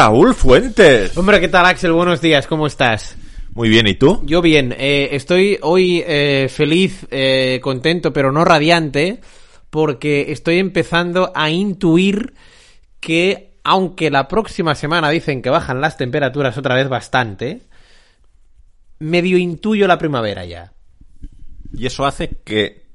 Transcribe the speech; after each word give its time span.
Raúl 0.00 0.34
Fuentes. 0.34 1.14
Hombre, 1.18 1.40
¿qué 1.40 1.48
tal 1.48 1.66
Axel? 1.66 1.92
Buenos 1.92 2.22
días, 2.22 2.46
¿cómo 2.46 2.66
estás? 2.66 3.18
Muy 3.52 3.68
bien, 3.68 3.86
¿y 3.86 3.96
tú? 3.96 4.22
Yo 4.24 4.40
bien, 4.40 4.74
eh, 4.78 5.10
estoy 5.12 5.58
hoy 5.60 6.02
eh, 6.06 6.48
feliz, 6.48 7.06
eh, 7.10 7.60
contento, 7.62 8.10
pero 8.10 8.32
no 8.32 8.42
radiante, 8.42 9.20
porque 9.68 10.32
estoy 10.32 10.58
empezando 10.58 11.32
a 11.34 11.50
intuir 11.50 12.32
que, 12.98 13.58
aunque 13.62 14.10
la 14.10 14.26
próxima 14.26 14.74
semana 14.74 15.10
dicen 15.10 15.42
que 15.42 15.50
bajan 15.50 15.82
las 15.82 15.98
temperaturas 15.98 16.56
otra 16.56 16.76
vez 16.76 16.88
bastante, 16.88 17.60
medio 19.00 19.36
intuyo 19.36 19.86
la 19.86 19.98
primavera 19.98 20.46
ya. 20.46 20.72
Y 21.74 21.84
eso 21.84 22.06
hace 22.06 22.38
que, 22.42 22.86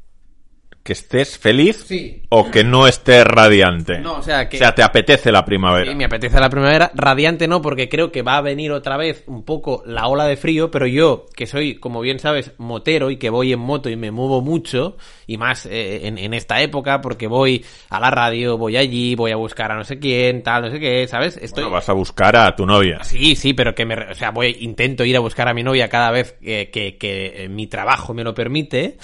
que 0.86 0.94
estés 0.94 1.40
feliz 1.40 1.84
Sí. 1.88 2.22
o 2.30 2.52
que 2.52 2.64
no 2.64 2.86
estés 2.86 3.24
radiante. 3.26 3.98
No, 3.98 4.18
o 4.18 4.22
sea, 4.22 4.48
que- 4.48 4.58
O 4.58 4.60
sea, 4.60 4.76
te 4.76 4.84
apetece 4.84 5.32
la 5.32 5.44
primavera. 5.44 5.90
Sí, 5.90 5.98
me 5.98 6.06
apetece 6.06 6.40
la 6.40 6.48
primavera. 6.48 6.92
Radiante 6.94 7.48
no, 7.48 7.60
porque 7.60 7.90
creo 7.90 8.12
que 8.12 8.22
va 8.22 8.38
a 8.38 8.42
venir 8.42 8.72
otra 8.72 8.96
vez 8.96 9.24
un 9.26 9.44
poco 9.44 9.82
la 9.88 10.06
ola 10.08 10.26
de 10.26 10.38
frío, 10.38 10.70
pero 10.70 10.86
yo, 10.86 11.26
que 11.36 11.48
soy, 11.48 11.74
como 11.80 12.02
bien 12.02 12.20
sabes, 12.20 12.52
motero 12.60 13.10
y 13.10 13.18
que 13.18 13.32
voy 13.32 13.52
en 13.52 13.62
moto 13.62 13.90
y 13.90 13.96
me 13.96 14.12
muevo 14.12 14.42
mucho, 14.42 14.96
y 15.26 15.38
más 15.40 15.66
eh, 15.66 16.06
en, 16.06 16.20
en 16.20 16.36
esta 16.36 16.62
época, 16.62 17.02
porque 17.02 17.26
voy 17.26 17.66
a 17.90 18.00
la 18.00 18.12
radio, 18.12 18.56
voy 18.60 18.78
allí, 18.78 19.16
voy 19.16 19.32
a 19.32 19.38
buscar 19.38 19.72
a 19.72 19.76
no 19.78 19.86
sé 19.86 19.98
quién, 19.98 20.44
tal, 20.44 20.62
no 20.66 20.70
sé 20.70 20.80
qué, 20.80 21.08
¿sabes? 21.08 21.36
Estoy... 21.38 21.64
Bueno, 21.64 21.78
vas 21.78 21.90
a 21.90 21.94
buscar 21.94 22.36
a 22.36 22.56
tu 22.56 22.64
novia. 22.64 23.04
Sí, 23.04 23.36
sí, 23.36 23.54
pero 23.56 23.74
que 23.74 23.86
me, 23.88 23.96
o 23.96 24.14
sea, 24.14 24.30
voy, 24.30 24.56
intento 24.60 25.04
ir 25.04 25.18
a 25.18 25.20
buscar 25.20 25.48
a 25.48 25.54
mi 25.56 25.64
novia 25.64 25.90
cada 25.90 26.12
vez 26.12 26.34
que, 26.34 26.70
que- 26.70 26.96
que, 27.00 27.46
eh, 27.46 27.50
mi 27.50 27.66
trabajo 27.66 28.14
me 28.14 28.24
lo 28.24 28.36
permite. 28.36 28.98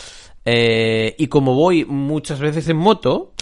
Eh, 0.45 1.15
y 1.17 1.27
como 1.27 1.53
voy 1.55 1.85
muchas 1.85 2.39
veces 2.39 2.67
en 2.69 2.77
moto, 2.77 3.33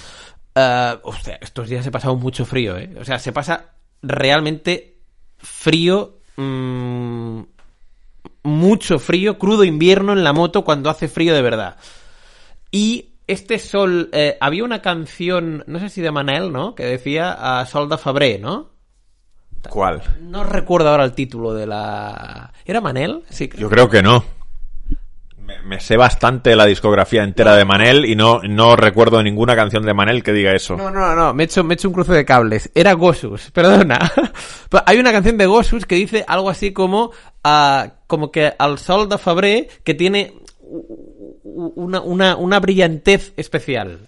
eh, 0.56 0.98
hostia, 1.04 1.38
estos 1.42 1.70
días 1.70 1.86
he 1.86 1.92
pasado 1.92 2.16
mucho 2.16 2.46
frío, 2.46 2.78
¿eh? 2.78 2.96
O 3.00 3.06
sea, 3.06 3.20
se 3.20 3.32
pasa 3.32 3.74
realmente 4.02 4.98
frío, 5.38 6.20
mm, 6.36 7.42
mucho 8.44 9.00
frío, 9.00 9.38
crudo 9.38 9.64
invierno 9.64 10.14
en 10.14 10.24
la 10.24 10.34
moto 10.34 10.64
cuando 10.64 10.90
hace 10.90 11.08
frío 11.08 11.34
de 11.34 11.42
verdad. 11.42 11.78
Y 12.72 13.10
este 13.28 13.60
sol, 13.60 14.10
eh, 14.12 14.38
había 14.42 14.64
una 14.64 14.82
canción, 14.82 15.64
no 15.68 15.80
sé 15.80 15.90
si 15.90 16.02
de 16.02 16.12
Manel, 16.12 16.52
¿no? 16.52 16.76
Que 16.76 16.86
decía 16.86 17.60
a 17.60 17.66
Sol 17.66 17.88
de 17.88 17.98
Fabré, 17.98 18.40
¿no? 18.40 18.72
¿Cuál? 19.70 20.02
No 20.22 20.44
recuerdo 20.44 20.90
ahora 20.90 21.04
el 21.04 21.14
título 21.14 21.54
de 21.54 21.68
la... 21.68 22.54
¿Era 22.66 22.82
Manel? 22.82 23.24
Sí, 23.30 23.50
creo. 23.50 23.62
Yo 23.62 23.70
creo 23.70 23.90
que 23.90 24.02
no. 24.02 24.24
Me, 25.66 25.80
sé 25.80 25.98
bastante 25.98 26.56
la 26.56 26.66
discografía 26.66 27.24
entera 27.24 27.56
de 27.56 27.66
Manel 27.66 28.06
y 28.06 28.16
no, 28.16 28.42
no 28.44 28.76
recuerdo 28.76 29.22
ninguna 29.24 29.56
canción 29.56 29.86
de 29.86 29.94
Manel 29.94 30.24
que 30.24 30.34
diga 30.34 30.54
eso. 30.54 30.76
No, 30.78 30.90
no, 30.92 31.16
no, 31.16 31.34
me 31.34 31.44
he, 31.44 31.46
hecho, 31.46 31.64
me 31.64 31.74
he 31.74 31.76
hecho 31.76 31.88
un 31.90 31.94
cruce 31.94 32.14
de 32.14 32.26
cables. 32.26 32.72
Era 32.76 32.94
Gosus, 32.94 33.52
perdona. 33.54 34.12
Hay 34.86 34.98
una 35.00 35.12
canción 35.12 35.38
de 35.38 35.46
Gosus 35.46 35.86
que 35.86 35.96
dice 35.96 36.24
algo 36.28 36.50
así 36.50 36.72
como... 36.74 37.12
ah, 37.44 37.94
como 38.08 38.32
que 38.32 38.54
al 38.58 38.80
sol 38.80 39.08
de 39.10 39.18
Fabré 39.18 39.68
que 39.84 39.94
tiene 39.94 40.34
una, 41.44 42.02
una, 42.02 42.36
una 42.36 42.60
brillantez 42.60 43.34
especial. 43.38 44.00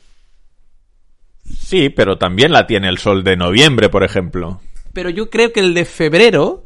Sí, 1.43 1.89
pero 1.89 2.17
también 2.17 2.51
la 2.51 2.65
tiene 2.67 2.87
el 2.89 2.97
sol 2.97 3.23
de 3.23 3.35
noviembre, 3.37 3.89
por 3.89 4.03
ejemplo. 4.03 4.61
Pero 4.93 5.09
yo 5.09 5.29
creo 5.29 5.51
que 5.53 5.59
el 5.59 5.73
de 5.73 5.85
febrero 5.85 6.63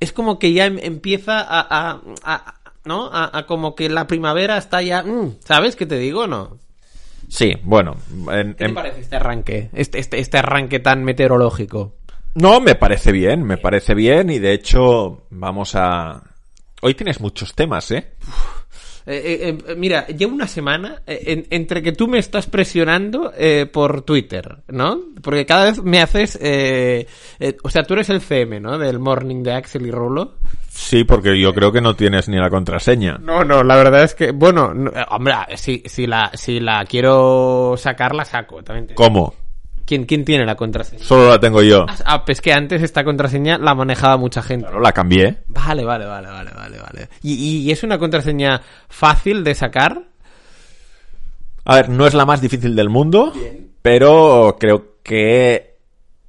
es 0.00 0.12
como 0.12 0.38
que 0.38 0.52
ya 0.52 0.66
em- 0.66 0.78
empieza 0.80 1.40
a... 1.40 1.60
a- 1.60 2.00
a- 2.24 2.54
¿No? 2.84 3.10
A, 3.12 3.36
a 3.36 3.46
como 3.46 3.74
que 3.74 3.88
la 3.88 4.06
primavera 4.06 4.56
está 4.56 4.80
ya... 4.82 5.02
mm, 5.02 5.36
¿Sabes 5.44 5.76
qué 5.76 5.86
te 5.86 5.98
digo 5.98 6.22
o 6.22 6.26
no? 6.26 6.58
Sí, 7.28 7.52
bueno. 7.62 7.96
en- 8.32 8.52
¿Qué 8.54 8.64
te 8.64 8.64
en- 8.66 8.74
parece 8.74 9.00
este 9.00 9.16
arranque? 9.16 9.70
Este, 9.74 9.98
este, 9.98 10.18
este 10.18 10.38
arranque 10.38 10.78
tan 10.80 11.04
meteorológico. 11.04 11.96
No, 12.34 12.60
me 12.60 12.74
parece 12.74 13.12
bien, 13.12 13.42
me 13.42 13.58
parece 13.58 13.94
bien 13.94 14.30
y 14.30 14.38
de 14.38 14.52
hecho 14.52 15.26
vamos 15.30 15.74
a... 15.74 16.22
Hoy 16.80 16.94
tienes 16.94 17.20
muchos 17.20 17.54
temas, 17.54 17.90
¿eh? 17.90 17.96
Eh, 17.96 18.22
eh, 19.10 19.58
eh, 19.68 19.74
mira, 19.76 20.06
llevo 20.08 20.34
una 20.34 20.46
semana 20.46 21.02
eh, 21.06 21.22
en- 21.26 21.46
entre 21.50 21.82
que 21.82 21.92
tú 21.92 22.06
me 22.08 22.18
estás 22.18 22.46
presionando 22.46 23.32
eh, 23.36 23.66
por 23.72 24.02
Twitter, 24.02 24.58
¿no? 24.68 25.00
Porque 25.22 25.46
cada 25.46 25.64
vez 25.66 25.82
me 25.82 26.00
haces... 26.00 26.38
eh, 26.40 27.06
eh, 27.40 27.56
o 27.62 27.70
sea, 27.70 27.82
tú 27.84 27.94
eres 27.94 28.10
el 28.10 28.20
CM, 28.20 28.60
¿no? 28.60 28.76
Del 28.78 28.98
morning 28.98 29.42
de 29.42 29.52
Axel 29.54 29.86
y 29.86 29.90
Rulo. 29.90 30.34
Sí, 30.68 31.04
porque 31.04 31.40
yo 31.40 31.52
creo 31.54 31.72
que 31.72 31.80
no 31.80 31.96
tienes 31.96 32.28
ni 32.28 32.36
la 32.36 32.50
contraseña. 32.50 33.18
No, 33.20 33.42
no, 33.44 33.64
la 33.64 33.76
verdad 33.76 34.04
es 34.04 34.14
que... 34.14 34.30
Bueno, 34.30 34.72
no, 34.74 34.90
eh, 34.90 35.04
hombre, 35.10 35.34
si, 35.56 35.82
si, 35.86 36.06
la, 36.06 36.30
si 36.34 36.60
la 36.60 36.84
quiero 36.84 37.74
sacar, 37.76 38.14
la 38.14 38.24
saco. 38.24 38.62
También 38.62 38.86
te- 38.88 38.94
¿Cómo? 38.94 39.34
¿Quién, 39.88 40.04
¿Quién 40.04 40.22
tiene 40.22 40.44
la 40.44 40.54
contraseña? 40.54 41.02
Solo 41.02 41.30
la 41.30 41.40
tengo 41.40 41.62
yo. 41.62 41.86
Ah, 42.04 42.22
pues 42.22 42.42
que 42.42 42.52
antes 42.52 42.82
esta 42.82 43.04
contraseña 43.04 43.56
la 43.56 43.74
manejaba 43.74 44.18
mucha 44.18 44.42
gente. 44.42 44.66
Claro, 44.66 44.82
la 44.82 44.92
cambié. 44.92 45.38
Vale, 45.46 45.82
vale, 45.82 46.04
vale, 46.04 46.28
vale, 46.28 46.50
vale, 46.54 46.78
vale. 46.78 47.08
¿Y, 47.22 47.32
y, 47.32 47.58
y 47.62 47.70
es 47.70 47.82
una 47.82 47.98
contraseña 47.98 48.60
fácil 48.90 49.42
de 49.42 49.54
sacar? 49.54 50.02
A 51.64 51.74
ver, 51.76 51.88
no 51.88 52.06
es 52.06 52.12
la 52.12 52.26
más 52.26 52.42
difícil 52.42 52.76
del 52.76 52.90
mundo, 52.90 53.32
pero 53.80 54.58
creo 54.60 54.96
que 55.02 55.78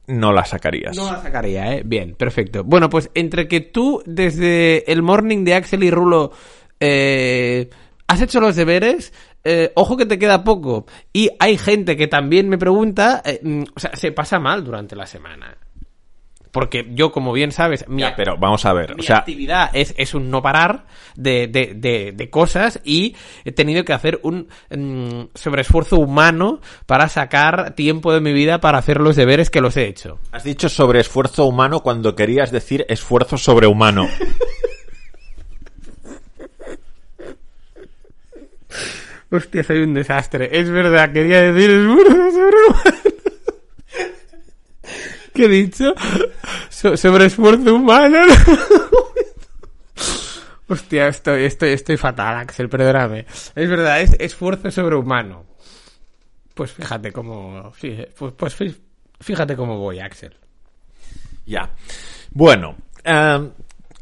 no 0.07 0.31
la 0.31 0.45
sacarías. 0.45 0.95
No 0.95 1.11
la 1.11 1.21
sacaría, 1.21 1.73
¿eh? 1.73 1.81
Bien, 1.83 2.15
perfecto. 2.15 2.63
Bueno, 2.63 2.89
pues 2.89 3.11
entre 3.13 3.49
que 3.49 3.59
tú, 3.59 4.01
desde 4.05 4.89
el 4.89 5.01
morning 5.01 5.43
de 5.43 5.55
Axel 5.55 5.83
y 5.83 5.91
Rulo, 5.91 6.31
eh, 6.79 7.69
¿has 8.07 8.21
hecho 8.21 8.39
los 8.39 8.55
deberes? 8.55 9.11
Eh, 9.43 9.71
ojo 9.75 9.95
que 9.97 10.05
te 10.05 10.19
queda 10.19 10.43
poco. 10.43 10.85
Y 11.13 11.29
hay 11.39 11.57
gente 11.57 11.95
que 11.95 12.07
también 12.07 12.49
me 12.49 12.57
pregunta, 12.57 13.21
eh, 13.25 13.39
mm, 13.41 13.63
o 13.75 13.79
sea, 13.79 13.95
se 13.95 14.11
pasa 14.11 14.39
mal 14.39 14.63
durante 14.63 14.95
la 14.95 15.05
semana. 15.05 15.57
Porque 16.51 16.87
yo, 16.95 17.11
como 17.11 17.31
bien 17.31 17.51
sabes, 17.51 17.87
mi, 17.87 18.01
Ya, 18.01 18.15
pero 18.15 18.35
vamos 18.35 18.65
a 18.65 18.73
ver. 18.73 18.95
mi 18.95 19.01
O 19.01 19.03
sea, 19.03 19.17
actividad 19.17 19.69
es, 19.73 19.93
es 19.99 20.15
un 20.15 20.31
no 20.31 20.41
parar 20.41 20.87
de, 21.15 21.47
de, 21.47 21.73
de, 21.75 22.11
de 22.11 22.29
cosas 22.31 22.81
y 22.83 23.15
he 23.45 23.51
tenido 23.51 23.85
que 23.85 23.93
hacer 23.93 24.19
un 24.23 24.47
mm, 24.75 25.25
sobreesfuerzo 25.35 25.97
humano 25.97 26.59
para 26.87 27.07
sacar 27.07 27.75
tiempo 27.75 28.11
de 28.11 28.21
mi 28.21 28.33
vida 28.33 28.59
para 28.61 28.79
hacer 28.79 28.99
los 28.99 29.15
deberes 29.15 29.51
que 29.51 29.61
los 29.61 29.77
he 29.77 29.85
hecho. 29.87 30.17
has 30.31 30.43
dicho 30.43 30.69
sobre 30.69 31.01
esfuerzo 31.01 31.45
humano 31.45 31.81
cuando 31.81 32.15
querías 32.15 32.49
decir 32.51 32.83
esfuerzo 32.89 33.37
sobrehumano. 33.37 34.07
Hostia, 39.31 39.63
soy 39.63 39.81
un 39.83 39.93
desastre. 39.93 40.49
Es 40.59 40.69
verdad, 40.69 41.11
quería 41.13 41.41
decir 41.41 41.69
esfuerzo 41.69 42.31
sobrehumano. 42.31 42.99
¿Qué 45.33 45.45
he 45.45 45.47
dicho? 45.49 45.93
So- 46.69 46.97
sobre 46.97 47.25
esfuerzo 47.27 47.75
humano. 47.75 48.17
Hostia, 50.67 51.07
estoy, 51.07 51.45
estoy, 51.45 51.71
estoy 51.71 51.97
fatal, 51.97 52.37
Axel, 52.37 52.69
perdóname. 52.69 53.25
Es 53.55 53.69
verdad, 53.69 54.01
es 54.01 54.15
esfuerzo 54.19 54.69
sobrehumano. 54.69 55.45
Pues 56.53 56.71
fíjate 56.71 57.11
cómo... 57.11 57.71
Pues, 58.17 58.33
pues 58.35 58.59
fí- 58.59 58.77
fíjate 59.19 59.55
cómo 59.55 59.77
voy, 59.77 59.99
Axel. 59.99 60.35
Ya. 61.45 61.71
Bueno, 62.31 62.75
eh, 63.03 63.49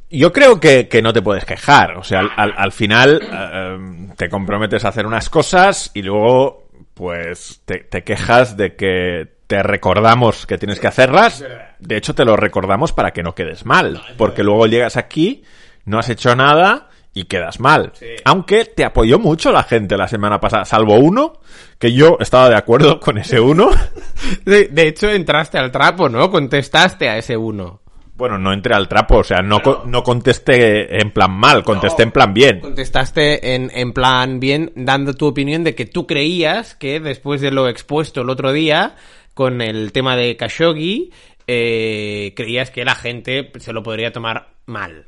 yo 0.09 0.31
creo 0.33 0.59
que, 0.59 0.87
que 0.87 1.01
no 1.01 1.13
te 1.13 1.21
puedes 1.21 1.45
quejar. 1.45 1.97
O 1.97 2.03
sea, 2.03 2.19
al, 2.19 2.31
al- 2.35 2.53
al 2.57 2.71
final 2.71 3.21
eh, 3.31 4.07
te 4.17 4.29
comprometes 4.29 4.85
a 4.85 4.89
hacer 4.89 5.05
unas 5.05 5.29
cosas 5.29 5.91
y 5.93 6.01
luego, 6.01 6.67
pues, 6.93 7.61
te, 7.65 7.79
te 7.79 8.03
quejas 8.03 8.57
de 8.57 8.75
que 8.75 9.27
te 9.47 9.63
recordamos 9.63 10.45
que 10.45 10.57
tienes 10.57 10.79
que 10.79 10.87
hacerlas. 10.87 11.43
De 11.79 11.97
hecho, 11.97 12.13
te 12.15 12.25
lo 12.25 12.35
recordamos 12.35 12.91
para 12.93 13.11
que 13.11 13.23
no 13.23 13.33
quedes 13.35 13.65
mal. 13.65 14.01
Porque 14.17 14.43
luego 14.43 14.65
llegas 14.67 14.97
aquí, 14.97 15.43
no 15.85 15.99
has 15.99 16.09
hecho 16.09 16.35
nada 16.35 16.89
y 17.13 17.23
quedas 17.25 17.59
mal. 17.59 17.93
Aunque 18.25 18.65
te 18.65 18.83
apoyó 18.85 19.19
mucho 19.19 19.51
la 19.51 19.63
gente 19.63 19.95
la 19.97 20.07
semana 20.07 20.39
pasada, 20.39 20.65
salvo 20.65 20.95
uno, 20.95 21.33
que 21.79 21.93
yo 21.93 22.17
estaba 22.19 22.49
de 22.49 22.55
acuerdo 22.57 22.99
con 22.99 23.17
ese 23.17 23.39
uno. 23.39 23.69
De, 24.45 24.65
de 24.65 24.87
hecho, 24.87 25.09
entraste 25.09 25.57
al 25.57 25.71
trapo, 25.71 26.09
¿no? 26.09 26.29
Contestaste 26.29 27.07
a 27.09 27.17
ese 27.17 27.37
uno. 27.37 27.81
Bueno, 28.17 28.39
no 28.39 28.51
entré 28.51 28.73
al 28.73 28.87
trapo, 28.87 29.19
o 29.19 29.23
sea, 29.23 29.43
no, 29.43 29.61
no 29.85 30.01
contesté 30.01 30.99
en 30.99 31.11
plan 31.11 31.31
mal, 31.31 31.63
contesté 31.63 32.01
en 32.01 32.11
plan 32.11 32.33
bien. 32.33 32.61
Contestaste 32.61 33.53
en, 33.53 33.69
en 33.71 33.93
plan 33.93 34.39
bien, 34.39 34.71
dando 34.75 35.13
tu 35.13 35.27
opinión 35.27 35.63
de 35.63 35.75
que 35.75 35.85
tú 35.85 36.07
creías 36.07 36.73
que 36.73 36.99
después 36.99 37.41
de 37.41 37.51
lo 37.51 37.69
expuesto 37.69 38.21
el 38.21 38.31
otro 38.31 38.51
día 38.53 38.95
con 39.35 39.61
el 39.61 39.91
tema 39.91 40.15
de 40.15 40.35
Khashoggi, 40.35 41.11
eh, 41.45 42.33
creías 42.35 42.71
que 42.71 42.83
la 42.83 42.95
gente 42.95 43.51
se 43.59 43.71
lo 43.71 43.83
podría 43.83 44.11
tomar 44.11 44.49
mal. 44.65 45.05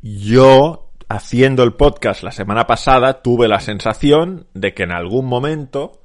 Yo, 0.00 0.92
haciendo 1.08 1.64
el 1.64 1.72
podcast 1.72 2.22
la 2.22 2.30
semana 2.30 2.68
pasada, 2.68 3.20
tuve 3.20 3.48
la 3.48 3.58
sensación 3.58 4.46
de 4.54 4.74
que 4.74 4.84
en 4.84 4.92
algún 4.92 5.26
momento, 5.26 6.02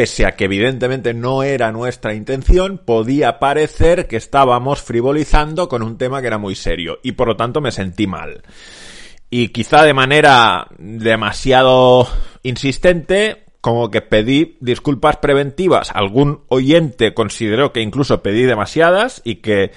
pese 0.00 0.24
a 0.24 0.32
que 0.32 0.46
evidentemente 0.46 1.12
no 1.12 1.42
era 1.42 1.72
nuestra 1.72 2.14
intención, 2.14 2.78
podía 2.78 3.38
parecer 3.38 4.08
que 4.08 4.16
estábamos 4.16 4.80
frivolizando 4.80 5.68
con 5.68 5.82
un 5.82 5.98
tema 5.98 6.22
que 6.22 6.28
era 6.28 6.38
muy 6.38 6.54
serio, 6.54 7.00
y 7.02 7.12
por 7.12 7.28
lo 7.28 7.36
tanto 7.36 7.60
me 7.60 7.70
sentí 7.70 8.06
mal. 8.06 8.40
Y 9.28 9.48
quizá 9.48 9.82
de 9.84 9.92
manera 9.92 10.68
demasiado 10.78 12.08
insistente, 12.42 13.44
como 13.60 13.90
que 13.90 14.00
pedí 14.00 14.56
disculpas 14.60 15.18
preventivas. 15.18 15.90
Algún 15.92 16.44
oyente 16.48 17.12
consideró 17.12 17.70
que 17.70 17.82
incluso 17.82 18.22
pedí 18.22 18.44
demasiadas 18.44 19.20
y 19.22 19.34
que 19.42 19.70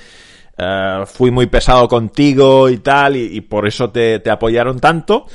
eh, 0.57 1.03
fui 1.05 1.31
muy 1.31 1.47
pesado 1.47 1.89
contigo 1.89 2.69
y 2.69 2.77
tal, 2.77 3.17
y, 3.17 3.41
por 3.41 3.67
eso 3.67 3.89
te 3.89 4.21
apoyaron 4.31 4.79
tanto. 4.79 5.25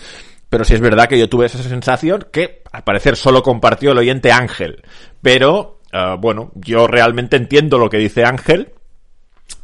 Pero 0.51 0.65
sí 0.65 0.75
es 0.75 0.81
verdad 0.81 1.09
que 1.09 1.19
yo 1.19 1.29
tuve 1.29 1.47
esa 1.47 1.63
sensación 1.63 2.27
que 2.33 2.63
al 2.73 2.83
parecer 2.85 3.17
solo 3.17 3.43
compartió 3.43 3.93
el 3.93 3.99
oyente 3.99 4.33
Ángel. 4.33 4.83
Pero, 5.23 5.81
eh, 5.93 6.17
bueno, 6.19 6.53
yo 6.55 6.87
realmente 6.87 7.37
entiendo 7.37 7.79
lo 7.79 7.91
que 7.91 7.99
dice 7.99 8.25
Ángel. 8.25 8.73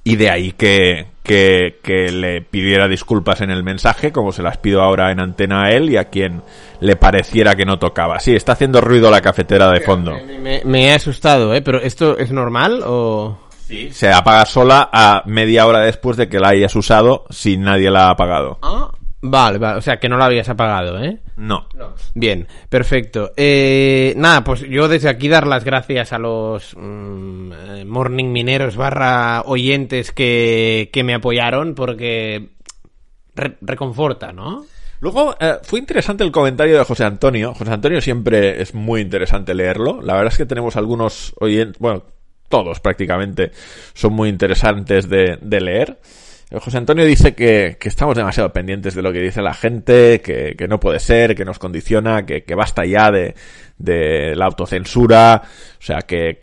Y 0.07 0.17
de 0.17 0.31
ahí 0.31 0.53
que, 0.53 1.07
que, 1.23 1.79
que 1.83 2.11
le 2.13 2.43
pidiera 2.43 2.89
disculpas 2.89 3.41
en 3.41 3.51
el 3.51 3.63
mensaje, 3.65 4.13
como 4.13 4.33
se 4.33 4.43
las 4.43 4.59
pido 4.59 4.83
ahora 4.83 5.11
en 5.11 5.21
antena 5.21 5.65
a 5.65 5.71
él 5.71 5.89
y 5.91 5.97
a 5.97 6.11
quien 6.11 6.43
le 6.81 6.97
pareciera 6.97 7.55
que 7.55 7.65
no 7.65 7.79
tocaba. 7.79 8.19
Sí, 8.21 8.35
está 8.35 8.53
haciendo 8.53 8.83
ruido 8.83 9.11
la 9.11 9.23
cafetera 9.23 9.71
de 9.71 9.81
fondo. 9.81 10.13
Me, 10.27 10.39
me- 10.39 10.63
me 10.65 10.87
he 10.89 10.93
asustado, 10.93 11.55
¿eh? 11.55 11.63
Pero 11.63 11.81
¿esto 11.81 12.19
es 12.19 12.31
normal 12.33 12.83
o...? 12.87 13.39
Se 13.93 14.13
apaga 14.13 14.45
sola 14.45 14.91
a 14.93 15.23
media 15.25 15.67
hora 15.67 15.81
después 15.81 16.19
de 16.19 16.29
que 16.29 16.39
la 16.39 16.51
hayas 16.51 16.77
usado 16.77 17.25
si 17.31 17.57
nadie 17.57 17.91
la 17.91 18.09
ha 18.09 18.11
apagado. 18.11 18.59
Ah, 18.63 18.91
vale, 19.25 19.59
vale. 19.59 19.79
O 19.79 19.81
sea, 19.83 19.99
que 19.99 20.09
no 20.09 20.17
lo 20.17 20.25
habías 20.25 20.49
apagado, 20.49 21.03
¿eh? 21.03 21.19
No. 21.37 21.67
Bien, 22.15 22.47
perfecto. 22.69 23.33
Eh, 23.37 24.15
nada, 24.17 24.45
pues 24.45 24.61
yo 24.61 24.87
desde 24.89 25.09
aquí 25.09 25.29
dar 25.29 25.47
las 25.47 25.65
gracias 25.65 26.13
a 26.13 26.19
los 26.19 26.75
mm, 26.77 27.53
eh, 27.53 27.85
morning 27.85 28.27
mineros 28.33 28.77
barra 28.77 29.43
oyentes 29.47 30.13
que, 30.13 30.91
que 30.93 31.03
me 31.05 31.15
apoyaron 31.15 31.75
porque 31.75 32.51
re- 33.35 33.57
reconforta, 33.61 34.33
¿no? 34.33 34.65
Luego, 35.01 35.37
eh, 35.41 35.57
fue 35.63 35.81
interesante 35.81 36.25
el 36.25 36.31
comentario 36.33 36.79
de 36.79 36.85
José 36.85 37.05
Antonio. 37.05 37.53
José 37.53 37.73
Antonio 37.73 38.01
siempre 38.01 38.63
es 38.63 38.73
muy 38.75 39.01
interesante 39.03 39.53
leerlo. 39.53 40.01
La 40.01 40.15
verdad 40.15 40.33
es 40.33 40.39
que 40.39 40.47
tenemos 40.47 40.77
algunos 40.77 41.35
oyentes, 41.41 41.79
bueno, 41.79 42.05
todos 42.49 42.81
prácticamente 42.81 43.51
son 43.93 44.13
muy 44.15 44.29
interesantes 44.29 45.09
de, 45.09 45.37
de 45.43 45.61
leer. 45.61 45.99
Eh, 46.51 46.59
José 46.61 46.79
Antonio 46.79 47.05
dice 47.05 47.35
que, 47.35 47.77
que 47.79 47.89
estamos 47.89 48.17
demasiado 48.17 48.53
pendientes 48.53 48.95
de 48.95 49.03
lo 49.03 49.13
que 49.13 49.21
dice 49.21 49.43
la 49.43 49.55
gente, 49.55 50.21
que, 50.21 50.55
que 50.57 50.69
no 50.69 50.81
puede 50.81 51.01
ser, 51.01 51.35
que 51.35 51.45
nos 51.45 51.59
condiciona, 51.59 52.27
que, 52.27 52.45
que 52.45 52.55
basta 52.55 52.85
ya 52.85 53.11
de, 53.11 53.35
de 53.79 54.35
la 54.37 54.47
autocensura, 54.47 55.43
o 55.79 55.83
sea, 55.83 56.03
que, 56.03 56.39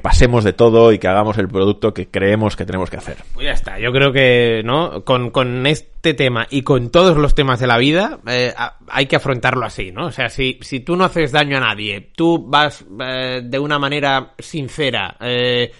pasemos 0.00 0.42
de 0.42 0.54
todo 0.54 0.90
y 0.90 0.98
que 0.98 1.06
hagamos 1.06 1.36
el 1.36 1.48
producto 1.48 1.92
que 1.92 2.08
creemos 2.08 2.56
que 2.56 2.64
tenemos 2.64 2.88
que 2.88 2.96
hacer. 2.96 3.18
Pues 3.34 3.44
ya 3.44 3.52
está, 3.52 3.78
yo 3.78 3.92
creo 3.92 4.10
que, 4.10 4.62
¿no? 4.64 5.04
Con, 5.04 5.30
con 5.30 5.66
este 5.66 6.14
tema 6.14 6.46
y 6.48 6.62
con 6.62 6.90
todos 6.90 7.18
los 7.18 7.34
temas 7.34 7.60
de 7.60 7.66
la 7.66 7.76
vida, 7.76 8.18
eh, 8.26 8.54
hay 8.88 9.04
que 9.04 9.16
afrontarlo 9.16 9.66
así, 9.66 9.92
¿no? 9.92 10.06
O 10.06 10.10
sea, 10.10 10.30
si, 10.30 10.58
si 10.62 10.80
tú 10.80 10.96
no 10.96 11.04
haces 11.04 11.30
daño 11.30 11.58
a 11.58 11.60
nadie, 11.60 12.00
tú 12.16 12.42
vas 12.48 12.86
eh, 13.02 13.42
de 13.44 13.58
una 13.58 13.78
manera 13.78 14.32
sincera, 14.38 15.18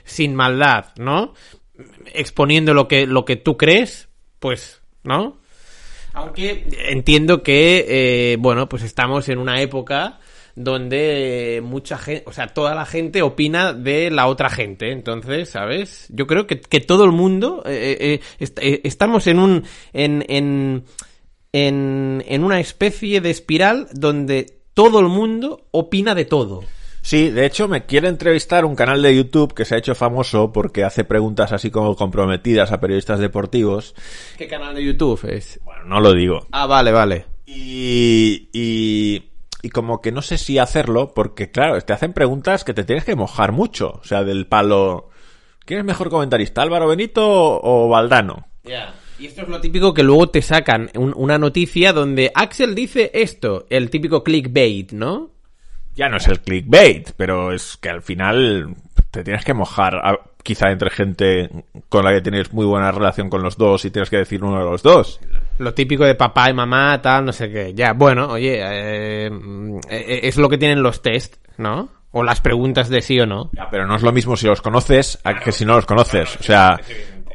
sin 0.04 0.34
maldad, 0.34 0.88
¿no? 0.98 1.32
Exponiendo 2.14 2.74
lo 2.74 2.88
que, 2.88 3.06
lo 3.06 3.24
que 3.24 3.36
tú 3.36 3.56
crees, 3.56 4.08
pues, 4.38 4.82
¿no? 5.04 5.38
Aunque 6.12 6.66
entiendo 6.88 7.42
que, 7.42 7.86
eh, 7.88 8.36
bueno, 8.38 8.68
pues 8.68 8.82
estamos 8.82 9.28
en 9.30 9.38
una 9.38 9.60
época 9.62 10.20
donde 10.54 11.62
mucha 11.64 11.96
gente, 11.96 12.24
o 12.26 12.32
sea, 12.32 12.48
toda 12.48 12.74
la 12.74 12.84
gente 12.84 13.22
opina 13.22 13.72
de 13.72 14.10
la 14.10 14.26
otra 14.26 14.50
gente. 14.50 14.92
Entonces, 14.92 15.48
¿sabes? 15.48 16.06
Yo 16.10 16.26
creo 16.26 16.46
que, 16.46 16.60
que 16.60 16.80
todo 16.80 17.04
el 17.04 17.12
mundo, 17.12 17.62
eh, 17.64 17.96
eh, 17.98 18.20
est- 18.38 18.58
eh, 18.60 18.82
estamos 18.84 19.26
en 19.26 19.38
un, 19.38 19.64
en, 19.94 20.22
en, 20.28 20.84
en, 21.52 22.22
en 22.28 22.44
una 22.44 22.60
especie 22.60 23.22
de 23.22 23.30
espiral 23.30 23.88
donde 23.94 24.58
todo 24.74 25.00
el 25.00 25.06
mundo 25.08 25.66
opina 25.70 26.14
de 26.14 26.26
todo. 26.26 26.62
Sí, 27.04 27.30
de 27.30 27.44
hecho 27.46 27.66
me 27.66 27.84
quiere 27.84 28.08
entrevistar 28.08 28.64
un 28.64 28.76
canal 28.76 29.02
de 29.02 29.14
YouTube 29.16 29.54
que 29.54 29.64
se 29.64 29.74
ha 29.74 29.78
hecho 29.78 29.94
famoso 29.96 30.52
porque 30.52 30.84
hace 30.84 31.02
preguntas 31.04 31.50
así 31.52 31.70
como 31.70 31.96
comprometidas 31.96 32.70
a 32.70 32.80
periodistas 32.80 33.18
deportivos. 33.18 33.94
¿Qué 34.38 34.46
canal 34.46 34.74
de 34.76 34.84
YouTube 34.84 35.20
es? 35.28 35.60
Bueno, 35.64 35.84
no 35.84 36.00
lo 36.00 36.14
digo. 36.14 36.46
Ah, 36.52 36.66
vale, 36.66 36.92
vale. 36.92 37.26
Y, 37.44 38.48
y, 38.52 39.30
y 39.62 39.68
como 39.70 40.00
que 40.00 40.12
no 40.12 40.22
sé 40.22 40.38
si 40.38 40.58
hacerlo 40.58 41.12
porque, 41.12 41.50
claro, 41.50 41.80
te 41.80 41.92
hacen 41.92 42.12
preguntas 42.12 42.62
que 42.62 42.72
te 42.72 42.84
tienes 42.84 43.04
que 43.04 43.16
mojar 43.16 43.50
mucho. 43.52 43.98
O 44.00 44.04
sea, 44.04 44.22
del 44.22 44.46
palo... 44.46 45.08
¿Quién 45.64 45.80
es 45.80 45.84
mejor 45.84 46.08
comentarista, 46.08 46.62
Álvaro 46.62 46.86
Benito 46.88 47.22
o 47.24 47.88
Valdano? 47.88 48.46
Y 49.18 49.26
esto 49.26 49.42
es 49.42 49.48
lo 49.48 49.60
típico 49.60 49.92
que 49.92 50.02
luego 50.04 50.28
te 50.28 50.40
sacan 50.42 50.88
un- 50.96 51.12
una 51.16 51.36
noticia 51.38 51.92
donde 51.92 52.30
Axel 52.34 52.74
dice 52.76 53.10
esto, 53.14 53.66
el 53.70 53.90
típico 53.90 54.22
clickbait, 54.24 54.92
¿no? 54.92 55.31
Ya 55.94 56.08
no 56.08 56.16
es 56.16 56.26
el 56.28 56.40
clickbait, 56.40 57.10
pero 57.16 57.52
es 57.52 57.76
que 57.76 57.90
al 57.90 58.02
final 58.02 58.74
te 59.10 59.22
tienes 59.22 59.44
que 59.44 59.52
mojar, 59.54 59.96
a- 59.96 60.18
quizá 60.42 60.70
entre 60.70 60.90
gente 60.90 61.50
con 61.88 62.04
la 62.04 62.12
que 62.12 62.20
tienes 62.22 62.52
muy 62.52 62.64
buena 62.66 62.90
relación 62.90 63.28
con 63.30 63.42
los 63.42 63.56
dos 63.56 63.84
y 63.84 63.90
tienes 63.90 64.10
que 64.10 64.16
decir 64.16 64.42
uno 64.42 64.58
de 64.58 64.64
los 64.64 64.82
dos. 64.82 65.20
Lo 65.58 65.74
típico 65.74 66.04
de 66.04 66.14
papá 66.14 66.50
y 66.50 66.54
mamá, 66.54 67.00
tal, 67.02 67.26
no 67.26 67.32
sé 67.32 67.50
qué. 67.50 67.74
Ya, 67.74 67.92
bueno, 67.92 68.26
oye, 68.28 68.58
eh, 68.60 69.30
eh, 69.90 70.20
es 70.24 70.36
lo 70.38 70.48
que 70.48 70.58
tienen 70.58 70.82
los 70.82 71.02
test, 71.02 71.36
¿no? 71.58 71.90
O 72.10 72.22
las 72.24 72.40
preguntas 72.40 72.88
de 72.88 73.02
sí 73.02 73.20
o 73.20 73.26
no. 73.26 73.50
Ya, 73.52 73.68
pero 73.70 73.86
no 73.86 73.94
es 73.96 74.02
lo 74.02 74.12
mismo 74.12 74.36
si 74.36 74.46
los 74.46 74.60
conoces 74.62 75.18
a 75.24 75.38
que 75.38 75.52
si 75.52 75.64
no 75.64 75.74
los 75.76 75.86
conoces. 75.86 76.36
O 76.40 76.42
sea, 76.42 76.78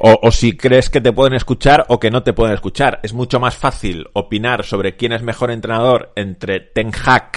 O, 0.00 0.16
o 0.22 0.30
si 0.30 0.56
crees 0.56 0.90
que 0.90 1.00
te 1.00 1.12
pueden 1.12 1.34
escuchar 1.34 1.84
o 1.88 1.98
que 1.98 2.08
no 2.12 2.22
te 2.22 2.32
pueden 2.32 2.54
escuchar. 2.54 3.00
Es 3.02 3.12
mucho 3.14 3.40
más 3.40 3.56
fácil 3.56 4.06
opinar 4.12 4.64
sobre 4.64 4.94
quién 4.94 5.10
es 5.12 5.22
mejor 5.22 5.50
entrenador 5.50 6.12
entre 6.14 6.60
Ten 6.60 6.92
Hag 7.04 7.32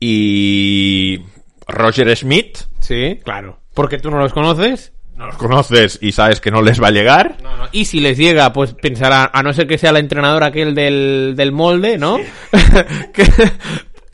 y 0.00 1.20
Roger 1.66 2.16
Smith. 2.16 2.58
Sí, 2.80 3.20
claro. 3.24 3.58
Porque 3.74 3.98
tú 3.98 4.10
no 4.10 4.18
los 4.18 4.32
conoces. 4.32 4.92
No 5.16 5.26
los 5.26 5.36
conoces 5.36 5.98
y 6.02 6.12
sabes 6.12 6.40
que 6.40 6.50
no 6.50 6.60
les 6.60 6.80
va 6.82 6.88
a 6.88 6.92
llegar. 6.92 7.38
No, 7.42 7.56
no. 7.56 7.68
Y 7.72 7.86
si 7.86 8.00
les 8.00 8.18
llega, 8.18 8.52
pues 8.52 8.74
pensará, 8.74 9.30
a 9.32 9.42
no 9.42 9.52
ser 9.54 9.66
que 9.66 9.78
sea 9.78 9.90
el 9.90 9.96
entrenador 9.96 10.44
aquel 10.44 10.74
del, 10.74 11.32
del 11.36 11.52
molde, 11.52 11.96
¿no? 11.98 12.18
Que- 13.12 13.24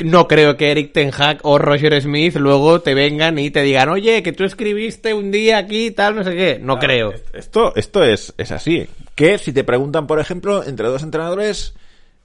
no 0.04 0.26
creo 0.26 0.56
que 0.56 0.70
Eric 0.72 0.92
Ten 0.92 1.10
Hag 1.16 1.38
o 1.42 1.58
Roger 1.58 2.00
Smith 2.02 2.34
luego 2.36 2.80
te 2.80 2.92
vengan 2.94 3.38
y 3.38 3.50
te 3.50 3.62
digan, 3.62 3.88
oye, 3.88 4.22
que 4.22 4.32
tú 4.32 4.42
escribiste 4.42 5.14
un 5.14 5.30
día 5.30 5.58
aquí, 5.58 5.92
tal, 5.92 6.16
no 6.16 6.24
sé 6.24 6.34
qué. 6.34 6.58
No 6.60 6.78
creo. 6.80 7.12
Esto, 7.32 7.72
esto 7.76 8.02
es, 8.02 8.34
es 8.36 8.50
así. 8.50 8.88
Que 9.14 9.38
si 9.38 9.52
te 9.52 9.62
preguntan, 9.62 10.08
por 10.08 10.18
ejemplo, 10.18 10.64
entre 10.64 10.88
dos 10.88 11.02
entrenadores 11.04 11.74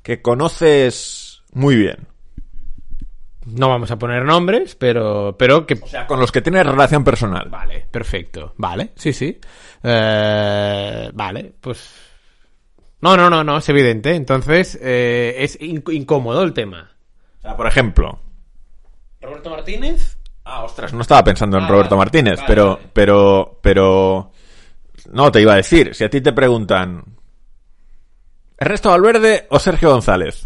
que 0.02 0.22
conoces 0.24 1.42
muy 1.52 1.76
bien. 1.76 1.98
No 3.50 3.70
vamos 3.70 3.90
a 3.92 3.98
poner 3.98 4.24
nombres, 4.26 4.76
pero, 4.76 5.36
pero 5.38 5.66
que... 5.66 5.76
O 5.82 5.88
sea, 5.88 6.06
con 6.06 6.20
los 6.20 6.32
que 6.32 6.42
tienes 6.42 6.66
relación 6.66 7.04
personal. 7.04 7.48
Vale, 7.50 7.86
perfecto. 7.90 8.54
Vale, 8.58 8.92
sí, 8.96 9.14
sí. 9.14 9.40
Eh, 9.84 11.10
vale, 11.14 11.54
pues... 11.62 11.94
No, 13.00 13.16
no, 13.16 13.30
no, 13.30 13.44
no, 13.44 13.58
es 13.58 13.70
evidente. 13.70 14.16
Entonces, 14.16 14.78
eh, 14.82 15.36
es 15.38 15.60
inc- 15.62 15.94
incómodo 15.94 16.44
el 16.44 16.54
tema. 16.54 16.92
O 17.40 17.42
sea, 17.42 17.56
por 17.56 17.68
ejemplo. 17.68 18.20
Roberto 19.22 19.50
Martínez. 19.50 20.18
Ah, 20.44 20.64
ostras, 20.64 20.94
no 20.94 21.02
estaba 21.02 21.24
pensando 21.24 21.58
en 21.58 21.66
Ah, 21.66 21.68
Roberto 21.68 21.96
vale, 21.96 22.06
Martínez, 22.06 22.36
vale, 22.38 22.48
pero, 22.48 22.68
vale. 22.76 22.90
pero, 22.94 23.60
pero. 23.62 24.32
No, 25.12 25.32
te 25.32 25.42
iba 25.42 25.54
a 25.54 25.58
decir, 25.58 25.94
si 25.94 26.04
a 26.04 26.10
ti 26.10 26.22
te 26.22 26.34
preguntan. 26.34 27.04
¿Ernesto 28.58 28.90
Valverde 28.90 29.46
o 29.52 29.60
Sergio 29.60 29.92
González? 29.92 30.44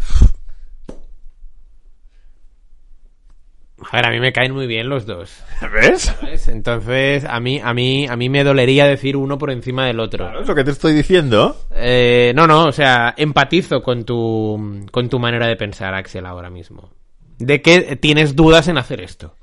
A 3.90 3.96
ver, 3.96 4.06
a 4.06 4.10
mí 4.10 4.20
me 4.20 4.32
caen 4.32 4.52
muy 4.52 4.66
bien 4.66 4.88
los 4.88 5.06
dos. 5.06 5.42
¿Ves? 5.72 6.02
¿sabes? 6.02 6.48
Entonces, 6.48 7.24
a 7.24 7.40
mí, 7.40 7.60
a 7.62 7.74
mí, 7.74 8.06
a 8.06 8.16
mí 8.16 8.28
me 8.28 8.44
dolería 8.44 8.86
decir 8.86 9.16
uno 9.16 9.38
por 9.38 9.50
encima 9.50 9.86
del 9.86 10.00
otro. 10.00 10.24
Claro, 10.24 10.42
es 10.42 10.48
lo 10.48 10.54
que 10.54 10.64
te 10.64 10.70
estoy 10.70 10.92
diciendo. 10.92 11.56
Eh, 11.72 12.32
no, 12.34 12.46
no, 12.46 12.66
o 12.66 12.72
sea, 12.72 13.14
empatizo 13.16 13.82
con 13.82 14.04
tu, 14.04 14.86
con 14.90 15.08
tu 15.08 15.18
manera 15.18 15.46
de 15.46 15.56
pensar, 15.56 15.94
Axel, 15.94 16.26
ahora 16.26 16.50
mismo. 16.50 16.90
De 17.38 17.60
que 17.60 17.96
tienes 17.96 18.36
dudas 18.36 18.68
en 18.68 18.78
hacer 18.78 19.00
esto. 19.00 19.34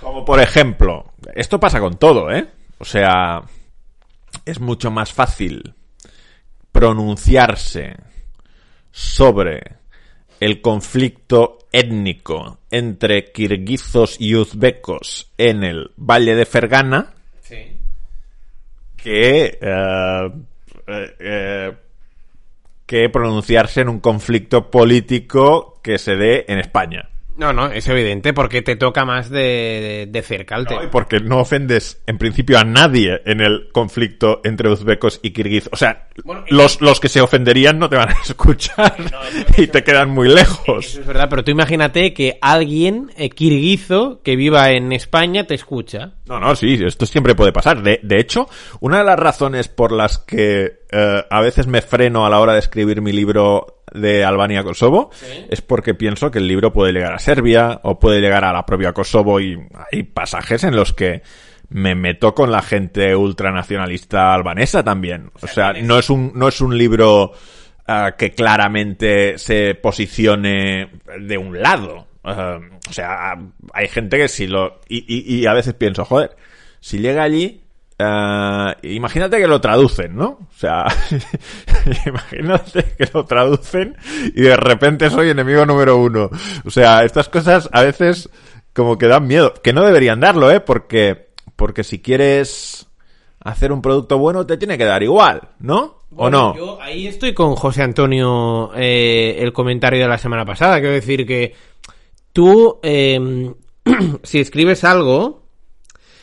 Como 0.00 0.24
por 0.24 0.40
ejemplo, 0.40 1.12
esto 1.34 1.58
pasa 1.58 1.80
con 1.80 1.98
todo, 1.98 2.30
¿eh? 2.30 2.46
O 2.78 2.84
sea, 2.84 3.42
es 4.44 4.60
mucho 4.60 4.90
más 4.90 5.12
fácil 5.12 5.74
pronunciarse 6.72 7.96
sobre 8.92 9.77
el 10.40 10.60
conflicto 10.60 11.58
étnico 11.72 12.58
entre 12.70 13.32
kirguizos 13.32 14.16
y 14.20 14.34
uzbecos 14.34 15.30
en 15.36 15.64
el 15.64 15.90
Valle 15.96 16.34
de 16.34 16.46
Fergana 16.46 17.14
Sí. 17.42 17.76
que 18.96 19.58
eh, 19.60 20.30
eh, 20.86 21.16
eh, 21.18 21.72
que 22.86 23.08
pronunciarse 23.10 23.82
en 23.82 23.90
un 23.90 24.00
conflicto 24.00 24.70
político 24.70 25.78
que 25.82 25.98
se 25.98 26.16
dé 26.16 26.46
en 26.48 26.58
España. 26.58 27.10
No, 27.38 27.52
no, 27.52 27.66
es 27.70 27.86
evidente, 27.88 28.32
porque 28.32 28.62
te 28.62 28.74
toca 28.76 29.04
más 29.04 29.30
de, 29.30 29.38
de, 29.38 30.06
de 30.10 30.22
cerca 30.22 30.56
el 30.56 30.64
No, 30.64 30.68
tema. 30.68 30.84
y 30.84 30.86
porque 30.88 31.20
no 31.20 31.38
ofendes 31.38 32.02
en 32.06 32.18
principio 32.18 32.58
a 32.58 32.64
nadie 32.64 33.22
en 33.24 33.40
el 33.40 33.68
conflicto 33.72 34.40
entre 34.44 34.68
uzbecos 34.68 35.20
y 35.22 35.30
kirguizos. 35.30 35.70
O 35.72 35.76
sea, 35.76 36.08
Bueno, 36.24 36.44
los, 36.50 36.80
los 36.80 36.98
que 36.98 37.08
se 37.08 37.20
ofenderían 37.20 37.78
no 37.78 37.88
te 37.88 37.94
van 37.96 38.08
a 38.10 38.16
escuchar 38.28 38.96
y 39.56 39.68
te 39.68 39.84
quedan 39.84 40.10
muy 40.10 40.28
lejos. 40.28 40.84
Eso 40.86 41.00
es 41.00 41.06
verdad, 41.06 41.28
pero 41.30 41.44
tú 41.44 41.52
imagínate 41.52 42.12
que 42.12 42.38
alguien 42.42 43.10
eh, 43.16 43.30
kirguizo 43.30 44.20
que 44.24 44.34
viva 44.34 44.72
en 44.72 44.90
España 44.92 45.44
te 45.46 45.54
escucha. 45.54 46.14
No, 46.28 46.38
no, 46.38 46.54
sí, 46.54 46.78
esto 46.84 47.06
siempre 47.06 47.34
puede 47.34 47.52
pasar. 47.52 47.82
De, 47.82 48.00
de 48.02 48.20
hecho, 48.20 48.48
una 48.80 48.98
de 48.98 49.04
las 49.04 49.18
razones 49.18 49.68
por 49.68 49.92
las 49.92 50.18
que 50.18 50.80
eh, 50.90 51.24
a 51.28 51.40
veces 51.40 51.66
me 51.66 51.80
freno 51.80 52.26
a 52.26 52.30
la 52.30 52.40
hora 52.40 52.52
de 52.52 52.58
escribir 52.58 53.00
mi 53.00 53.12
libro 53.12 53.78
de 53.92 54.24
Albania-Kosovo 54.24 55.10
es 55.48 55.62
porque 55.62 55.94
pienso 55.94 56.30
que 56.30 56.38
el 56.38 56.46
libro 56.46 56.72
puede 56.72 56.92
llegar 56.92 57.14
a 57.14 57.18
Serbia 57.18 57.80
o 57.82 57.98
puede 57.98 58.20
llegar 58.20 58.44
a 58.44 58.52
la 58.52 58.66
propia 58.66 58.92
Kosovo 58.92 59.40
y 59.40 59.56
hay 59.90 60.02
pasajes 60.02 60.64
en 60.64 60.76
los 60.76 60.92
que 60.92 61.22
me 61.70 61.94
meto 61.94 62.34
con 62.34 62.50
la 62.50 62.62
gente 62.62 63.14
ultranacionalista 63.14 64.34
albanesa 64.34 64.82
también. 64.82 65.30
O 65.40 65.46
sea, 65.46 65.72
no 65.72 65.98
es 65.98 66.10
un, 66.10 66.32
no 66.34 66.48
es 66.48 66.60
un 66.60 66.76
libro 66.76 67.32
ah, 67.86 68.14
que 68.16 68.32
claramente 68.32 69.38
se 69.38 69.74
posicione 69.74 70.90
de 71.20 71.38
un 71.38 71.60
lado. 71.60 72.07
Ah, 72.24 72.58
o 72.88 72.92
sea, 72.92 73.38
hay 73.72 73.88
gente 73.88 74.16
que 74.18 74.28
si 74.28 74.46
lo... 74.46 74.80
Y, 74.88 74.98
y- 75.06 75.40
y 75.40 75.46
a 75.46 75.52
veces 75.54 75.74
pienso, 75.74 76.04
joder, 76.04 76.36
si 76.80 76.98
llega 76.98 77.22
allí... 77.22 77.62
ah, 77.98 78.76
imagínate 78.82 79.38
que 79.38 79.46
lo 79.46 79.60
traducen, 79.60 80.14
¿no? 80.16 80.26
O 80.40 80.48
sea, 80.56 80.84
imagínate 82.06 82.84
que 82.96 83.08
lo 83.12 83.24
traducen 83.24 83.96
y 84.34 84.42
de 84.42 84.56
repente 84.56 85.10
soy 85.10 85.30
enemigo 85.30 85.64
número 85.66 85.96
uno. 85.96 86.30
O 86.64 86.70
sea, 86.70 87.04
estas 87.04 87.28
cosas 87.28 87.68
a 87.72 87.82
veces 87.82 88.28
como 88.72 88.98
que 88.98 89.06
dan 89.08 89.26
miedo. 89.26 89.54
Que 89.62 89.72
no 89.72 89.82
deberían 89.84 90.20
darlo, 90.20 90.50
¿eh? 90.50 90.60
Porque, 90.60 91.28
porque 91.56 91.84
si 91.84 92.00
quieres 92.00 92.86
hacer 93.40 93.72
un 93.72 93.80
producto 93.82 94.18
bueno 94.18 94.44
te 94.46 94.56
tiene 94.56 94.76
que 94.76 94.84
dar 94.84 95.02
igual, 95.02 95.40
¿no? 95.60 95.96
¿O 96.16 96.30
no? 96.30 96.56
Yo 96.56 96.80
ahí 96.80 97.06
estoy 97.06 97.34
con 97.34 97.54
José 97.54 97.82
Antonio, 97.82 98.70
eh, 98.74 99.36
el 99.40 99.52
comentario 99.52 100.00
de 100.00 100.08
la 100.08 100.18
semana 100.18 100.44
pasada. 100.44 100.78
Quiero 100.80 100.94
decir 100.94 101.26
que 101.26 101.54
tú, 102.38 102.78
eh, 102.84 103.52
si 104.22 104.38
escribes 104.38 104.84
algo, 104.84 105.48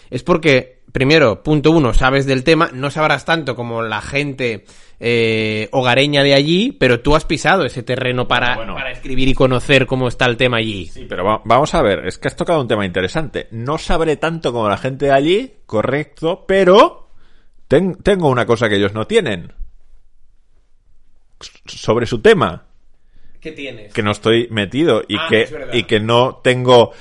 es 0.10 0.24
porque, 0.24 0.81
primero, 0.93 1.43
punto 1.43 1.72
uno, 1.72 1.93
sabes 1.93 2.25
del 2.25 2.45
tema, 2.45 2.69
no 2.72 2.89
sabrás 2.89 3.25
tanto 3.25 3.53
como 3.53 3.81
la 3.81 4.00
gente 4.00 4.63
eh, 5.01 5.67
hogareña 5.74 6.24
de 6.24 6.34
allí, 6.34 6.72
pero 6.72 7.01
tú 7.01 7.17
has 7.17 7.25
pisado 7.25 7.65
ese 7.65 7.84
terreno 7.84 8.29
para, 8.29 8.55
Bueno. 8.55 8.75
para 8.75 8.91
escribir 8.91 9.27
y 9.27 9.34
conocer 9.34 9.86
cómo 9.88 10.07
está 10.07 10.25
el 10.27 10.38
tema 10.38 10.55
allí. 10.55 10.86
Sí, 10.86 11.05
pero 11.10 11.25
va- 11.25 11.41
vamos 11.43 11.74
a 11.75 11.81
ver, 11.81 12.05
es 12.07 12.17
que 12.17 12.29
has 12.29 12.36
tocado 12.38 12.62
un 12.62 12.69
tema 12.69 12.86
interesante. 12.86 13.50
No 13.51 13.77
sabré 13.77 14.15
tanto 14.15 14.53
como 14.53 14.69
la 14.69 14.77
gente 14.77 15.07
de 15.07 15.12
allí, 15.12 15.53
correcto, 15.65 16.45
pero 16.48 17.10
ten- 17.67 17.95
tengo 17.95 18.29
una 18.29 18.45
cosa 18.45 18.69
que 18.69 18.77
ellos 18.77 18.93
no 18.93 19.05
tienen. 19.05 19.51
Sobre 21.65 22.05
su 22.05 22.22
tema, 22.22 22.67
¿Qué 23.45 23.51
tienes? 23.51 23.93
que 23.93 24.01
no 24.01 24.09
estoy 24.09 24.47
metido 24.49 25.03
y 25.07 25.17
Ah, 25.17 25.27
que 25.29 25.47
y 25.73 25.83
que 25.83 25.99
no 25.99 26.37
tengo 26.43 26.93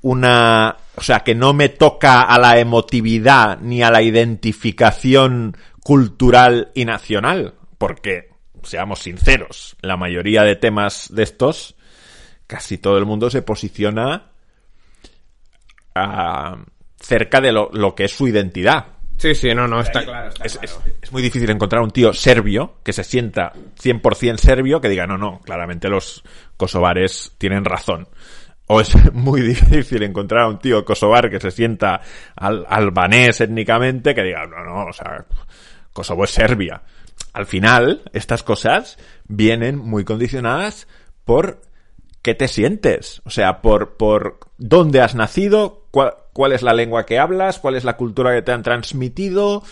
una, 0.00 0.78
o 0.96 1.02
sea, 1.02 1.20
que 1.20 1.34
no 1.34 1.52
me 1.52 1.68
toca 1.68 2.22
a 2.22 2.38
la 2.38 2.58
emotividad 2.58 3.58
ni 3.60 3.82
a 3.82 3.90
la 3.90 4.00
identificación 4.00 5.54
cultural 5.82 6.70
y 6.74 6.86
nacional, 6.86 7.52
porque 7.76 8.30
seamos 8.62 9.00
sinceros, 9.00 9.76
la 9.82 9.98
mayoría 9.98 10.42
de 10.42 10.56
temas 10.56 11.14
de 11.14 11.22
estos 11.22 11.76
casi 12.46 12.78
todo 12.78 12.96
el 12.96 13.04
mundo 13.04 13.28
se 13.28 13.42
posiciona 13.42 14.30
ah, 15.94 16.64
cerca 16.98 17.42
de 17.42 17.52
lo, 17.52 17.68
lo 17.74 17.94
que 17.94 18.06
es 18.06 18.12
su 18.12 18.26
identidad. 18.26 18.86
Sí, 19.20 19.34
sí, 19.34 19.54
no, 19.54 19.68
no, 19.68 19.80
está 19.80 20.02
claro. 20.02 20.28
está 20.30 20.44
Es, 20.46 20.56
claro. 20.58 20.80
es- 20.86 20.94
es 21.02 21.12
muy 21.12 21.20
difícil 21.22 21.50
encontrar 21.50 21.82
un 21.82 21.90
tío 21.90 22.12
serbio 22.14 22.76
que 22.82 22.92
se 22.94 23.04
sienta 23.04 23.52
100% 23.78 24.38
serbio 24.38 24.80
que 24.80 24.88
diga, 24.88 25.06
no, 25.06 25.18
no, 25.18 25.40
claramente 25.40 25.88
los 25.90 26.24
kosovares 26.56 27.34
tienen 27.36 27.64
razón. 27.66 28.08
O 28.66 28.80
es 28.80 28.92
muy 29.12 29.42
difícil 29.42 30.02
encontrar 30.04 30.44
a 30.44 30.48
un 30.48 30.58
tío 30.58 30.84
kosovar 30.86 31.28
que 31.28 31.38
se 31.38 31.50
sienta 31.50 32.00
al- 32.34 32.64
albanés 32.68 33.40
étnicamente 33.42 34.14
que 34.14 34.22
diga, 34.22 34.46
no, 34.46 34.64
no, 34.64 34.86
o 34.86 34.92
sea, 34.92 35.26
Kosovo 35.92 36.24
es 36.24 36.30
Serbia. 36.30 36.82
Al 37.34 37.44
final, 37.46 38.02
estas 38.14 38.42
cosas 38.42 38.96
vienen 39.28 39.76
muy 39.76 40.04
condicionadas 40.04 40.88
por 41.24 41.60
qué 42.22 42.34
te 42.34 42.48
sientes. 42.48 43.20
O 43.24 43.30
sea, 43.30 43.60
por, 43.60 43.96
por 43.96 44.38
dónde 44.56 45.00
has 45.02 45.14
nacido, 45.14 45.86
cuál, 45.90 46.14
cuál 46.32 46.52
es 46.52 46.62
la 46.62 46.72
lengua 46.72 47.06
que 47.06 47.18
hablas, 47.18 47.58
cuál 47.58 47.76
es 47.76 47.84
la 47.84 47.96
cultura 47.96 48.34
que 48.34 48.42
te 48.42 48.52
han 48.52 48.62
transmitido 48.62 49.62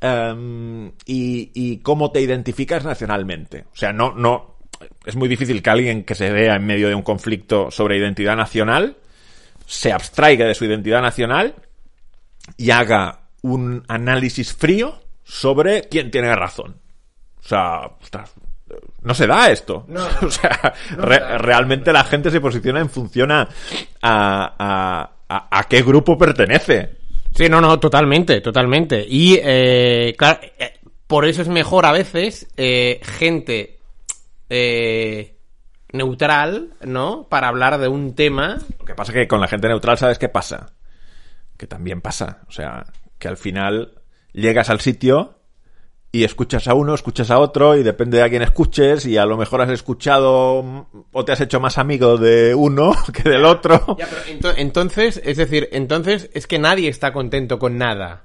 em, 0.00 0.88
y, 1.06 1.50
y 1.54 1.78
cómo 1.78 2.10
te 2.12 2.20
identificas 2.20 2.84
nacionalmente. 2.84 3.64
O 3.72 3.76
sea, 3.76 3.92
no, 3.92 4.12
no. 4.14 4.56
Es 5.06 5.16
muy 5.16 5.28
difícil 5.28 5.62
que 5.62 5.70
alguien 5.70 6.04
que 6.04 6.14
se 6.14 6.30
vea 6.30 6.56
en 6.56 6.66
medio 6.66 6.88
de 6.88 6.94
un 6.94 7.02
conflicto 7.02 7.70
sobre 7.70 7.96
identidad 7.96 8.36
nacional 8.36 8.96
se 9.64 9.92
abstraiga 9.92 10.46
de 10.46 10.54
su 10.54 10.64
identidad 10.66 11.00
nacional 11.00 11.54
y 12.56 12.70
haga 12.70 13.20
un 13.42 13.84
análisis 13.88 14.52
frío 14.54 15.00
sobre 15.24 15.82
quién 15.88 16.10
tiene 16.10 16.34
razón. 16.36 16.76
O 17.40 17.48
sea, 17.48 17.80
ostras, 18.02 18.32
no 19.02 19.14
se 19.14 19.26
da 19.26 19.50
esto. 19.50 19.86
o 20.22 20.30
sea, 20.30 20.74
re- 20.98 21.38
realmente 21.38 21.92
la 21.92 22.04
gente 22.04 22.30
se 22.30 22.40
posiciona 22.40 22.80
en 22.80 22.90
función 22.90 23.32
a, 23.32 23.48
a, 24.02 24.54
a- 24.58 25.10
a- 25.28 25.58
a 25.58 25.64
qué 25.64 25.82
grupo 25.82 26.16
pertenece. 26.18 26.96
Sí, 27.34 27.48
no, 27.48 27.60
no, 27.60 27.78
totalmente, 27.78 28.40
totalmente. 28.40 29.04
Y, 29.08 29.38
eh, 29.42 30.14
claro, 30.16 30.40
eh, 30.58 30.74
por 31.06 31.26
eso 31.26 31.42
es 31.42 31.48
mejor 31.48 31.84
a 31.86 31.92
veces 31.92 32.48
eh, 32.56 33.00
gente 33.02 33.78
eh, 34.48 35.36
neutral, 35.92 36.74
¿no? 36.82 37.26
Para 37.28 37.48
hablar 37.48 37.78
de 37.78 37.88
un 37.88 38.14
tema. 38.14 38.58
Lo 38.78 38.84
que 38.84 38.94
pasa 38.94 39.12
es 39.12 39.16
que 39.18 39.28
con 39.28 39.40
la 39.40 39.48
gente 39.48 39.68
neutral, 39.68 39.98
¿sabes 39.98 40.18
qué 40.18 40.28
pasa? 40.28 40.72
Que 41.56 41.66
también 41.66 42.00
pasa. 42.00 42.42
O 42.48 42.52
sea, 42.52 42.86
que 43.18 43.28
al 43.28 43.36
final 43.36 43.92
llegas 44.32 44.70
al 44.70 44.80
sitio 44.80 45.35
y 46.16 46.24
escuchas 46.24 46.66
a 46.68 46.74
uno, 46.74 46.94
escuchas 46.94 47.30
a 47.30 47.38
otro 47.38 47.76
y 47.76 47.82
depende 47.82 48.18
de 48.18 48.24
a 48.24 48.28
quién 48.28 48.42
escuches 48.42 49.06
y 49.06 49.16
a 49.16 49.26
lo 49.26 49.36
mejor 49.36 49.60
has 49.62 49.70
escuchado 49.70 50.86
o 51.12 51.24
te 51.24 51.32
has 51.32 51.40
hecho 51.40 51.60
más 51.60 51.78
amigo 51.78 52.16
de 52.16 52.54
uno 52.54 52.92
que 53.12 53.28
del 53.28 53.44
otro. 53.44 53.96
Ya, 53.98 54.06
pero 54.08 54.22
ento- 54.38 54.54
entonces, 54.56 55.20
es 55.24 55.36
decir, 55.36 55.68
entonces 55.72 56.30
es 56.34 56.46
que 56.46 56.58
nadie 56.58 56.88
está 56.88 57.12
contento 57.12 57.58
con 57.58 57.78
nada. 57.78 58.24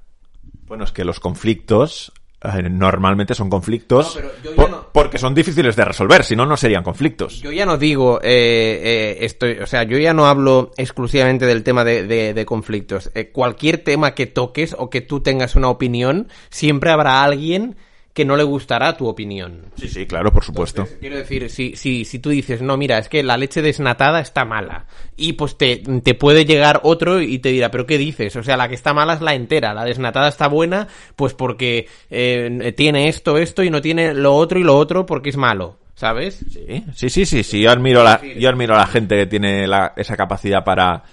Bueno, 0.67 0.83
es 0.85 0.91
que 0.91 1.03
los 1.03 1.19
conflictos 1.19 2.13
eh, 2.43 2.69
normalmente 2.69 3.33
son 3.35 3.49
conflictos 3.49 4.15
No, 4.15 4.21
pero 4.21 4.33
yo 4.43 4.49
ya 4.51 4.55
por- 4.55 4.69
no- 4.71 4.87
porque 4.91 5.17
son 5.17 5.33
difíciles 5.35 5.75
de 5.75 5.85
resolver, 5.85 6.23
si 6.23 6.35
no, 6.35 6.45
no 6.45 6.57
serían 6.57 6.83
conflictos. 6.83 7.41
Yo 7.41 7.51
ya 7.51 7.65
no 7.65 7.77
digo 7.77 8.19
eh, 8.23 8.81
eh, 8.83 9.17
estoy, 9.25 9.59
o 9.59 9.67
sea, 9.67 9.83
yo 9.83 9.97
ya 9.97 10.13
no 10.13 10.25
hablo 10.25 10.71
exclusivamente 10.77 11.45
del 11.45 11.63
tema 11.63 11.83
de, 11.83 12.05
de- 12.07 12.33
de 12.33 12.45
conflictos. 12.45 13.11
Eh, 13.15 13.29
cualquier 13.31 13.77
tema 13.79 14.13
que 14.15 14.25
toques 14.27 14.75
o 14.77 14.89
que 14.89 15.01
tú 15.01 15.21
tengas 15.21 15.55
una 15.55 15.69
opinión, 15.69 16.27
siempre 16.49 16.89
habrá 16.91 17.23
alguien 17.23 17.75
que 18.13 18.25
no 18.25 18.35
le 18.35 18.43
gustará 18.43 18.97
tu 18.97 19.07
opinión. 19.07 19.61
Sí, 19.77 19.87
sí, 19.87 20.05
claro, 20.05 20.33
por 20.33 20.43
supuesto. 20.43 20.87
Quiero 20.99 21.15
decir, 21.17 21.49
si, 21.49 21.75
si, 21.75 22.03
si 22.03 22.19
tú 22.19 22.29
dices, 22.29 22.61
no, 22.61 22.75
mira, 22.75 22.97
es 22.97 23.07
que 23.07 23.23
la 23.23 23.37
leche 23.37 23.61
desnatada 23.61 24.19
está 24.19 24.43
mala. 24.43 24.85
Y 25.15 25.33
pues 25.33 25.57
te, 25.57 25.77
te 26.03 26.13
puede 26.13 26.43
llegar 26.45 26.81
otro 26.83 27.21
y 27.21 27.39
te 27.39 27.49
dirá, 27.49 27.71
pero 27.71 27.85
¿qué 27.85 27.97
dices? 27.97 28.35
O 28.35 28.43
sea, 28.43 28.57
la 28.57 28.67
que 28.67 28.75
está 28.75 28.93
mala 28.93 29.13
es 29.13 29.21
la 29.21 29.33
entera. 29.33 29.73
La 29.73 29.85
desnatada 29.85 30.27
está 30.27 30.47
buena, 30.47 30.87
pues 31.15 31.33
porque 31.33 31.87
eh, 32.09 32.73
tiene 32.75 33.07
esto, 33.07 33.37
esto 33.37 33.63
y 33.63 33.69
no 33.69 33.81
tiene 33.81 34.13
lo 34.13 34.35
otro 34.35 34.59
y 34.59 34.63
lo 34.63 34.77
otro 34.77 35.05
porque 35.05 35.29
es 35.29 35.37
malo. 35.37 35.77
¿Sabes? 35.93 36.43
Sí, 36.51 36.83
sí, 36.95 37.09
sí, 37.09 37.25
sí, 37.25 37.43
sí. 37.43 37.61
Yo 37.61 37.69
admiro, 37.69 38.03
la, 38.03 38.19
yo 38.37 38.49
admiro 38.49 38.73
a 38.73 38.79
la 38.79 38.87
gente 38.87 39.15
que 39.17 39.25
tiene 39.27 39.67
la- 39.67 39.93
esa 39.95 40.17
capacidad 40.17 40.63
para. 40.63 41.03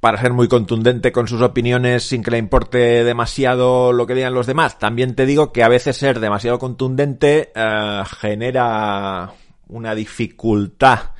Para 0.00 0.20
ser 0.20 0.32
muy 0.32 0.48
contundente 0.48 1.12
con 1.12 1.26
sus 1.26 1.42
opiniones 1.42 2.04
sin 2.04 2.22
que 2.22 2.30
le 2.30 2.38
importe 2.38 3.04
demasiado 3.04 3.92
lo 3.92 4.06
que 4.06 4.14
digan 4.14 4.34
los 4.34 4.46
demás. 4.46 4.78
También 4.78 5.14
te 5.14 5.26
digo 5.26 5.52
que 5.52 5.64
a 5.64 5.68
veces 5.68 5.96
ser 5.96 6.20
demasiado 6.20 6.58
contundente 6.58 7.50
ah, 7.56 8.04
genera 8.20 9.32
una 9.68 9.94
dificultad 9.94 11.10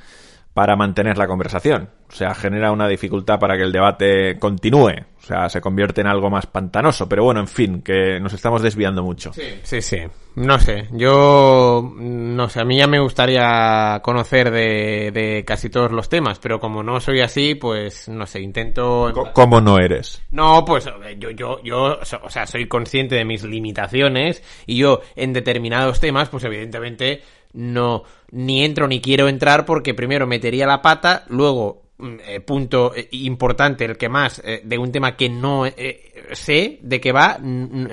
para 0.53 0.75
mantener 0.75 1.17
la 1.17 1.27
conversación. 1.27 1.89
O 2.09 2.11
sea, 2.11 2.33
genera 2.33 2.71
una 2.71 2.87
dificultad 2.87 3.39
para 3.39 3.55
que 3.55 3.63
el 3.63 3.71
debate 3.71 4.37
continúe. 4.39 5.05
O 5.29 5.31
sea, 5.31 5.47
se 5.47 5.61
convierte 5.61 6.01
en 6.01 6.07
algo 6.07 6.31
más 6.31 6.47
pantanoso. 6.47 7.07
Pero 7.07 7.23
bueno, 7.23 7.39
en 7.39 7.47
fin, 7.47 7.83
que 7.83 8.19
nos 8.19 8.33
estamos 8.33 8.63
desviando 8.63 9.03
mucho. 9.03 9.31
Sí, 9.61 9.79
sí. 9.79 9.99
No 10.33 10.57
sé. 10.57 10.87
Yo, 10.91 11.93
no 11.97 12.49
sé, 12.49 12.61
a 12.61 12.65
mí 12.65 12.77
ya 12.77 12.87
me 12.87 12.99
gustaría 12.99 13.99
conocer 14.01 14.49
de, 14.49 15.11
de 15.13 15.43
casi 15.45 15.69
todos 15.69 15.91
los 15.91 16.09
temas, 16.09 16.39
pero 16.39 16.59
como 16.59 16.81
no 16.81 16.99
soy 16.99 17.21
así, 17.21 17.53
pues, 17.53 18.09
no 18.09 18.25
sé, 18.25 18.41
intento... 18.41 19.13
¿Cómo 19.33 19.61
no 19.61 19.77
eres? 19.77 20.23
No, 20.31 20.65
pues 20.65 20.85
yo, 21.19 21.29
yo, 21.29 21.61
yo, 21.61 21.99
o 21.99 22.29
sea, 22.29 22.47
soy 22.47 22.67
consciente 22.67 23.13
de 23.13 23.25
mis 23.25 23.43
limitaciones 23.43 24.41
y 24.65 24.77
yo 24.77 25.01
en 25.15 25.33
determinados 25.33 25.99
temas, 25.99 26.29
pues 26.29 26.43
evidentemente 26.43 27.21
no, 27.53 28.03
ni 28.31 28.63
entro 28.63 28.87
ni 28.87 28.99
quiero 28.99 29.27
entrar 29.27 29.65
porque 29.65 29.93
primero 29.93 30.25
metería 30.25 30.65
la 30.65 30.81
pata, 30.81 31.25
luego, 31.27 31.88
eh, 32.25 32.39
punto 32.41 32.93
eh, 32.95 33.07
importante, 33.11 33.85
el 33.85 33.97
que 33.97 34.09
más, 34.09 34.41
eh, 34.45 34.61
de 34.63 34.77
un 34.77 34.91
tema 34.91 35.15
que 35.15 35.29
no 35.29 35.65
eh, 35.65 36.13
sé 36.33 36.79
de 36.81 36.99
qué 37.01 37.11
va, 37.11 37.37
mm, 37.41 37.87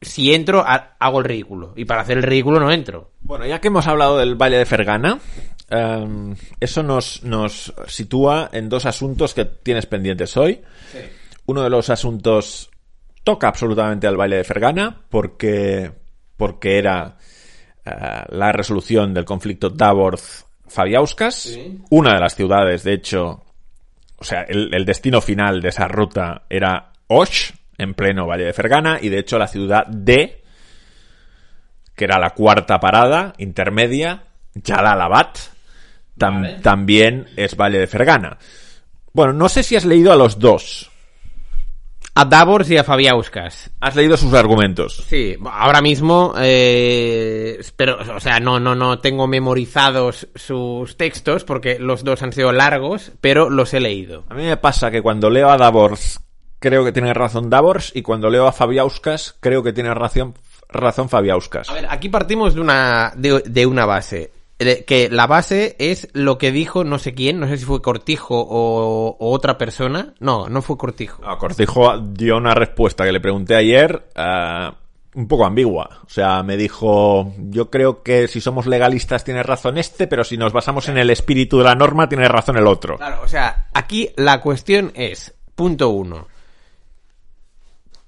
si 0.00 0.34
entro 0.34 0.60
ha- 0.66 0.96
hago 0.98 1.18
el 1.20 1.24
ridículo 1.24 1.72
y 1.76 1.84
para 1.84 2.02
hacer 2.02 2.18
el 2.18 2.22
ridículo 2.24 2.60
no 2.60 2.70
entro. 2.70 3.12
Bueno, 3.22 3.46
ya 3.46 3.60
que 3.60 3.68
hemos 3.68 3.86
hablado 3.86 4.18
del 4.18 4.34
Valle 4.34 4.58
de 4.58 4.66
Fergana, 4.66 5.18
em, 5.70 6.34
eso 6.60 6.82
nos, 6.82 7.22
nos 7.24 7.72
sitúa 7.86 8.50
en 8.52 8.68
dos 8.68 8.84
asuntos 8.86 9.32
que 9.34 9.44
tienes 9.46 9.86
pendientes 9.86 10.36
hoy. 10.36 10.60
Uno 11.46 11.62
de 11.62 11.70
los 11.70 11.88
asuntos 11.90 12.70
toca 13.24 13.48
absolutamente 13.48 14.06
al 14.06 14.16
Valle 14.18 14.36
de 14.36 14.44
Fergana 14.44 15.00
porque, 15.08 15.90
porque 16.36 16.78
era 16.78 17.16
la 17.84 18.52
resolución 18.52 19.12
del 19.14 19.24
conflicto 19.24 19.72
Davorz-Fabiauskas, 20.66 21.58
una 21.90 22.14
de 22.14 22.20
las 22.20 22.34
ciudades, 22.34 22.82
de 22.84 22.94
hecho, 22.94 23.42
o 24.18 24.24
sea, 24.24 24.42
el, 24.42 24.74
el 24.74 24.84
destino 24.84 25.20
final 25.20 25.60
de 25.60 25.68
esa 25.68 25.88
ruta 25.88 26.42
era 26.48 26.92
Osh, 27.08 27.52
en 27.78 27.94
pleno 27.94 28.26
Valle 28.26 28.44
de 28.44 28.52
Fergana, 28.52 28.98
y 29.00 29.08
de 29.08 29.18
hecho 29.18 29.38
la 29.38 29.48
ciudad 29.48 29.86
de 29.86 30.42
que 31.94 32.04
era 32.04 32.18
la 32.18 32.30
cuarta 32.30 32.80
parada 32.80 33.34
intermedia, 33.38 34.24
Jalalabad, 34.64 35.28
tam- 36.18 36.40
Vale. 36.42 36.54
también 36.60 37.26
es 37.36 37.56
Valle 37.56 37.78
de 37.78 37.86
Fergana. 37.86 38.36
Bueno, 39.12 39.32
no 39.32 39.48
sé 39.48 39.62
si 39.62 39.76
has 39.76 39.84
leído 39.84 40.12
a 40.12 40.16
los 40.16 40.38
dos. 40.40 40.90
A 42.16 42.24
Davors 42.24 42.70
y 42.70 42.76
a 42.76 42.84
Fabiauskas. 42.84 43.72
Has 43.80 43.96
leído 43.96 44.16
sus 44.16 44.32
argumentos. 44.34 45.04
Sí, 45.08 45.36
ahora 45.50 45.82
mismo, 45.82 46.32
eh, 46.38 47.60
pero, 47.74 47.98
o 47.98 48.20
sea, 48.20 48.38
no, 48.38 48.60
no, 48.60 48.76
no 48.76 49.00
tengo 49.00 49.26
memorizados 49.26 50.28
sus 50.36 50.96
textos 50.96 51.42
porque 51.42 51.80
los 51.80 52.04
dos 52.04 52.22
han 52.22 52.32
sido 52.32 52.52
largos, 52.52 53.10
pero 53.20 53.50
los 53.50 53.74
he 53.74 53.80
leído. 53.80 54.22
A 54.28 54.34
mí 54.34 54.44
me 54.44 54.56
pasa 54.56 54.92
que 54.92 55.02
cuando 55.02 55.28
leo 55.28 55.50
a 55.50 55.56
Davors 55.56 56.20
creo 56.60 56.84
que 56.84 56.92
tiene 56.92 57.12
razón 57.12 57.50
Davors 57.50 57.90
y 57.96 58.02
cuando 58.02 58.30
leo 58.30 58.46
a 58.46 58.52
Fabiauskas 58.52 59.36
creo 59.40 59.64
que 59.64 59.72
tiene 59.72 59.92
razón, 59.92 60.34
razón 60.68 61.08
Fabiauskas. 61.08 61.68
A 61.68 61.74
ver, 61.74 61.86
aquí 61.90 62.08
partimos 62.08 62.54
de 62.54 62.60
una, 62.60 63.12
de, 63.16 63.40
de 63.44 63.66
una 63.66 63.86
base. 63.86 64.30
De- 64.58 64.84
Que 64.84 65.08
la 65.10 65.26
base 65.26 65.74
es 65.78 66.08
lo 66.12 66.38
que 66.38 66.52
dijo 66.52 66.84
no 66.84 66.98
sé 66.98 67.12
quién, 67.14 67.40
no 67.40 67.48
sé 67.48 67.58
si 67.58 67.64
fue 67.64 67.82
Cortijo 67.82 68.40
o, 68.40 69.16
o 69.18 69.30
otra 69.32 69.58
persona. 69.58 70.14
No, 70.20 70.48
no 70.48 70.62
fue 70.62 70.76
Cortijo. 70.78 71.22
Ah, 71.24 71.36
Cortijo 71.38 71.98
dio 71.98 72.36
una 72.36 72.54
respuesta 72.54 73.04
que 73.04 73.12
le 73.12 73.20
pregunté 73.20 73.56
ayer 73.56 74.08
eh, 74.14 74.70
un 75.14 75.28
poco 75.28 75.44
ambigua. 75.44 76.00
O 76.06 76.08
sea, 76.08 76.42
me 76.42 76.56
dijo, 76.56 77.32
yo 77.38 77.68
creo 77.70 78.02
que 78.02 78.28
si 78.28 78.40
somos 78.40 78.66
legalistas 78.66 79.24
tiene 79.24 79.42
razón 79.42 79.76
este, 79.78 80.06
pero 80.06 80.22
si 80.24 80.36
nos 80.36 80.52
basamos 80.52 80.88
en 80.88 80.98
el 80.98 81.10
espíritu 81.10 81.58
de 81.58 81.64
la 81.64 81.74
norma 81.74 82.08
tiene 82.08 82.28
razón 82.28 82.56
el 82.56 82.66
otro. 82.66 82.96
Claro, 82.96 83.22
o 83.24 83.28
sea, 83.28 83.68
aquí 83.74 84.10
la 84.16 84.40
cuestión 84.40 84.92
es, 84.94 85.34
punto 85.54 85.88
uno. 85.90 86.28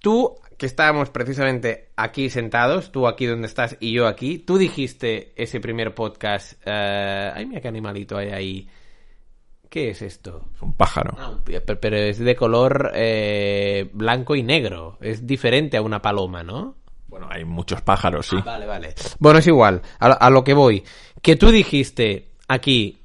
Tú, 0.00 0.36
que 0.56 0.66
estábamos 0.66 1.10
precisamente 1.10 1.90
aquí 1.96 2.30
sentados, 2.30 2.90
tú 2.92 3.06
aquí 3.06 3.26
donde 3.26 3.46
estás 3.46 3.76
y 3.80 3.92
yo 3.92 4.06
aquí, 4.06 4.38
tú 4.38 4.56
dijiste 4.58 5.32
ese 5.36 5.60
primer 5.60 5.94
podcast, 5.94 6.54
eh, 6.64 7.30
ay 7.34 7.46
mira 7.46 7.60
qué 7.60 7.68
animalito 7.68 8.16
hay 8.16 8.28
ahí. 8.30 8.68
¿Qué 9.68 9.90
es 9.90 10.00
esto? 10.00 10.48
Es 10.54 10.62
un 10.62 10.74
pájaro. 10.74 11.14
Ah, 11.18 11.34
pi- 11.44 11.58
pero- 11.66 11.80
pero 11.80 11.96
es 11.96 12.18
de 12.18 12.36
color 12.36 12.92
eh, 12.94 13.90
blanco 13.92 14.34
y 14.36 14.42
negro. 14.42 14.96
Es 15.00 15.26
diferente 15.26 15.76
a 15.76 15.82
una 15.82 16.00
paloma, 16.00 16.42
¿no? 16.44 16.76
Bueno, 17.08 17.26
hay 17.30 17.44
muchos 17.44 17.82
pájaros, 17.82 18.26
sí. 18.28 18.36
Ah, 18.38 18.42
vale, 18.44 18.64
vale. 18.66 18.94
Bueno, 19.18 19.40
es 19.40 19.46
igual. 19.46 19.82
A, 19.98 20.06
a 20.12 20.30
lo 20.30 20.44
que 20.44 20.54
voy. 20.54 20.84
Que 21.20 21.34
tú 21.36 21.50
dijiste 21.50 22.30
aquí, 22.48 23.02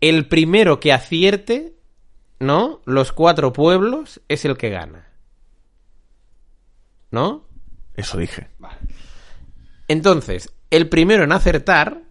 el 0.00 0.26
primero 0.28 0.80
que 0.80 0.92
acierte, 0.92 1.74
¿no? 2.40 2.80
Los 2.84 3.12
cuatro 3.12 3.52
pueblos 3.52 4.20
es 4.28 4.44
el 4.44 4.56
que 4.56 4.70
gana. 4.70 5.08
¿No? 7.14 7.44
Eso 7.94 8.18
dije. 8.18 8.48
Entonces, 9.86 10.52
el 10.70 10.88
primero 10.88 11.22
en 11.22 11.30
acertar. 11.30 12.02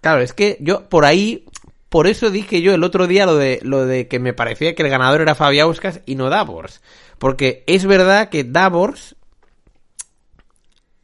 Claro, 0.00 0.22
es 0.22 0.32
que 0.32 0.56
yo 0.60 0.88
por 0.88 1.04
ahí. 1.04 1.44
Por 1.90 2.06
eso 2.06 2.30
dije 2.30 2.62
yo 2.62 2.72
el 2.74 2.82
otro 2.84 3.06
día 3.06 3.26
lo 3.26 3.36
de, 3.36 3.60
lo 3.62 3.84
de 3.84 4.08
que 4.08 4.18
me 4.18 4.32
parecía 4.32 4.74
que 4.74 4.82
el 4.82 4.88
ganador 4.88 5.20
era 5.20 5.34
Fabiauskas 5.34 6.00
y 6.06 6.14
no 6.14 6.30
Davors. 6.30 6.80
Porque 7.18 7.64
es 7.66 7.84
verdad 7.84 8.30
que 8.30 8.44
Davors 8.44 9.14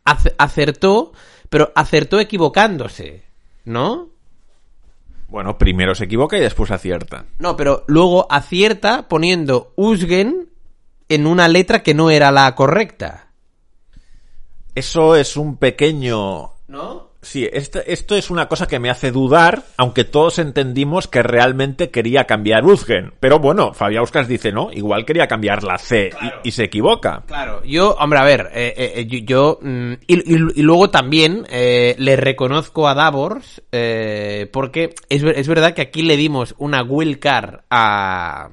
ac- 0.06 0.34
acertó, 0.38 1.12
pero 1.50 1.72
acertó 1.74 2.20
equivocándose, 2.20 3.22
¿no? 3.66 4.08
Bueno, 5.28 5.58
primero 5.58 5.94
se 5.94 6.04
equivoca 6.04 6.38
y 6.38 6.40
después 6.40 6.70
acierta. 6.70 7.26
No, 7.38 7.54
pero 7.54 7.84
luego 7.86 8.26
acierta 8.32 9.08
poniendo 9.08 9.72
Usgen 9.76 10.48
en 11.14 11.26
una 11.26 11.48
letra 11.48 11.82
que 11.82 11.94
no 11.94 12.10
era 12.10 12.30
la 12.30 12.54
correcta. 12.54 13.28
Eso 14.74 15.16
es 15.16 15.36
un 15.36 15.56
pequeño... 15.56 16.50
¿No? 16.68 17.12
Sí, 17.24 17.48
esto, 17.52 17.78
esto 17.86 18.16
es 18.16 18.30
una 18.30 18.48
cosa 18.48 18.66
que 18.66 18.80
me 18.80 18.90
hace 18.90 19.12
dudar, 19.12 19.62
aunque 19.76 20.02
todos 20.02 20.40
entendimos 20.40 21.06
que 21.06 21.22
realmente 21.22 21.90
quería 21.90 22.24
cambiar 22.24 22.64
Uzgen. 22.64 23.12
Pero 23.20 23.38
bueno, 23.38 23.72
Fabiauskas 23.74 24.26
dice, 24.26 24.50
no, 24.50 24.72
igual 24.72 25.04
quería 25.04 25.28
cambiar 25.28 25.62
la 25.62 25.78
C 25.78 26.10
y, 26.42 26.48
y 26.48 26.50
se 26.50 26.64
equivoca. 26.64 27.22
Claro, 27.28 27.62
yo, 27.64 27.94
hombre, 28.00 28.18
a 28.18 28.24
ver, 28.24 28.50
eh, 28.54 28.74
eh, 28.76 28.92
eh, 28.96 29.06
yo, 29.06 29.18
yo, 29.20 29.58
mm, 29.62 29.92
y, 30.08 30.14
y- 30.34 30.52
y 30.56 30.62
luego 30.62 30.90
también 30.90 31.46
eh, 31.48 31.94
le 31.98 32.16
reconozco 32.16 32.88
a 32.88 32.94
Davors, 32.94 33.62
porque 34.50 34.92
es, 35.08 35.22
es 35.22 35.46
verdad 35.46 35.74
que 35.74 35.82
aquí 35.82 36.02
le 36.02 36.16
dimos 36.16 36.56
una 36.58 36.82
will 36.82 37.20
card 37.20 37.60
a, 37.70 38.48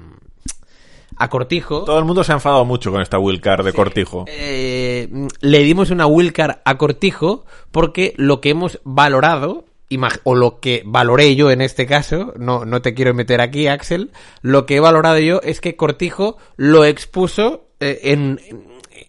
a 1.19 1.29
Cortijo. 1.29 1.83
Todo 1.83 1.99
el 1.99 2.05
mundo 2.05 2.23
se 2.23 2.31
ha 2.31 2.35
enfadado 2.35 2.65
mucho 2.65 2.91
con 2.91 3.01
esta 3.01 3.19
Will 3.19 3.41
Card 3.41 3.65
de 3.65 3.73
Cortijo. 3.73 4.25
Eh, 4.27 5.09
le 5.41 5.59
dimos 5.59 5.91
una 5.91 6.07
will 6.07 6.33
card 6.33 6.57
a 6.65 6.77
Cortijo 6.77 7.45
porque 7.71 8.13
lo 8.17 8.41
que 8.41 8.49
hemos 8.49 8.79
valorado, 8.83 9.65
o 10.23 10.35
lo 10.35 10.59
que 10.59 10.81
valoré 10.85 11.35
yo 11.35 11.51
en 11.51 11.61
este 11.61 11.85
caso, 11.85 12.33
no, 12.37 12.63
no 12.65 12.81
te 12.81 12.93
quiero 12.93 13.13
meter 13.13 13.41
aquí, 13.41 13.67
Axel, 13.67 14.11
lo 14.41 14.65
que 14.65 14.77
he 14.77 14.79
valorado 14.79 15.19
yo 15.19 15.41
es 15.43 15.61
que 15.61 15.75
Cortijo 15.75 16.37
lo 16.57 16.85
expuso 16.85 17.65
eh, 17.79 17.99
en, 18.03 18.39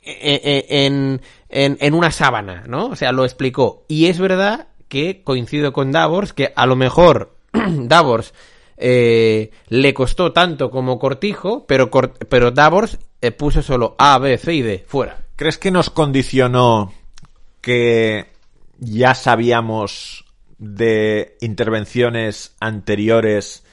en, 0.04 0.64
en, 0.68 1.20
en- 1.48 1.78
en 1.80 1.94
una 1.94 2.10
sábana, 2.10 2.64
¿no? 2.66 2.86
O 2.86 2.96
sea, 2.96 3.12
lo 3.12 3.24
explicó. 3.24 3.84
Y 3.88 4.06
es 4.06 4.18
verdad 4.18 4.68
que 4.88 5.22
coincido 5.22 5.72
con 5.72 5.92
Davors, 5.92 6.32
que 6.32 6.52
a 6.56 6.66
lo 6.66 6.76
mejor 6.76 7.34
Davors 7.52 8.32
eh, 8.80 9.50
le 9.68 9.94
costó 9.94 10.32
tanto 10.32 10.70
como 10.70 10.98
Cortijo, 10.98 11.66
pero, 11.66 11.90
pero 11.90 12.50
Davors 12.50 12.98
eh, 13.20 13.30
puso 13.30 13.62
solo 13.62 13.94
A, 13.98 14.18
B, 14.18 14.38
C 14.38 14.54
y 14.54 14.62
D, 14.62 14.84
fuera. 14.86 15.18
¿Crees 15.36 15.58
que 15.58 15.70
nos 15.70 15.90
condicionó 15.90 16.92
que 17.60 18.28
ya 18.78 19.14
sabíamos 19.14 20.24
de 20.58 21.36
intervenciones 21.40 22.56
anteriores 22.60 23.64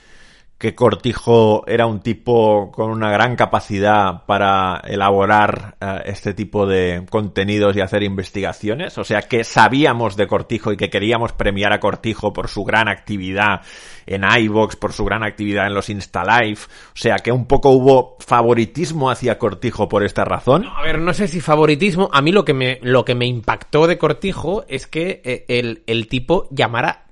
que 0.57 0.73
Cortijo 0.73 1.67
era 1.67 1.85
un 1.85 1.99
tipo 1.99 2.71
con 2.71 2.89
una 2.89 3.11
gran 3.11 3.35
capacidad 3.35 4.25
para 4.25 4.81
elaborar 4.85 5.75
eh, 5.79 6.01
este 6.05 6.33
tipo 6.33 6.65
de 6.65 7.05
contenidos 7.09 7.75
y 7.75 7.81
hacer 7.81 8.01
investigaciones? 8.01 8.97
O 8.97 9.03
sea, 9.03 9.21
que 9.21 9.43
sabíamos 9.43 10.15
de 10.17 10.25
Cortijo 10.25 10.71
y 10.71 10.77
que 10.77 10.89
queríamos 10.89 11.31
premiar 11.33 11.73
a 11.73 11.79
Cortijo 11.79 12.33
por 12.33 12.47
su 12.47 12.63
gran 12.63 12.87
actividad 12.87 13.61
en 14.07 14.23
iVox, 14.23 14.75
por 14.77 14.93
su 14.93 15.05
gran 15.05 15.23
actividad 15.23 15.67
en 15.67 15.75
los 15.75 15.89
Instalive. 15.89 16.59
O 16.59 16.97
sea, 16.97 17.17
que 17.17 17.31
un 17.31 17.45
poco 17.45 17.69
hubo 17.69 18.17
favoritismo 18.19 19.11
hacia 19.11 19.37
Cortijo 19.37 19.87
por 19.87 20.03
esta 20.03 20.25
razón. 20.25 20.65
A 20.65 20.81
ver, 20.81 20.99
no 20.99 21.13
sé 21.13 21.27
si 21.27 21.39
favoritismo. 21.39 22.09
A 22.11 22.21
mí 22.21 22.31
lo 22.31 22.43
que 22.43 22.53
me, 22.53 22.79
lo 22.81 23.05
que 23.05 23.13
me 23.13 23.27
impactó 23.27 23.85
de 23.85 23.99
Cortijo 23.99 24.65
es 24.67 24.87
que 24.87 25.21
eh, 25.23 25.45
el, 25.49 25.83
el 25.85 26.07
tipo 26.07 26.47
llamara 26.49 27.05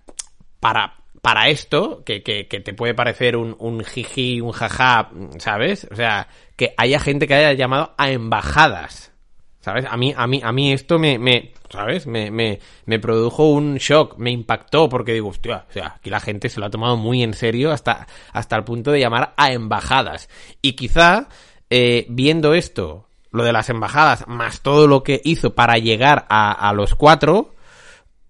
para, 0.60 0.96
para 1.26 1.50
esto, 1.50 2.04
que, 2.06 2.22
que, 2.22 2.44
te 2.44 2.74
puede 2.76 2.94
parecer 2.94 3.36
un, 3.36 3.56
un 3.58 3.84
jiji, 3.84 4.42
un 4.42 4.52
jaja, 4.52 5.10
¿sabes? 5.40 5.88
O 5.92 5.96
sea, 5.96 6.28
que 6.56 6.76
haya 6.78 7.00
gente 7.00 7.28
que 7.28 7.34
haya 7.34 7.54
llamado 7.54 7.96
a 7.98 8.12
embajadas. 8.12 9.12
¿Sabes? 9.60 9.86
A 9.90 9.98
mí, 9.98 10.14
a 10.16 10.28
mí, 10.28 10.42
a 10.44 10.52
mí 10.52 10.72
esto 10.72 11.00
me, 11.00 11.18
me 11.18 11.52
¿sabes? 11.72 12.06
Me, 12.06 12.30
me, 12.30 12.60
me 12.86 13.00
produjo 13.00 13.50
un 13.50 13.78
shock, 13.78 14.20
me 14.20 14.30
impactó, 14.30 14.88
porque 14.88 15.14
digo, 15.14 15.30
hostia, 15.30 15.66
o 15.68 15.74
sea, 15.74 15.96
aquí 15.98 16.12
la 16.12 16.20
gente 16.20 16.48
se 16.48 16.60
lo 16.60 16.68
ha 16.68 16.70
tomado 16.70 16.96
muy 16.96 17.24
en 17.24 17.34
serio 17.34 17.72
hasta, 17.72 18.06
hasta 18.32 18.56
el 18.56 18.64
punto 18.64 18.92
de 18.92 19.00
llamar 19.00 19.34
a 19.36 19.52
embajadas. 19.52 20.30
Y 20.62 20.74
quizá, 20.74 21.28
eh, 21.72 22.06
viendo 22.08 22.54
esto, 22.54 23.08
lo 23.32 23.44
de 23.44 23.52
las 23.52 23.72
embajadas, 23.72 24.28
más 24.28 24.62
todo 24.62 24.86
lo 24.86 25.02
que 25.02 25.22
hizo 25.24 25.56
para 25.56 25.80
llegar 25.80 26.28
a, 26.30 26.52
a 26.52 26.72
los 26.72 26.94
cuatro, 26.94 27.56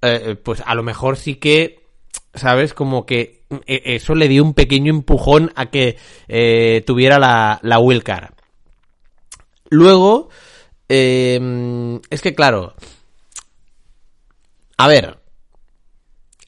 eh, 0.02 0.38
pues 0.42 0.64
a 0.66 0.76
lo 0.76 0.84
mejor 0.84 1.18
sí 1.18 1.36
que, 1.36 1.85
¿sabes? 2.34 2.74
Como 2.74 3.06
que 3.06 3.44
eh, 3.66 3.82
eso 3.86 4.16
le 4.16 4.28
dio 4.28 4.44
un 4.44 4.54
pequeño 4.54 4.92
empujón 4.92 5.52
a 5.56 5.68
que 5.68 5.98
eh, 6.28 6.84
tuviera 6.86 7.20
la, 7.20 7.60
la. 7.62 8.34
Luego, 9.70 10.30
eh, 10.90 12.00
es 12.10 12.22
que 12.22 12.36
claro, 12.36 12.76
a 14.78 14.88
ver, 14.88 15.20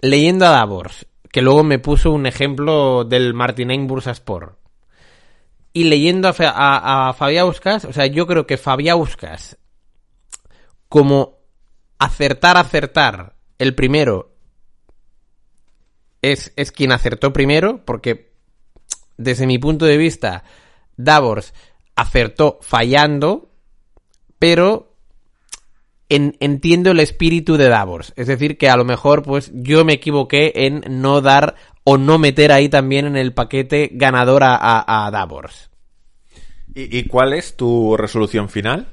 leyendo 0.02 0.46
a 0.46 0.50
Davors, 0.50 1.08
que 1.32 1.42
luego 1.42 1.64
me 1.64 1.80
puso 1.80 2.12
un 2.12 2.26
ejemplo 2.26 3.04
del 3.04 3.34
Martinain 3.34 3.88
Bursaspor, 3.88 4.58
y 5.74 5.86
leyendo 5.86 6.28
a, 6.28 6.34
a, 6.40 7.10
a 7.10 7.14
Fabiauskas, 7.14 7.86
o 7.86 7.94
sea, 7.94 8.08
yo 8.08 8.26
creo 8.28 8.48
que 8.48 8.58
Fabiauskas, 8.58 9.58
como 10.90 11.38
acertar, 12.00 12.58
acertar, 12.58 13.36
el 13.60 13.76
primero, 13.76 14.37
es, 16.22 16.54
es 16.56 16.72
quien 16.72 16.92
acertó 16.92 17.34
primero, 17.34 17.84
porque 17.86 18.32
desde 19.18 19.48
mi 19.48 19.58
punto 19.60 19.86
de 19.86 19.98
vista, 19.98 20.44
Davors 20.98 21.54
acertó 21.96 22.60
fallando, 22.62 23.52
pero 24.40 24.96
en- 26.10 26.38
entiendo 26.40 26.92
el 26.92 27.00
espíritu 27.00 27.58
de 27.58 27.70
Davors. 27.70 28.14
Es 28.16 28.28
decir, 28.28 28.58
que 28.58 28.70
a 28.70 28.78
lo 28.78 28.86
mejor, 28.86 29.24
pues, 29.24 29.52
yo 29.54 29.84
me 29.86 29.94
equivoqué 29.94 30.54
en 30.56 30.84
no 31.02 31.22
dar 31.22 31.56
o 31.84 31.98
no 31.98 32.18
meter 32.18 32.52
ahí 32.52 32.70
también 32.70 33.06
en 33.08 33.18
el 33.18 33.34
paquete 33.34 33.90
ganador 33.94 34.44
a, 34.44 34.56
a- 34.56 35.08
a 35.08 35.12
Davors. 35.12 35.70
¿Y, 36.76 36.98
y 37.00 37.04
cuál 37.08 37.34
es 37.34 37.56
tu 37.58 37.98
resolución 37.98 38.50
final? 38.50 38.88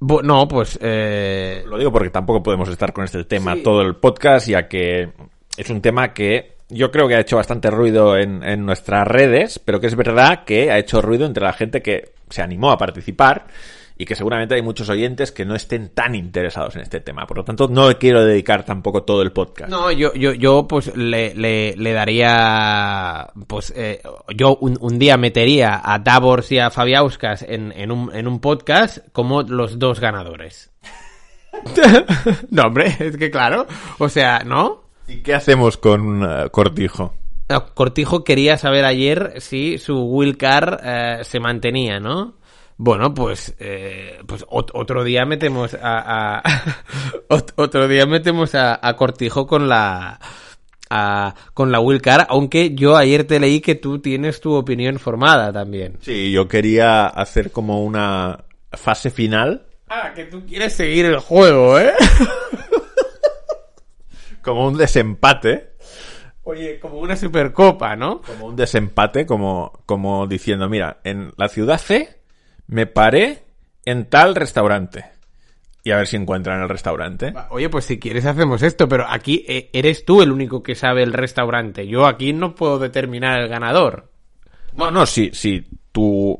Bu- 0.00 0.22
no, 0.22 0.46
pues, 0.48 0.78
eh, 0.80 1.64
Lo 1.66 1.76
digo 1.76 1.92
porque 1.92 2.10
tampoco 2.10 2.42
podemos 2.42 2.68
estar 2.68 2.92
con 2.92 3.04
este 3.04 3.24
tema 3.24 3.54
Sí. 3.56 3.62
todo 3.62 3.82
el 3.82 3.96
podcast, 3.96 4.46
ya 4.48 4.68
que 4.68 5.12
es 5.56 5.70
un 5.70 5.80
tema 5.80 6.12
que 6.12 6.56
yo 6.68 6.90
creo 6.90 7.08
que 7.08 7.16
ha 7.16 7.20
hecho 7.20 7.36
bastante 7.36 7.70
ruido 7.70 8.16
en, 8.16 8.42
en 8.44 8.64
nuestras 8.64 9.06
redes, 9.06 9.58
pero 9.58 9.80
que 9.80 9.88
es 9.88 9.96
verdad 9.96 10.44
que 10.44 10.70
ha 10.70 10.78
hecho 10.78 11.02
ruido 11.02 11.26
entre 11.26 11.44
la 11.44 11.52
gente 11.52 11.82
que 11.82 12.12
se 12.28 12.42
animó 12.42 12.70
a 12.70 12.78
participar 12.78 13.46
y 14.00 14.06
que 14.06 14.14
seguramente 14.14 14.54
hay 14.54 14.62
muchos 14.62 14.88
oyentes 14.88 15.30
que 15.30 15.44
no 15.44 15.54
estén 15.54 15.90
tan 15.90 16.14
interesados 16.14 16.74
en 16.74 16.80
este 16.80 17.00
tema. 17.00 17.26
Por 17.26 17.36
lo 17.36 17.44
tanto, 17.44 17.68
no 17.68 17.98
quiero 17.98 18.24
dedicar 18.24 18.64
tampoco 18.64 19.02
todo 19.02 19.20
el 19.20 19.30
podcast. 19.30 19.70
No, 19.70 19.92
yo, 19.92 20.14
yo, 20.14 20.32
yo 20.32 20.66
pues 20.66 20.96
le, 20.96 21.34
le, 21.34 21.76
le 21.76 21.92
daría, 21.92 23.28
pues 23.46 23.74
eh, 23.76 24.00
yo 24.34 24.56
un, 24.56 24.78
un 24.80 24.98
día 24.98 25.18
metería 25.18 25.82
a 25.84 25.98
Davors 25.98 26.50
y 26.50 26.58
a 26.58 26.70
Fabiauskas 26.70 27.42
en, 27.42 27.72
en, 27.72 27.90
un, 27.90 28.10
en 28.14 28.26
un 28.26 28.40
podcast 28.40 29.00
como 29.12 29.42
los 29.42 29.78
dos 29.78 30.00
ganadores. 30.00 30.70
no, 32.50 32.62
hombre, 32.62 32.96
es 33.00 33.18
que 33.18 33.30
claro, 33.30 33.66
o 33.98 34.08
sea, 34.08 34.44
¿no? 34.46 34.89
¿Y 35.10 35.22
qué 35.22 35.34
hacemos 35.34 35.76
con 35.76 36.22
eh, 36.22 36.48
Cortijo? 36.50 37.14
Cortijo 37.74 38.22
quería 38.22 38.56
saber 38.56 38.84
ayer 38.84 39.34
si 39.38 39.76
su 39.78 40.04
Will 40.04 40.38
eh, 40.84 41.18
se 41.22 41.40
mantenía, 41.40 41.98
¿no? 41.98 42.34
Bueno, 42.76 43.12
pues, 43.12 43.54
eh, 43.58 44.20
pues 44.26 44.46
ot- 44.46 44.70
otro 44.72 45.02
día 45.04 45.26
metemos 45.26 45.74
a, 45.74 46.38
a- 46.38 46.42
ot- 47.28 47.52
otro 47.56 47.88
día 47.88 48.06
metemos 48.06 48.54
a, 48.54 48.78
a 48.80 48.94
Cortijo 48.96 49.46
con 49.46 49.68
la 49.68 50.20
a- 50.88 51.34
con 51.52 51.72
la 51.72 51.80
Will 51.80 52.00
aunque 52.28 52.74
yo 52.74 52.96
ayer 52.96 53.24
te 53.24 53.40
leí 53.40 53.60
que 53.60 53.74
tú 53.74 53.98
tienes 53.98 54.40
tu 54.40 54.54
opinión 54.54 54.98
formada 55.00 55.52
también. 55.52 55.98
Sí, 56.00 56.30
yo 56.30 56.46
quería 56.46 57.06
hacer 57.06 57.50
como 57.50 57.84
una 57.84 58.44
fase 58.72 59.10
final, 59.10 59.66
Ah, 59.92 60.12
que 60.14 60.24
tú 60.26 60.46
quieres 60.46 60.72
seguir 60.74 61.04
el 61.06 61.18
juego, 61.18 61.76
¿eh? 61.76 61.90
como 64.42 64.66
un 64.66 64.76
desempate. 64.76 65.74
Oye, 66.42 66.80
como 66.80 66.98
una 66.98 67.16
supercopa, 67.16 67.96
¿no? 67.96 68.22
como 68.22 68.46
un 68.46 68.56
desempate, 68.56 69.26
como, 69.26 69.82
como 69.86 70.26
diciendo, 70.26 70.68
mira, 70.68 71.00
en 71.04 71.32
la 71.36 71.48
ciudad 71.48 71.78
C 71.78 72.20
me 72.66 72.86
paré 72.86 73.44
en 73.84 74.08
tal 74.08 74.34
restaurante. 74.34 75.04
Y 75.82 75.92
a 75.92 75.96
ver 75.96 76.06
si 76.06 76.16
encuentran 76.16 76.60
el 76.60 76.68
restaurante. 76.68 77.32
Oye, 77.50 77.70
pues 77.70 77.86
si 77.86 77.98
quieres 77.98 78.26
hacemos 78.26 78.62
esto, 78.62 78.86
pero 78.88 79.06
aquí 79.08 79.44
eh, 79.48 79.70
eres 79.72 80.04
tú 80.04 80.20
el 80.20 80.30
único 80.30 80.62
que 80.62 80.74
sabe 80.74 81.02
el 81.02 81.12
restaurante. 81.12 81.86
Yo 81.86 82.06
aquí 82.06 82.32
no 82.32 82.54
puedo 82.54 82.78
determinar 82.78 83.40
el 83.40 83.48
ganador. 83.48 84.10
No, 84.76 84.90
no, 84.90 85.06
si, 85.06 85.30
si 85.32 85.66
tu 85.90 86.38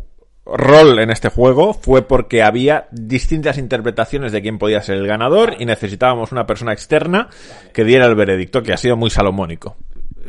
rol 0.53 0.99
en 0.99 1.11
este 1.11 1.29
juego 1.29 1.75
fue 1.75 2.03
porque 2.03 2.43
había 2.43 2.89
distintas 2.91 3.59
interpretaciones 3.59 4.33
de 4.33 4.43
quién 4.43 4.59
podía 4.59 4.83
ser 4.83 4.97
el 4.97 5.07
ganador 5.07 5.57
y 5.59 5.65
necesitábamos 5.65 6.33
una 6.33 6.47
persona 6.47 6.73
externa 6.73 7.29
que 7.73 7.85
diera 7.85 8.07
el 8.07 8.15
veredicto, 8.15 8.63
que 8.63 8.73
ha 8.73 8.77
sido 8.77 8.97
muy 8.97 9.11
salomónico. 9.11 9.77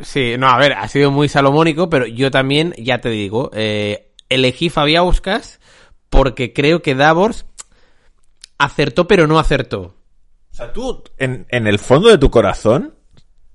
Sí, 0.02 0.34
no, 0.38 0.48
a 0.48 0.58
ver, 0.58 0.72
ha 0.72 0.88
sido 0.88 1.10
muy 1.10 1.28
salomónico, 1.28 1.90
pero 1.90 2.06
yo 2.06 2.30
también, 2.30 2.74
ya 2.78 3.00
te 3.00 3.10
digo, 3.10 3.50
eh, 3.54 4.12
elegí 4.28 4.70
Fabiauskas 4.70 5.60
porque 6.08 6.52
creo 6.52 6.82
que 6.82 6.94
Davors 6.94 7.46
acertó 8.58 9.06
pero 9.06 9.26
no 9.26 9.38
acertó. 9.38 9.96
O 10.52 10.54
sea, 10.54 10.72
tú, 10.72 11.02
en, 11.18 11.46
en 11.48 11.66
el 11.66 11.78
fondo 11.78 12.08
de 12.08 12.18
tu 12.18 12.30
corazón, 12.30 12.94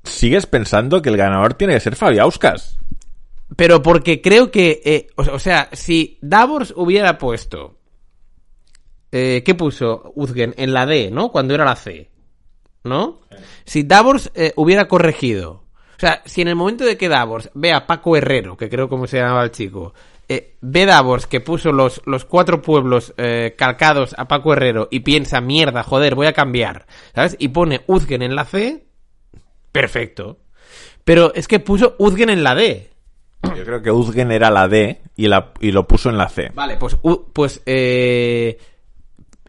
sigues 0.03 0.45
pensando 0.45 1.01
que 1.01 1.09
el 1.09 1.17
ganador 1.17 1.53
tiene 1.53 1.73
que 1.73 1.79
ser 1.79 1.95
Fabiauskas. 1.95 2.79
Pero 3.57 3.81
porque 3.81 4.21
creo 4.21 4.51
que, 4.51 4.81
eh, 4.85 5.07
o, 5.15 5.23
o 5.23 5.39
sea, 5.39 5.67
si 5.73 6.19
Davors 6.21 6.71
hubiera 6.77 7.17
puesto, 7.17 7.79
eh, 9.11 9.41
¿qué 9.43 9.55
puso 9.55 10.13
Uzgen? 10.15 10.53
En 10.57 10.73
la 10.73 10.85
D, 10.85 11.09
¿no? 11.11 11.31
Cuando 11.31 11.55
era 11.55 11.65
la 11.65 11.75
C. 11.75 12.11
¿no? 12.83 13.19
Si 13.65 13.83
Davors 13.83 14.31
eh, 14.35 14.53
hubiera 14.55 14.87
corregido, 14.87 15.63
o 15.97 15.99
sea, 15.99 16.21
si 16.25 16.41
en 16.41 16.49
el 16.49 16.55
momento 16.55 16.85
de 16.85 16.97
que 16.97 17.09
Davors 17.09 17.49
ve 17.55 17.73
a 17.73 17.87
Paco 17.87 18.15
Herrero, 18.15 18.55
que 18.55 18.69
creo 18.69 18.87
como 18.87 19.07
se 19.07 19.17
llamaba 19.17 19.43
el 19.43 19.51
chico, 19.51 19.93
ve 20.61 20.85
Davors 20.85 21.25
que 21.25 21.41
puso 21.41 21.71
los, 21.71 22.01
los 22.05 22.25
cuatro 22.25 22.61
pueblos 22.61 23.13
calcados 23.57 24.13
a 24.17 24.27
Paco 24.27 24.53
Herrero 24.53 24.87
y 24.91 24.99
piensa, 24.99 25.41
mierda, 25.41 25.83
joder, 25.83 26.15
voy 26.15 26.27
a 26.27 26.33
cambiar, 26.33 26.85
¿sabes? 27.15 27.35
Y 27.39 27.49
pone 27.49 27.81
Uzgen 27.87 28.21
en 28.21 28.35
la 28.35 28.45
C, 28.45 28.85
perfecto. 29.71 30.37
Pero 31.03 31.33
es 31.33 31.47
que 31.47 31.59
puso 31.59 31.95
Uzgen 31.97 32.29
en 32.29 32.43
la 32.43 32.55
D. 32.55 32.91
Yo 33.55 33.63
creo 33.63 33.81
que 33.81 33.91
Uzgen 33.91 34.31
era 34.31 34.49
la 34.49 34.67
D 34.67 35.01
y, 35.15 35.27
la, 35.27 35.51
y 35.59 35.71
lo 35.71 35.87
puso 35.87 36.09
en 36.09 36.17
la 36.17 36.29
C. 36.29 36.51
Vale, 36.53 36.77
pues, 36.77 36.97
pues 37.33 37.61
eh, 37.65 38.57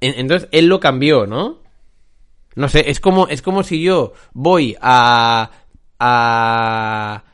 en- 0.00 0.14
entonces 0.20 0.48
él 0.52 0.66
lo 0.66 0.80
cambió, 0.80 1.26
¿no? 1.26 1.58
No 2.54 2.68
sé, 2.68 2.90
es 2.90 2.98
como, 3.00 3.28
es 3.28 3.40
como 3.42 3.62
si 3.62 3.82
yo 3.82 4.12
voy 4.32 4.76
a, 4.80 5.50
a, 6.00 7.24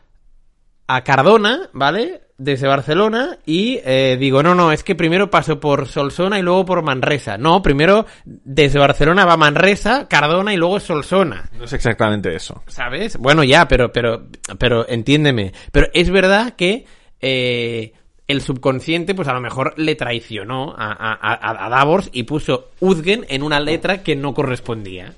a 0.86 1.00
Cardona, 1.04 1.70
¿vale? 1.72 2.22
Desde 2.36 2.66
Barcelona 2.66 3.38
y 3.46 3.78
eh, 3.84 4.16
digo, 4.18 4.42
no, 4.42 4.56
no, 4.56 4.72
es 4.72 4.82
que 4.82 4.96
primero 4.96 5.30
paso 5.30 5.60
por 5.60 5.86
Solsona 5.86 6.38
y 6.38 6.42
luego 6.42 6.64
por 6.64 6.82
Manresa. 6.82 7.38
No, 7.38 7.62
primero 7.62 8.06
desde 8.24 8.80
Barcelona 8.80 9.24
va 9.24 9.36
Manresa, 9.36 10.08
Cardona 10.08 10.52
y 10.52 10.56
luego 10.56 10.80
Solsona. 10.80 11.48
No 11.56 11.64
es 11.64 11.72
exactamente 11.72 12.34
eso. 12.34 12.62
¿Sabes? 12.66 13.16
Bueno, 13.18 13.44
ya, 13.44 13.68
pero, 13.68 13.92
pero, 13.92 14.26
pero 14.58 14.88
entiéndeme. 14.88 15.52
Pero 15.70 15.86
es 15.94 16.10
verdad 16.10 16.54
que 16.56 16.86
eh, 17.20 17.92
el 18.26 18.40
subconsciente, 18.40 19.14
pues 19.14 19.28
a 19.28 19.32
lo 19.34 19.40
mejor 19.40 19.74
le 19.76 19.94
traicionó 19.94 20.74
a, 20.76 20.90
a, 20.92 21.12
a- 21.14 21.66
a 21.66 21.68
Davos 21.68 22.10
y 22.12 22.24
puso 22.24 22.70
Uzgen 22.80 23.26
en 23.28 23.44
una 23.44 23.60
letra 23.60 24.02
que 24.02 24.16
no 24.16 24.34
correspondía. 24.34 25.14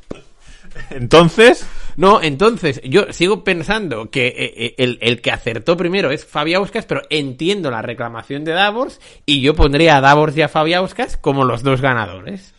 Entonces, 0.90 1.66
No, 1.96 2.22
entonces, 2.22 2.80
yo 2.84 3.12
sigo 3.12 3.42
pensando 3.44 4.10
que 4.10 4.26
eh, 4.28 4.34
eh, 4.56 4.74
el, 4.78 4.98
el 5.00 5.20
que 5.22 5.30
acertó 5.30 5.76
primero 5.76 6.10
es 6.10 6.24
Fabiauskas, 6.26 6.84
pero 6.86 7.02
entiendo 7.10 7.70
la 7.70 7.80
reclamación 7.82 8.44
de 8.44 8.52
Davos 8.52 9.00
y 9.24 9.40
yo 9.40 9.54
pondría 9.54 9.96
a 9.96 10.00
Davos 10.00 10.36
y 10.36 10.42
a 10.42 10.48
Fabiauskas 10.48 11.16
como 11.16 11.44
los 11.44 11.62
dos 11.62 11.80
ganadores. 11.80 12.54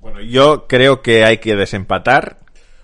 bueno, 0.00 0.20
yo 0.20 0.66
creo 0.68 1.00
que 1.02 1.24
hay 1.24 1.38
que 1.38 1.56
desempatar. 1.56 2.38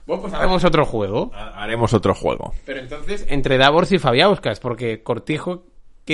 Bueno, 0.07 0.23
pues 0.23 0.35
hagamos 0.35 0.65
otro 0.65 0.87
juego. 0.87 1.31
Ha- 1.35 1.63
Haremos 1.63 1.93
otro 1.95 2.15
juego. 2.15 2.53
Pero 2.65 2.81
entonces, 2.81 3.27
entre 3.29 3.59
Davors 3.59 3.93
y 3.93 3.99
Fabiauskas, 3.99 4.59
porque 4.59 5.03
Cortijo, 5.03 5.67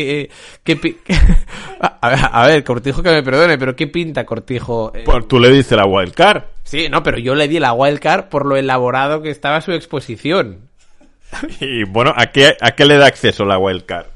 que... 0.05 0.31
que 0.63 0.77
pi- 0.77 0.97
a, 1.81 2.09
ver, 2.11 2.19
a 2.31 2.47
ver, 2.47 2.65
Cortijo 2.65 3.03
que 3.03 3.11
me 3.11 3.23
perdone, 3.23 3.57
pero 3.59 3.75
¿qué 3.75 3.87
pinta 3.87 4.25
Cortijo? 4.25 4.93
Eh, 4.95 5.03
Pues 5.05 5.27
tú 5.29 5.39
le 5.41 5.51
dices 5.51 5.77
la 5.77 5.87
wildcard. 5.87 6.43
Sí, 6.65 6.89
no, 6.91 7.03
pero 7.03 7.19
yo 7.19 7.35
le 7.35 7.49
di 7.49 7.59
la 7.61 7.73
wildcard 7.73 8.25
por 8.29 8.45
lo 8.47 8.57
elaborado 8.57 9.23
que 9.23 9.31
estaba 9.31 9.61
su 9.61 9.73
exposición. 9.73 10.61
Y 11.61 11.85
bueno, 11.85 12.13
¿a 12.17 12.27
qué, 12.27 12.57
¿a 12.61 12.73
qué 12.73 12.85
le 12.85 12.97
da 12.99 13.07
acceso 13.07 13.45
la 13.45 13.59
wildcard? 13.59 14.07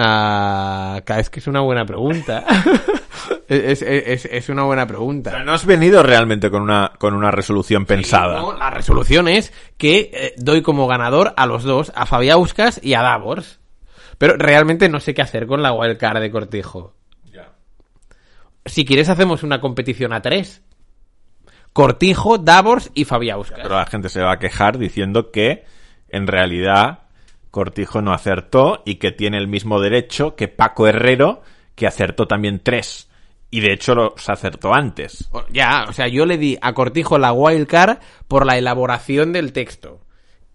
Ah, 0.00 1.00
es 1.18 1.28
que 1.28 1.40
es 1.40 1.46
una 1.48 1.60
buena 1.60 1.84
pregunta. 1.84 2.44
es, 3.48 3.82
es- 3.82 4.06
es- 4.06 4.24
es 4.26 4.48
una 4.48 4.62
buena 4.62 4.86
pregunta. 4.86 5.42
no 5.42 5.52
has 5.52 5.66
venido 5.66 6.02
realmente 6.04 6.50
con 6.50 6.62
una, 6.62 6.92
con 6.98 7.14
una 7.14 7.30
resolución 7.32 7.84
pensada. 7.84 8.38
No, 8.40 8.52
la 8.56 8.70
resolución 8.70 9.26
es 9.26 9.52
que 9.76 10.10
eh, 10.14 10.34
doy 10.36 10.62
como 10.62 10.86
ganador 10.86 11.34
a 11.36 11.46
los 11.46 11.64
dos, 11.64 11.90
a 11.96 12.06
Fabiauskas 12.06 12.80
y 12.82 12.94
a 12.94 13.02
Davors. 13.02 13.58
Pero 14.18 14.36
realmente 14.36 14.88
no 14.88 15.00
sé 15.00 15.14
qué 15.14 15.22
hacer 15.22 15.46
con 15.46 15.62
la 15.62 15.72
wildcard 15.72 16.20
de 16.20 16.30
Cortijo. 16.30 16.94
Si 18.64 18.84
quieres 18.84 19.08
hacemos 19.08 19.42
una 19.42 19.60
competición 19.60 20.12
a 20.12 20.20
tres. 20.20 20.62
Cortijo, 21.72 22.38
Davors 22.38 22.90
y 22.94 23.04
Fabiauskas. 23.04 23.60
Pero 23.62 23.76
la 23.76 23.86
gente 23.86 24.08
se 24.10 24.20
va 24.20 24.32
a 24.32 24.38
quejar 24.38 24.78
diciendo 24.78 25.30
que 25.30 25.64
en 26.08 26.26
realidad 26.26 27.04
Cortijo 27.50 28.02
no 28.02 28.12
acertó 28.12 28.82
y 28.84 28.96
que 28.96 29.12
tiene 29.12 29.38
el 29.38 29.48
mismo 29.48 29.80
derecho 29.80 30.36
que 30.36 30.48
Paco 30.48 30.86
Herrero, 30.86 31.42
que 31.74 31.86
acertó 31.86 32.26
también 32.26 32.60
tres. 32.62 33.08
Y 33.50 33.60
de 33.60 33.72
hecho 33.72 33.94
los 33.94 34.28
acertó 34.28 34.74
antes. 34.74 35.30
Ya, 35.50 35.86
o 35.88 35.92
sea, 35.92 36.06
yo 36.08 36.26
le 36.26 36.36
di 36.36 36.58
a 36.60 36.74
Cortijo 36.74 37.16
la 37.16 37.32
wildcard 37.32 37.98
por 38.26 38.44
la 38.44 38.58
elaboración 38.58 39.32
del 39.32 39.52
texto. 39.52 40.00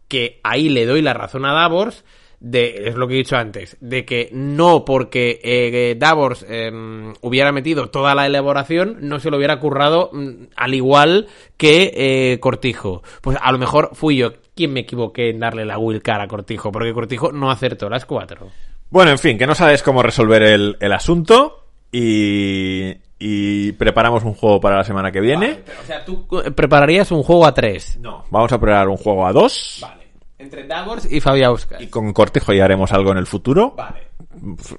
Que 0.07 0.39
ahí 0.43 0.69
le 0.69 0.85
doy 0.85 1.01
la 1.01 1.13
razón 1.13 1.45
a 1.45 1.53
Davors, 1.53 2.05
de, 2.43 2.89
es 2.89 2.95
lo 2.95 3.07
que 3.07 3.13
he 3.13 3.17
dicho 3.17 3.37
antes, 3.37 3.77
de 3.79 4.03
que 4.03 4.29
no 4.33 4.83
porque 4.83 5.39
eh, 5.41 5.95
Davors 5.97 6.45
em, 6.47 7.13
hubiera 7.21 7.53
metido 7.53 7.89
toda 7.89 8.13
la 8.13 8.25
elaboración, 8.25 8.97
no 8.99 9.19
se 9.19 9.31
lo 9.31 9.37
hubiera 9.37 9.59
currado 9.59 10.09
mm, 10.11 10.47
al 10.57 10.73
igual 10.73 11.27
que 11.55 11.93
eh, 11.95 12.39
Cortijo. 12.41 13.01
Pues 13.21 13.37
a 13.41 13.51
lo 13.53 13.57
mejor 13.57 13.91
fui 13.93 14.17
yo 14.17 14.33
quien 14.55 14.73
me 14.73 14.81
equivoqué 14.81 15.29
en 15.29 15.39
darle 15.39 15.65
la 15.65 15.77
wildcard 15.77 16.21
a 16.21 16.27
Cortijo, 16.27 16.69
porque 16.69 16.93
Cortijo 16.93 17.31
no 17.31 17.49
acertó 17.49 17.89
las 17.89 18.05
cuatro. 18.05 18.49
Bueno, 18.89 19.11
en 19.11 19.19
fin, 19.19 19.37
que 19.37 19.47
no 19.47 19.55
sabes 19.55 19.81
cómo 19.81 20.03
resolver 20.03 20.43
el, 20.43 20.75
el 20.81 20.91
asunto 20.91 21.63
y, 21.93 22.93
y 23.19 23.71
preparamos 23.71 24.25
un 24.25 24.33
juego 24.33 24.59
para 24.59 24.75
la 24.75 24.83
semana 24.83 25.13
que 25.13 25.21
viene. 25.21 25.63
o 25.81 25.85
sea, 25.85 26.03
tú 26.03 26.27
eh, 26.43 26.51
prepararías 26.51 27.09
un 27.11 27.23
juego 27.23 27.45
a 27.45 27.53
tres. 27.53 27.97
No, 28.01 28.25
vamos 28.29 28.51
a 28.51 28.59
preparar 28.59 28.89
un 28.89 28.97
juego 28.97 29.25
a 29.25 29.31
dos. 29.31 29.79
Vale. 29.81 30.02
Entre 30.39 30.67
Davors 30.67 31.09
y 31.11 31.19
Fabiauskas. 31.21 31.81
Y 31.81 31.87
con 31.87 32.11
Cortijo 32.13 32.53
ya 32.53 32.65
haremos 32.65 32.91
algo 32.91 33.11
en 33.11 33.17
el 33.17 33.27
futuro. 33.27 33.73
Vale. 33.77 34.07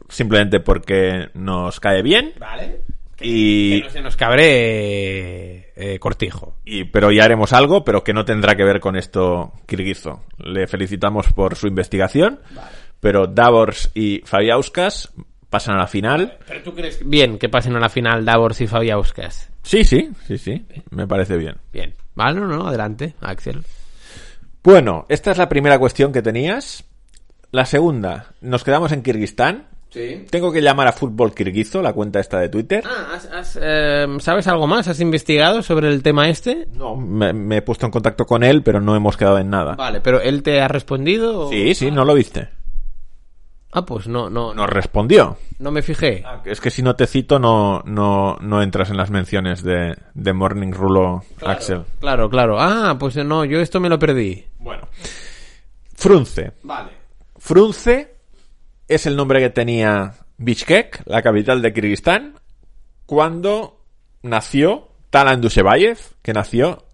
Simplemente 0.08 0.60
porque 0.60 1.28
nos 1.34 1.80
cae 1.80 2.02
bien. 2.02 2.32
Vale. 2.38 2.80
Y, 3.20 3.78
Que 3.80 3.84
no 3.86 3.90
se 3.90 4.00
nos 4.02 4.16
cabre 4.16 5.72
eh, 5.76 5.98
cortijo. 6.00 6.56
y- 6.64 6.84
pero 6.84 7.10
ya 7.12 7.24
haremos 7.24 7.52
algo, 7.52 7.84
pero 7.84 8.02
que 8.02 8.12
no 8.12 8.24
tendrá 8.24 8.56
que 8.56 8.64
ver 8.64 8.80
con 8.80 8.96
esto 8.96 9.52
Kirguizo. 9.66 10.24
Le 10.38 10.66
felicitamos 10.66 11.32
por 11.32 11.54
su 11.56 11.66
investigación. 11.68 12.40
Pero 13.00 13.26
Davors 13.26 13.90
y 13.94 14.20
Fabiauskas 14.24 15.12
pasan 15.50 15.76
a 15.76 15.80
la 15.80 15.86
final. 15.86 16.38
¿Pero 16.46 16.62
tú 16.62 16.74
crees 16.74 17.08
bien 17.08 17.38
que 17.38 17.48
pasen 17.48 17.76
a 17.76 17.80
la 17.80 17.88
final 17.88 18.24
Davors 18.24 18.60
y 18.60 18.66
Fabiauskas? 18.66 19.50
Sí, 19.62 19.84
sí, 19.84 20.10
sí, 20.26 20.36
sí. 20.36 20.64
Me 20.90 21.06
parece 21.06 21.36
bien. 21.36 21.56
Bien. 21.72 21.94
Vale, 22.14 22.40
no, 22.40 22.46
no, 22.48 22.66
adelante, 22.66 23.14
Axel. 23.20 23.62
Bueno, 24.64 25.04
esta 25.08 25.30
es 25.30 25.38
la 25.38 25.48
primera 25.48 25.78
cuestión 25.78 26.10
que 26.12 26.22
tenías. 26.22 26.84
La 27.52 27.66
segunda, 27.66 28.32
nos 28.40 28.64
quedamos 28.64 28.90
en 28.92 29.02
Kirguistán. 29.02 29.66
Sí. 29.90 30.24
Tengo 30.28 30.50
que 30.50 30.60
llamar 30.60 30.88
a 30.88 30.92
Fútbol 30.92 31.32
Kirguizo, 31.34 31.80
la 31.80 31.92
cuenta 31.92 32.18
esta 32.18 32.40
de 32.40 32.48
Twitter. 32.48 32.82
Ah, 32.84 33.14
has- 33.14 33.26
has, 33.30 33.58
eh, 33.62 34.06
¿sabes 34.18 34.48
algo 34.48 34.66
más? 34.66 34.88
¿Has 34.88 34.98
investigado 34.98 35.62
sobre 35.62 35.88
el 35.88 36.02
tema 36.02 36.28
este? 36.28 36.66
No, 36.72 36.96
me, 36.96 37.32
me 37.32 37.58
he 37.58 37.62
puesto 37.62 37.86
en 37.86 37.92
contacto 37.92 38.26
con 38.26 38.42
él, 38.42 38.62
pero 38.64 38.80
no 38.80 38.96
hemos 38.96 39.16
quedado 39.16 39.38
en 39.38 39.50
nada. 39.50 39.76
Vale, 39.76 40.00
pero 40.00 40.20
¿él 40.20 40.42
te 40.42 40.60
ha 40.60 40.66
respondido? 40.66 41.42
o- 41.46 41.50
Sí, 41.50 41.76
sí, 41.76 41.92
no 41.92 42.04
lo 42.04 42.14
viste. 42.14 42.48
Ah, 43.76 43.84
pues 43.84 44.06
no, 44.06 44.30
no, 44.30 44.54
no, 44.54 44.62
Nos 44.62 44.70
respondió. 44.70 45.36
no 45.58 45.72
me 45.72 45.82
fijé. 45.82 46.22
Es 46.44 46.60
que 46.60 46.70
si 46.70 46.80
no 46.80 46.94
te 46.94 47.08
cito, 47.08 47.40
no, 47.40 47.82
no, 47.84 48.36
no 48.40 48.62
entras 48.62 48.88
en 48.90 48.96
las 48.96 49.10
menciones 49.10 49.64
de, 49.64 49.96
de 50.14 50.32
Morning 50.32 50.70
Rulo 50.70 51.24
Axel. 51.44 51.82
Claro, 51.98 52.30
claro. 52.30 52.60
Ah, 52.60 52.96
pues 53.00 53.16
no, 53.16 53.44
yo 53.44 53.60
esto 53.60 53.80
me 53.80 53.88
lo 53.88 53.98
perdí. 53.98 54.44
Bueno. 54.60 54.86
Frunce. 55.94 56.52
Vale. 56.62 56.90
Frunce 57.36 58.14
es 58.86 59.06
el 59.06 59.16
nombre 59.16 59.40
que 59.40 59.50
tenía 59.50 60.14
Bishkek, 60.38 61.02
la 61.06 61.20
capital 61.22 61.60
de 61.60 61.72
Kirguistán, 61.72 62.34
cuando 63.06 63.80
nació 64.22 64.88
Talan 65.10 65.40
Dushebayev, 65.40 65.98
que 66.22 66.32
nació 66.32 66.84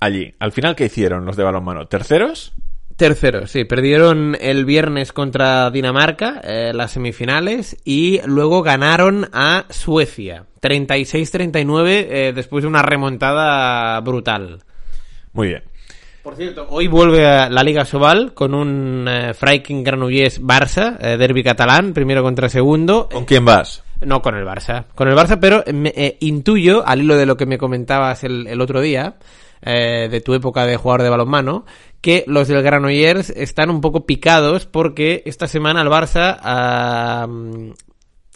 allí. 0.00 0.34
Al 0.38 0.52
final, 0.52 0.76
¿qué 0.76 0.86
hicieron 0.86 1.24
los 1.26 1.36
de 1.36 1.44
balonmano? 1.44 1.86
¿Terceros? 1.88 2.54
Tercero, 2.96 3.48
sí, 3.48 3.64
perdieron 3.64 4.36
el 4.40 4.64
viernes 4.64 5.12
contra 5.12 5.68
Dinamarca, 5.70 6.40
eh, 6.44 6.72
las 6.72 6.92
semifinales, 6.92 7.76
y 7.84 8.20
luego 8.24 8.62
ganaron 8.62 9.28
a 9.32 9.64
Suecia. 9.70 10.46
36-39 10.62 11.88
eh, 11.88 12.32
después 12.34 12.62
de 12.62 12.68
una 12.68 12.82
remontada 12.82 14.00
brutal. 14.00 14.62
Muy 15.32 15.48
bien. 15.48 15.62
Por 16.22 16.36
cierto, 16.36 16.66
hoy 16.70 16.86
vuelve 16.86 17.26
a 17.26 17.50
la 17.50 17.62
Liga 17.62 17.84
Sobal 17.84 18.32
con 18.32 18.54
un 18.54 19.06
eh, 19.06 19.34
Freiking 19.34 19.84
Granollers 19.84 20.40
Barça, 20.40 20.96
eh, 20.98 21.18
derby 21.18 21.42
catalán, 21.42 21.92
primero 21.92 22.22
contra 22.22 22.48
segundo. 22.48 23.10
¿Con 23.12 23.26
quién 23.26 23.44
vas? 23.44 23.84
No 24.00 24.22
con 24.22 24.34
el 24.34 24.46
Barça. 24.46 24.86
Con 24.94 25.08
el 25.08 25.14
Barça, 25.14 25.38
pero 25.38 25.62
me, 25.74 25.92
eh, 25.94 26.16
intuyo, 26.20 26.86
al 26.86 27.02
hilo 27.02 27.16
de 27.16 27.26
lo 27.26 27.36
que 27.36 27.44
me 27.44 27.58
comentabas 27.58 28.24
el, 28.24 28.46
el 28.46 28.62
otro 28.62 28.80
día, 28.80 29.16
eh, 29.66 30.08
de 30.10 30.20
tu 30.20 30.34
época 30.34 30.66
de 30.66 30.76
jugador 30.76 31.02
de 31.02 31.08
balonmano, 31.08 31.64
que 32.04 32.22
los 32.26 32.48
del 32.48 32.62
Granollers 32.62 33.30
están 33.30 33.70
un 33.70 33.80
poco 33.80 34.04
picados 34.04 34.66
porque 34.66 35.22
esta 35.24 35.46
semana 35.48 35.80
el 35.80 35.88
Barça 35.88 36.36
ha, 36.38 37.26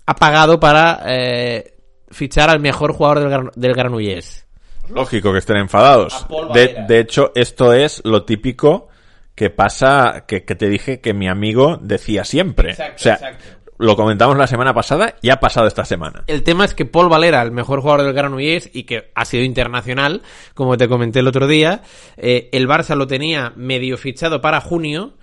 ha 0.06 0.14
pagado 0.16 0.58
para 0.58 1.02
eh, 1.04 1.74
fichar 2.08 2.48
al 2.48 2.60
mejor 2.60 2.94
jugador 2.94 3.20
del, 3.20 3.28
Gran- 3.28 3.50
del 3.54 3.74
Granollers. 3.74 4.46
Lógico 4.88 5.32
que 5.34 5.40
estén 5.40 5.58
enfadados. 5.58 6.26
De, 6.54 6.76
de 6.88 6.98
hecho, 7.00 7.30
esto 7.34 7.74
es 7.74 8.00
lo 8.06 8.24
típico 8.24 8.88
que 9.34 9.50
pasa, 9.50 10.24
que, 10.26 10.44
que 10.46 10.54
te 10.54 10.66
dije 10.70 11.00
que 11.02 11.12
mi 11.12 11.28
amigo 11.28 11.78
decía 11.82 12.24
siempre. 12.24 12.70
Exacto, 12.70 12.94
o 12.96 12.98
sea, 13.02 13.14
exacto. 13.16 13.44
Lo 13.78 13.96
comentamos 13.96 14.36
la 14.36 14.46
semana 14.46 14.74
pasada 14.74 15.14
y 15.22 15.30
ha 15.30 15.40
pasado 15.40 15.66
esta 15.66 15.84
semana. 15.84 16.24
El 16.26 16.42
tema 16.42 16.64
es 16.64 16.74
que 16.74 16.84
Paul 16.84 17.08
Valera, 17.08 17.42
el 17.42 17.52
mejor 17.52 17.80
jugador 17.80 18.04
del 18.04 18.14
Granollers 18.14 18.70
y 18.72 18.84
que 18.84 19.10
ha 19.14 19.24
sido 19.24 19.44
internacional, 19.44 20.22
como 20.54 20.76
te 20.76 20.88
comenté 20.88 21.20
el 21.20 21.28
otro 21.28 21.46
día, 21.46 21.82
eh, 22.16 22.48
el 22.52 22.68
Barça 22.68 22.96
lo 22.96 23.06
tenía 23.06 23.52
medio 23.56 23.96
fichado 23.96 24.40
para 24.40 24.60
junio, 24.60 25.14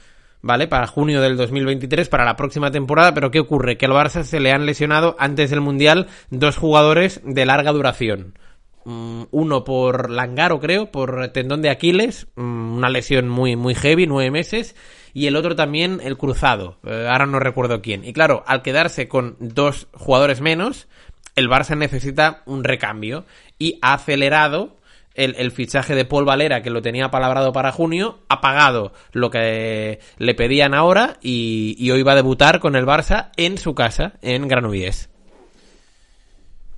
¿vale? 0.41 0.67
Para 0.67 0.87
junio 0.87 1.21
del 1.21 1.37
2023, 1.37 2.07
para 2.07 2.23
la 2.23 2.35
próxima 2.35 2.71
temporada, 2.71 3.13
pero 3.13 3.29
¿qué 3.29 3.39
ocurre? 3.39 3.77
Que 3.77 3.87
al 3.87 3.91
Barça 3.91 4.23
se 4.23 4.39
le 4.39 4.51
han 4.51 4.65
lesionado 4.65 5.15
antes 5.19 5.49
del 5.49 5.61
Mundial 5.61 6.07
dos 6.29 6.55
jugadores 6.57 7.21
de 7.25 7.45
larga 7.45 7.73
duración. 7.73 8.37
Mm, 8.85 9.23
Uno 9.31 9.63
por 9.63 10.11
Langaro, 10.11 10.59
creo, 10.59 10.91
por 10.91 11.27
tendón 11.29 11.61
de 11.61 11.71
Aquiles, 11.71 12.27
mm, 12.35 12.77
una 12.77 12.89
lesión 12.89 13.27
muy, 13.27 13.55
muy 13.55 13.73
heavy, 13.73 14.05
nueve 14.05 14.31
meses, 14.31 14.75
y 15.15 15.27
el 15.27 15.37
otro 15.37 15.55
también 15.55 16.01
el 16.03 16.17
cruzado, 16.17 16.77
eh, 16.83 17.07
ahora 17.09 17.25
no 17.25 17.39
recuerdo 17.39 17.81
quién. 17.81 18.03
Y 18.03 18.11
claro, 18.11 18.43
al 18.45 18.61
quedarse 18.61 19.07
con 19.07 19.37
dos 19.39 19.87
jugadores 19.93 20.41
menos, 20.41 20.89
el 21.37 21.49
Barça 21.49 21.77
necesita 21.77 22.43
un 22.45 22.65
recambio 22.65 23.25
y 23.57 23.79
ha 23.81 23.93
acelerado 23.93 24.75
el, 25.13 25.35
el 25.37 25.51
fichaje 25.51 25.95
de 25.95 26.03
Paul 26.03 26.25
Valera, 26.25 26.61
que 26.61 26.69
lo 26.69 26.81
tenía 26.81 27.11
palabrado 27.11 27.53
para 27.53 27.71
junio, 27.71 28.19
ha 28.27 28.41
pagado 28.41 28.91
lo 29.13 29.29
que 29.29 30.01
le 30.17 30.35
pedían 30.35 30.73
ahora 30.73 31.15
y, 31.21 31.77
y 31.79 31.91
hoy 31.91 32.03
va 32.03 32.11
a 32.11 32.15
debutar 32.15 32.59
con 32.59 32.75
el 32.75 32.85
Barça 32.85 33.29
en 33.37 33.57
su 33.57 33.73
casa, 33.73 34.15
en 34.21 34.49
Granollers. 34.49 35.09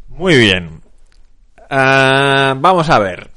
Muy 0.09 0.37
bien. 0.37 0.81
Ah, 1.71 2.53
vamos 2.55 2.87
a 2.91 2.99
ver. 2.99 3.36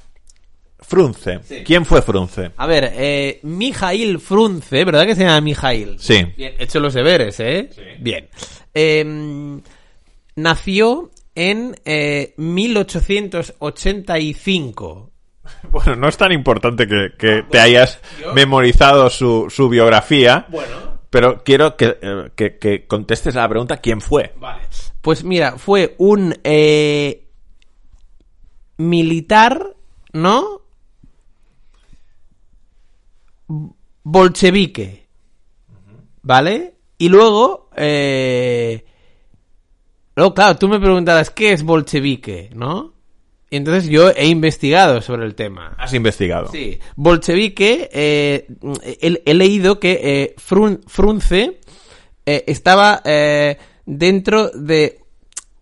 Frunce. 0.90 1.38
¿Quién 1.64 1.86
fue 1.86 2.02
Frunce? 2.02 2.50
A 2.56 2.66
ver, 2.66 2.90
eh, 2.96 3.38
Mijail 3.44 4.18
Frunze, 4.18 4.84
¿verdad 4.84 5.06
que 5.06 5.14
se 5.14 5.22
llama 5.22 5.40
Mijail? 5.40 6.00
Sí. 6.00 6.24
Bien, 6.36 6.54
he 6.58 6.64
hecho 6.64 6.80
los 6.80 6.94
deberes, 6.94 7.38
¿eh? 7.38 7.70
Bien. 8.00 8.28
Eh, 8.74 9.60
nació 10.34 11.12
en 11.36 11.76
eh, 11.84 12.34
1885. 12.36 15.06
Bueno, 15.70 15.96
no 15.96 16.08
es 16.08 16.16
tan 16.16 16.30
importante 16.32 16.86
que, 16.86 17.08
que 17.18 17.42
te 17.50 17.58
hayas 17.58 17.98
memorizado 18.34 19.10
su, 19.10 19.46
su 19.50 19.68
biografía. 19.68 20.46
Bueno. 20.48 21.00
Pero 21.10 21.42
quiero 21.42 21.76
que, 21.76 21.98
eh, 22.00 22.30
que- 22.36 22.56
que 22.58 22.86
contestes 22.86 23.34
a 23.34 23.40
la 23.40 23.48
pregunta 23.48 23.78
¿quién 23.78 24.00
fue? 24.00 24.32
Vale. 24.38 24.62
Pues 25.00 25.24
mira, 25.24 25.58
fue 25.58 25.96
un 25.98 26.36
eh, 26.44 27.24
militar, 28.76 29.74
¿no? 30.12 30.59
Bolchevique. 34.02 35.06
¿Vale? 36.22 36.74
Y 36.98 37.08
luego, 37.08 37.70
eh... 37.76 38.84
Luego, 40.14 40.34
claro, 40.34 40.58
tú 40.58 40.68
me 40.68 40.78
preguntarás, 40.78 41.30
¿qué 41.30 41.52
es 41.52 41.62
bolchevique? 41.62 42.50
¿No? 42.54 42.92
Y 43.48 43.56
entonces 43.56 43.88
yo 43.88 44.10
he 44.10 44.26
investigado 44.26 45.00
sobre 45.00 45.24
el 45.24 45.34
tema. 45.34 45.74
Has 45.78 45.94
investigado. 45.94 46.48
Sí, 46.52 46.78
bolchevique, 46.94 47.88
eh, 47.92 48.46
he, 48.82 49.22
he 49.24 49.34
leído 49.34 49.80
que 49.80 50.00
eh, 50.02 50.34
Frun- 50.36 50.82
Frunze 50.86 51.60
eh, 52.26 52.44
estaba 52.46 53.00
eh, 53.04 53.56
dentro 53.86 54.50
de, 54.50 55.00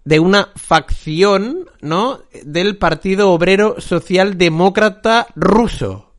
de 0.04 0.18
una 0.20 0.50
facción, 0.56 1.70
¿no? 1.80 2.20
Del 2.42 2.76
Partido 2.76 3.30
Obrero 3.30 3.80
Socialdemócrata 3.80 5.28
Ruso. 5.36 6.12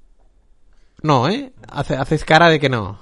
No, 1.03 1.29
¿eh? 1.29 1.51
Hace- 1.71 1.95
haces 1.95 2.23
cara 2.25 2.49
de 2.49 2.59
que 2.59 2.69
no. 2.69 2.99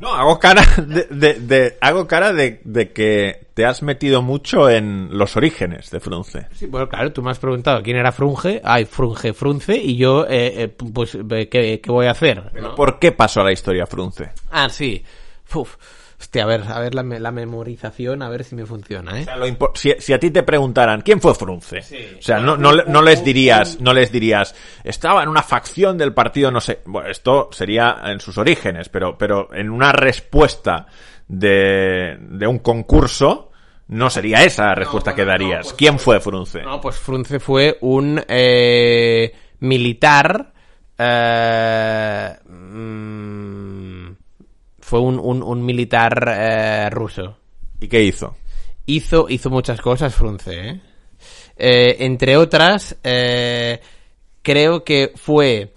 No, 0.00 0.12
hago 0.12 0.38
cara 0.40 0.62
de, 0.86 1.06
de- 1.10 1.34
de- 1.40 1.78
hago 1.80 2.06
cara 2.08 2.32
de, 2.32 2.60
de 2.64 2.92
que 2.92 3.46
te 3.54 3.64
has 3.64 3.82
metido 3.82 4.22
mucho 4.22 4.68
en 4.68 5.08
los 5.16 5.36
orígenes 5.36 5.90
de 5.90 6.00
Frunce. 6.00 6.48
Sí, 6.52 6.66
bueno, 6.66 6.88
claro, 6.88 7.12
tú 7.12 7.22
me 7.22 7.30
has 7.30 7.38
preguntado 7.38 7.80
quién 7.82 7.96
era 7.96 8.10
Frunge. 8.10 8.60
Ay, 8.64 8.84
Frunge, 8.86 9.32
Frunce. 9.32 9.76
Y 9.76 9.96
yo, 9.96 10.24
eh, 10.26 10.62
eh, 10.64 10.68
pues, 10.68 11.14
eh, 11.14 11.48
¿qué, 11.48 11.80
qué 11.80 11.90
voy 11.92 12.06
a 12.06 12.10
hacer? 12.10 12.52
¿no? 12.60 12.74
¿Por 12.74 12.98
qué 12.98 13.12
pasó 13.12 13.40
a 13.40 13.44
la 13.44 13.52
historia 13.52 13.86
Frunce? 13.86 14.30
Ah, 14.50 14.68
sí. 14.68 15.04
Uf. 15.52 15.76
Hostia, 16.18 16.44
a 16.44 16.46
ver, 16.46 16.62
a 16.68 16.78
ver 16.80 16.94
la, 16.94 17.02
me- 17.02 17.18
la 17.20 17.32
memorización, 17.32 18.22
a 18.22 18.28
ver 18.30 18.44
si 18.44 18.54
me 18.54 18.64
funciona, 18.64 19.18
¿eh? 19.18 19.22
O 19.22 19.24
sea, 19.24 19.36
lo 19.36 19.46
si, 19.74 19.92
si 19.98 20.12
a 20.12 20.18
ti 20.18 20.30
te 20.30 20.42
preguntaran 20.44 21.00
quién 21.02 21.20
fue 21.20 21.34
Frunce, 21.34 21.80
o 22.18 22.22
sea, 22.22 22.38
no, 22.38 22.56
no, 22.56 22.72
le- 22.72 22.84
no 22.86 23.02
les 23.02 23.22
dirías, 23.24 23.80
no 23.80 23.92
les 23.92 24.10
dirías, 24.12 24.54
estaba 24.84 25.22
en 25.22 25.28
una 25.28 25.42
facción 25.42 25.98
del 25.98 26.14
partido, 26.14 26.50
no 26.50 26.60
sé, 26.60 26.80
bueno, 26.86 27.10
esto 27.10 27.50
sería 27.52 27.96
en 28.06 28.20
sus 28.20 28.38
orígenes, 28.38 28.88
pero, 28.88 29.18
pero 29.18 29.52
en 29.52 29.68
una 29.70 29.92
respuesta 29.92 30.86
de, 31.28 32.16
de 32.20 32.46
un 32.46 32.60
concurso, 32.60 33.50
no 33.88 34.08
sería 34.08 34.44
esa 34.44 34.66
la 34.66 34.74
respuesta 34.76 35.10
No, 35.10 35.16
que 35.16 35.22
no, 35.24 35.28
darías. 35.28 35.62
pues- 35.66 35.74
¿Quién 35.74 35.98
fue 35.98 36.20
Frunce? 36.20 36.62
No, 36.62 36.80
pues 36.80 36.96
Frunze 36.96 37.38
fue 37.40 37.76
un 37.82 38.22
eh, 38.28 39.34
militar. 39.58 40.52
eh, 40.96 42.34
mm, 42.48 44.06
fue 44.94 45.00
un, 45.00 45.18
un- 45.18 45.42
un 45.42 45.64
militar 45.66 46.24
eh, 46.38 46.88
ruso. 46.88 47.36
¿Y 47.80 47.88
qué 47.88 48.04
hizo? 48.04 48.36
Hizo, 48.86 49.26
hizo 49.28 49.50
muchas 49.50 49.80
cosas 49.80 50.14
Frunze, 50.14 50.68
¿eh? 50.68 50.80
Eh, 51.56 51.96
entre 51.98 52.36
otras, 52.36 52.96
eh, 53.02 53.80
creo 54.40 54.84
que 54.84 55.10
fue 55.16 55.74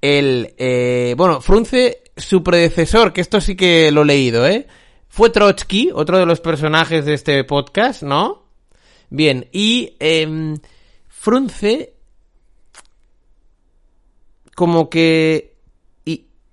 el... 0.00 0.54
eh, 0.56 1.12
bueno, 1.18 1.42
Frunze, 1.42 2.02
su 2.16 2.42
predecesor, 2.42 3.12
que 3.12 3.20
esto 3.20 3.42
sí 3.42 3.56
que 3.56 3.92
lo 3.92 4.00
he 4.04 4.06
leído, 4.06 4.46
¿eh? 4.46 4.66
Fue 5.10 5.28
Trotsky, 5.28 5.90
otro 5.94 6.16
de 6.16 6.24
los 6.24 6.40
personajes 6.40 7.04
de 7.04 7.12
este 7.12 7.44
podcast, 7.44 8.02
¿no? 8.02 8.44
Bien, 9.10 9.50
y 9.52 9.96
em, 10.00 10.56
Frunze 11.08 11.92
como 14.54 14.88
que 14.88 15.55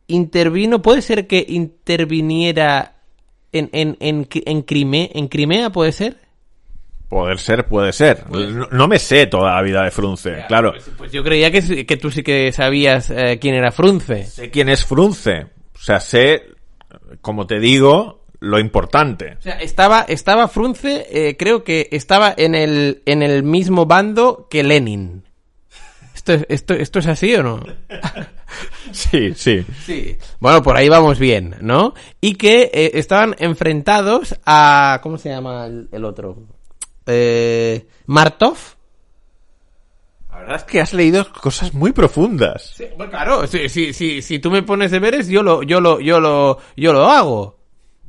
intervino, 0.08 0.82
puede 0.82 1.02
ser 1.02 1.28
que 1.28 1.46
interviniera 1.48 2.96
en, 3.52 3.70
en, 3.72 3.98
en, 4.00 4.28
en, 4.46 4.62
Crimea, 4.63 5.10
en 5.13 5.28
Crimea, 5.28 5.70
puede 5.72 5.92
ser. 5.92 6.18
Poder 7.10 7.38
ser, 7.38 7.68
puede 7.68 7.94
ser. 7.94 8.26
No, 8.30 8.68
no 8.72 8.88
me 8.88 8.98
sé 8.98 9.28
toda 9.28 9.54
la 9.56 9.62
vida 9.62 9.84
de 9.84 9.92
Frunce, 9.92 10.46
claro. 10.48 10.72
Pues, 10.72 10.89
pues 10.98 11.12
yo 11.12 11.24
creía 11.24 11.52
que, 11.52 11.86
que 11.86 11.98
tú 11.98 12.10
sí 12.10 12.24
que 12.24 12.52
sabías 12.52 13.12
eh, 13.12 13.38
quién 13.39 13.54
era 13.54 13.72
Frunze. 13.72 14.26
Sé 14.26 14.50
quién 14.50 14.70
es 14.70 14.84
Frunce. 14.84 15.48
O 15.76 15.80
sea, 15.80 16.00
sé, 16.00 16.44
como 17.22 17.46
te 17.46 17.60
digo, 17.60 18.26
lo 18.39 18.58
importante. 18.60 19.36
O 19.38 19.42
sea, 19.44 19.62
estaba, 19.62 20.02
estaba 20.08 20.48
Frunze, 20.48 21.06
eh, 21.12 21.38
creo 21.38 21.63
que 21.63 21.88
estaba 21.92 22.34
en 22.36 22.56
el, 22.56 23.04
en 23.06 23.22
el 23.22 23.44
mismo 23.44 23.86
bando 23.86 24.48
que 24.50 24.63
Lenin. 24.63 25.24
¿Esto, 26.16 26.34
es- 26.34 26.46
esto, 26.50 26.74
¿Esto 26.74 26.98
es 27.00 27.06
así 27.08 27.36
o 27.36 27.44
no? 27.44 27.63
Sí, 28.92 29.34
sí. 29.36 29.66
Sí. 29.86 30.18
Bueno, 30.39 30.62
por 30.62 30.78
ahí 30.78 30.89
vamos 30.89 31.20
bien, 31.20 31.56
¿no? 31.62 31.94
Y 32.22 32.36
que 32.36 32.70
eh, 32.74 32.92
estaban 32.96 33.36
enfrentados 33.39 34.36
a... 34.46 35.00
¿Cómo 35.02 35.18
se 35.18 35.30
llama 35.30 35.66
el, 35.66 35.89
el 35.92 36.06
otro? 36.06 36.38
Eh, 37.06 37.88
Martov. 38.06 38.58
La 40.30 40.39
verdad 40.39 40.56
es 40.58 40.63
que 40.63 40.82
has 40.82 40.94
leído 40.94 41.32
cosas 41.32 41.74
muy 41.74 41.92
profundas. 41.92 42.74
Sí, 42.76 42.86
bueno, 42.98 43.12
claro, 43.12 43.46
si, 43.46 43.70
si, 43.70 43.94
si, 43.94 44.22
si 44.22 44.39
tú 44.39 44.50
me 44.50 44.63
pones 44.63 44.89
deberes, 44.92 45.28
yo 45.28 45.44
lo, 45.44 45.62
yo 45.62 45.80
lo, 45.80 46.00
yo 46.00 46.20
lo, 46.20 46.58
yo 46.76 46.92
lo 46.92 47.06
hago. 47.06 47.60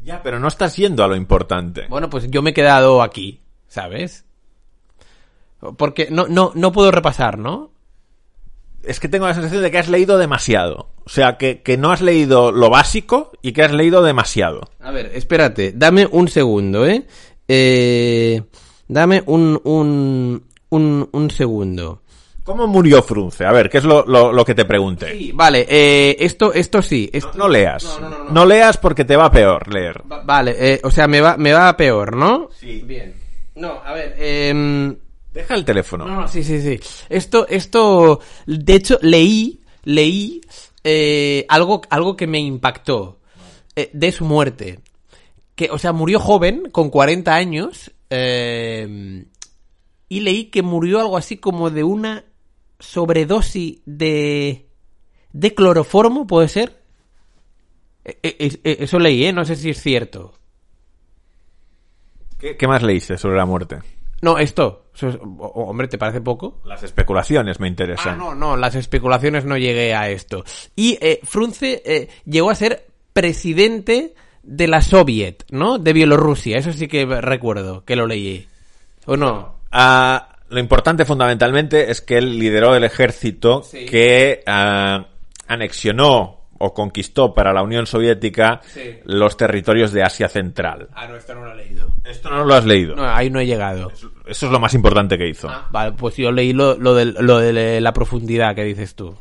Ya, 0.03 0.23
pero 0.23 0.39
no 0.41 0.49
estás 0.49 0.77
yendo 0.77 1.05
a 1.05 1.09
lo 1.09 1.17
importante. 1.17 1.87
Bueno, 1.89 2.09
pues 2.11 2.31
yo 2.31 2.43
me 2.43 2.51
he 2.51 2.55
quedado 2.55 3.03
aquí, 3.03 3.43
¿sabes? 3.69 4.25
Porque 5.77 6.09
no, 6.11 6.27
no, 6.29 6.53
no 6.55 6.73
puedo 6.73 6.91
repasar, 6.91 7.39
¿no? 7.39 7.74
Es 8.87 9.01
que 9.01 9.09
tengo 9.09 9.27
la 9.27 9.35
sensación 9.35 9.63
de 9.63 9.71
que 9.71 9.79
has 9.79 9.89
leído 9.89 10.19
demasiado. 10.19 10.89
O 11.05 11.09
sea, 11.11 11.37
que, 11.37 11.63
que 11.63 11.77
no 11.77 11.91
has 11.93 12.01
leído 12.01 12.53
lo 12.53 12.71
básico 12.71 13.33
y 13.43 13.53
que 13.53 13.63
has 13.63 13.73
leído 13.73 14.03
demasiado. 14.03 14.63
A 14.81 14.91
ver, 14.91 15.11
espérate, 15.15 15.73
dame 15.75 16.07
un 16.11 16.29
segundo, 16.29 16.87
¿eh? 16.87 17.05
eh 17.49 18.43
dame 18.89 19.23
un, 19.27 19.61
un, 19.65 20.45
un, 20.71 21.09
un 21.13 21.31
segundo. 21.31 22.01
¿Cómo 22.43 22.67
murió 22.67 23.03
Frunce? 23.03 23.47
A 23.47 23.53
ver, 23.53 23.71
¿qué 23.71 23.79
es 23.79 23.85
lo, 23.85 24.05
lo- 24.07 24.31
lo 24.31 24.45
que 24.45 24.55
te 24.55 24.67
pregunté? 24.67 25.13
Sí, 25.17 25.33
vale, 25.33 25.67
eh, 25.69 26.17
esto, 26.21 26.53
esto 26.53 26.83
sí. 26.83 27.09
esto- 27.11 27.33
No 27.37 27.49
leas. 27.49 27.85
No, 27.85 28.01
no, 28.01 28.19
no, 28.19 28.25
no. 28.25 28.31
No 28.31 28.45
leas 28.47 28.77
porque 28.77 29.07
te 29.07 29.17
va 29.17 29.31
peor 29.31 29.73
leer. 29.73 30.03
Va- 30.11 30.23
Vale, 30.25 30.55
eh, 30.59 30.81
o 30.85 30.91
sea, 30.91 31.09
me 31.09 31.23
va, 31.23 31.39
me 31.39 31.55
va 31.55 31.75
peor, 31.77 32.15
¿no? 32.15 32.51
Sí. 32.61 32.83
Bien. 32.85 33.15
No, 33.55 33.81
a 33.83 33.95
ver, 33.95 34.15
eh, 34.19 34.95
Deja 35.35 35.55
el 35.57 35.65
teléfono. 35.65 36.07
No, 36.07 36.23
no, 36.23 36.29
sí, 36.29 36.45
sí, 36.45 36.63
sí. 36.63 36.81
Esto, 37.09 37.47
esto, 37.49 38.21
de 38.47 38.75
hecho, 38.75 38.99
leí, 39.03 39.61
leí 39.83 40.41
eh, 40.85 41.45
algo, 41.49 41.83
algo 41.91 42.17
que 42.17 42.29
me 42.29 42.39
impactó 42.39 43.21
eh, 43.75 43.91
de 43.93 44.13
su 44.13 44.25
muerte. 44.25 44.79
Que, 45.57 45.71
o 45.71 45.79
sea, 45.79 45.93
murió 45.93 46.21
joven, 46.21 46.71
con 46.71 46.89
40 46.89 47.35
años, 47.35 47.91
eh, 48.11 49.27
y 50.09 50.21
leí 50.21 50.45
que 50.47 50.63
murió 50.63 51.01
algo 51.01 51.17
así 51.17 51.37
como 51.39 51.69
de 51.71 51.83
una 51.83 52.25
sobredosis 52.79 53.81
de, 53.87 54.69
de 55.33 55.55
cloroformo, 55.55 56.29
¿puede 56.29 56.49
ser? 56.49 56.81
Eh, 58.05 58.19
eh, 58.23 58.61
eh, 58.63 58.77
eso 58.81 59.01
leí, 59.01 59.25
¿eh? 59.25 59.33
No 59.33 59.45
sé 59.45 59.57
si 59.57 59.71
es 59.71 59.81
cierto. 59.81 60.35
¿Qué, 62.39 62.57
qué 62.57 62.69
más 62.69 62.85
leíste 62.85 63.19
sobre 63.19 63.37
la 63.37 63.47
muerte? 63.47 63.81
No, 64.23 64.39
esto. 64.39 64.84
Hombre, 65.01 65.89
¿te 65.89 65.99
parece 65.99 66.21
poco? 66.21 66.61
Las 66.65 66.83
especulaciones 66.83 67.59
me 67.61 67.67
Ah, 67.67 67.71
interesan. 67.71 68.19
no, 68.19 68.35
no, 68.35 68.57
las 68.57 68.75
especulaciones 68.75 69.45
no 69.45 69.57
llegué 69.57 69.95
a 69.95 70.09
esto. 70.09 70.45
Y 70.77 70.99
eh, 71.01 71.21
Frunze 71.25 71.83
eh, 71.85 72.09
llegó 72.25 72.51
a 72.51 72.55
ser 72.55 72.87
presidente 73.13 74.15
de 74.43 74.69
la 74.69 74.83
Soviet, 74.83 75.45
¿no? 75.51 75.79
De 75.79 75.93
Bielorrusia. 75.93 76.59
Eso 76.59 76.73
sí 76.73 76.87
que 76.89 77.05
recuerdo, 77.07 77.85
que 77.85 77.97
lo 77.97 78.07
leí. 78.07 78.47
¿O 79.07 79.17
no? 79.17 79.57
Ah, 79.73 80.37
lo 80.51 80.61
importante 80.61 81.05
fundamentalmente 81.05 81.91
es 81.91 82.01
que 82.01 82.19
él 82.19 82.39
lideró 82.39 82.77
el 82.77 82.85
ejército 82.85 83.63
Sí. 83.63 83.87
que 83.87 84.43
ah, 84.47 85.07
anexionó 85.49 86.44
o 86.59 86.73
conquistó 86.75 87.35
para 87.35 87.53
la 87.53 87.63
Unión 87.63 87.87
Soviética 87.87 88.61
Sí. 88.65 88.99
los 89.05 89.37
territorios 89.37 89.93
de 89.93 90.03
Asia 90.03 90.29
Central. 90.29 90.89
Ah, 90.95 91.07
no, 91.09 91.17
esto 91.17 91.35
no 91.35 91.45
lo 91.45 91.53
he 91.53 91.57
leído. 91.57 91.89
Esto 92.05 92.31
no 92.31 92.45
lo 92.45 92.55
has 92.55 92.65
leído. 92.65 92.95
No, 92.97 93.05
ahí 93.09 93.29
no 93.31 93.41
he 93.41 93.47
llegado. 93.47 93.91
Eso 94.27 94.47
es 94.47 94.53
lo 94.53 94.61
más 94.61 94.75
importante 94.75 95.19
que 95.19 95.29
hizo. 95.29 95.49
Vale, 95.71 95.93
pues 95.93 96.17
yo 96.17 96.31
leí 96.33 96.53
lo, 96.53 96.77
lo, 96.79 96.95
del- 96.95 97.17
lo 97.21 97.39
de 97.39 97.81
la 97.81 97.93
profundidad 97.93 98.55
que 98.55 98.65
dices 98.65 98.95
tú. 98.95 99.17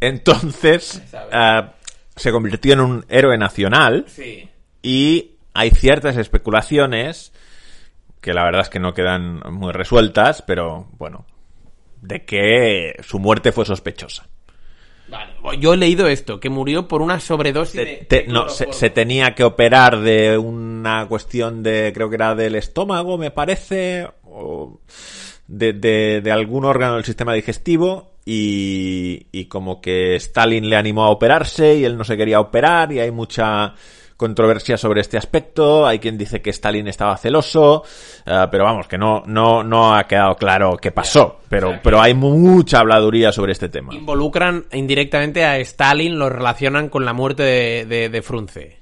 Entonces, 0.00 1.02
ah, 1.32 1.74
se 2.16 2.32
convirtió 2.32 2.72
en 2.72 2.80
un 2.80 3.04
héroe 3.08 3.36
nacional 3.38 4.04
Sí. 4.08 4.48
y 4.82 5.32
hay 5.54 5.70
ciertas 5.70 6.16
especulaciones 6.16 7.32
que 8.20 8.32
la 8.34 8.44
verdad 8.44 8.62
es 8.62 8.68
que 8.68 8.80
no 8.80 8.94
quedan 8.94 9.40
muy 9.52 9.72
resueltas, 9.72 10.42
pero 10.42 10.88
bueno, 10.98 11.24
de 12.02 12.24
que 12.24 12.94
su 13.02 13.18
muerte 13.18 13.52
fue 13.52 13.64
sospechosa. 13.64 14.26
Vale. 15.08 15.32
Yo 15.60 15.72
he 15.72 15.76
leído 15.76 16.06
esto, 16.06 16.38
que 16.40 16.50
murió 16.50 16.86
por 16.88 17.00
una 17.02 17.18
sobredosis 17.20 17.80
Te- 17.80 17.84
de... 17.86 17.96
te- 18.08 18.22
de 18.22 18.28
no, 18.28 18.48
se, 18.48 18.72
se 18.72 18.90
tenía 18.90 19.34
que 19.34 19.44
operar 19.44 20.00
de 20.00 20.36
una 20.36 21.06
cuestión 21.08 21.62
de, 21.62 21.92
creo 21.94 22.08
que 22.10 22.16
era 22.16 22.34
del 22.34 22.54
estómago, 22.56 23.16
me 23.16 23.30
parece, 23.30 24.06
o 24.24 24.80
de, 25.46 25.72
de- 25.72 26.20
de 26.20 26.30
algún 26.32 26.64
órgano 26.66 26.96
del 26.96 27.04
sistema 27.04 27.32
digestivo, 27.32 28.12
y, 28.26 29.26
y 29.32 29.46
como 29.46 29.80
que 29.80 30.16
Stalin 30.16 30.68
le 30.68 30.76
animó 30.76 31.04
a 31.04 31.10
operarse 31.10 31.76
y 31.76 31.84
él 31.84 31.96
no 31.96 32.04
se 32.04 32.16
quería 32.18 32.40
operar, 32.40 32.92
y 32.92 33.00
hay 33.00 33.10
mucha 33.10 33.74
controversia 34.18 34.76
sobre 34.76 35.00
este 35.00 35.16
aspecto, 35.16 35.86
hay 35.86 36.00
quien 36.00 36.18
dice 36.18 36.42
que 36.42 36.50
Stalin 36.50 36.88
estaba 36.88 37.16
celoso, 37.16 37.84
eh, 38.26 38.46
pero 38.50 38.64
vamos, 38.64 38.86
que 38.88 38.98
no, 38.98 39.22
no, 39.26 39.62
no 39.62 39.94
ha 39.94 40.06
quedado 40.08 40.34
claro 40.36 40.76
qué 40.76 40.90
pasó, 40.90 41.40
pero, 41.48 41.68
O 41.68 41.70
sea 41.70 41.78
que- 41.78 41.84
pero 41.84 42.00
hay 42.02 42.12
mucha 42.14 42.80
habladuría 42.80 43.32
sobre 43.32 43.52
este 43.52 43.68
tema. 43.70 43.94
Involucran 43.94 44.66
indirectamente 44.72 45.44
a 45.44 45.56
Stalin, 45.58 46.18
lo 46.18 46.28
relacionan 46.28 46.88
con 46.90 47.04
la 47.06 47.12
muerte 47.14 47.44
de, 47.44 47.86
de, 47.86 48.08
de 48.10 48.22
Frunze. 48.22 48.78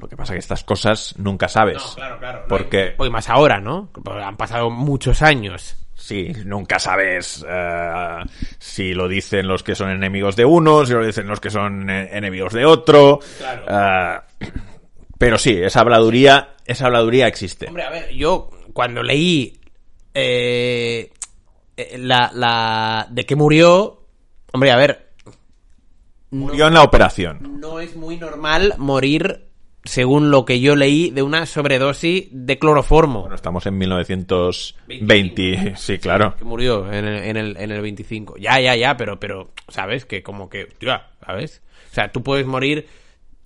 Lo 0.00 0.08
que 0.08 0.16
pasa 0.16 0.32
que 0.32 0.38
estas 0.38 0.64
cosas 0.64 1.14
nunca 1.18 1.48
sabes. 1.48 1.82
claro. 1.94 2.44
Porque 2.48 2.94
Pues 2.96 3.10
más 3.10 3.28
ahora, 3.28 3.60
¿no? 3.60 3.90
Porque 3.92 4.22
han 4.22 4.36
pasado 4.36 4.70
muchos 4.70 5.20
años. 5.22 5.76
Sí, 5.96 6.32
nunca 6.46 6.78
sabes 6.78 7.44
eh, 7.46 8.18
si 8.58 8.94
lo 8.94 9.08
dicen 9.08 9.48
los 9.48 9.64
que 9.64 9.74
son 9.74 9.90
enemigos 9.90 10.36
de 10.36 10.44
uno, 10.44 10.86
si 10.86 10.92
lo 10.94 11.04
dicen 11.04 11.26
los 11.26 11.40
que 11.40 11.50
son 11.50 11.90
eh, 11.90 12.08
enemigos 12.12 12.52
de 12.54 12.64
otro. 12.64 13.18
Claro. 13.36 14.22
Pero 15.18 15.38
sí, 15.38 15.50
esa 15.60 15.80
habladuría, 15.80 16.54
esa 16.64 16.86
habladuría 16.86 17.26
existe. 17.26 17.66
Hombre, 17.66 17.82
a 17.84 17.90
ver, 17.90 18.10
yo 18.14 18.50
cuando 18.72 19.02
leí 19.02 19.60
eh, 20.14 21.10
eh, 21.76 21.98
la, 21.98 22.30
la 22.32 23.06
de 23.10 23.26
que 23.26 23.36
murió, 23.36 24.06
hombre, 24.52 24.70
a 24.70 24.76
ver, 24.76 25.08
Murió 26.30 26.68
en 26.68 26.74
la 26.74 26.82
operación. 26.82 27.58
no 27.58 27.80
es 27.80 27.96
muy 27.96 28.18
normal 28.18 28.74
morir, 28.76 29.46
según 29.84 30.30
lo 30.30 30.44
que 30.44 30.60
yo 30.60 30.76
leí, 30.76 31.10
de 31.10 31.22
una 31.22 31.46
sobredosis 31.46 32.28
de 32.30 32.58
cloroformo. 32.58 33.20
Bueno, 33.22 33.34
estamos 33.34 33.64
en 33.64 33.78
1920. 33.78 35.74
Sí, 35.76 35.98
claro. 35.98 36.36
que 36.36 36.44
murió 36.44 36.92
en 36.92 37.06
el, 37.06 37.22
en 37.24 37.36
el, 37.38 37.56
en 37.56 37.70
el 37.70 37.80
25. 37.80 38.36
Ya, 38.36 38.60
ya, 38.60 38.76
ya, 38.76 38.96
pero, 38.98 39.18
pero, 39.18 39.52
¿sabes? 39.68 40.04
Que 40.04 40.22
como 40.22 40.50
que, 40.50 40.66
tío, 40.66 40.92
¿sabes? 41.24 41.62
O 41.90 41.94
sea, 41.94 42.12
tú 42.12 42.22
puedes 42.22 42.46
morir, 42.46 42.86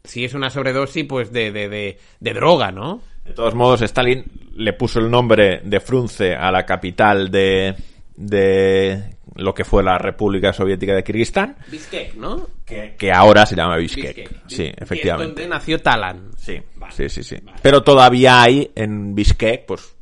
si 0.05 0.25
es 0.25 0.35
una 0.35 0.51
sobredosis, 0.51 1.05
pues 1.05 1.33
de, 1.33 1.53
de, 1.53 1.69
de, 1.69 1.99
de 2.21 2.35
droga, 2.35 2.71
¿no? 2.71 3.01
De 3.25 3.33
todos 3.33 3.55
modos, 3.55 3.83
Stalin 3.83 4.25
le 4.57 4.73
puso 4.73 4.99
el 4.99 5.11
nombre 5.11 5.61
de 5.65 5.81
Frunze 5.81 6.35
a 6.35 6.51
la 6.51 6.67
capital 6.67 7.31
de, 7.31 7.75
de 8.17 9.15
lo 9.37 9.55
que 9.55 9.65
fue 9.65 9.83
la 9.83 9.97
República 9.99 10.53
Soviética 10.53 10.95
de 10.95 11.05
Kirguistán, 11.05 11.57
Bishkek, 11.71 12.15
¿no? 12.17 12.49
que, 12.67 12.97
que 12.99 13.13
ahora 13.13 13.47
se 13.47 13.55
llama 13.55 13.77
Bishkek. 13.77 14.17
Bishkek. 14.17 14.43
Sí, 14.49 14.65
es 14.65 14.75
efectivamente. 14.83 15.27
donde 15.43 15.49
nació 15.49 15.81
Talan. 15.81 16.31
Sí, 16.37 16.61
sí, 16.91 17.09
sí, 17.09 17.23
sí. 17.23 17.37
Pero 17.63 17.83
todavía 17.83 18.43
hay 18.43 18.71
en 18.75 19.15
Bishkek, 19.15 19.67
pues, 19.67 19.95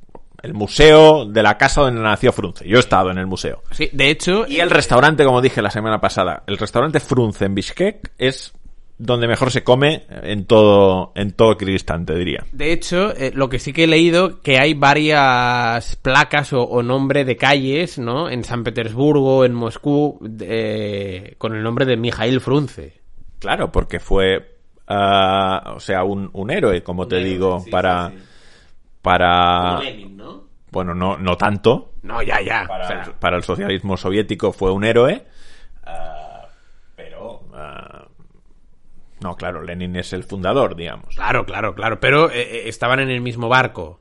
el 0.43 0.55
museo 0.55 1.27
de 1.27 1.43
la 1.43 1.59
casa 1.59 1.83
donde 1.83 2.01
nació 2.01 2.33
Frunze. 2.33 2.67
Yo 2.67 2.79
he 2.79 2.81
estado 2.81 3.11
en 3.11 3.19
el 3.19 3.27
museo. 3.27 3.63
Sí, 3.71 3.91
de 3.93 4.09
hecho, 4.09 4.47
Y 4.49 4.61
el 4.61 4.71
restaurante, 4.71 5.25
como 5.25 5.43
dije 5.43 5.61
la 5.61 5.71
semana 5.71 6.01
pasada, 6.01 6.43
el 6.47 6.57
restaurante 6.57 7.01
Frunze 7.01 7.45
en 7.45 7.55
Bishkek 7.55 8.13
es 8.17 8.55
donde 9.03 9.27
mejor 9.27 9.51
se 9.51 9.65
come 9.65 10.03
en 10.11 10.45
todo, 10.45 11.13
en 11.15 11.33
todo 11.33 11.57
Kirguistán, 11.57 12.05
te 12.05 12.15
diría. 12.15 12.45
de 12.53 12.71
hecho, 12.73 13.17
eh, 13.17 13.33
lo 13.35 13.49
que 13.49 13.59
sí 13.59 13.73
que 13.73 13.85
he 13.85 13.87
leído, 13.87 14.43
que 14.43 14.59
hay 14.59 14.75
varias 14.75 15.97
placas 15.97 16.53
o, 16.53 16.63
o 16.63 16.83
nombre 16.83 17.25
de 17.25 17.37
calles, 17.37 17.99
¿no? 17.99 18.29
En 18.29 18.45
San 18.45 18.63
Petersburgo, 18.63 19.47
en 19.47 19.55
Moscú, 19.55 20.19
eh, 20.41 21.35
con 21.39 21.55
el 21.57 21.63
nombre 21.63 21.87
de 21.87 21.97
Mijail 21.97 22.41
Frunze. 22.43 23.01
Claro, 23.39 23.73
porque 23.73 24.01
fue, 24.01 24.57
ah, 24.87 25.73
o 25.77 25.81
sea, 25.81 26.05
un, 26.05 26.29
un 26.35 26.51
héroe, 26.51 26.83
como 26.83 27.09
te 27.09 27.17
héroe, 27.17 27.31
digo, 27.31 27.61
sí, 27.61 27.71
para, 27.71 28.11
sí, 28.11 28.17
sí. 28.19 28.25
para, 29.01 29.69
Como 29.77 29.83
Lenin, 29.83 30.17
¿no? 30.19 30.45
bueno, 30.71 30.95
no, 30.95 31.17
no 31.17 31.37
tanto, 31.39 31.93
No, 32.03 32.23
ya, 32.23 32.41
ya. 32.43 32.67
para, 32.69 32.85
o 32.85 32.87
sea, 32.87 33.03
el, 33.05 33.13
para 33.15 33.37
el 33.39 33.45
socialismo 33.45 33.97
soviético 33.97 34.53
fue 34.53 34.71
un 34.71 34.85
héroe, 34.85 35.25
ah, 35.85 36.47
pero 36.95 37.45
ah, 37.55 38.00
no, 39.21 39.37
claro, 39.37 39.63
Lenin 39.63 39.97
es 39.97 40.13
el 40.13 40.25
fundador, 40.25 40.77
digamos. 40.77 41.15
Claro, 41.15 41.45
claro, 41.45 41.75
claro. 41.75 42.01
Pero 42.01 42.31
eh, 42.31 42.41
eh, 42.41 42.63
estaban 42.69 43.01
en 43.01 43.11
el 43.11 43.21
mismo 43.21 43.49
barco. 43.49 44.01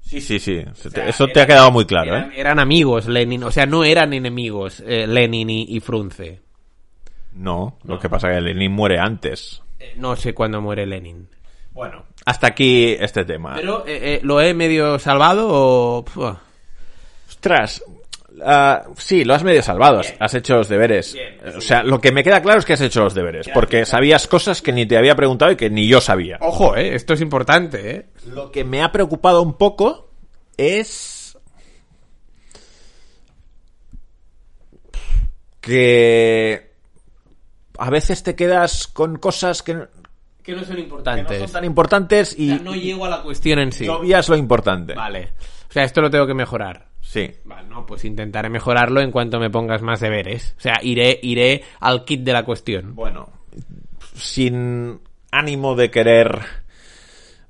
Sí, 0.00 0.20
sí, 0.20 0.38
sí, 0.38 0.62
sea, 0.74 1.06
eso 1.06 1.28
te 1.28 1.40
ha 1.40 1.46
quedado 1.46 1.70
muy 1.70 1.86
claro, 1.86 2.16
eran, 2.16 2.32
¿eh? 2.32 2.40
eran 2.40 2.58
amigos 2.58 3.06
Lenin, 3.06 3.44
o 3.44 3.52
sea, 3.52 3.66
no 3.66 3.84
eran 3.84 4.12
enemigos 4.12 4.82
eh, 4.84 5.06
Lenin 5.06 5.48
y, 5.48 5.62
y 5.68 5.80
Frunze. 5.80 6.40
No, 7.34 7.78
lo 7.84 7.98
que 7.98 8.08
pasa 8.10 8.28
es 8.30 8.34
que 8.34 8.40
Lenin 8.42 8.72
muere 8.72 8.98
antes. 8.98 9.62
No 9.96 10.16
sé 10.16 10.34
cuándo 10.34 10.60
muere 10.60 10.86
Lenin. 10.86 11.28
Bueno, 11.70 12.04
hasta 12.26 12.48
aquí 12.48 12.96
este 12.98 13.24
tema. 13.24 13.54
Pero 13.54 13.84
lo 14.22 14.40
he 14.40 14.52
medio 14.54 14.98
salvado 14.98 15.48
o... 15.50 16.04
Ostras, 17.28 17.82
ah, 18.44 18.84
sí, 18.96 19.24
lo 19.24 19.34
has 19.34 19.42
medio 19.44 19.62
salvado, 19.62 20.00
has- 20.00 20.14
has 20.18 20.34
hecho 20.34 20.56
los 20.56 20.68
deberes. 20.68 21.12
Bien, 21.14 21.38
o 21.56 21.60
sea, 21.60 21.82
lo 21.82 22.00
que 22.00 22.12
me 22.12 22.22
queda 22.24 22.42
claro 22.42 22.58
es 22.60 22.64
que 22.64 22.72
has 22.74 22.80
hecho 22.80 23.02
los 23.02 23.14
deberes, 23.14 23.48
porque 23.54 23.84
sabías 23.86 24.26
cosas 24.28 24.62
que 24.62 24.72
ni 24.72 24.86
te 24.86 24.96
había 24.96 25.14
preguntado 25.16 25.50
y 25.52 25.56
que 25.56 25.70
ni 25.70 25.86
yo 25.88 26.00
sabía. 26.00 26.38
Ojo, 26.40 26.76
eh, 26.76 26.94
esto 26.94 27.14
es 27.14 27.20
importante, 27.20 27.90
eh. 27.96 28.06
Lo 28.26 28.50
que 28.50 28.64
me 28.64 28.82
ha 28.82 28.92
preocupado 28.92 29.42
un 29.42 29.54
poco 29.54 30.10
es 30.56 31.36
que 35.60 36.72
a 37.78 37.90
veces 37.90 38.22
te 38.22 38.34
quedas 38.34 38.86
con 38.88 39.16
cosas 39.16 39.62
que, 39.62 39.86
Que 40.42 40.52
no 40.54 40.58
son 40.64 40.68
que 40.68 40.74
no 40.74 40.78
importantes. 40.82 41.38
son 41.38 41.52
tan 41.52 41.64
importantes 41.64 42.32
O 42.38 42.42
y, 42.42 42.48
sea, 42.48 42.58
no 42.58 42.74
llego 42.74 43.06
a 43.06 43.10
la 43.10 43.22
cuestión 43.22 43.58
en 43.60 43.72
sí. 43.72 43.84
y 43.84 43.88
obvias 43.88 44.28
lo 44.28 44.36
importante. 44.36 44.94
Vale. 44.94 45.32
O 45.68 45.72
sea, 45.72 45.84
esto 45.84 46.00
lo 46.00 46.10
tengo 46.10 46.26
que 46.26 46.34
mejorar. 46.34 46.86
Sí. 47.12 47.30
Vale, 47.44 47.68
no, 47.68 47.84
pues 47.84 48.06
intentaré 48.06 48.48
mejorarlo 48.48 49.02
en 49.02 49.10
cuanto 49.10 49.38
me 49.38 49.50
pongas 49.50 49.82
más 49.82 50.00
deberes. 50.00 50.54
O 50.56 50.60
sea, 50.62 50.78
iré, 50.80 51.20
iré 51.20 51.62
al 51.78 52.06
kit 52.06 52.22
de 52.22 52.32
la 52.32 52.42
cuestión. 52.42 52.94
Bueno, 52.94 53.28
sin 54.14 54.98
ánimo 55.30 55.74
de 55.74 55.90
querer... 55.90 56.40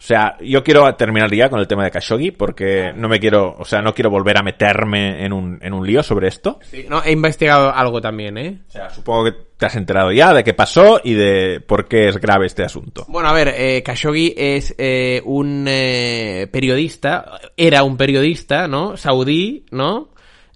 O 0.03 0.05
sea, 0.05 0.37
yo 0.41 0.65
quiero 0.65 0.93
terminar 0.97 1.33
ya 1.33 1.49
con 1.49 1.61
el 1.61 1.69
tema 1.69 1.85
de 1.85 1.93
Khashoggi 1.93 2.33
porque 2.33 2.93
no 2.93 3.09
me 3.09 3.21
quiero, 3.21 3.55
o 3.57 3.65
sea, 3.65 3.81
no 3.83 3.95
quiero 3.95 4.11
volver 4.11 4.37
a 4.37 4.43
meterme 4.43 5.25
en 5.25 5.33
un, 5.33 5.61
en 5.63 5.73
un 5.73 5.87
lío 5.87 6.03
sobre 6.03 6.27
esto. 6.27 6.59
Sí, 6.61 6.87
no, 6.89 7.05
he 7.05 7.13
investigado 7.13 7.73
algo 7.73 8.01
también, 8.01 8.37
¿eh? 8.37 8.63
O 8.67 8.71
sea, 8.73 8.91
supongo 8.91 9.27
que 9.27 9.33
te 9.57 9.67
has 9.67 9.77
enterado 9.77 10.11
ya 10.11 10.35
de 10.35 10.43
qué 10.43 10.55
pasó 10.55 11.01
y 11.05 11.15
de 11.15 11.61
por 11.61 11.87
qué 11.87 12.09
es 12.09 12.17
grave 12.17 12.47
este 12.47 12.65
asunto. 12.65 13.05
Bueno, 13.07 13.29
a 13.29 13.33
ver, 13.33 13.55
eh, 13.57 13.81
Khashoggi 13.85 14.35
es 14.37 14.75
eh, 14.77 15.23
un 15.25 15.67
eh, 15.69 16.49
periodista, 16.51 17.39
era 17.57 17.85
un 17.85 17.97
periodista, 17.97 18.67
¿no? 18.67 18.97
Saudí, 18.97 19.67
¿no? 19.71 20.09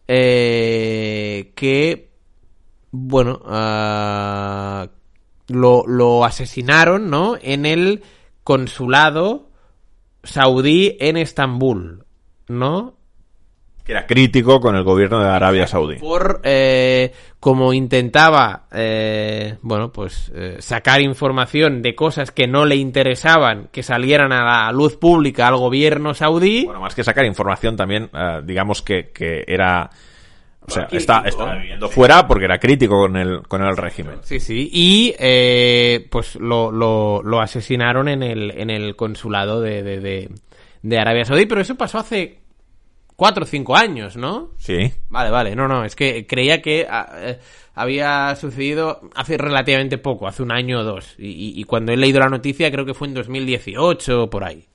Eh, 0.09 1.53
que, 1.55 2.11
bueno, 2.91 3.41
ah, 3.47 4.89
lo, 5.47 5.85
lo 5.87 6.25
asesinaron, 6.25 7.09
¿no? 7.09 7.37
En 7.41 7.65
el 7.65 8.03
consulado 8.47 9.51
saudí 10.23 10.97
en 11.01 11.17
Estambul, 11.17 12.05
¿no? 12.47 12.95
Que 13.85 13.91
era 13.91 14.07
crítico 14.07 14.61
con 14.61 14.77
el 14.77 14.85
gobierno 14.85 15.19
de 15.19 15.29
Arabia 15.29 15.67
Saudí. 15.67 15.97
Por 15.97 16.43
eh, 16.45 17.13
como 17.41 17.73
intentaba, 17.73 18.67
eh, 18.73 19.59
bueno, 19.63 19.91
pues 19.91 20.31
eh, 20.33 20.59
sacar 20.61 21.01
información 21.01 21.83
de 21.83 21.97
cosas 21.97 22.31
que 22.31 22.47
no 22.47 22.65
le 22.65 22.77
interesaban 22.77 23.69
que 23.73 23.83
salieran 23.83 24.33
a 24.33 24.45
la 24.45 24.73
luz 24.73 24.97
pública 24.97 25.49
al 25.49 25.57
gobierno 25.57 26.15
saudí. 26.15 26.67
Bueno, 26.67 26.81
más 26.81 26.95
que 26.95 27.03
sacar 27.03 27.25
información 27.25 27.77
también, 27.77 28.11
eh, 28.15 28.43
digamos 28.45 28.81
que, 28.81 29.11
que 29.11 29.43
era... 29.49 29.91
O 30.69 30.71
sea, 30.71 30.89
está, 30.91 31.23
viviendo 31.59 31.89
fuera 31.89 32.27
porque 32.27 32.45
era 32.47 32.59
crítico 32.59 32.99
con 33.01 33.17
el, 33.17 33.43
con 33.43 33.63
el 33.63 33.77
régimen. 33.77 34.19
Sí, 34.23 34.41
sí. 34.41 34.69
Y 34.73 35.15
eh, 35.19 36.07
pues 36.11 36.37
lo, 36.37 36.71
lo, 36.73 37.23
lo 37.23 37.41
asesinaron 37.41 38.09
en 38.09 38.23
el, 38.23 38.51
en 38.51 38.71
el 38.71 38.97
consulado 38.97 39.61
de, 39.61 39.83
de, 39.83 40.01
de, 40.01 40.31
de 40.83 40.99
Arabia 40.99 41.25
Saudí, 41.25 41.47
pero 41.47 41.61
eso 41.61 41.75
pasó 41.77 41.99
hace 41.99 42.39
cuatro 43.15 43.45
o 43.45 43.47
cinco 43.47 43.77
años, 43.77 44.17
¿no? 44.17 44.51
Sí. 44.59 44.93
Vale, 45.09 45.31
vale, 45.31 45.55
no, 45.57 45.69
no, 45.69 45.85
es 45.85 45.95
que 45.97 46.27
creía 46.27 46.61
que 46.61 46.87
ah, 46.91 47.09
eh, 47.17 47.39
había 47.75 48.35
sucedido 48.37 49.01
hace 49.15 49.39
relativamente 49.39 49.99
poco, 49.99 50.27
hace 50.27 50.43
un 50.43 50.51
año 50.53 50.81
o 50.81 50.85
dos. 50.85 51.15
Y, 51.19 51.29
y- 51.29 51.61
y 51.61 51.65
cuando 51.65 51.93
he 51.93 51.97
leído 51.97 52.21
la 52.21 52.29
noticia 52.29 52.71
creo 52.71 52.85
que 52.85 52.95
fue 52.95 53.09
en 53.09 53.15
2018 53.15 54.25
o 54.25 54.31
por 54.31 54.45
ahí. 54.45 54.67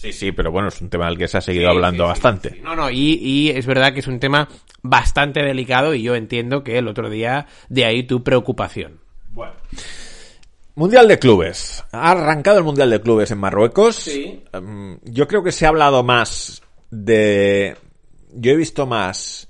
Sí, 0.00 0.12
sí, 0.12 0.30
pero 0.32 0.52
bueno, 0.52 0.68
es 0.68 0.80
un 0.80 0.88
tema 0.90 1.06
del 1.06 1.18
que 1.18 1.26
se 1.26 1.38
ha 1.38 1.40
seguido 1.40 1.70
Sí, 1.70 1.76
hablando 1.76 2.04
sí, 2.04 2.06
sí, 2.06 2.08
bastante. 2.08 2.50
sí. 2.50 2.60
No, 2.62 2.76
no, 2.76 2.88
y, 2.90 3.14
y 3.20 3.50
es 3.50 3.66
verdad 3.66 3.92
que 3.92 4.00
es 4.00 4.06
un 4.06 4.20
tema 4.20 4.48
bastante 4.82 5.42
delicado 5.42 5.92
y 5.94 6.02
yo 6.02 6.14
entiendo 6.14 6.62
que 6.62 6.78
el 6.78 6.86
otro 6.86 7.10
día 7.10 7.46
de 7.68 7.84
ahí 7.84 8.04
tu 8.04 8.22
preocupación. 8.22 9.00
Bueno. 9.32 9.54
Mundial 10.76 11.08
de 11.08 11.18
Clubes. 11.18 11.84
Ha 11.90 12.12
arrancado 12.12 12.58
el 12.58 12.64
Mundial 12.64 12.90
de 12.90 13.00
Clubes 13.00 13.30
en 13.32 13.38
Marruecos. 13.38 13.96
Sí. 13.96 14.44
Em, 14.52 15.00
yo 15.02 15.26
creo 15.26 15.42
que 15.42 15.50
se 15.50 15.66
ha 15.66 15.70
hablado 15.70 16.04
más 16.04 16.62
de... 16.90 17.76
Yo 18.32 18.52
he 18.52 18.56
visto 18.56 18.86
más 18.86 19.48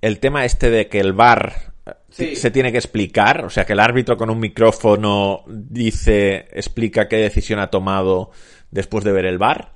el 0.00 0.18
tema 0.18 0.44
este 0.44 0.70
de 0.70 0.88
que 0.88 0.98
el 0.98 1.12
VAR 1.12 1.74
Sí. 2.10 2.34
se 2.34 2.50
tiene 2.50 2.72
que 2.72 2.78
explicar, 2.78 3.44
o 3.44 3.50
sea, 3.50 3.64
que 3.66 3.74
el 3.74 3.78
árbitro 3.80 4.16
con 4.16 4.30
un 4.30 4.40
micrófono 4.40 5.44
dice, 5.46 6.48
explica 6.52 7.06
qué 7.08 7.16
decisión 7.16 7.60
ha 7.60 7.68
tomado 7.68 8.30
después 8.76 9.02
de 9.02 9.12
ver 9.12 9.24
el 9.24 9.38
VAR, 9.38 9.72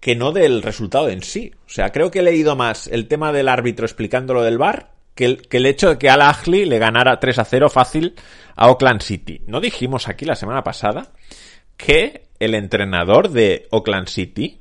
que 0.00 0.16
no 0.16 0.32
del 0.32 0.62
resultado 0.62 1.08
en 1.08 1.22
sí. 1.22 1.52
O 1.66 1.70
sea, 1.70 1.92
creo 1.92 2.10
que 2.10 2.18
he 2.18 2.22
leído 2.22 2.56
más 2.56 2.88
el 2.88 3.06
tema 3.06 3.32
del 3.32 3.48
árbitro 3.48 3.86
explicando 3.86 4.34
lo 4.34 4.42
del 4.42 4.58
VAR 4.58 4.90
que 5.14 5.24
el, 5.26 5.48
que 5.48 5.58
el 5.58 5.66
hecho 5.66 5.90
de 5.90 5.98
que 5.98 6.10
Al 6.10 6.22
Ahly 6.22 6.64
le 6.64 6.78
ganara 6.78 7.20
3 7.20 7.38
a 7.38 7.44
0 7.44 7.70
fácil 7.70 8.16
a 8.56 8.68
Oakland 8.68 9.02
City. 9.02 9.42
¿No 9.46 9.60
dijimos 9.60 10.08
aquí 10.08 10.24
la 10.24 10.34
semana 10.34 10.64
pasada 10.64 11.12
que 11.76 12.28
el 12.40 12.54
entrenador 12.54 13.30
de 13.30 13.68
Oakland 13.70 14.08
City, 14.08 14.60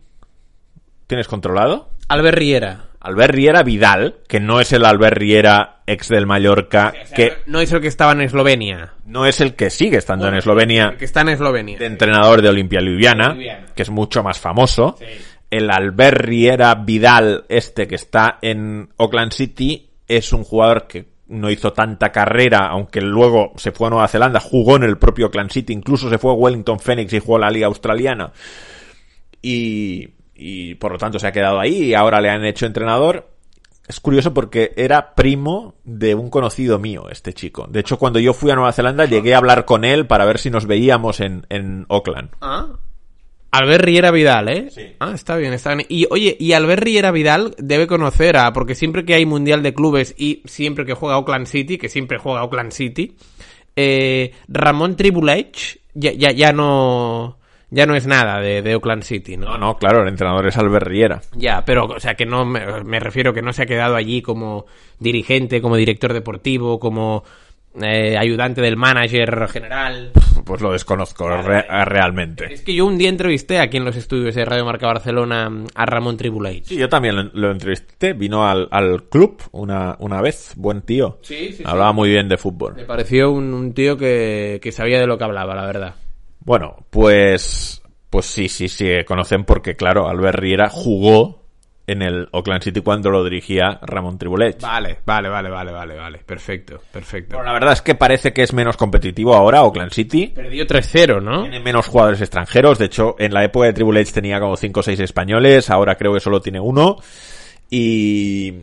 ¿tienes 1.07 1.28
controlado? 1.28 1.89
Albert 2.07 2.38
Riera. 2.38 2.91
Albert 3.02 3.34
Riera 3.34 3.64
Vidal, 3.64 4.18
que 4.28 4.39
no 4.39 4.62
es 4.62 4.72
el 4.74 4.86
Albert 4.86 5.18
Riera 5.18 5.82
ex 5.88 6.08
del 6.08 6.28
Mallorca, 6.28 6.93
que 7.16 7.34
No 7.47 7.60
es 7.60 7.72
el 7.72 7.82
que 7.82 7.88
estaba 7.88 8.12
en 8.12 8.22
Eslovenia. 8.22 8.93
no 9.06 9.26
es 9.26 9.41
el 9.41 9.56
que 9.56 9.70
sigue 9.70 9.97
estando 9.97 10.28
en 10.28 10.36
Eslovenia 10.36 10.89
El 10.89 10.97
que 10.97 11.06
está 11.06 11.22
en 11.22 11.30
Eslovenia. 11.30 11.80
de 11.80 11.86
entrenador 11.88 12.41
de 12.41 12.49
Olimpia 12.49 12.80
Ljubljana, 12.80 13.34
Ljubljana. 13.34 13.66
que 13.76 13.82
es 13.82 13.89
mucho 13.89 14.24
más 14.24 14.39
famoso. 14.39 14.95
Sí. 14.99 15.06
El 15.49 15.70
Albert 15.70 16.18
Riera 16.22 16.76
Vidal, 16.76 17.43
este 17.49 17.88
que 17.88 17.95
está 17.95 18.38
en 18.41 18.89
Oakland 18.97 19.34
City, 19.34 19.89
es 20.08 20.32
un 20.32 20.43
jugador 20.43 20.88
que 20.88 21.08
no 21.28 21.49
hizo 21.49 21.74
tanta 21.74 22.12
carrera, 22.12 22.68
aunque 22.68 23.02
luego 23.02 23.54
se 23.56 23.72
fue 23.72 23.88
a 23.88 23.89
Nueva 23.89 24.08
Zelanda, 24.08 24.39
jugó 24.39 24.76
en 24.76 24.84
el 24.84 24.97
propio 24.97 25.26
Oakland 25.28 25.49
City, 25.49 25.74
incluso 25.74 26.10
se 26.10 26.18
fue 26.18 26.32
a 26.32 26.36
Wellington 26.36 26.80
Phoenix 26.80 27.12
y 27.14 27.20
jugó 27.20 27.39
la 27.39 27.49
Liga 27.49 27.68
Australiana. 27.68 28.32
Y, 29.41 30.10
y 30.42 30.76
por 30.76 30.92
lo 30.92 30.98
tanto 30.98 31.20
se 31.20 31.28
ha 31.28 31.32
quedado 31.32 31.60
ahí 31.60 31.84
y 31.84 31.94
ahora 31.94 32.20
le 32.20 32.30
han 32.30 32.44
hecho 32.44 32.66
entrenador. 32.66 33.30
Es 33.88 34.00
curioso 34.00 34.34
porque 34.34 34.74
era 34.76 35.14
primo 35.14 35.76
de 35.84 36.16
un 36.16 36.30
conocido 36.30 36.80
mío, 36.80 37.10
este 37.12 37.34
chico. 37.34 37.68
De 37.70 37.82
hecho, 37.82 38.00
cuando 38.00 38.20
yo 38.20 38.34
fui 38.34 38.50
a 38.50 38.56
Nueva 38.56 38.72
Zelanda, 38.72 39.06
llegué 39.06 39.36
a 39.36 39.38
hablar 39.38 39.66
con 39.66 39.84
él 39.84 40.08
para 40.08 40.26
ver 40.26 40.39
si 40.39 40.50
nos 40.50 40.66
veíamos 40.66 41.20
en, 41.20 41.46
en 41.50 41.86
Oakland. 41.89 42.32
Ah. 42.42 42.70
Albert 43.52 43.84
Riera 43.84 44.12
Vidal, 44.12 44.48
¿eh? 44.50 44.70
Sí. 44.72 44.96
Ah, 45.00 45.12
está 45.14 45.36
bien, 45.36 45.52
está 45.52 45.76
bien. 45.76 45.86
Y 45.89 46.08
oye, 46.10 46.38
y 46.39 46.54
Albert 46.54 46.84
Riera 46.84 47.12
Vidal 47.12 47.54
debe 47.58 47.86
conocer 47.86 48.38
a, 48.38 48.54
porque 48.54 48.76
siempre 48.76 49.04
que 49.04 49.14
hay 49.14 49.26
Mundial 49.26 49.62
de 49.62 49.74
Clubes 49.74 50.16
y 50.18 50.42
siempre 50.46 50.86
que 50.86 50.94
juega 50.94 51.18
Oakland 51.18 51.48
City, 51.48 51.78
que 51.78 51.89
siempre 51.89 52.18
juega 52.18 52.44
Oakland 52.44 52.72
City, 52.72 53.16
eh, 53.76 54.32
Ramón 54.48 54.96
Tribulech 54.96 55.82
ya, 55.94 56.14
ya, 56.14 56.32
ya 56.32 56.54
no 56.54 57.41
ya 57.72 57.86
no 57.88 57.95
es 57.95 58.05
nada 58.05 58.39
de, 58.39 58.61
de 58.61 58.76
Oakland 58.76 59.01
City, 59.03 59.38
¿no? 59.38 59.47
No, 59.47 59.57
no, 59.57 59.78
claro, 59.78 60.03
el 60.03 60.09
entrenador 60.09 60.45
es 60.45 60.57
Albert 60.57 60.86
Riera. 60.86 61.22
Ya, 61.36 61.65
pero, 61.65 61.86
o 61.86 61.99
sea, 61.99 62.13
que 62.13 62.26
no, 62.28 62.45
me, 62.45 62.84
me 62.84 62.99
refiero 62.99 63.34
que 63.34 63.41
no 63.41 63.51
se 63.53 63.63
ha 63.63 63.65
quedado 63.65 63.95
allí 63.95 64.22
como 64.22 64.65
dirigente, 64.99 65.61
como 65.61 65.76
director 65.78 66.13
deportivo, 66.13 66.80
como 66.80 67.24
eh, 67.82 68.17
ayudante 68.17 68.61
del 68.61 68.76
manager 68.78 69.47
general. 69.47 70.11
Pues 70.43 70.59
lo 70.61 70.72
desconozco 70.74 71.30
re- 71.30 71.65
realmente. 71.86 72.51
Es 72.53 72.61
que 72.61 72.74
yo 72.74 72.86
un 72.86 72.97
día 72.97 73.07
entrevisté 73.09 73.59
aquí 73.59 73.78
en 73.78 73.86
los 73.86 73.95
estudios 73.95 74.36
de 74.36 74.43
Radio 74.43 74.65
Marca 74.65 74.88
Barcelona 74.88 75.49
a 75.76 75.86
Ramón 75.86 76.17
Tribulait. 76.17 76.65
Sí, 76.65 76.76
yo 76.78 76.89
también 76.89 77.15
lo, 77.15 77.24
lo 77.34 77.51
entrevisté. 77.51 78.13
Vino 78.13 78.45
al, 78.47 78.67
al 78.72 79.03
club 79.03 79.41
una, 79.51 79.95
una 79.99 80.22
vez. 80.22 80.53
Buen 80.57 80.82
tío. 80.82 81.19
Sí, 81.22 81.53
sí, 81.53 81.63
Hablaba 81.65 81.93
muy 81.93 82.09
bien 82.09 82.28
de 82.28 82.38
fútbol. 82.38 82.74
Me 82.76 82.84
pareció 82.86 83.32
un, 83.32 83.53
un 83.53 83.74
tío 83.74 83.95
que, 83.97 84.59
que 84.61 84.72
sabía 84.72 84.99
de 84.99 85.07
lo 85.07 85.17
que 85.17 85.24
hablaba, 85.24 85.55
la 85.55 85.65
verdad. 85.65 85.95
Bueno, 86.44 86.86
pues, 86.89 87.82
pues 88.10 88.26
sí, 88.26 88.50
sí, 88.50 88.68
sí, 88.68 88.89
conocen 89.06 89.46
porque, 89.46 89.76
claro, 89.76 90.08
Albert 90.08 90.39
Riera 90.39 90.70
jugó 90.70 91.42
en 91.88 92.02
el 92.02 92.30
Oakland 92.32 92.64
City 92.64 92.82
cuando 92.82 93.10
lo 93.10 93.24
dirigía 93.24 93.80
Ramón 93.82 94.18
Tribulech. 94.18 94.62
Vale, 94.62 95.00
vale, 95.06 95.30
vale, 95.30 95.50
vale, 95.50 95.72
vale, 95.72 95.96
vale. 95.96 96.18
Perfecto, 96.20 96.82
perfecto. 96.92 97.36
Bueno, 97.36 97.48
la 97.48 97.54
verdad 97.54 97.74
es 97.74 97.82
que 97.82 97.96
parece 97.96 98.34
que 98.34 98.44
es 98.44 98.54
menos 98.54 98.78
competitivo 98.78 99.36
ahora 99.36 99.64
Oakland 99.64 99.92
City. 99.92 100.28
Perdió 100.28 100.66
3-0, 100.66 101.22
¿no? 101.22 101.42
Tiene 101.42 101.60
menos 101.60 101.88
jugadores 101.88 102.22
extranjeros. 102.22 102.80
De 102.80 102.86
hecho, 102.86 103.16
en 103.20 103.34
la 103.34 103.44
época 103.44 103.66
de 103.66 103.74
Tribulech 103.74 104.12
tenía 104.12 104.39
como 104.39 104.56
5 104.56 104.80
o 104.80 104.84
6 104.84 105.00
españoles. 105.00 105.70
Ahora 105.70 105.96
creo 105.96 106.14
que 106.14 106.20
solo 106.20 106.42
tiene 106.42 106.60
uno. 106.60 106.98
Y, 107.70 108.54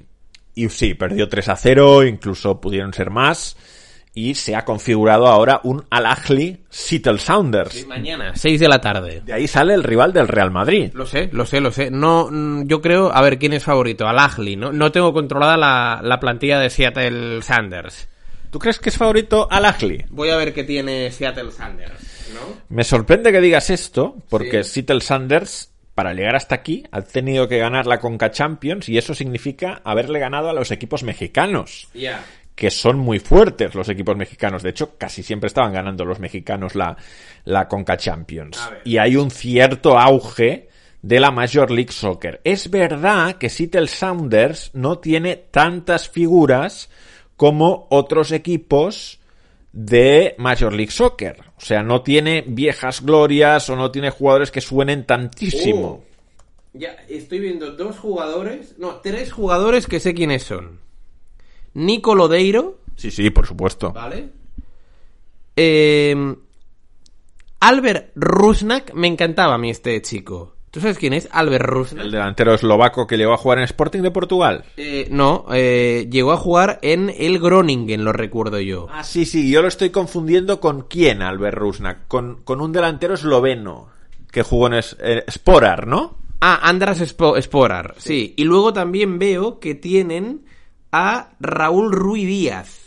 y 0.55 0.68
sí, 0.70 0.95
perdió 0.95 1.29
3 1.29 1.49
a 1.51 1.57
0. 1.57 2.05
Incluso 2.07 2.61
pudieron 2.61 2.95
ser 2.95 3.11
más. 3.11 3.57
Y 4.20 4.34
se 4.34 4.56
ha 4.56 4.64
configurado 4.64 5.28
ahora 5.28 5.60
un 5.62 5.84
Al 5.90 6.04
Ahly 6.04 6.64
Seattle 6.68 7.18
Sounders. 7.20 7.86
Mañana, 7.86 8.32
6 8.34 8.58
de 8.58 8.66
la 8.68 8.80
tarde. 8.80 9.22
De 9.24 9.32
ahí 9.32 9.46
sale 9.46 9.74
el 9.74 9.84
rival 9.84 10.12
del 10.12 10.26
Real 10.26 10.50
Madrid. 10.50 10.90
Lo 10.92 11.06
sé, 11.06 11.28
lo 11.30 11.46
sé, 11.46 11.60
lo 11.60 11.70
sé. 11.70 11.92
No, 11.92 12.28
mm, 12.28 12.66
yo 12.66 12.82
creo, 12.82 13.14
a 13.14 13.20
ver, 13.22 13.38
¿quién 13.38 13.52
es 13.52 13.62
favorito? 13.62 14.08
Al 14.08 14.18
Ahly, 14.18 14.56
¿no? 14.56 14.72
No 14.72 14.90
tengo 14.90 15.12
controlada 15.12 15.56
la, 15.56 16.00
la 16.02 16.18
plantilla 16.18 16.58
de 16.58 16.68
Seattle 16.68 17.42
Sanders. 17.42 18.08
¿Tú 18.50 18.58
crees 18.58 18.80
que 18.80 18.88
es 18.88 18.96
favorito 18.96 19.46
Al 19.52 19.64
Ahly? 19.66 20.06
Voy 20.08 20.30
a 20.30 20.36
ver 20.36 20.52
qué 20.52 20.64
tiene 20.64 21.12
Seattle 21.12 21.52
Sanders, 21.52 22.32
¿no? 22.34 22.40
Me 22.70 22.82
sorprende 22.82 23.30
que 23.30 23.40
digas 23.40 23.70
esto, 23.70 24.16
porque 24.28 24.64
Sí. 24.64 24.70
Seattle 24.72 25.00
Sanders, 25.00 25.70
para 25.94 26.12
llegar 26.12 26.34
hasta 26.34 26.56
aquí, 26.56 26.82
ha 26.90 27.02
tenido 27.02 27.46
que 27.46 27.58
ganar 27.58 27.86
la 27.86 28.00
Conca 28.00 28.32
Champions 28.32 28.88
y 28.88 28.98
eso 28.98 29.14
significa 29.14 29.80
haberle 29.84 30.18
ganado 30.18 30.48
a 30.48 30.54
los 30.54 30.72
equipos 30.72 31.04
mexicanos. 31.04 31.88
Ya. 31.94 32.24
Que 32.59 32.72
son 32.72 32.98
muy 32.98 33.20
fuertes 33.20 33.72
los 33.76 33.88
equipos 33.88 34.16
mexicanos. 34.16 34.64
De 34.64 34.70
hecho, 34.70 34.98
casi 34.98 35.22
siempre 35.22 35.46
estaban 35.46 35.72
ganando 35.72 36.04
los 36.04 36.18
mexicanos 36.18 36.74
la, 36.74 36.96
la 37.44 37.68
Conca 37.68 37.96
Champions. 37.96 38.59
Y 38.84 38.98
hay 38.98 39.14
un 39.14 39.30
cierto 39.30 39.96
auge 39.96 40.68
de 41.00 41.20
la 41.20 41.30
Major 41.30 41.70
League 41.70 41.92
Soccer. 41.92 42.40
Es 42.42 42.68
verdad 42.68 43.36
que 43.36 43.48
Seattle 43.48 43.86
Sounders 43.86 44.72
no 44.74 44.98
tiene 44.98 45.36
tantas 45.36 46.09
figuras 46.09 46.90
como 47.36 47.86
otros 47.90 48.32
equipos 48.32 49.20
de 49.72 50.34
Major 50.38 50.72
League 50.72 50.90
Soccer. 50.90 51.36
O 51.56 51.61
sea, 51.61 51.84
no 51.84 52.02
tiene 52.02 52.42
viejas 52.44 53.02
glorias 53.02 53.70
o 53.70 53.76
no 53.76 53.92
tiene 53.92 54.11
jugadores 54.11 54.50
que 54.50 54.61
suenen 54.61 55.06
tantísimo. 55.06 55.86
Oh. 55.86 56.04
Ya, 56.72 56.96
estoy 57.09 57.38
viendo 57.38 57.70
dos 57.70 57.96
jugadores, 58.00 58.76
no, 58.78 58.96
tres 58.96 59.30
jugadores 59.30 59.86
que 59.86 60.00
sé 60.00 60.12
quiénes 60.12 60.42
son. 60.42 60.88
Nico 61.79 62.14
Lodeiro, 62.14 62.79
Sí, 62.97 63.11
sí, 63.11 63.31
por 63.31 63.47
supuesto. 63.47 63.93
¿vale? 63.93 64.29
Eh, 65.57 66.35
Albert 67.61 68.12
Rusnak, 68.14 68.93
me 68.95 69.07
encantaba 69.09 69.55
a 69.55 69.59
mí 69.59 69.70
este 69.70 70.01
chico. 70.03 70.55
¿Tú 70.70 70.81
sabes 70.81 70.99
quién 70.99 71.12
es? 71.14 71.29
Albert 71.33 71.64
Rusnak. 71.64 72.05
El 72.05 72.11
delantero 72.11 72.53
eslovaco 72.55 73.07
que 73.07 73.16
llegó 73.16 73.33
a 73.33 73.37
jugar 73.39 73.59
en 73.59 73.64
Sporting 73.64 74.01
de 74.03 74.11
Portugal. 74.11 74.64
Eh, 74.76 75.09
no, 75.11 75.47
eh, 75.53 76.07
llegó 76.11 76.33
a 76.33 76.37
jugar 76.37 76.79
en 76.83 77.11
el 77.16 77.39
Groningen, 77.39 78.05
lo 78.05 78.12
recuerdo 78.12 78.61
yo. 78.61 78.87
Ah, 78.91 79.03
sí, 79.03 79.24
sí, 79.24 79.51
yo 79.51 79.62
lo 79.62 79.68
estoy 79.68 79.91
confundiendo 79.91 80.61
con 80.61 80.83
quién, 80.83 81.22
Albert 81.22 81.57
Rusnak. 81.57 82.07
Con, 82.07 82.43
con 82.45 82.61
un 82.61 82.70
delantero 82.72 83.14
esloveno 83.14 83.89
que 84.31 84.43
jugó 84.43 84.66
en 84.66 84.74
Es- 84.74 84.97
eh, 85.01 85.24
Sporar, 85.31 85.87
¿no? 85.87 86.18
Ah, 86.41 86.61
Andras 86.62 87.01
Spo- 87.01 87.41
Sporar, 87.41 87.95
sí. 87.99 88.35
Y 88.37 88.45
luego 88.45 88.72
también 88.72 89.18
veo 89.18 89.59
que 89.59 89.74
tienen 89.74 90.43
a 90.93 91.30
Raúl 91.41 91.93
Ruiz 91.93 92.26
Díaz. 92.26 92.84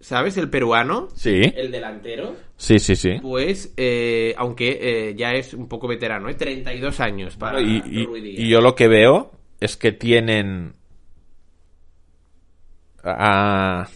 ¿Sabes? 0.00 0.36
El 0.36 0.50
peruano. 0.50 1.08
Sí. 1.14 1.42
El 1.54 1.70
delantero. 1.70 2.34
Sí, 2.56 2.78
sí, 2.80 2.96
sí. 2.96 3.18
Pues, 3.22 3.72
eh, 3.76 4.34
aunque 4.36 4.78
eh, 5.10 5.14
ya 5.14 5.32
es 5.34 5.54
un 5.54 5.68
poco 5.68 5.86
veterano, 5.86 6.28
¿eh? 6.28 6.34
32 6.34 6.98
años 7.00 7.36
para 7.36 7.60
Y, 7.60 7.82
y- 7.86 8.04
Ruiz 8.06 8.22
Díaz. 8.24 8.38
y 8.40 8.48
yo 8.48 8.60
lo 8.60 8.74
que 8.74 8.88
veo 8.88 9.30
es 9.60 9.76
que 9.76 9.92
tienen 9.92 10.72
a... 13.04 13.88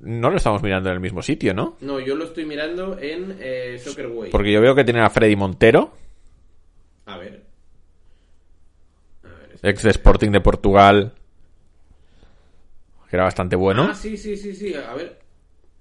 No 0.00 0.30
lo 0.30 0.36
estamos 0.36 0.62
mirando 0.62 0.88
en 0.90 0.94
el 0.96 1.00
mismo 1.00 1.22
sitio, 1.22 1.54
¿no? 1.54 1.76
No, 1.80 1.98
yo 1.98 2.14
lo 2.14 2.24
estoy 2.24 2.44
mirando 2.44 2.98
en 2.98 3.36
eh, 3.40 3.78
Soccerway. 3.78 4.30
Porque 4.30 4.52
yo 4.52 4.60
veo 4.60 4.74
que 4.74 4.84
tienen 4.84 5.02
a 5.02 5.10
Freddy 5.10 5.34
Montero, 5.34 5.92
A 7.06 7.16
ver. 7.16 7.42
A 9.24 9.28
ver, 9.28 9.56
ex 9.62 9.82
de 9.82 9.90
Sporting 9.90 10.30
de 10.30 10.40
Portugal, 10.40 11.14
que 13.08 13.16
era 13.16 13.24
bastante 13.24 13.56
bueno. 13.56 13.88
Ah, 13.90 13.94
sí, 13.94 14.16
sí, 14.16 14.36
sí, 14.36 14.54
sí. 14.54 14.74
A 14.74 14.94
ver. 14.94 15.18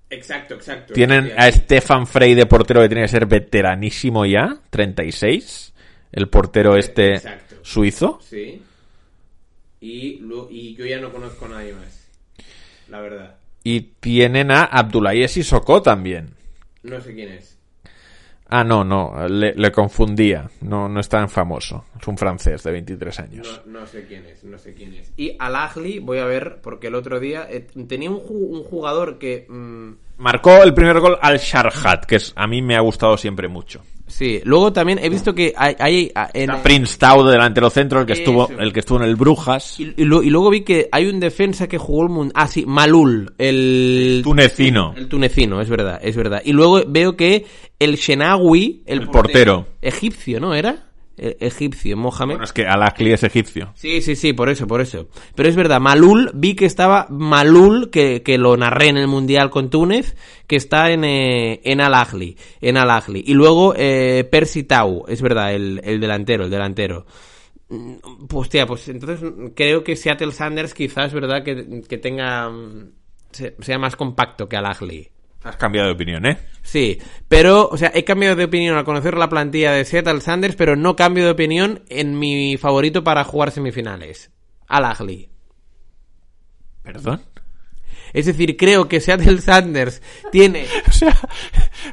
Exacto, 0.09 0.55
exacto. 0.55 0.93
Tienen 0.93 1.31
a. 1.37 1.51
Stefan 1.51 2.07
Frey 2.07 2.33
de 2.33 2.45
portero 2.45 2.81
que 2.81 2.87
tiene 2.87 3.03
que 3.03 3.09
ser 3.09 3.25
veteranísimo 3.25 4.25
ya, 4.25 4.57
36. 4.69 5.73
El 6.11 6.29
portero 6.29 6.77
este 6.77 7.15
Exacto. 7.15 7.57
suizo. 7.61 8.19
Sí. 8.21 8.61
Y, 9.81 10.21
y 10.49 10.75
yo 10.75 10.85
ya 10.85 10.99
no 10.99 11.11
conozco 11.11 11.45
a 11.45 11.49
nadie 11.49 11.73
más. 11.73 12.07
La 12.87 13.01
verdad. 13.01 13.35
Y 13.63 13.81
tienen 13.99 14.49
a 14.51 14.63
Abdoulaye 14.63 15.27
Sissoko 15.27 15.81
también. 15.81 16.29
No 16.83 17.01
sé 17.01 17.13
quién 17.13 17.33
es. 17.33 17.56
Ah, 18.49 18.63
no, 18.63 18.83
no, 18.83 19.27
le, 19.27 19.53
le 19.55 19.71
confundía. 19.71 20.49
No, 20.61 20.87
no 20.87 20.99
es 21.01 21.09
tan 21.09 21.27
famoso. 21.29 21.85
Es 21.99 22.07
un 22.07 22.17
francés 22.17 22.63
de 22.63 22.71
23 22.71 23.19
años. 23.19 23.61
No, 23.67 23.79
no 23.81 23.85
sé 23.87 24.05
quién 24.07 24.25
es, 24.25 24.43
no 24.43 24.57
sé 24.57 24.73
quién 24.73 24.93
es. 24.93 25.11
Y 25.17 25.35
al 25.37 25.55
Agli 25.55 25.99
voy 25.99 26.19
a 26.19 26.25
ver, 26.25 26.59
porque 26.61 26.87
el 26.87 26.95
otro 26.95 27.19
día 27.19 27.45
eh, 27.49 27.67
tenía 27.87 28.09
un, 28.09 28.19
ju- 28.19 28.49
un 28.49 28.63
jugador 28.63 29.17
que... 29.17 29.45
mm, 29.49 29.91
Marcó 30.19 30.63
el 30.63 30.73
primer 30.73 30.99
gol 30.99 31.17
al 31.21 31.37
Sharhat, 31.39 32.05
que 32.05 32.15
es, 32.15 32.33
a 32.35 32.47
mí 32.47 32.61
me 32.61 32.75
ha 32.75 32.79
gustado 32.79 33.17
siempre 33.17 33.47
mucho. 33.47 33.81
Sí, 34.07 34.41
luego 34.43 34.73
también 34.73 34.99
he 35.01 35.09
visto 35.09 35.35
que 35.35 35.53
hay... 35.55 35.75
hay- 35.79 36.11
a- 36.15 36.29
en- 36.33 36.49
Prince 36.63 36.97
Tau 36.97 37.23
de 37.25 37.31
delantero 37.33 37.69
centro, 37.69 37.99
el 38.01 38.05
que 38.05 38.13
estuvo, 38.13 38.49
el 38.49 38.73
que 38.73 38.79
estuvo 38.79 38.97
en 38.99 39.05
el 39.05 39.15
Brujas. 39.15 39.79
y, 39.79 39.93
y 39.97 40.05
lo- 40.05 40.23
y 40.23 40.29
luego 40.29 40.49
vi 40.49 40.61
que 40.61 40.89
hay 40.91 41.05
un 41.07 41.19
defensa 41.19 41.67
que 41.67 41.77
jugó 41.77 42.03
el 42.03 42.09
mundo... 42.09 42.33
Ah, 42.35 42.47
sí, 42.47 42.65
Malul, 42.65 43.33
el... 43.37 44.21
Tunecino. 44.23 44.93
El 44.97 45.07
tunecino, 45.07 45.61
es 45.61 45.69
verdad, 45.69 45.99
es 46.01 46.15
verdad. 46.15 46.41
Y 46.43 46.53
luego 46.53 46.81
veo 46.87 47.15
que 47.15 47.45
el 47.79 47.95
Shenawi, 47.95 48.83
el, 48.85 49.01
El 49.01 49.07
portero. 49.09 49.67
Egipcio, 49.81 50.39
¿no 50.39 50.53
era? 50.55 50.86
E- 51.17 51.37
egipcio, 51.39 51.97
Mohamed. 51.97 52.35
Bueno, 52.35 52.43
es 52.43 52.53
que 52.53 52.67
Al-Ahly 52.67 53.11
es 53.13 53.23
egipcio. 53.23 53.71
Sí, 53.75 54.01
sí, 54.01 54.15
sí, 54.15 54.33
por 54.33 54.49
eso, 54.49 54.67
por 54.67 54.81
eso. 54.81 55.07
Pero 55.35 55.49
es 55.49 55.55
verdad, 55.55 55.79
Malul, 55.79 56.29
vi 56.33 56.53
que 56.55 56.65
estaba 56.65 57.07
Malul, 57.09 57.89
que, 57.89 58.21
que 58.21 58.37
lo 58.37 58.55
narré 58.55 58.89
en 58.89 58.97
el 58.97 59.07
Mundial 59.07 59.49
con 59.49 59.69
Túnez, 59.69 60.15
que 60.45 60.55
está 60.57 60.91
en, 60.91 61.03
eh, 61.03 61.59
en 61.63 61.81
Al-Ahly, 61.81 62.37
en 62.61 62.77
Al-Ahly. 62.77 63.23
Y 63.25 63.33
luego 63.33 63.73
eh, 63.75 64.27
Percy 64.31 64.63
Tau, 64.63 65.05
es 65.07 65.21
verdad, 65.21 65.53
el, 65.53 65.81
el 65.83 65.99
delantero, 65.99 66.43
el 66.45 66.49
delantero. 66.51 67.05
Mm, 67.69 67.95
Pues, 68.27 68.41
hostia, 68.47 68.65
pues 68.67 68.87
entonces 68.87 69.29
creo 69.55 69.83
que 69.83 69.95
Seattle 69.95 70.31
Sanders 70.31 70.73
quizás, 70.73 71.13
¿verdad? 71.13 71.43
Que, 71.43 71.81
que 71.87 71.97
tenga... 71.97 72.49
mm, 72.49 72.91
se- 73.31 73.55
sea 73.59 73.77
más 73.79 73.95
compacto 73.95 74.47
que 74.47 74.55
Al-Ahly. 74.55 75.09
Has 75.43 75.55
cambiado 75.57 75.87
de 75.87 75.93
opinión, 75.93 76.25
¿eh? 76.25 76.37
Sí, 76.63 76.99
pero, 77.27 77.69
o 77.69 77.77
sea, 77.77 77.91
he 77.95 78.03
cambiado 78.03 78.35
de 78.35 78.43
opinión 78.43 78.75
al 78.77 78.83
conocer 78.83 79.15
la 79.17 79.29
plantilla 79.29 79.71
de 79.71 79.85
Seattle 79.85 80.19
Sanders, 80.21 80.55
pero 80.55 80.75
no 80.75 80.95
cambio 80.95 81.23
de 81.25 81.31
opinión 81.31 81.83
en 81.89 82.17
mi 82.19 82.57
favorito 82.57 83.03
para 83.03 83.23
jugar 83.23 83.51
semifinales, 83.51 84.31
Al 84.67 84.83
Ahly. 84.85 85.29
¿Perdón? 86.83 87.21
Es 88.13 88.25
decir, 88.25 88.55
creo 88.57 88.87
que 88.87 88.99
Seattle 89.01 89.41
Sanders 89.41 90.01
tiene... 90.31 90.65
O 90.87 90.91
sea, 90.91 91.17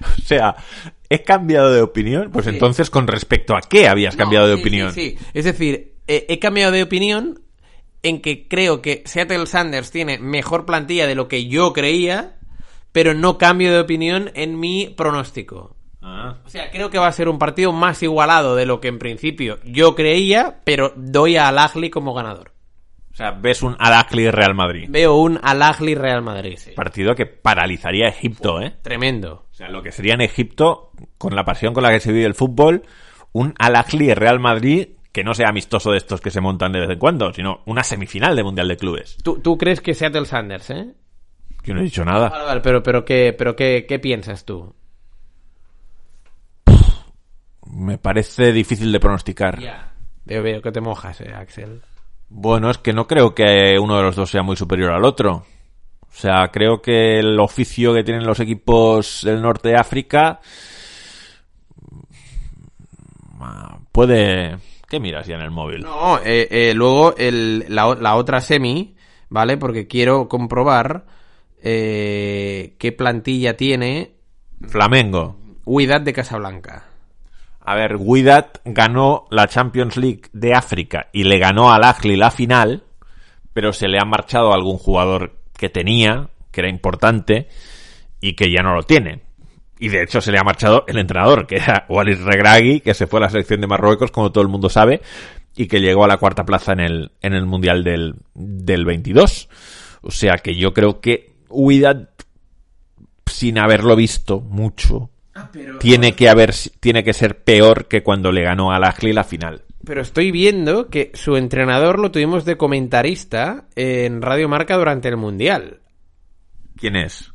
o 0.00 0.22
sea, 0.22 0.56
he 1.10 1.22
cambiado 1.22 1.72
de 1.72 1.82
opinión. 1.82 2.30
Pues 2.32 2.44
Sí. 2.46 2.50
entonces, 2.52 2.88
¿con 2.90 3.06
respecto 3.06 3.54
a 3.56 3.60
qué 3.60 3.88
habías 3.88 4.16
cambiado 4.16 4.46
No, 4.46 4.50
de 4.52 4.56
sí, 4.56 4.62
opinión? 4.62 4.92
Sí, 4.92 5.16
sí. 5.18 5.24
Es 5.34 5.44
decir, 5.44 5.94
eh, 6.06 6.24
he 6.28 6.38
cambiado 6.38 6.72
de 6.72 6.82
opinión 6.82 7.40
en 8.02 8.20
que 8.20 8.48
creo 8.48 8.80
que 8.82 9.02
Seattle 9.06 9.46
Sanders 9.46 9.90
tiene 9.90 10.18
mejor 10.18 10.64
plantilla 10.66 11.06
de 11.06 11.14
lo 11.14 11.28
que 11.28 11.46
yo 11.46 11.72
creía, 11.72 12.36
pero 12.94 13.12
no 13.12 13.38
cambio 13.38 13.72
de 13.72 13.80
opinión 13.80 14.30
en 14.34 14.60
mi 14.60 14.86
pronóstico. 14.86 15.74
Ah. 16.00 16.36
O 16.46 16.48
sea, 16.48 16.70
creo 16.70 16.90
que 16.90 16.98
va 16.98 17.08
a 17.08 17.12
ser 17.12 17.28
un 17.28 17.40
partido 17.40 17.72
más 17.72 18.00
igualado 18.04 18.54
de 18.54 18.66
lo 18.66 18.80
que 18.80 18.86
en 18.86 19.00
principio 19.00 19.58
yo 19.64 19.96
creía, 19.96 20.60
pero 20.62 20.92
doy 20.94 21.36
a 21.36 21.48
Al 21.48 21.90
como 21.90 22.14
ganador. 22.14 22.52
O 23.12 23.16
sea, 23.16 23.32
ves 23.32 23.64
un 23.64 23.74
Al-Ahly 23.80 24.30
Real 24.30 24.54
Madrid. 24.54 24.86
Veo 24.88 25.16
un 25.16 25.40
Al 25.42 25.60
Real 25.76 26.22
Madrid. 26.22 26.56
sí. 26.56 26.70
Partido 26.70 27.16
que 27.16 27.26
paralizaría 27.26 28.06
a 28.06 28.10
Egipto, 28.10 28.60
¿eh? 28.60 28.76
Tremendo. 28.80 29.46
O 29.50 29.54
sea, 29.54 29.68
lo 29.68 29.82
que 29.82 29.90
sería 29.90 30.14
en 30.14 30.20
Egipto, 30.20 30.92
con 31.18 31.34
la 31.34 31.44
pasión 31.44 31.74
con 31.74 31.82
la 31.82 31.90
que 31.90 31.98
se 31.98 32.12
vive 32.12 32.26
el 32.26 32.34
fútbol, 32.34 32.84
un 33.32 33.54
Al-Ahly 33.58 34.14
Real 34.14 34.38
Madrid 34.38 34.90
que 35.10 35.24
no 35.24 35.34
sea 35.34 35.48
amistoso 35.48 35.90
de 35.90 35.98
estos 35.98 36.20
que 36.20 36.30
se 36.30 36.40
montan 36.40 36.70
de 36.70 36.80
vez 36.80 36.90
en 36.90 36.98
cuando, 36.98 37.32
sino 37.32 37.62
una 37.66 37.82
semifinal 37.82 38.36
de 38.36 38.42
Mundial 38.44 38.68
de 38.68 38.76
Clubes. 38.76 39.16
¿Tú, 39.22 39.40
tú 39.40 39.58
crees 39.58 39.80
que 39.80 39.94
Seattle 39.94 40.26
Sanders, 40.26 40.70
eh? 40.70 40.94
Yo 41.64 41.74
no 41.74 41.80
he 41.80 41.84
dicho 41.84 42.04
nada. 42.04 42.28
Vale, 42.28 42.44
vale, 42.44 42.60
pero, 42.60 42.82
pero, 42.82 43.04
¿qué, 43.04 43.34
pero 43.36 43.56
qué, 43.56 43.86
qué 43.88 43.98
piensas 43.98 44.44
tú? 44.44 44.74
Me 47.66 47.98
parece 47.98 48.52
difícil 48.52 48.92
de 48.92 49.00
pronosticar. 49.00 49.58
Veo, 50.24 50.42
veo 50.42 50.62
que 50.62 50.72
te 50.72 50.80
mojas, 50.80 51.20
eh, 51.22 51.32
Axel. 51.34 51.82
Bueno, 52.28 52.70
es 52.70 52.78
que 52.78 52.92
no 52.92 53.06
creo 53.06 53.34
que 53.34 53.78
uno 53.80 53.96
de 53.96 54.02
los 54.02 54.16
dos 54.16 54.30
sea 54.30 54.42
muy 54.42 54.56
superior 54.56 54.92
al 54.92 55.04
otro. 55.04 55.44
O 56.02 56.16
sea, 56.16 56.48
creo 56.52 56.80
que 56.80 57.18
el 57.18 57.40
oficio 57.40 57.92
que 57.92 58.04
tienen 58.04 58.26
los 58.26 58.40
equipos 58.40 59.22
del 59.24 59.42
norte 59.42 59.70
de 59.70 59.76
África 59.76 60.40
ah, 63.40 63.78
puede... 63.90 64.58
¿Qué 64.88 65.00
miras 65.00 65.26
ya 65.26 65.34
en 65.34 65.40
el 65.40 65.50
móvil? 65.50 65.80
No, 65.80 66.18
eh, 66.18 66.46
eh, 66.50 66.72
luego 66.74 67.16
el, 67.16 67.64
la, 67.68 67.96
la 67.96 68.14
otra 68.14 68.40
semi, 68.40 68.94
¿vale? 69.28 69.56
Porque 69.56 69.88
quiero 69.88 70.28
comprobar 70.28 71.06
eh, 71.66 72.74
qué 72.78 72.92
plantilla 72.92 73.56
tiene 73.56 74.12
Flamengo. 74.68 75.36
Huidad 75.64 76.02
de 76.02 76.12
Casablanca. 76.12 76.84
A 77.60 77.74
ver, 77.74 77.96
Widat 77.98 78.58
ganó 78.66 79.26
la 79.30 79.48
Champions 79.48 79.96
League 79.96 80.24
de 80.34 80.52
África 80.52 81.08
y 81.10 81.24
le 81.24 81.38
ganó 81.38 81.72
al 81.72 81.84
Ahly 81.84 82.16
la 82.16 82.30
final, 82.30 82.84
pero 83.54 83.72
se 83.72 83.88
le 83.88 83.98
ha 83.98 84.04
marchado 84.04 84.52
a 84.52 84.56
algún 84.56 84.76
jugador 84.76 85.38
que 85.56 85.70
tenía, 85.70 86.28
que 86.50 86.60
era 86.60 86.68
importante, 86.68 87.48
y 88.20 88.34
que 88.34 88.52
ya 88.52 88.62
no 88.62 88.74
lo 88.74 88.82
tiene. 88.82 89.22
Y 89.78 89.88
de 89.88 90.02
hecho 90.02 90.20
se 90.20 90.32
le 90.32 90.38
ha 90.38 90.44
marchado 90.44 90.84
el 90.86 90.98
entrenador, 90.98 91.46
que 91.46 91.56
era 91.56 91.86
Walid 91.88 92.22
Regragui, 92.22 92.80
que 92.80 92.92
se 92.92 93.06
fue 93.06 93.20
a 93.20 93.22
la 93.22 93.30
selección 93.30 93.62
de 93.62 93.66
Marruecos, 93.66 94.10
como 94.10 94.30
todo 94.30 94.42
el 94.42 94.50
mundo 94.50 94.68
sabe, 94.68 95.00
y 95.56 95.66
que 95.66 95.80
llegó 95.80 96.04
a 96.04 96.08
la 96.08 96.18
cuarta 96.18 96.44
plaza 96.44 96.72
en 96.72 96.80
el, 96.80 97.12
en 97.22 97.32
el 97.32 97.46
Mundial 97.46 97.82
del, 97.82 98.16
del 98.34 98.84
22. 98.84 99.48
O 100.02 100.10
sea 100.10 100.34
que 100.36 100.54
yo 100.54 100.74
creo 100.74 101.00
que 101.00 101.33
Widat, 101.54 102.08
sin 103.26 103.58
haberlo 103.58 103.96
visto 103.96 104.40
mucho, 104.40 105.10
tiene 105.80 106.14
que 106.14 106.28
haber 106.28 106.52
tiene 106.80 107.02
que 107.02 107.12
ser 107.12 107.42
peor 107.42 107.86
que 107.86 108.02
cuando 108.02 108.32
le 108.32 108.42
ganó 108.42 108.72
al 108.72 108.84
Ahly 108.84 109.12
la 109.12 109.24
final. 109.24 109.62
Pero 109.84 110.00
estoy 110.00 110.30
viendo 110.30 110.88
que 110.88 111.10
su 111.14 111.36
entrenador 111.36 111.98
lo 111.98 112.10
tuvimos 112.10 112.44
de 112.44 112.56
comentarista 112.56 113.66
en 113.74 114.22
Radio 114.22 114.48
Marca 114.48 114.76
durante 114.76 115.08
el 115.08 115.16
Mundial. 115.16 115.80
¿Quién 116.76 116.96
es? 116.96 117.32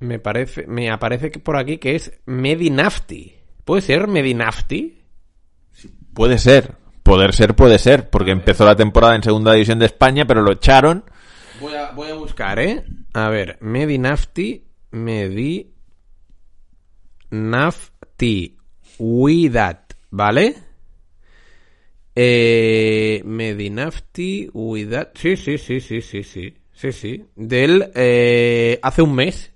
Me 0.00 0.18
parece, 0.18 0.66
me 0.66 0.90
aparece 0.90 1.30
que 1.30 1.40
por 1.40 1.56
aquí 1.56 1.78
que 1.78 1.96
es 1.96 2.12
Medinafti. 2.24 3.34
¿Puede 3.64 3.82
ser 3.82 4.06
Medinafti? 4.06 5.02
Puede 6.14 6.38
ser, 6.38 6.76
poder 7.02 7.34
ser 7.34 7.54
puede 7.54 7.78
ser, 7.78 8.08
porque 8.08 8.30
empezó 8.30 8.64
la 8.64 8.76
temporada 8.76 9.14
en 9.14 9.22
segunda 9.22 9.52
división 9.52 9.78
de 9.78 9.86
España, 9.86 10.24
pero 10.26 10.42
lo 10.42 10.52
echaron. 10.52 11.04
Voy 11.60 11.74
a, 11.74 11.90
voy 11.90 12.10
a 12.10 12.14
buscar, 12.14 12.58
¿eh? 12.60 12.84
A 13.18 13.30
ver, 13.30 13.58
Medinafti, 13.60 14.64
Medi... 14.92 15.72
Nafti, 17.30 18.56
Widat, 18.98 19.94
¿vale? 20.10 20.54
Eh, 22.14 23.20
Medinafti, 23.24 24.48
Widat... 24.52 25.18
Sí, 25.18 25.36
sí, 25.36 25.58
sí, 25.58 25.80
sí, 25.80 26.00
sí, 26.00 26.22
sí. 26.22 26.54
Sí, 26.72 26.92
sí. 26.92 27.24
Del... 27.34 27.90
Eh, 27.94 28.78
hace 28.82 29.02
un 29.02 29.14
mes. 29.14 29.52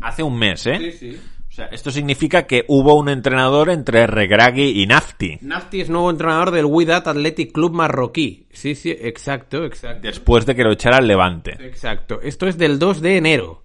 Hace 0.00 0.22
un 0.22 0.38
mes, 0.38 0.66
¿eh? 0.66 0.92
sí. 0.92 1.16
O 1.16 1.35
sea, 1.56 1.66
esto 1.66 1.90
significa 1.90 2.46
que 2.46 2.64
hubo 2.68 2.94
un 2.94 3.08
entrenador 3.08 3.70
entre 3.70 4.06
Regragui 4.06 4.82
y 4.82 4.86
Nafti. 4.86 5.38
Nafti 5.40 5.80
es 5.80 5.88
nuevo 5.88 6.10
entrenador 6.10 6.50
del 6.50 6.66
Widat 6.66 7.08
Athletic 7.08 7.52
Club 7.52 7.72
marroquí. 7.72 8.46
Sí, 8.52 8.74
sí, 8.74 8.90
exacto, 8.90 9.64
exacto. 9.64 10.06
Después 10.06 10.44
de 10.44 10.54
que 10.54 10.62
lo 10.62 10.72
echara 10.72 10.98
el 10.98 11.06
Levante. 11.06 11.52
Exacto. 11.60 12.20
Esto 12.20 12.46
es 12.46 12.58
del 12.58 12.78
2 12.78 13.00
de 13.00 13.16
enero. 13.16 13.64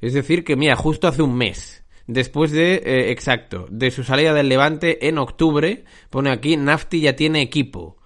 Es 0.00 0.14
decir, 0.14 0.42
que 0.42 0.56
mira, 0.56 0.74
justo 0.74 1.06
hace 1.06 1.22
un 1.22 1.36
mes. 1.36 1.84
Después 2.08 2.50
de, 2.50 2.74
eh, 2.74 3.10
exacto, 3.12 3.66
de 3.70 3.90
su 3.92 4.02
salida 4.02 4.34
del 4.34 4.48
Levante 4.48 5.06
en 5.06 5.18
octubre, 5.18 5.84
pone 6.10 6.30
aquí, 6.30 6.56
Nafti 6.56 7.02
ya 7.02 7.14
tiene 7.14 7.40
equipo. 7.40 7.98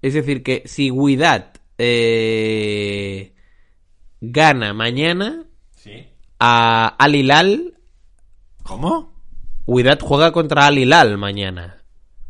Es 0.00 0.14
decir, 0.14 0.42
que 0.42 0.62
si 0.64 0.90
Widat 0.90 1.58
eh, 1.76 3.34
gana 4.20 4.72
mañana 4.72 5.44
¿Sí? 5.76 6.06
a 6.38 6.86
Al 6.86 7.14
Hilal, 7.14 7.71
¿Cómo? 8.62 9.12
Widat 9.66 10.02
juega 10.02 10.32
contra 10.32 10.66
Al 10.66 10.78
Hilal 10.78 11.18
mañana. 11.18 11.82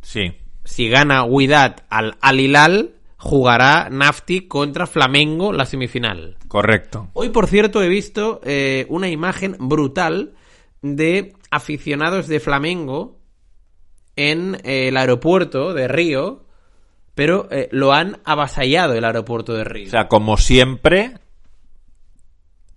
Sí. 0.03 0.35
si 0.65 0.89
gana 0.89 1.25
Wydad 1.25 1.85
al 1.89 2.17
Al 2.21 2.41
Hilal, 2.41 2.95
jugará 3.17 3.89
Nafti 3.91 4.49
contra 4.49 4.87
Flamengo 4.87 5.53
la 5.53 5.65
semifinal. 5.65 6.37
Correcto. 6.49 7.09
Hoy, 7.13 7.31
por 7.31 7.47
cierto, 7.47 7.83
he 7.83 7.89
visto 7.89 8.41
eh, 8.45 8.87
una 8.89 9.09
imagen 9.09 9.57
brutal 9.59 10.35
de 10.83 11.35
aficionados 11.51 12.27
de 12.27 12.41
Flamengo 12.41 13.21
en 14.17 14.57
eh, 14.65 14.89
el 14.89 14.97
aeropuerto 14.97 15.73
de 15.73 15.89
Río, 15.89 16.45
pero 17.15 17.49
eh, 17.51 17.69
lo 17.71 17.93
han 17.93 18.19
avasallado 18.25 18.95
el 18.95 19.05
aeropuerto 19.05 19.55
de 19.55 19.65
Río. 19.65 19.87
O 19.87 19.91
sea, 19.91 20.09
como 20.09 20.37
siempre, 20.37 21.15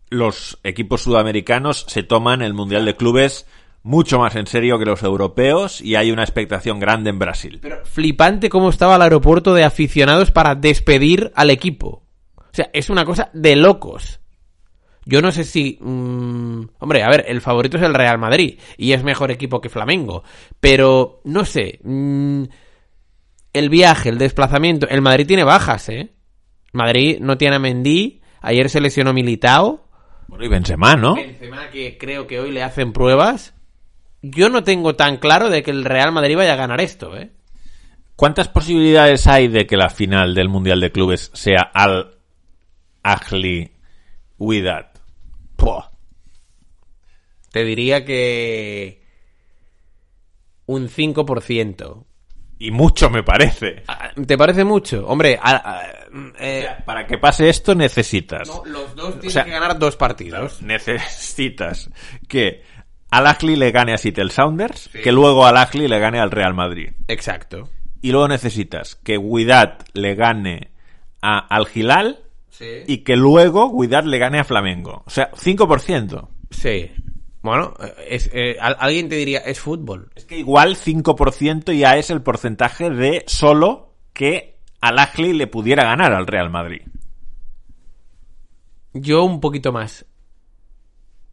los 0.09 0.59
equipos 0.63 1.01
sudamericanos 1.01 1.85
se 1.87 2.03
toman 2.03 2.41
el 2.41 2.53
Mundial 2.53 2.85
de 2.85 2.95
Clubes 2.95 3.45
mucho 3.85 4.17
más 4.17 4.35
en 4.35 4.47
serio 4.47 4.79
que 4.79 4.85
los 4.85 5.03
europeos 5.03 5.79
y 5.79 5.95
hay 5.95 6.11
una 6.11 6.23
expectación 6.23 6.79
grande 6.79 7.11
en 7.11 7.19
Brasil. 7.19 7.59
Pero 7.61 7.85
flipante 7.85 8.49
cómo 8.49 8.69
estaba 8.69 8.95
el 8.95 9.01
aeropuerto 9.03 9.53
de 9.53 9.63
aficionados 9.63 10.31
para 10.31 10.55
despedir 10.55 11.31
al 11.35 11.51
equipo. 11.51 12.03
O 12.35 12.51
sea, 12.51 12.69
es 12.73 12.89
una 12.89 13.05
cosa 13.05 13.29
de 13.33 13.55
locos. 13.55 14.19
Yo 15.05 15.21
no 15.21 15.31
sé 15.31 15.43
si... 15.43 15.77
mm, 15.79 16.61
hombre, 16.79 17.03
a 17.03 17.09
ver, 17.09 17.25
el 17.27 17.41
favorito 17.41 17.77
es 17.77 17.83
el 17.83 17.93
Real 17.93 18.17
Madrid 18.17 18.59
y 18.75 18.93
es 18.93 19.03
mejor 19.03 19.29
equipo 19.29 19.61
que 19.61 19.69
Flamengo. 19.69 20.23
Pero, 20.59 21.21
no 21.25 21.45
sé. 21.45 21.79
mm, 21.83 22.43
el 23.53 23.69
viaje, 23.69 24.09
el 24.09 24.17
desplazamiento... 24.17 24.87
El 24.89 25.01
Madrid 25.01 25.27
tiene 25.27 25.43
bajas, 25.43 25.89
¿eh? 25.89 26.11
Madrid 26.73 27.19
no 27.21 27.37
tiene 27.37 27.57
a 27.57 27.59
Mendy. 27.59 28.21
Ayer 28.41 28.67
se 28.69 28.81
lesionó 28.81 29.13
Militao. 29.13 29.84
Bueno, 30.27 30.45
y 30.45 30.47
Benzema, 30.47 30.95
¿no? 30.95 31.15
Benzema 31.15 31.69
que 31.69 31.97
creo 31.97 32.27
que 32.27 32.39
hoy 32.39 32.51
le 32.51 32.63
hacen 32.63 32.93
pruebas. 32.93 33.53
Yo 34.21 34.49
no 34.49 34.63
tengo 34.63 34.95
tan 34.95 35.17
claro 35.17 35.49
de 35.49 35.61
que 35.61 35.71
el 35.71 35.85
Real 35.85 36.11
Madrid 36.11 36.35
vaya 36.35 36.53
a 36.53 36.57
ganar 36.57 36.81
esto, 36.81 37.15
¿eh? 37.15 37.31
¿Cuántas 38.15 38.47
posibilidades 38.47 39.27
hay 39.27 39.49
de 39.49 39.67
que 39.67 39.77
la 39.77 39.89
final 39.89 40.33
del 40.33 40.49
Mundial 40.49 40.79
de 40.79 40.91
Clubes 40.91 41.31
sea 41.33 41.61
al 41.61 42.17
Ahly 43.03 43.71
Wydad? 44.37 44.91
Puah. 45.57 45.91
Te 47.51 47.63
diría 47.63 48.05
que 48.05 49.03
un 50.65 50.87
5%. 50.87 52.05
Y 52.65 52.71
mucho 52.71 53.09
me 53.09 53.23
parece. 53.23 53.83
Ah, 53.87 54.09
¿Te 54.25 54.37
parece 54.37 54.63
mucho? 54.63 55.05
Hombre, 55.07 55.37
a- 55.41 55.55
a- 55.77 55.81
eh, 56.39 56.67
Para 56.85 57.05
que 57.05 57.17
pase 57.17 57.49
esto 57.49 57.75
necesitas. 57.75 58.47
no, 58.47 58.63
los 58.65 58.95
dos 58.95 59.13
tienen 59.15 59.31
sea, 59.31 59.43
que 59.43 59.51
ganar 59.51 59.77
dos 59.77 59.95
partidos. 59.95 60.61
Necesitas 60.61 61.89
que 62.27 62.63
al 63.11 63.27
Ahly 63.27 63.55
le 63.55 63.71
gane 63.71 63.93
a 63.93 63.97
Seattle 63.97 64.29
Sounders, 64.31 64.89
que 65.03 65.11
luego 65.11 65.45
al 65.45 65.57
Ahly 65.57 65.87
le 65.87 65.99
gane 65.99 66.19
al 66.19 66.31
Real 66.31 66.53
Madrid. 66.53 66.91
Exacto. 67.07 67.69
Y 68.01 68.11
luego 68.11 68.27
necesitas 68.27 68.95
que 68.95 69.17
Wydad 69.17 69.79
le 69.93 70.15
gane 70.15 70.71
a, 71.21 71.39
al 71.39 71.67
Hilal 71.73 72.19
Sí. 72.49 72.83
y 72.87 72.97
que 72.99 73.15
luego 73.17 73.65
Wydad 73.67 74.05
le 74.05 74.17
gane 74.17 74.39
a 74.39 74.43
Flamengo. 74.45 75.03
O 75.05 75.09
sea, 75.09 75.29
5%. 75.35 76.29
Sí. 76.51 76.89
Bueno, 77.45 77.75
es, 78.09 78.27
eh, 78.33 78.57
al- 78.59 78.75
alguien 78.79 79.07
te 79.07 79.15
diría, 79.17 79.37
es 79.37 79.59
fútbol. 79.59 80.09
Es 80.15 80.25
que 80.25 80.39
igual 80.39 80.75
5% 80.75 81.71
ya 81.73 81.95
es 81.95 82.09
el 82.09 82.23
porcentaje 82.23 82.89
de 82.89 83.23
solo 83.27 83.93
que 84.13 84.57
al 84.81 84.97
Ahly 84.97 85.33
le 85.33 85.45
pudiera 85.45 85.83
ganar 85.83 86.11
al 86.11 86.25
Real 86.25 86.49
Madrid. 86.49 86.81
Yo 88.93 89.23
un 89.25 89.39
poquito 89.39 89.71
más. 89.71 90.07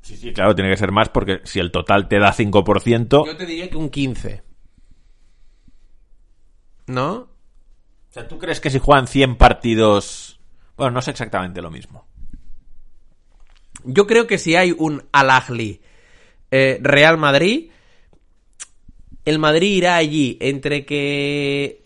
Sí, 0.02 0.18
sí, 0.18 0.34
claro, 0.34 0.54
tiene 0.54 0.68
que 0.70 0.76
ser 0.76 0.92
más 0.92 1.08
porque 1.08 1.40
si 1.44 1.60
el 1.60 1.70
total 1.72 2.08
te 2.08 2.18
da 2.18 2.30
5%, 2.34 3.24
Yo 3.24 3.36
te 3.38 3.46
diría 3.46 3.70
que 3.70 3.76
un 3.78 3.88
15. 3.88 4.42
¿No? 6.88 7.12
O 7.14 7.28
sea, 8.10 8.28
¿tú 8.28 8.36
crees 8.38 8.60
que 8.60 8.68
si 8.68 8.78
juegan 8.80 9.06
100 9.06 9.36
partidos... 9.36 10.40
Bueno, 10.76 10.90
no 10.92 10.98
es 10.98 11.08
exactamente 11.08 11.62
lo 11.62 11.70
mismo. 11.70 12.06
Yo 13.84 14.06
creo 14.06 14.26
que 14.26 14.36
si 14.36 14.56
hay 14.56 14.74
un 14.76 15.04
Al 15.12 15.30
Ahly 15.30 15.80
eh, 16.52 16.78
Real 16.82 17.18
Madrid, 17.18 17.70
el 19.24 19.38
Madrid 19.38 19.76
irá 19.78 19.96
allí 19.96 20.36
entre 20.40 20.84
que 20.84 21.82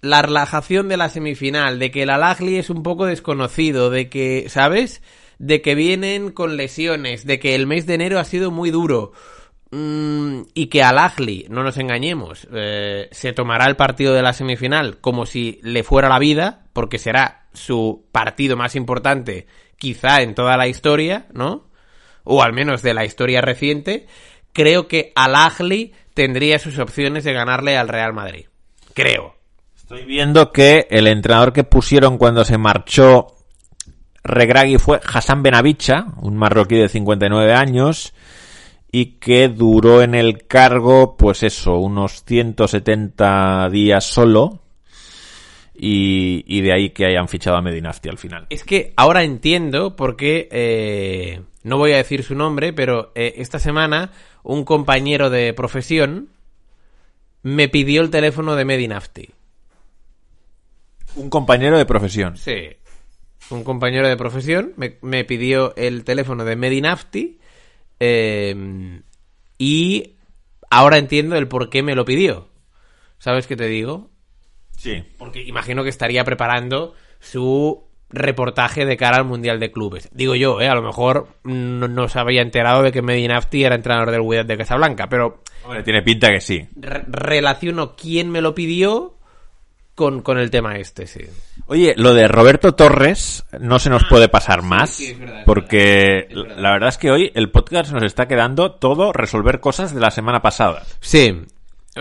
la 0.00 0.22
relajación 0.22 0.88
de 0.88 0.96
la 0.96 1.10
semifinal, 1.10 1.78
de 1.78 1.90
que 1.90 2.02
el 2.02 2.10
Al 2.10 2.22
Ahly 2.22 2.56
es 2.56 2.70
un 2.70 2.82
poco 2.82 3.06
desconocido, 3.06 3.90
de 3.90 4.08
que, 4.08 4.46
¿sabes? 4.48 5.02
De 5.38 5.60
que 5.60 5.74
vienen 5.74 6.30
con 6.30 6.56
lesiones, 6.56 7.26
de 7.26 7.38
que 7.38 7.54
el 7.54 7.66
mes 7.66 7.86
de 7.86 7.94
enero 7.94 8.18
ha 8.18 8.24
sido 8.24 8.50
muy 8.50 8.70
duro. 8.70 9.12
Mm, 9.70 10.42
y 10.54 10.66
que 10.66 10.82
al 10.82 10.98
Ahly, 10.98 11.46
no 11.48 11.62
nos 11.62 11.76
engañemos, 11.76 12.48
eh, 12.52 13.08
se 13.12 13.32
tomará 13.32 13.66
el 13.66 13.76
partido 13.76 14.14
de 14.14 14.22
la 14.22 14.32
semifinal 14.32 14.98
como 15.00 15.26
si 15.26 15.60
le 15.62 15.84
fuera 15.84 16.08
la 16.08 16.18
vida, 16.18 16.64
porque 16.72 16.98
será 16.98 17.46
su 17.52 18.06
partido 18.10 18.56
más 18.56 18.74
importante 18.74 19.46
quizá 19.76 20.22
en 20.22 20.34
toda 20.34 20.56
la 20.56 20.66
historia, 20.66 21.26
¿no? 21.32 21.69
O 22.24 22.42
al 22.42 22.52
menos 22.52 22.82
de 22.82 22.94
la 22.94 23.04
historia 23.04 23.40
reciente, 23.40 24.06
creo 24.52 24.88
que 24.88 25.12
al 25.14 25.34
Ahly 25.34 25.92
tendría 26.14 26.58
sus 26.58 26.78
opciones 26.78 27.24
de 27.24 27.32
ganarle 27.32 27.76
al 27.76 27.88
Real 27.88 28.12
Madrid. 28.12 28.46
Creo. 28.94 29.34
Estoy 29.76 30.04
viendo 30.04 30.52
que 30.52 30.86
el 30.90 31.06
entrenador 31.06 31.52
que 31.52 31.64
pusieron 31.64 32.18
cuando 32.18 32.44
se 32.44 32.58
marchó 32.58 33.34
Regragui 34.22 34.78
fue 34.78 35.00
Hassan 35.02 35.42
Benavicha, 35.42 36.06
un 36.20 36.36
marroquí 36.36 36.76
de 36.76 36.88
59 36.88 37.52
años, 37.54 38.12
y 38.92 39.18
que 39.18 39.48
duró 39.48 40.02
en 40.02 40.14
el 40.14 40.46
cargo, 40.46 41.16
pues 41.16 41.42
eso, 41.42 41.76
unos 41.78 42.24
170 42.24 43.68
días 43.70 44.04
solo, 44.04 44.60
y, 45.82 46.44
y 46.46 46.60
de 46.60 46.74
ahí 46.74 46.90
que 46.90 47.06
hayan 47.06 47.26
fichado 47.26 47.56
a 47.56 47.62
Medinafti 47.62 48.10
al 48.10 48.18
final. 48.18 48.46
Es 48.50 48.64
que 48.64 48.92
ahora 48.96 49.22
entiendo 49.22 49.96
por 49.96 50.14
qué, 50.14 50.46
eh, 50.52 51.40
no 51.62 51.78
voy 51.78 51.92
a 51.92 51.96
decir 51.96 52.22
su 52.22 52.34
nombre, 52.34 52.74
pero 52.74 53.12
eh, 53.14 53.34
esta 53.38 53.58
semana 53.58 54.12
un 54.42 54.64
compañero 54.64 55.30
de 55.30 55.54
profesión 55.54 56.28
me 57.42 57.70
pidió 57.70 58.02
el 58.02 58.10
teléfono 58.10 58.56
de 58.56 58.66
Medinafti. 58.66 59.30
Un 61.16 61.30
compañero 61.30 61.78
de 61.78 61.86
profesión. 61.86 62.36
Sí. 62.36 62.76
Un 63.48 63.64
compañero 63.64 64.06
de 64.06 64.18
profesión 64.18 64.74
me, 64.76 64.98
me 65.00 65.24
pidió 65.24 65.74
el 65.76 66.04
teléfono 66.04 66.44
de 66.44 66.56
Medinafti 66.56 67.38
eh, 68.00 69.00
y 69.56 70.16
ahora 70.68 70.98
entiendo 70.98 71.36
el 71.36 71.48
por 71.48 71.70
qué 71.70 71.82
me 71.82 71.94
lo 71.94 72.04
pidió. 72.04 72.48
¿Sabes 73.18 73.46
qué 73.46 73.56
te 73.56 73.66
digo? 73.66 74.09
Sí. 74.80 75.04
Porque 75.18 75.42
imagino 75.42 75.82
que 75.82 75.90
estaría 75.90 76.24
preparando 76.24 76.94
su 77.18 77.84
reportaje 78.08 78.86
de 78.86 78.96
cara 78.96 79.18
al 79.18 79.24
Mundial 79.26 79.60
de 79.60 79.70
Clubes. 79.70 80.08
Digo 80.12 80.34
yo, 80.34 80.58
¿eh? 80.62 80.68
A 80.68 80.74
lo 80.74 80.80
mejor 80.82 81.28
no, 81.44 81.86
no 81.86 82.08
se 82.08 82.18
había 82.18 82.40
enterado 82.40 82.82
de 82.82 82.90
que 82.90 83.02
Medinafti 83.02 83.62
era 83.62 83.74
entrenador 83.74 84.10
del 84.10 84.22
Wydad 84.22 84.46
de 84.46 84.56
Casablanca, 84.56 85.06
pero 85.08 85.42
Hombre, 85.64 85.82
tiene 85.82 86.00
pinta 86.02 86.28
que 86.30 86.40
sí. 86.40 86.66
re- 86.76 87.04
relaciono 87.06 87.94
quién 87.94 88.30
me 88.30 88.40
lo 88.40 88.54
pidió 88.54 89.16
con, 89.94 90.22
con 90.22 90.38
el 90.38 90.50
tema 90.50 90.76
este, 90.76 91.06
sí. 91.06 91.20
Oye, 91.66 91.92
lo 91.96 92.14
de 92.14 92.26
Roberto 92.26 92.74
Torres 92.74 93.44
no 93.60 93.78
se 93.78 93.90
nos 93.90 94.04
puede 94.08 94.28
pasar 94.30 94.62
más, 94.62 94.88
sí, 94.90 95.08
es 95.08 95.18
verdad, 95.20 95.40
es 95.40 95.44
porque 95.44 95.76
verdad, 95.76 96.26
es 96.30 96.36
verdad. 96.36 96.56
la 96.62 96.70
verdad 96.72 96.88
es 96.88 96.96
que 96.98 97.10
hoy 97.10 97.30
el 97.34 97.50
podcast 97.50 97.92
nos 97.92 98.02
está 98.04 98.26
quedando 98.26 98.72
todo 98.72 99.12
resolver 99.12 99.60
cosas 99.60 99.94
de 99.94 100.00
la 100.00 100.10
semana 100.10 100.40
pasada. 100.40 100.84
Sí, 101.00 101.42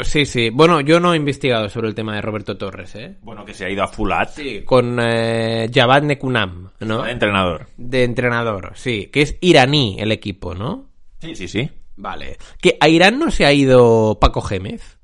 sí, 0.04 0.26
sí. 0.26 0.50
Bueno, 0.50 0.82
yo 0.82 1.00
no 1.00 1.14
he 1.14 1.18
investigado 1.18 1.70
sobre 1.70 1.88
el 1.88 1.96
tema 1.96 2.16
de 2.16 2.22
Roberto 2.22 2.58
Torres, 2.58 2.96
¿eh? 2.96 3.18
Bueno, 3.22 3.46
que 3.46 3.54
se 3.54 3.66
ha 3.66 3.70
ido 3.70 3.84
a 3.84 3.88
Fulat, 3.88 4.30
Sí, 4.36 4.64
con 4.64 5.00
eh, 5.02 5.70
Javad 5.74 6.04
Nekunam, 6.04 6.72
¿no? 6.82 7.04
de 7.04 7.12
entrenador. 7.12 7.68
De 7.78 8.04
entrenador, 8.04 8.74
sí. 8.76 9.08
Que 9.12 9.22
es 9.22 9.38
iraní 9.42 9.98
el 10.00 10.12
equipo, 10.12 10.54
¿no? 10.54 10.90
Sí, 11.20 11.36
sí, 11.36 11.48
sí. 11.48 11.70
Vale. 11.98 12.38
Que 12.62 12.78
a 12.80 12.88
Irán 12.88 13.20
no 13.20 13.30
se 13.30 13.46
ha 13.46 13.52
ido 13.52 14.18
Paco 14.22 14.42
Gémez. 14.42 14.98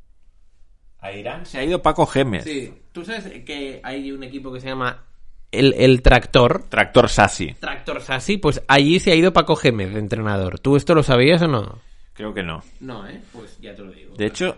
A 1.00 1.12
Irán 1.12 1.46
se 1.46 1.60
ha 1.60 1.64
ido 1.64 1.82
Paco 1.82 2.06
Gémez. 2.06 2.44
Sí. 2.46 2.74
¿Tú 2.92 3.04
sabes 3.04 3.26
que 3.44 3.82
hay 3.84 4.12
un 4.12 4.24
equipo 4.24 4.52
que 4.54 4.62
se 4.62 4.68
llama 4.70 5.04
el, 5.52 5.74
el 5.78 6.02
Tractor? 6.02 6.64
Tractor 6.70 7.10
Sassi. 7.10 7.54
Tractor 7.60 8.02
Sassi, 8.02 8.38
pues 8.38 8.62
allí 8.68 9.00
se 9.00 9.12
ha 9.12 9.16
ido 9.16 9.34
Paco 9.34 9.56
Gémez 9.58 9.94
de 9.94 10.00
entrenador. 10.00 10.60
¿Tú 10.60 10.78
esto 10.78 10.96
lo 10.96 11.04
sabías 11.04 11.42
o 11.42 11.48
no? 11.48 11.80
Creo 12.14 12.34
que 12.34 12.44
no. 12.44 12.64
No, 12.80 13.06
¿eh? 13.08 13.20
Pues 13.34 13.60
ya 13.60 13.76
te 13.76 13.82
lo 13.84 13.92
digo. 13.92 14.16
De 14.16 14.26
hecho, 14.28 14.56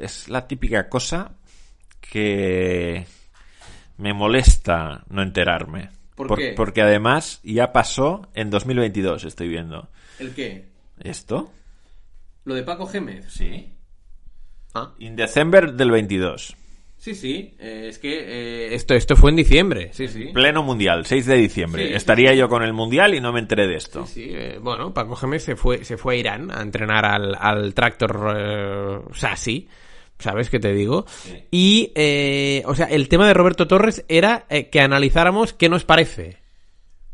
es 0.00 0.28
la 0.28 0.46
típica 0.46 0.88
cosa 0.88 1.32
que 2.00 3.06
me 3.98 4.12
molesta 4.12 5.04
no 5.08 5.22
enterarme. 5.22 5.90
¿Por 6.14 6.36
qué? 6.36 6.52
Porque 6.56 6.82
además 6.82 7.40
ya 7.42 7.72
pasó 7.72 8.28
en 8.34 8.50
2022, 8.50 9.24
estoy 9.24 9.48
viendo. 9.48 9.88
¿El 10.18 10.34
qué? 10.34 10.68
¿Esto? 10.98 11.52
¿Lo 12.44 12.54
de 12.54 12.62
Paco 12.62 12.86
Gémez? 12.86 13.26
Sí. 13.32 13.72
Ah. 14.74 14.92
In 14.98 15.16
December 15.16 15.72
del 15.72 15.90
22. 15.90 16.56
Sí, 17.00 17.14
sí. 17.14 17.54
eh, 17.58 17.86
es 17.88 17.98
que 17.98 18.10
eh, 18.12 18.74
esto, 18.74 18.94
esto 18.94 19.16
fue 19.16 19.30
en 19.30 19.36
diciembre. 19.36 19.88
Sí, 19.94 20.06
sí. 20.06 20.26
Pleno 20.34 20.62
mundial, 20.62 21.06
6 21.06 21.24
de 21.24 21.36
diciembre. 21.36 21.82
Sí, 21.82 21.88
sí, 21.88 21.94
Estaría 21.94 22.34
yo 22.34 22.48
con 22.50 22.62
el 22.62 22.74
mundial 22.74 23.14
y 23.14 23.20
no 23.20 23.32
me 23.32 23.40
enteré 23.40 23.66
de 23.66 23.76
esto. 23.76 24.04
Sí, 24.06 24.26
eh, 24.28 24.58
bueno, 24.60 24.92
Paco 24.92 25.16
Gémez 25.16 25.42
se 25.42 25.56
fue, 25.56 25.82
se 25.84 25.96
fue 25.96 26.16
a 26.16 26.18
Irán 26.18 26.50
a 26.50 26.60
entrenar 26.60 27.06
al, 27.06 27.34
al 27.40 27.72
Tractor 27.72 28.34
eh, 28.36 28.98
Sassi. 29.14 29.66
¿Sabes 30.18 30.50
qué 30.50 30.60
te 30.60 30.74
digo? 30.74 31.06
Y, 31.50 31.92
eh, 31.94 32.62
o 32.66 32.74
sea, 32.74 32.84
el 32.84 33.08
tema 33.08 33.26
de 33.26 33.32
Roberto 33.32 33.66
Torres 33.66 34.04
era 34.06 34.44
eh, 34.50 34.68
que 34.68 34.82
analizáramos 34.82 35.54
qué 35.54 35.70
nos 35.70 35.86
parece. 35.86 36.36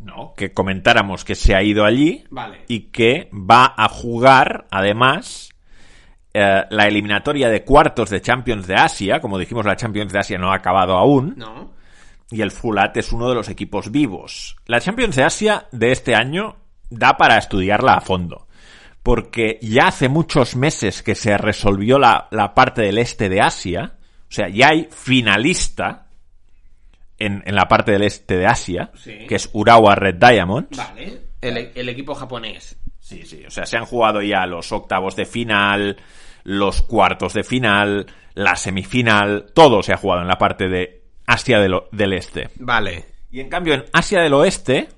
No, 0.01 0.35
que 0.37 0.53
comentáramos 0.53 1.25
que 1.25 1.37
se 1.37 1.55
ha 1.55 1.63
ido 1.63 1.85
allí 1.85 2.25
Vale. 2.31 2.63
y 2.67 2.89
que 2.91 3.31
va 3.33 3.73
a 3.77 3.89
jugar, 3.89 4.67
además, 4.73 5.51
eh, 6.39 6.65
la 6.71 6.87
eliminatoria 6.87 7.49
de 7.49 7.65
cuartos 7.65 8.11
de 8.11 8.21
Champions 8.21 8.67
de 8.67 8.75
Asia. 8.75 9.21
Como 9.21 9.39
dijimos, 9.39 9.65
la 9.65 9.77
Champions 9.77 10.13
de 10.13 10.19
Asia 10.19 10.39
no 10.39 10.53
ha 10.53 10.57
acabado 10.57 10.95
aún. 10.97 11.35
No. 11.37 11.73
Y 12.31 12.43
el 12.43 12.51
Fulat 12.51 12.97
es 12.97 13.13
uno 13.13 13.29
de 13.29 13.35
los 13.35 13.49
equipos 13.49 13.91
vivos. 13.91 14.57
La 14.67 14.81
Champions 14.81 15.17
de 15.17 15.25
Asia 15.25 15.67
de 15.73 15.93
este 15.93 16.15
año 16.15 16.57
da 16.91 17.17
para 17.17 17.39
estudiarla 17.39 17.95
a 17.95 18.01
fondo. 18.01 18.47
Porque 19.03 19.59
ya 19.63 19.87
hace 19.89 20.09
muchos 20.09 20.57
meses 20.57 21.03
que 21.03 21.15
se 21.15 21.39
resolvió 21.39 21.99
la, 21.99 22.27
la 22.33 22.53
parte 22.55 22.83
del 22.83 22.99
este 22.99 23.29
de 23.29 23.41
Asia. 23.41 23.95
O 24.29 24.33
sea, 24.33 24.49
ya 24.49 24.69
hay 24.71 24.89
finalista 24.91 26.07
en, 27.19 27.43
en 27.47 27.55
la 27.55 27.69
parte 27.69 27.93
del 27.93 28.03
este 28.03 28.37
de 28.37 28.47
Asia, 28.47 28.91
Sí. 28.95 29.27
que 29.29 29.37
es 29.37 29.49
Urawa 29.53 29.95
Red 29.95 30.17
Diamonds. 30.17 30.77
Vale. 30.77 31.23
El, 31.41 31.71
el 31.75 31.89
equipo 31.89 32.15
japonés. 32.15 32.77
Sí, 32.99 33.23
sí. 33.25 33.45
O 33.47 33.51
sea, 33.51 33.65
se 33.67 33.77
han 33.77 33.85
jugado 33.85 34.21
ya 34.21 34.45
los 34.47 34.73
octavos 34.73 35.15
de 35.15 35.27
final, 35.27 35.97
los 36.49 36.81
cuartos 36.81 37.35
de 37.35 37.43
final, 37.43 38.07
la 38.35 38.55
semifinal. 38.55 39.47
Todo 39.53 39.83
se 39.83 39.93
ha 39.93 39.97
jugado 39.97 40.23
en 40.23 40.29
la 40.29 40.39
parte 40.39 40.69
de 40.69 41.03
Asia 41.27 41.59
del, 41.59 41.75
o- 41.75 41.89
del 41.91 42.13
Este. 42.13 42.51
Vale. 42.61 43.05
Y 43.33 43.41
en 43.41 43.49
cambio, 43.49 43.75
en 43.75 43.85
Asia 43.93 44.21
del 44.21 44.33
Oeste, 44.33 44.89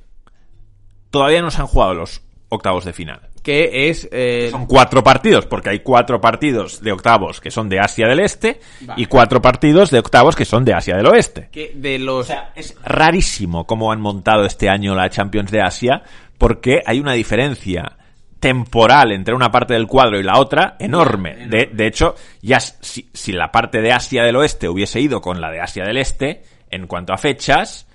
todavía 1.10 1.40
no 1.42 1.50
se 1.50 1.60
han 1.60 1.66
jugado 1.66 1.94
los 1.94 2.22
octavos 2.50 2.84
de 2.84 2.92
final. 2.92 3.20
Que 3.42 3.88
es... 3.88 4.06
eh, 4.12 4.48
Son 4.50 4.66
cuatro 4.66 5.02
partidos, 5.02 5.46
porque 5.46 5.70
hay 5.70 5.80
cuatro 5.80 6.20
partidos 6.20 6.82
de 6.82 6.92
octavos 6.92 7.40
que 7.40 7.50
son 7.50 7.68
de 7.70 7.80
Asia 7.80 8.06
del 8.06 8.20
Este 8.20 8.60
Vale. 8.82 9.00
y 9.00 9.06
cuatro 9.06 9.40
partidos 9.40 9.90
de 9.90 10.00
octavos 10.00 10.36
que 10.36 10.44
son 10.44 10.64
de 10.66 10.74
Asia 10.74 10.96
del 10.96 11.06
Oeste. 11.06 11.48
que 11.50 11.72
de 11.74 11.98
los... 11.98 12.30
Es 12.54 12.76
rarísimo 12.84 13.66
cómo 13.66 13.90
han 13.90 14.00
montado 14.02 14.44
este 14.44 14.68
año 14.68 14.94
la 14.94 15.08
Champions 15.08 15.50
de 15.50 15.62
Asia, 15.62 16.02
porque 16.36 16.82
hay 16.84 17.00
una 17.00 17.12
diferencia 17.14 17.96
temporal 18.40 19.12
entre 19.12 19.34
una 19.34 19.50
parte 19.50 19.74
del 19.74 19.86
cuadro 19.86 20.18
y 20.18 20.22
la 20.22 20.38
otra 20.38 20.76
enorme. 20.78 21.46
De, 21.48 21.70
de 21.72 21.86
hecho, 21.86 22.14
ya 22.40 22.60
si, 22.60 23.08
si 23.12 23.32
la 23.32 23.50
parte 23.50 23.80
de 23.80 23.92
Asia 23.92 24.22
del 24.22 24.36
Oeste 24.36 24.68
hubiese 24.68 25.00
ido 25.00 25.20
con 25.20 25.40
la 25.40 25.50
de 25.50 25.60
Asia 25.60 25.84
del 25.84 25.96
Este, 25.96 26.42
en 26.70 26.86
cuanto 26.86 27.12
a 27.12 27.18
fechas, 27.18 27.88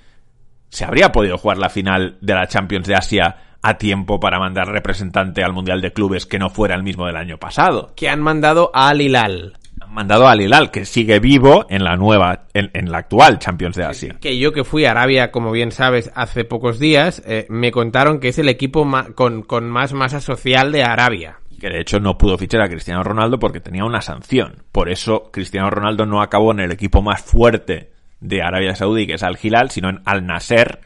se 0.70 0.86
habría 0.86 1.12
podido 1.12 1.38
jugar 1.38 1.58
la 1.58 1.70
final 1.70 2.18
de 2.22 2.34
la 2.34 2.48
Champions 2.48 2.88
de 2.88 2.96
Asia 2.96 3.38
a 3.62 3.78
tiempo 3.78 4.20
para 4.20 4.40
mandar 4.40 4.68
representante 4.68 5.44
al 5.44 5.54
Mundial 5.54 5.82
de 5.82 5.94
Clubes 5.94 6.26
que 6.26 6.40
no 6.40 6.50
fuera 6.50 6.76
el 6.76 6.84
mismo 6.84 7.08
del 7.08 7.16
año 7.16 7.38
pasado. 7.38 7.94
que 7.96 8.10
han 8.10 8.22
mandado 8.22 8.72
a 8.74 8.90
Al 8.90 9.02
Hilal. 9.02 9.58
Mandado 9.94 10.28
al 10.28 10.42
Hilal, 10.42 10.72
que 10.72 10.86
sigue 10.86 11.20
vivo 11.20 11.66
en 11.70 11.84
la 11.84 11.96
nueva, 11.96 12.48
en, 12.54 12.72
en 12.74 12.92
la 12.92 12.98
actual 12.98 13.38
Champions 13.40 13.76
de 13.76 13.86
Asia. 13.86 14.18
Que 14.20 14.38
yo 14.40 14.52
que 14.52 14.64
fui 14.64 14.86
a 14.86 14.92
Arabia, 14.92 15.32
como 15.32 15.52
bien 15.52 15.72
sabes, 15.72 16.12
hace 16.16 16.46
pocos 16.46 16.80
días, 16.80 17.22
eh, 17.28 17.46
me 17.50 17.72
contaron 17.72 18.20
que 18.20 18.30
es 18.30 18.40
el 18.40 18.50
equipo 18.50 18.88
con, 19.16 19.44
con 19.44 19.70
más 19.70 19.94
masa 19.94 20.20
social 20.20 20.72
de 20.72 20.84
Arabia. 20.84 21.38
que 21.60 21.70
de 21.70 21.80
hecho 21.80 22.00
no 22.00 22.18
pudo 22.18 22.38
fichar 22.38 22.62
a 22.62 22.68
Cristiano 22.70 23.04
Ronaldo 23.04 23.38
porque 23.40 23.60
tenía 23.62 23.86
una 23.86 24.02
sanción. 24.02 24.64
Por 24.72 24.90
eso 24.90 25.30
Cristiano 25.32 25.70
Ronaldo 25.70 26.06
no 26.06 26.22
acabó 26.22 26.52
en 26.52 26.60
el 26.60 26.72
equipo 26.72 27.02
más 27.02 27.22
fuerte 27.22 27.92
de 28.20 28.42
Arabia 28.42 28.76
Saudí, 28.76 29.06
que 29.06 29.14
es 29.14 29.24
Al 29.24 29.38
Hilal, 29.42 29.70
sino 29.70 29.90
en 29.90 30.02
Al 30.06 30.26
Nasser, 30.26 30.82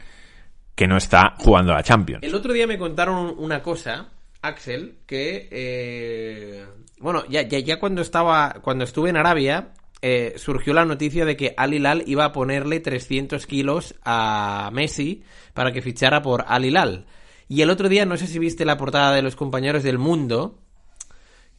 que 0.74 0.86
no 0.86 0.96
está 0.96 1.34
jugando 1.38 1.72
a 1.72 1.76
la 1.76 1.82
Champions. 1.82 2.22
El 2.22 2.34
otro 2.34 2.52
día 2.52 2.66
me 2.66 2.78
contaron 2.78 3.34
una 3.38 3.62
cosa, 3.62 4.08
Axel, 4.42 4.98
que 5.06 5.48
eh, 5.50 6.66
bueno, 7.00 7.24
ya, 7.28 7.42
ya, 7.42 7.58
ya 7.60 7.78
cuando 7.78 8.02
estaba, 8.02 8.56
cuando 8.62 8.84
estuve 8.84 9.10
en 9.10 9.16
Arabia, 9.16 9.72
eh, 10.02 10.34
surgió 10.36 10.74
la 10.74 10.84
noticia 10.84 11.24
de 11.24 11.36
que 11.36 11.54
Al 11.56 11.74
Hilal 11.74 12.02
iba 12.06 12.24
a 12.24 12.32
ponerle 12.32 12.80
300 12.80 13.46
kilos 13.46 13.94
a 14.04 14.70
Messi 14.72 15.22
para 15.54 15.72
que 15.72 15.82
fichara 15.82 16.22
por 16.22 16.44
Al 16.48 16.64
Hilal. 16.64 17.06
Y 17.48 17.62
el 17.62 17.70
otro 17.70 17.88
día, 17.88 18.04
no 18.04 18.16
sé 18.16 18.26
si 18.26 18.38
viste 18.38 18.64
la 18.64 18.76
portada 18.76 19.14
de 19.14 19.22
los 19.22 19.36
compañeros 19.36 19.82
del 19.82 19.98
mundo, 19.98 20.58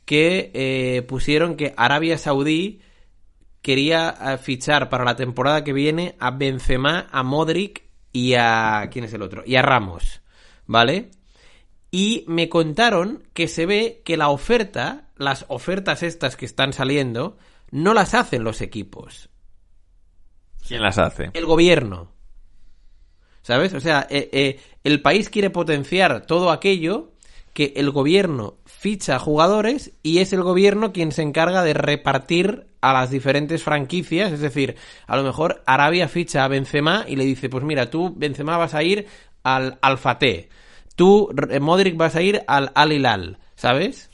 que 0.06 0.52
eh, 0.54 1.02
pusieron 1.04 1.56
que 1.56 1.74
Arabia 1.78 2.18
Saudí 2.18 2.82
quería 3.62 4.16
eh, 4.22 4.38
fichar 4.38 4.90
para 4.90 5.06
la 5.06 5.16
temporada 5.16 5.64
que 5.64 5.74
viene 5.74 6.16
a 6.20 6.32
Benzema, 6.32 7.08
a 7.12 7.24
Modric 7.24 7.84
y 8.12 8.34
a... 8.36 8.90
¿Quién 8.92 9.06
es 9.06 9.14
el 9.14 9.22
otro? 9.22 9.44
Y 9.46 9.56
a 9.56 9.62
Ramos, 9.62 10.22
¿vale? 10.66 11.12
Y 11.92 12.24
me 12.28 12.50
contaron 12.50 13.24
que 13.34 13.48
se 13.48 13.66
ve 13.66 14.02
que 14.06 14.18
la 14.18 14.30
oferta, 14.30 15.10
las 15.18 15.46
ofertas 15.48 16.04
estas 16.04 16.36
que 16.36 16.46
están 16.46 16.74
saliendo, 16.74 17.38
no 17.72 17.94
las 17.94 18.14
hacen 18.14 18.44
los 18.44 18.62
equipos, 18.62 19.30
¿Quién 20.68 20.82
las 20.82 20.98
hace? 20.98 21.32
el 21.34 21.46
gobierno. 21.46 22.12
¿Sabes? 23.42 23.74
O 23.74 23.80
sea, 23.80 24.06
eh, 24.10 24.30
eh, 24.32 24.60
el 24.84 25.02
país 25.02 25.30
quiere 25.30 25.50
potenciar 25.50 26.26
todo 26.28 26.52
aquello 26.52 27.14
que 27.54 27.74
el 27.78 27.90
gobierno 27.90 28.58
ficha 28.66 29.18
jugadores 29.18 29.94
y 30.04 30.20
es 30.20 30.34
el 30.34 30.44
gobierno 30.44 30.94
quien 30.94 31.12
se 31.12 31.24
encarga 31.24 31.64
de 31.64 31.74
repartir 31.74 32.68
a 32.82 32.94
las 32.94 33.10
diferentes 33.10 33.64
franquicias. 33.64 34.32
Es 34.32 34.42
decir, 34.42 34.76
a 35.08 35.18
lo 35.18 35.24
mejor 35.24 35.64
Arabia 35.66 36.08
ficha 36.08 36.44
a 36.44 36.48
Benzema 36.48 37.06
y 37.08 37.16
le 37.16 37.26
dice, 37.26 37.50
pues 37.50 37.64
mira, 37.64 37.90
tú, 37.90 38.14
Benzema, 38.16 38.58
vas 38.58 38.76
a 38.76 38.84
ir 38.84 39.08
al 39.44 39.80
Al 39.82 39.98
Fateh. 39.98 40.50
Tú, 41.00 41.30
R- 41.34 41.62
Modric, 41.62 41.96
vas 41.96 42.14
a 42.18 42.22
ir 42.22 42.42
al 42.46 42.74
Al 42.76 42.92
Hilal. 42.92 43.38
¿Sabes? 43.56 44.10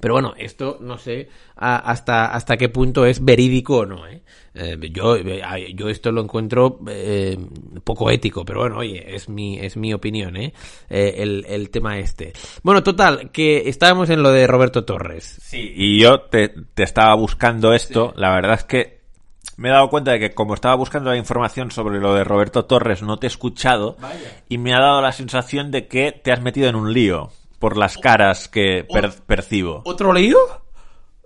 Pero 0.00 0.14
bueno, 0.14 0.34
esto 0.36 0.78
no 0.80 0.96
sé 0.98 1.28
a- 1.56 1.76
hasta, 1.90 2.26
hasta 2.32 2.56
qué 2.56 2.68
punto 2.68 3.04
es 3.06 3.24
verídico 3.24 3.78
o 3.78 3.86
no. 3.86 4.06
¿eh? 4.08 4.22
Eh, 4.54 4.76
yo, 4.92 5.14
eh, 5.16 5.72
yo 5.74 5.88
esto 5.88 6.10
lo 6.10 6.20
encuentro 6.22 6.80
eh, 6.88 7.36
poco 7.84 8.10
ético, 8.10 8.44
pero 8.44 8.60
bueno, 8.60 8.78
oye, 8.78 9.14
es 9.14 9.28
mi, 9.28 9.58
es 9.58 9.76
mi 9.76 9.92
opinión, 9.92 10.36
¿eh? 10.36 10.52
Eh, 10.90 11.14
el, 11.18 11.44
el 11.48 11.70
tema 11.70 11.98
este. 11.98 12.32
Bueno, 12.64 12.82
total, 12.82 13.30
que 13.30 13.68
estábamos 13.68 14.10
en 14.10 14.22
lo 14.22 14.30
de 14.32 14.46
Roberto 14.48 14.84
Torres. 14.84 15.36
Sí, 15.42 15.72
y 15.76 16.00
yo 16.00 16.22
te, 16.22 16.48
te 16.74 16.82
estaba 16.82 17.14
buscando 17.14 17.72
esto. 17.72 18.12
La 18.16 18.32
verdad 18.34 18.54
es 18.54 18.64
que 18.64 18.97
me 19.58 19.68
he 19.68 19.72
dado 19.72 19.90
cuenta 19.90 20.12
de 20.12 20.18
que 20.20 20.32
como 20.34 20.54
estaba 20.54 20.74
buscando 20.76 21.10
la 21.10 21.16
información 21.16 21.70
sobre 21.70 21.98
lo 22.00 22.14
de 22.14 22.24
Roberto 22.24 22.64
Torres, 22.64 23.02
no 23.02 23.18
te 23.18 23.26
he 23.26 23.28
escuchado. 23.28 23.96
Y 24.48 24.56
me 24.56 24.72
ha 24.72 24.80
dado 24.80 25.02
la 25.02 25.12
sensación 25.12 25.70
de 25.70 25.86
que 25.88 26.12
te 26.12 26.32
has 26.32 26.40
metido 26.40 26.68
en 26.68 26.76
un 26.76 26.92
lío 26.94 27.30
por 27.58 27.76
las 27.76 27.98
caras 27.98 28.48
que 28.48 28.86
per- 28.90 29.12
percibo. 29.26 29.82
¿Otro 29.84 30.12
lío? 30.12 30.38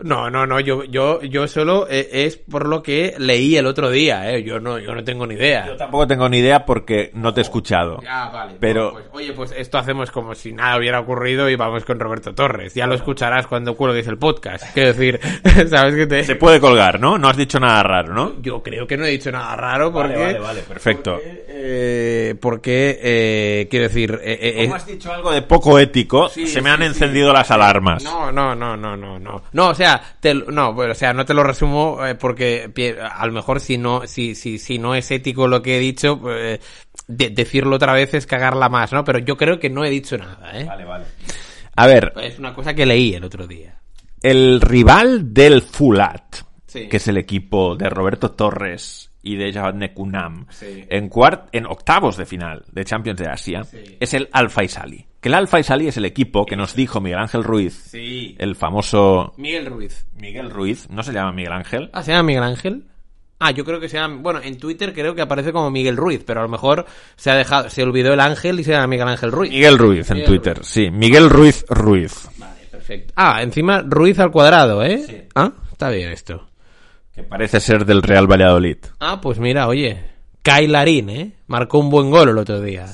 No, 0.03 0.31
no, 0.31 0.47
no, 0.47 0.61
yo, 0.61 0.85
yo, 0.85 1.23
yo 1.23 1.47
solo 1.49 1.87
eh, 1.89 2.09
es 2.13 2.37
por 2.37 2.67
lo 2.69 2.83
que 2.83 3.15
leí 3.19 3.57
el 3.57 3.67
otro 3.67 3.91
día, 3.91 4.31
¿eh? 4.33 4.43
Yo 4.43 4.59
no, 4.61 4.79
yo 4.79 4.95
no 4.95 5.03
tengo 5.05 5.27
ni 5.27 5.35
idea. 5.35 5.67
Yo 5.67 5.77
tampoco 5.77 6.07
tengo 6.07 6.29
ni 6.29 6.39
idea 6.39 6.65
porque 6.65 7.11
no 7.15 7.33
te 7.33 7.41
he 7.41 7.43
escuchado. 7.43 8.01
Ah, 8.09 8.31
vale. 8.33 8.55
Pero- 8.61 8.93
pues, 8.93 9.05
oye, 9.13 9.33
pues 9.33 9.53
esto 9.57 9.79
hacemos 9.79 10.11
como 10.11 10.35
si 10.35 10.53
nada 10.53 10.77
hubiera 10.79 11.01
ocurrido 11.01 11.49
y 11.49 11.57
vamos 11.57 11.85
con 11.85 11.99
Roberto 12.01 12.35
Torres. 12.35 12.75
Ya 12.75 12.87
lo 12.87 12.95
escucharás 12.95 13.47
cuando 13.47 13.75
cuelgues 13.77 14.07
el 14.09 14.19
podcast. 14.19 14.65
Quiero 14.75 14.93
decir, 14.93 15.21
¿sabes 15.69 15.95
qué 15.95 16.07
te...? 16.07 16.25
Se 16.25 16.37
puede 16.37 16.61
colgar, 16.61 16.99
¿no? 17.01 17.19
No 17.19 17.29
has 17.29 17.37
dicho 17.37 17.59
nada 17.61 17.83
raro, 17.83 18.13
¿no? 18.15 18.41
Yo 18.43 18.63
creo 18.63 18.87
que 18.87 18.97
no 18.97 19.05
he 19.05 19.11
dicho 19.11 19.31
nada 19.31 19.55
raro 19.57 19.93
porque... 19.93 20.15
Vale, 20.17 20.25
vale, 20.25 20.39
vale, 20.41 20.63
perfecto. 20.63 21.19
Eh, 21.65 22.35
porque, 22.41 22.99
eh, 23.03 23.69
quiero 23.71 23.85
decir... 23.89 24.19
eh, 24.23 24.39
eh, 24.41 24.65
Como 24.65 24.75
has 24.77 24.87
dicho 24.87 25.13
algo 25.13 25.31
de 25.33 25.43
poco 25.43 25.79
ético, 25.79 26.29
Sí, 26.29 26.47
se 26.47 26.61
me 26.61 26.71
sí, 26.71 26.75
han 26.75 26.81
sí. 26.81 26.87
encendido 26.87 27.33
las 27.33 27.51
alarmas. 27.51 28.03
No, 28.03 28.33
no, 28.33 28.55
no, 28.55 28.77
no, 28.77 28.97
no, 28.97 29.19
no. 29.19 29.43
No, 29.53 29.69
o 29.69 29.75
sea, 29.75 29.92
te, 30.21 30.35
no, 30.35 30.71
o 30.71 30.95
sea, 30.95 31.13
no 31.13 31.25
te 31.25 31.35
lo 31.35 31.43
resumo 31.43 32.07
eh, 32.07 32.15
porque 32.15 32.71
a 33.03 33.27
lo 33.27 33.33
mejor 33.33 33.61
si 33.61 33.77
no, 33.79 34.07
si, 34.07 34.35
si, 34.35 34.59
si 34.59 34.79
no 34.79 34.95
es 34.95 35.11
ético 35.11 35.49
lo 35.49 35.61
que 35.63 35.77
he 35.77 35.81
dicho, 35.81 36.21
de- 37.09 37.31
decirlo 37.31 37.77
otra 37.77 37.93
vez 37.93 38.15
es 38.15 38.27
cagarla 38.27 38.69
más, 38.69 38.93
¿no? 38.93 39.05
Pero 39.05 39.19
yo 39.19 39.37
creo 39.37 39.59
que 39.59 39.71
no 39.71 39.85
he 39.85 39.91
dicho 39.91 40.17
nada, 40.17 40.59
¿eh? 40.59 40.65
Vale, 40.65 40.85
vale. 40.85 41.05
A 41.77 41.87
ver, 41.87 42.13
Es 42.23 42.39
una 42.39 42.55
cosa 42.55 42.75
que 42.75 42.87
leí 42.87 43.15
el 43.15 43.25
otro 43.25 43.47
día. 43.47 43.79
el 44.23 44.61
rival 44.61 45.33
del 45.35 45.63
Fulat, 45.63 46.37
Sí. 46.67 46.89
que 46.89 46.97
es 46.99 47.09
el 47.09 47.17
equipo 47.19 47.77
de 47.77 47.91
Roberto 47.91 48.31
Torres 48.31 49.11
y 49.23 49.37
de 49.37 49.53
Javad 49.53 49.75
Nekunam, 49.75 50.47
Sí. 50.51 50.85
en, 50.89 51.09
cuart 51.09 51.49
en 51.53 51.67
octavos 51.67 52.17
de 52.17 52.25
final 52.27 52.65
de 52.73 52.85
Champions 52.85 53.19
de 53.21 53.27
Asia, 53.29 53.65
Sí. 53.65 53.97
es 54.01 54.15
el 54.15 54.29
Al 54.33 54.49
Faisali. 54.49 55.05
Que 55.23 55.29
el 55.29 55.35
Al 55.35 55.47
Faisali 55.49 55.87
es 55.89 55.97
el 55.97 56.05
equipo 56.05 56.45
que 56.45 56.57
nos 56.57 56.75
dijo 56.75 57.01
Miguel 57.01 57.21
Ángel 57.21 57.45
Ruiz, 57.45 57.75
Sí. 57.91 58.35
el 58.39 58.57
famoso 58.57 59.33
Miguel 59.39 59.67
Ruiz. 59.67 60.05
Miguel 60.19 60.51
Ruiz, 60.51 60.91
no 60.91 61.03
se 61.05 61.13
llama 61.13 61.33
Miguel 61.33 61.53
Ángel. 61.53 61.91
Ah, 61.93 62.03
¿se 62.03 62.11
llama 62.11 62.25
Miguel 62.25 62.43
Ángel? 62.43 62.85
Ah, 63.39 63.53
yo 63.53 63.65
creo 63.65 63.79
que 63.81 63.89
se 63.89 63.97
llama... 63.99 64.17
Bueno, 64.21 64.41
en 64.43 64.59
Twitter 64.59 64.93
creo 64.93 65.15
que 65.15 65.23
aparece 65.23 65.53
como 65.53 65.71
Miguel 65.71 65.97
Ruiz, 65.97 66.23
pero 66.27 66.41
a 66.41 66.43
lo 66.43 66.49
mejor 66.49 66.87
se 67.17 67.31
ha 67.31 67.35
dejado... 67.37 67.71
Se 67.71 67.83
olvidó 67.85 68.13
el 68.13 68.21
Ángel 68.21 68.59
y 68.61 68.65
se 68.65 68.73
llama 68.73 68.87
Miguel 68.89 69.09
Ángel 69.09 69.33
Ruiz. 69.33 69.51
Miguel 69.53 69.79
Ruiz 69.79 70.11
en 70.11 70.17
Miguel 70.19 70.29
Twitter, 70.29 70.65
sí. 70.65 70.91
Miguel 70.91 71.31
Ruiz 71.31 71.65
Ruiz. 71.69 72.29
Vale, 72.39 72.61
perfecto. 72.71 73.13
Ah, 73.17 73.43
encima 73.43 73.83
Ruiz 73.85 74.19
al 74.19 74.31
cuadrado, 74.33 74.83
¿eh? 74.83 75.05
Sí. 75.07 75.23
Ah, 75.37 75.53
está 75.71 75.91
bien 75.91 76.11
esto. 76.11 76.49
Que 77.15 77.23
parece 77.23 77.61
ser 77.61 77.85
del 77.85 78.03
Real 78.03 78.27
Valladolid. 78.31 78.79
Ah, 78.99 79.21
pues 79.21 79.39
mira, 79.39 79.69
oye. 79.69 79.99
Kai 80.43 80.67
Larín, 80.67 81.11
¿eh? 81.11 81.33
Marcó 81.47 81.79
un 81.79 81.91
buen 81.91 82.11
gol 82.11 82.29
el 82.31 82.39
otro 82.39 82.61
día. 82.61 82.87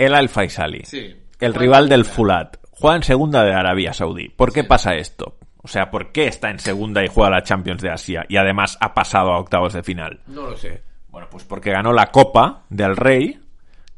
El 0.00 0.14
Al 0.14 0.30
Faisali. 0.30 0.80
Sí. 0.84 1.14
El 1.38 1.52
rival 1.52 1.90
del 1.90 2.06
Fulat. 2.06 2.56
Juega 2.70 2.96
en 2.96 3.02
segunda 3.02 3.44
de 3.44 3.52
Arabia 3.52 3.92
Saudí. 3.92 4.30
¿Por 4.30 4.50
qué 4.50 4.64
pasa 4.64 4.94
esto? 4.94 5.36
O 5.58 5.68
sea, 5.68 5.90
¿por 5.90 6.10
qué 6.10 6.26
está 6.26 6.48
en 6.48 6.58
segunda 6.58 7.04
y 7.04 7.08
juega 7.08 7.28
la 7.28 7.42
Champions 7.42 7.82
de 7.82 7.90
Asia 7.90 8.24
y 8.26 8.38
además 8.38 8.78
ha 8.80 8.94
pasado 8.94 9.30
a 9.30 9.38
octavos 9.38 9.74
de 9.74 9.82
final? 9.82 10.20
No 10.26 10.46
lo 10.46 10.56
sé. 10.56 10.82
Bueno, 11.10 11.28
pues 11.30 11.44
porque 11.44 11.70
ganó 11.70 11.92
la 11.92 12.06
Copa 12.06 12.62
del 12.70 12.96
Rey 12.96 13.38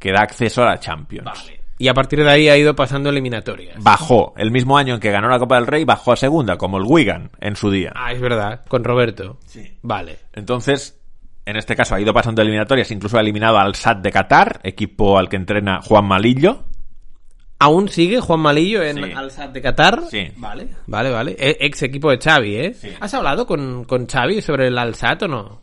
que 0.01 0.11
da 0.11 0.23
acceso 0.23 0.65
a 0.65 0.71
la 0.71 0.81
Champions. 0.81 1.53
Y 1.79 1.87
a 1.87 1.95
partir 1.95 2.25
de 2.25 2.31
ahí 2.31 2.49
ha 2.49 2.57
ido 2.57 2.75
pasando 2.75 3.09
eliminatorias. 3.09 3.81
Bajó, 3.81 4.35
el 4.37 4.51
mismo 4.51 4.77
año 4.77 4.95
en 4.95 5.01
que 5.01 5.13
ganó 5.13 5.29
la 5.29 5.39
Copa 5.39 5.55
del 5.55 5.69
Rey, 5.69 5.85
bajó 5.85 6.11
a 6.11 6.17
segunda, 6.17 6.59
como 6.59 6.79
el 6.79 6.85
Wigan 6.85 7.31
en 7.41 7.55
su 7.55 7.71
día. 7.71 7.93
Ah, 7.95 8.11
es 8.11 8.21
verdad, 8.21 8.65
con 8.67 8.83
Roberto. 8.83 9.39
Sí. 9.47 9.79
Vale. 9.83 10.19
Entonces, 10.33 11.01
en 11.47 11.57
este 11.57 11.75
caso 11.77 11.95
ha 11.95 12.01
ido 12.01 12.13
pasando 12.15 12.43
eliminatorias, 12.43 12.91
incluso 12.91 13.17
ha 13.19 13.21
eliminado 13.21 13.59
al 13.59 13.75
SAT 13.75 13.99
de 14.03 14.11
Qatar, 14.13 14.61
equipo 14.63 15.19
al 15.19 15.29
que 15.29 15.37
entrena 15.37 15.81
Juan 15.83 16.05
Malillo. 16.07 16.65
¿Aún 17.59 17.89
sigue 17.89 18.21
Juan 18.21 18.41
Malillo 18.41 18.83
en 18.83 18.97
Sí. 18.97 19.13
Al 19.15 19.31
Sadd 19.31 19.51
de 19.51 19.63
Qatar? 19.63 20.03
Sí. 20.11 20.33
Vale, 20.37 20.67
vale, 20.89 21.11
vale. 21.11 21.37
E- 21.39 21.59
Ex 21.61 21.83
equipo 21.85 22.11
de 22.11 22.19
Xavi, 22.19 22.57
¿eh? 22.57 22.75
Sí. 22.75 22.89
¿Has 22.99 23.15
hablado 23.15 23.47
con, 23.47 23.85
con 23.85 24.09
Xavi 24.09 24.43
sobre 24.43 24.67
el 24.67 24.77
Al 24.77 24.97
Sadd 24.97 25.23
o 25.23 25.29
no? 25.29 25.63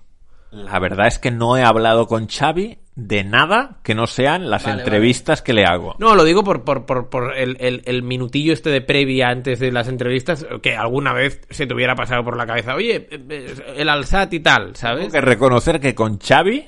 La 0.52 0.80
verdad 0.80 1.08
es 1.08 1.20
que 1.20 1.30
no 1.30 1.58
he 1.58 1.64
hablado 1.64 2.08
con 2.08 2.28
Xavi 2.30 2.80
de 3.08 3.24
nada 3.24 3.80
que 3.84 3.96
no 3.96 4.08
sean 4.08 4.50
las 4.50 4.64
Vale, 4.66 4.80
entrevistas 4.80 5.42
que 5.42 5.54
le 5.54 5.66
hago. 5.66 5.96
No, 6.00 6.16
lo 6.16 6.24
digo 6.24 6.44
por, 6.44 6.64
por, 6.64 6.86
por, 6.86 7.10
por 7.10 7.36
el, 7.38 7.58
el- 7.60 7.82
el 7.86 8.04
minutillo 8.04 8.54
este 8.54 8.70
de 8.70 8.82
previa 8.82 9.30
antes 9.30 9.60
de 9.60 9.72
las 9.72 9.88
entrevistas, 9.88 10.46
que 10.62 10.76
alguna 10.76 11.14
vez 11.14 11.42
se 11.50 11.66
te 11.68 11.74
hubiera 11.74 11.96
pasado 11.96 12.24
por 12.24 12.36
la 12.38 12.46
cabeza, 12.46 12.76
oye, 12.76 13.08
eh, 13.12 13.20
eh, 13.30 13.56
el 13.78 13.90
Al 13.90 14.06
Sadd 14.06 14.32
y 14.34 14.40
tal, 14.42 14.64
Tengo 14.66 14.76
¿sabes? 14.78 15.12
que 15.12 15.22
reconocer 15.22 15.80
que 15.80 15.96
con 15.96 16.20
Xavi 16.20 16.66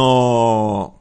no 0.00 1.00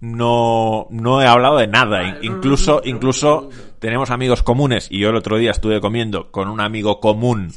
no 0.00 0.86
no 0.90 1.20
he 1.22 1.26
hablado 1.26 1.58
de 1.58 1.66
nada 1.66 2.04
In- 2.08 2.16
incluso 2.22 2.80
incluso 2.84 3.50
tenemos 3.80 4.10
amigos 4.10 4.42
comunes 4.44 4.86
y 4.90 5.00
yo 5.00 5.10
el 5.10 5.16
otro 5.16 5.38
día 5.38 5.50
estuve 5.50 5.80
comiendo 5.80 6.30
con 6.30 6.48
un 6.48 6.60
amigo 6.60 7.00
común 7.00 7.52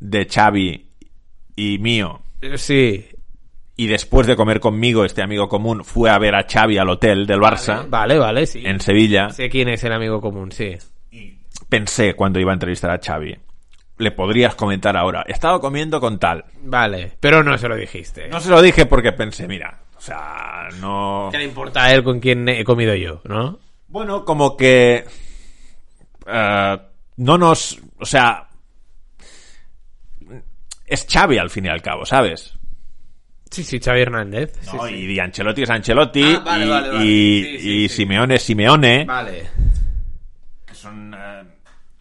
de 0.00 0.26
Xavi 0.26 0.90
y 1.56 1.78
mío 1.78 2.20
Sí. 2.56 3.06
Y 3.76 3.86
después 3.88 4.26
de 4.26 4.36
comer 4.36 4.60
conmigo 4.60 5.04
este 5.04 5.22
amigo 5.22 5.48
común 5.48 5.84
fue 5.84 6.10
a 6.10 6.18
ver 6.18 6.34
a 6.34 6.46
Xavi 6.48 6.78
al 6.78 6.88
hotel 6.90 7.26
del 7.26 7.40
Barça 7.40 7.88
Vale, 7.88 8.18
vale, 8.18 8.46
sí. 8.46 8.62
en 8.64 8.80
Sevilla 8.80 9.30
Sé 9.30 9.48
quién 9.48 9.68
es 9.68 9.82
el 9.84 9.92
amigo 9.92 10.20
común, 10.20 10.52
sí. 10.52 10.76
pensé 11.68 12.14
cuando 12.14 12.38
iba 12.40 12.52
a 12.52 12.54
entrevistar 12.54 12.90
a 12.90 13.00
Xavi 13.04 13.36
le 13.98 14.10
podrías 14.10 14.54
comentar 14.54 14.96
ahora 14.96 15.24
he 15.26 15.32
estado 15.32 15.60
comiendo 15.60 16.00
con 16.00 16.18
tal 16.18 16.44
Vale, 16.62 17.12
pero 17.20 17.42
no 17.42 17.56
se 17.58 17.68
lo 17.68 17.76
dijiste. 17.76 18.28
no 18.28 18.40
se 18.40 18.50
lo 18.50 18.60
dije 18.62 18.86
porque 18.86 19.12
pensé 19.12 19.46
mira 19.48 19.80
o 19.96 20.00
sea 20.00 20.68
no 20.80 21.28
¿Qué 21.32 21.38
le 21.38 21.44
importa 21.44 21.84
a 21.84 21.92
él 21.94 22.02
con 22.04 22.20
quién 22.20 22.48
he 22.48 22.64
comido 22.64 22.94
yo, 22.94 23.20
no? 23.24 23.58
Bueno, 23.88 24.24
como 24.24 24.56
que 24.56 25.04
eh, 26.26 26.78
no 27.16 27.38
nos, 27.38 27.78
o 28.00 28.04
sea, 28.06 28.48
es 30.86 31.06
Xavi 31.08 31.38
al 31.38 31.50
fin 31.50 31.66
y 31.66 31.68
al 31.68 31.80
cabo, 31.82 32.04
¿sabes? 32.04 32.53
Sí, 33.54 33.64
sí, 33.64 33.80
Xavi 33.80 34.00
Hernández. 34.00 34.52
¿No? 34.72 34.86
sí. 34.86 34.94
Y 34.94 35.18
Ancelotti 35.18 35.62
es 35.62 35.70
Ancelotti 35.70 36.22
Ah, 36.22 36.42
vale, 36.44 36.64
y, 36.64 36.68
vale, 36.68 36.88
vale. 36.90 37.04
y- 37.04 37.42
Sí, 37.44 37.58
sí, 37.58 37.68
y 37.84 37.88
sí. 37.88 37.96
Simeone 37.96 38.34
es 38.34 38.42
Simeone, 38.42 39.04
Vale. 39.04 39.46
que 40.66 40.74
son, 40.74 41.14
eh, 41.14 41.42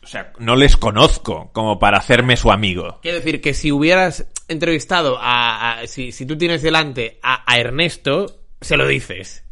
o 0.03 0.07
sea, 0.07 0.31
no 0.39 0.55
les 0.55 0.77
conozco 0.77 1.51
como 1.53 1.79
para 1.79 1.97
hacerme 1.97 2.37
su 2.37 2.51
amigo. 2.51 2.99
Quiero 3.01 3.17
decir 3.17 3.41
que 3.41 3.53
si 3.53 3.71
hubieras 3.71 4.25
entrevistado 4.47 5.17
a... 5.21 5.79
a- 5.79 5.87
si, 5.87 6.11
si 6.11 6.25
tú 6.25 6.37
tienes 6.37 6.61
delante 6.61 7.19
a, 7.23 7.43
a 7.51 7.57
Ernesto, 7.59 8.25
se 8.61 8.77
lo 8.77 8.87
dices. 8.87 9.43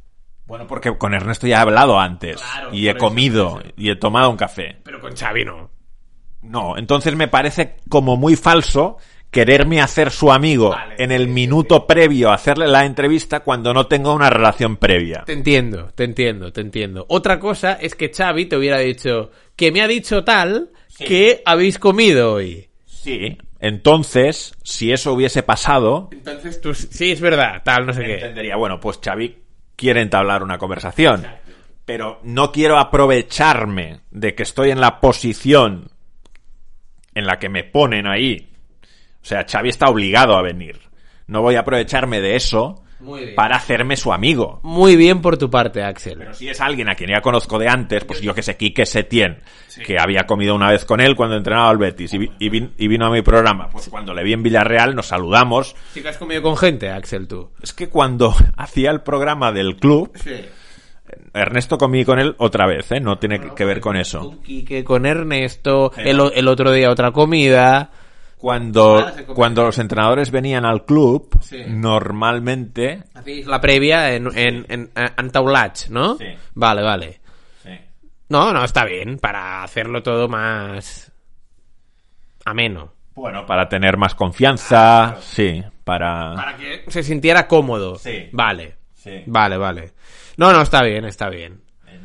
Bueno, 0.45 0.67
porque 0.67 0.97
con 0.97 1.13
Ernesto 1.13 1.47
ya 1.47 1.57
he 1.57 1.61
hablado 1.61 1.99
antes 1.99 2.41
Claro, 2.41 2.73
y 2.73 2.89
he 2.89 2.95
comido 2.97 3.61
y 3.77 3.89
he 3.89 3.95
tomado 3.95 4.29
un 4.29 4.35
café. 4.37 4.77
Pero 4.83 4.99
con 4.99 5.15
Xavi 5.15 5.45
no. 5.45 5.71
No, 6.41 6.77
entonces 6.77 7.15
me 7.15 7.27
parece 7.27 7.77
como 7.87 8.17
muy 8.17 8.35
falso 8.35 8.97
quererme 9.31 9.81
hacer 9.81 10.11
su 10.11 10.31
amigo 10.31 10.69
Vale, 10.71 10.95
en 10.97 11.11
el 11.11 11.21
sí, 11.23 11.27
sí, 11.27 11.31
minuto 11.33 11.87
previo 11.87 12.29
a 12.29 12.35
hacerle 12.35 12.67
la 12.67 12.85
entrevista 12.85 13.39
cuando 13.39 13.73
no 13.73 13.87
tengo 13.87 14.13
una 14.13 14.29
relación 14.29 14.77
previa. 14.77 15.23
Te 15.25 15.33
entiendo, 15.33 15.89
te 15.95 16.03
entiendo, 16.03 16.51
te 16.51 16.61
entiendo. 16.61 17.05
Otra 17.09 17.39
cosa 17.39 17.73
es 17.73 17.95
que 17.95 18.11
Xavi 18.13 18.45
te 18.45 18.57
hubiera 18.57 18.79
dicho 18.79 19.31
que 19.55 19.71
me 19.71 19.81
ha 19.81 19.87
dicho 19.87 20.23
tal 20.23 20.69
que 20.97 21.41
habéis 21.45 21.79
comido 21.79 22.33
hoy. 22.33 22.69
Sí. 22.85 23.37
Entonces, 23.59 24.55
si 24.63 24.91
eso 24.91 25.13
hubiese 25.13 25.43
pasado, 25.43 26.09
Entonces 26.11 26.59
tú... 26.59 26.73
Sí, 26.73 27.11
es 27.11 27.21
verdad, 27.21 27.61
tal, 27.63 27.85
no 27.85 27.93
sé 27.93 28.03
qué. 28.03 28.13
entendería, 28.15 28.55
bueno, 28.57 28.79
pues 28.79 28.99
Xavi 29.03 29.37
quiere 29.75 30.01
entablar 30.01 30.43
una 30.43 30.57
conversación. 30.57 31.25
Pero 31.85 32.19
no 32.23 32.51
quiero 32.51 32.77
aprovecharme 32.77 34.01
de 34.11 34.35
que 34.35 34.43
estoy 34.43 34.71
en 34.71 34.81
la 34.81 34.99
posición 34.99 35.89
en 37.13 37.25
la 37.25 37.39
que 37.39 37.49
me 37.49 37.63
ponen 37.63 38.07
ahí. 38.07 38.50
O 39.21 39.25
sea, 39.25 39.45
Xavi 39.49 39.69
está 39.69 39.87
obligado 39.89 40.35
a 40.35 40.41
venir. 40.41 40.79
No 41.27 41.41
voy 41.41 41.55
a 41.55 41.61
aprovecharme 41.61 42.19
de 42.21 42.35
eso 42.35 42.83
para 43.35 43.55
hacerme 43.55 43.95
su 43.97 44.13
amigo. 44.13 44.59
Muy 44.63 44.95
bien 44.95 45.21
por 45.21 45.37
tu 45.37 45.49
parte, 45.49 45.81
Axel. 45.81 46.17
Pero 46.19 46.33
si 46.35 46.49
es 46.49 46.61
alguien 46.61 46.87
a 46.89 46.93
quien 46.95 47.09
ya 47.09 47.21
conozco 47.21 47.57
de 47.57 47.67
antes, 47.67 48.03
pues 48.05 48.21
yo 48.21 48.35
que 48.35 48.43
sé, 48.43 48.57
Quique 48.57 48.85
Setién, 48.85 49.39
que 49.85 49.97
había 49.99 50.27
comido 50.27 50.53
una 50.53 50.69
vez 50.69 50.85
con 50.85 50.99
él 51.01 51.15
cuando 51.15 51.35
entrenaba 51.35 51.69
al 51.69 51.77
Betis 51.79 52.13
y, 52.13 52.17
vi- 52.19 52.31
y 52.39 52.49
vin- 52.49 52.71
y 52.77 52.87
vino 52.87 53.07
a 53.07 53.09
mi 53.11 53.21
programa. 53.23 53.69
Pues 53.71 53.89
cuando 53.89 54.13
le 54.13 54.23
vi 54.23 54.33
en 54.33 54.43
Villarreal 54.43 54.93
nos 54.95 55.07
saludamos. 55.07 55.75
Sí 55.93 56.01
que 56.03 56.09
has 56.09 56.17
comido 56.17 56.41
con 56.43 56.57
gente, 56.57 56.89
Axel, 56.91 57.27
tú. 57.27 57.49
Es 57.63 57.73
que 57.73 57.89
cuando 57.89 58.35
hacía 58.57 58.91
el 58.91 59.01
programa 59.01 59.51
del 59.51 59.77
club, 59.77 60.11
Ernesto 61.33 61.77
comí 61.77 62.05
con 62.05 62.19
él 62.19 62.35
otra 62.37 62.67
vez, 62.67 62.91
¿eh? 62.91 62.99
No 62.99 63.17
tiene 63.17 63.39
que 63.55 63.65
ver 63.65 63.79
con 63.79 63.95
eso. 63.97 64.19
Con 64.19 64.41
Quique, 64.43 64.83
con 64.83 65.05
Ernesto, 65.05 65.91
el, 65.97 66.19
o- 66.19 66.31
el 66.31 66.47
otro 66.47 66.71
día 66.71 66.89
otra 66.91 67.11
comida. 67.11 67.91
Cuando, 68.41 68.97
Ah, 68.99 69.13
cuando 69.35 69.63
los 69.65 69.77
entrenadores 69.77 70.31
venían 70.31 70.65
al 70.65 70.83
club, 70.83 71.37
Sí. 71.41 71.63
normalmente... 71.67 73.03
La 73.45 73.61
previa 73.61 74.13
en, 74.15 74.27
en, 74.35 74.65
en, 74.67 74.91
en 74.95 75.29
taulach, 75.29 75.87
¿no? 75.89 76.17
Sí. 76.17 76.25
Vale, 76.55 76.81
vale. 76.81 77.21
No, 78.29 78.51
no, 78.53 78.63
está 78.63 78.85
bien, 78.85 79.17
para 79.19 79.61
hacerlo 79.61 80.01
todo 80.01 80.27
más 80.29 81.11
ameno. 82.45 82.93
Bueno, 83.13 83.45
para 83.45 83.67
tener 83.67 83.97
más 83.97 84.15
confianza, 84.15 85.17
sí, 85.19 85.61
para... 85.83 86.33
Para 86.35 86.55
que 86.57 86.85
se 86.87 87.03
sintiera 87.03 87.45
cómodo. 87.47 87.95
Sí. 87.97 88.29
Vale. 88.31 88.75
Sí. 88.95 89.23
Vale, 89.27 89.57
vale. 89.57 89.91
No, 90.37 90.51
no, 90.53 90.61
está 90.61 90.81
bien, 90.81 91.03
está 91.05 91.29
bien. 91.29 91.61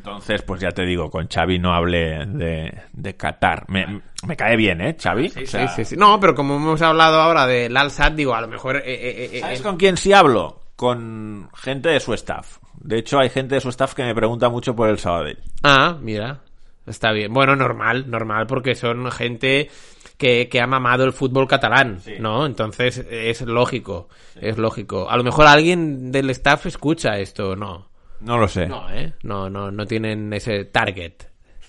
Entonces, 0.07 0.41
pues 0.41 0.61
ya 0.61 0.71
te 0.71 0.83
digo, 0.85 1.09
con 1.09 1.27
Xavi 1.27 1.59
no 1.59 1.73
hablé 1.73 2.25
de, 2.25 2.73
de 2.93 3.15
Qatar. 3.15 3.65
Me, 3.69 4.01
me 4.25 4.35
cae 4.35 4.55
bien, 4.55 4.81
¿eh, 4.81 4.95
Xavi? 5.01 5.29
Sí, 5.29 5.43
O 5.43 5.47
sea, 5.47 5.67
sí, 5.67 5.85
sí. 5.85 5.95
No, 5.97 6.19
pero 6.19 6.33
como 6.35 6.55
hemos 6.55 6.81
hablado 6.81 7.19
ahora 7.19 7.45
del 7.45 7.75
Al-Sad, 7.75 8.13
digo, 8.13 8.33
a 8.35 8.41
lo 8.41 8.47
mejor... 8.47 8.77
eh, 8.77 8.81
eh, 8.85 9.29
eh, 9.33 9.39
¿Sabes 9.41 9.59
eh, 9.59 9.63
con 9.63 9.77
quién 9.77 9.97
sí 9.97 10.13
hablo? 10.13 10.61
Con 10.75 11.49
gente 11.55 11.89
de 11.89 11.99
su 11.99 12.13
staff. 12.13 12.57
De 12.79 12.99
hecho, 12.99 13.19
hay 13.19 13.29
gente 13.29 13.55
de 13.55 13.61
su 13.61 13.69
staff 13.69 13.93
que 13.93 14.03
me 14.03 14.13
pregunta 14.15 14.49
mucho 14.49 14.75
por 14.75 14.89
el 14.89 14.99
Sabadell. 14.99 15.39
Ah, 15.63 15.97
mira. 15.99 16.39
Está 16.85 17.11
bien. 17.11 17.33
Bueno, 17.33 17.55
normal, 17.55 18.09
normal, 18.09 18.47
porque 18.47 18.73
son 18.75 19.11
gente 19.11 19.69
que, 20.17 20.47
que 20.47 20.61
ha 20.61 20.67
mamado 20.67 21.03
el 21.03 21.11
fútbol 21.13 21.47
catalán, 21.47 21.99
Sí. 21.99 22.13
¿no? 22.19 22.45
Entonces 22.45 23.05
es 23.09 23.41
lógico, 23.41 24.07
es 24.39 24.57
lógico. 24.57 25.09
A 25.09 25.17
lo 25.17 25.23
mejor 25.23 25.47
alguien 25.47 26.11
del 26.11 26.29
staff 26.29 26.65
escucha 26.67 27.17
esto, 27.17 27.55
¿no? 27.57 27.89
No 28.21 28.37
lo 28.37 28.47
sé. 28.47 28.67
No, 28.67 28.89
¿eh? 28.89 29.13
No, 29.23 29.49
no, 29.49 29.71
no 29.71 29.85
tienen 29.85 30.33
ese 30.33 30.65
target. 30.65 31.13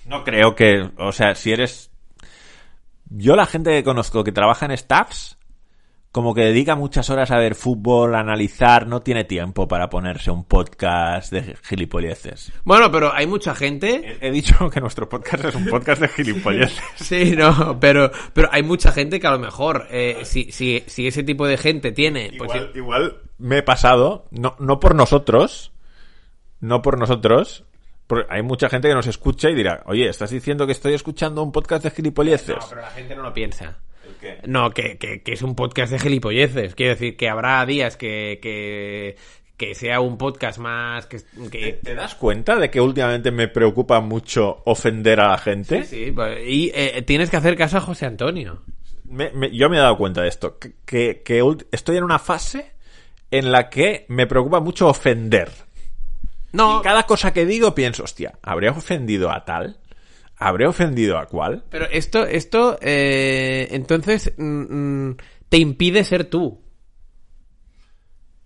No 0.07 0.25
creo 0.25 0.55
que, 0.55 0.91
o 0.97 1.13
sea, 1.13 1.35
si 1.35 1.53
eres... 1.53 1.91
Yo 3.11 3.37
la 3.37 3.47
gente 3.47 3.71
que 3.71 3.85
conozco 3.85 4.25
que 4.25 4.33
trabaja 4.33 4.67
en 4.67 4.77
staffs, 4.77 5.39
como 6.13 6.35
que 6.35 6.43
dedica 6.43 6.75
muchas 6.75 7.11
horas 7.11 7.31
a 7.31 7.39
ver 7.39 7.55
fútbol, 7.55 8.15
a 8.15 8.21
analizar, 8.21 8.87
no 8.87 9.01
tiene 9.01 9.25
tiempo 9.25 9.69
para 9.69 9.89
ponerse 9.89 10.31
un 10.31 10.45
podcast 10.45 11.31
de 11.33 11.57
gilipolleces. 11.63 12.53
Bueno, 12.65 12.91
pero 12.91 13.13
hay 13.13 13.27
mucha 13.27 13.55
gente... 13.55 14.19
He 14.21 14.29
he 14.29 14.31
dicho 14.31 14.71
que 14.71 14.81
nuestro 14.81 15.09
podcast 15.09 15.45
es 15.45 15.55
un 15.55 15.67
podcast 15.67 16.01
de 16.01 16.09
gilipolleces. 16.09 16.83
Sí, 16.97 17.35
no, 17.37 17.79
pero, 17.81 18.11
pero 18.33 18.49
hay 18.51 18.63
mucha 18.63 18.93
gente 18.93 19.21
que 19.21 19.27
a 19.27 19.33
lo 19.33 19.39
mejor, 19.39 19.87
eh, 19.91 20.21
si, 20.25 20.51
si, 20.53 20.83
si 20.87 21.07
ese 21.07 21.23
tipo 21.23 21.47
de 21.47 21.57
gente 21.57 21.93
tiene... 21.93 22.33
Pues, 22.37 22.51
Igual, 22.51 22.71
igual 22.75 23.17
me 23.39 23.59
he 23.59 23.63
pasado, 23.63 24.27
no, 24.31 24.57
no 24.59 24.81
por 24.81 24.95
nosotros, 24.95 25.73
no 26.61 26.83
por 26.83 26.99
nosotros, 26.99 27.65
porque 28.07 28.27
hay 28.33 28.43
mucha 28.43 28.69
gente 28.69 28.89
que 28.89 28.95
nos 28.95 29.07
escucha 29.07 29.51
y 29.51 29.55
dirá, 29.55 29.83
oye, 29.87 30.09
¿estás 30.09 30.31
diciendo 30.31 30.67
que 30.67 30.73
estoy 30.73 30.95
escuchando 30.95 31.43
un 31.43 31.53
podcast 31.53 31.85
de 31.85 31.91
gilipolleces? 31.91 32.57
No, 32.57 32.67
pero 32.69 32.81
la 32.81 32.91
gente 32.91 33.15
no 33.15 33.23
lo 33.23 33.33
piensa. 33.35 33.79
qué? 34.21 34.39
No, 34.47 34.71
que, 34.71 34.97
que, 34.99 35.23
que 35.23 35.33
es 35.33 35.43
un 35.43 35.55
podcast 35.55 35.93
de 35.93 35.99
gilipolleces. 35.99 36.75
Quiero 36.75 36.95
decir 36.95 37.17
que 37.17 37.29
habrá 37.29 37.65
días 37.67 37.97
que, 37.97 38.39
que, 38.43 39.17
que 39.57 39.75
sea 39.75 40.01
un 40.01 40.17
podcast 40.17 40.59
más... 40.59 41.07
Que, 41.07 41.19
¿Te 41.83 41.95
das 41.95 42.15
cuenta 42.15 42.57
de 42.57 42.71
que 42.71 42.81
últimamente 42.81 43.31
me 43.31 43.49
preocupa 43.49 44.01
mucho 44.01 44.63
ofender 44.65 45.21
a 45.21 45.29
la 45.29 45.39
gente? 45.39 45.85
Sí, 45.85 46.11
pues, 46.13 46.39
y 46.47 46.71
eh, 46.75 47.03
tienes 47.03 47.29
que 47.31 47.37
hacer 47.37 47.57
caso 47.57 47.77
a 47.77 47.81
José 47.83 48.07
Antonio. 48.07 48.63
Me- 49.05 49.31
me- 49.33 49.51
yo 49.55 49.69
me 49.69 49.77
he 49.77 49.81
dado 49.81 49.97
cuenta 49.99 50.23
de 50.23 50.29
esto, 50.29 50.59
que, 50.59 51.23
que- 51.23 51.43
estoy 51.73 51.97
en 51.99 52.05
una 52.05 52.19
fase 52.19 52.73
en 53.31 53.53
la 53.53 53.69
que 53.69 54.07
me 54.09 54.27
preocupa 54.27 54.61
mucho 54.61 54.89
ofender. 54.89 55.51
No, 56.53 56.81
Y 56.81 56.83
cada 56.83 57.05
cosa 57.05 57.33
que 57.33 57.47
digo 57.47 57.75
pienso, 57.75 58.05
hostia, 58.05 58.39
¿habría 58.43 58.71
ofendido 58.71 59.31
a 59.31 59.45
tal? 59.45 59.79
¿Habré 60.37 60.67
ofendido 60.67 61.19
a 61.19 61.27
cuál? 61.27 61.65
Pero 61.69 61.87
esto, 61.91 62.25
esto, 62.25 62.79
eh, 62.81 63.69
entonces, 63.73 64.33
mm, 64.37 65.09
mm, 65.09 65.17
te 65.49 65.59
impide 65.59 66.05
ser 66.05 66.25
tú. 66.25 66.63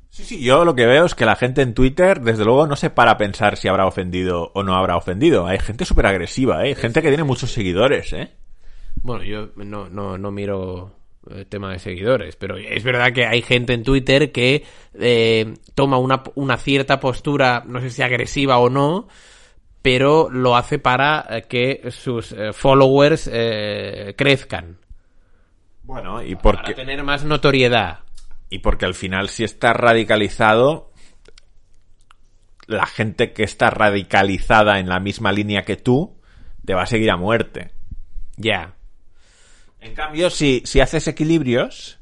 Sí, 0.09 0.25
sí, 0.25 0.43
yo 0.43 0.65
lo 0.65 0.75
que 0.75 0.87
veo 0.87 1.07
es 1.07 1.15
que 1.15 1.25
la 1.25 1.37
gente 1.37 1.63
en 1.63 1.75
Twitter, 1.75 2.21
desde 2.21 2.45
luego, 2.45 2.67
no 2.67 2.77
se 2.77 2.91
para 2.91 3.13
a 3.13 3.17
pensar 3.17 3.57
si 3.57 3.69
habrá 3.69 3.87
ofendido 3.87 4.53
o 4.55 4.63
no 4.63 4.75
habrá 4.75 4.97
ofendido. 4.97 5.47
Hay 5.47 5.59
gente 5.59 5.85
súper 5.85 6.07
agresiva, 6.07 6.67
¿eh? 6.67 6.75
Gente 6.75 7.01
que 7.01 7.09
tiene 7.09 7.25
muchos 7.25 7.53
seguidores, 7.53 8.13
¿eh? 8.13 8.31
Bueno, 8.97 9.25
yo 9.25 9.51
no, 9.57 9.89
no, 9.89 10.19
no 10.19 10.31
miro 10.31 11.02
tema 11.49 11.71
de 11.73 11.79
seguidores, 11.79 12.37
pero 12.37 12.57
es 12.57 12.83
verdad 12.83 13.13
que 13.13 13.27
hay 13.27 13.43
gente 13.43 13.73
en 13.75 13.85
Twitter 13.85 14.33
que 14.33 14.65
eh, 14.99 15.55
toma 15.75 15.99
una, 15.99 16.23
una 16.35 16.57
cierta 16.57 16.99
postura, 16.99 17.63
no 17.67 17.81
sé 17.81 17.91
si 17.91 18.03
agresiva 18.03 18.59
o 18.59 18.69
no, 18.69 19.07
pero 19.83 20.29
lo 20.31 20.57
hace 20.57 20.79
para 20.79 21.27
eh, 21.31 21.43
que 21.49 21.91
sus 21.91 22.33
eh, 22.33 22.53
followers 22.53 23.29
eh, 23.33 24.15
crezcan, 24.17 24.79
Bueno, 25.83 26.23
y 26.23 26.35
para 26.37 26.63
porque, 26.63 26.75
tener 26.75 27.03
más 27.03 27.25
notoriedad. 27.25 28.01
y 28.49 28.61
porque 28.61 28.85
al 28.87 28.95
final 28.95 29.29
si 29.29 29.45
está 29.45 29.73
radicalizado, 29.73 30.93
la 32.67 32.87
gente 32.87 33.33
que 33.33 33.43
está 33.43 33.71
radicalizada 33.71 34.79
en 34.79 34.89
la 34.89 35.01
misma 35.01 35.33
línea 35.33 35.63
que 35.63 35.77
tú, 35.77 36.17
te 36.65 36.75
va 36.75 36.83
a 36.83 36.87
seguir 36.87 37.11
a 37.11 37.17
muerte. 37.17 37.73
Ya. 38.37 38.77
En 39.83 39.95
cambio, 39.95 40.31
si, 40.31 40.63
si 40.65 40.81
haces 40.81 41.09
equilibrios, 41.09 41.99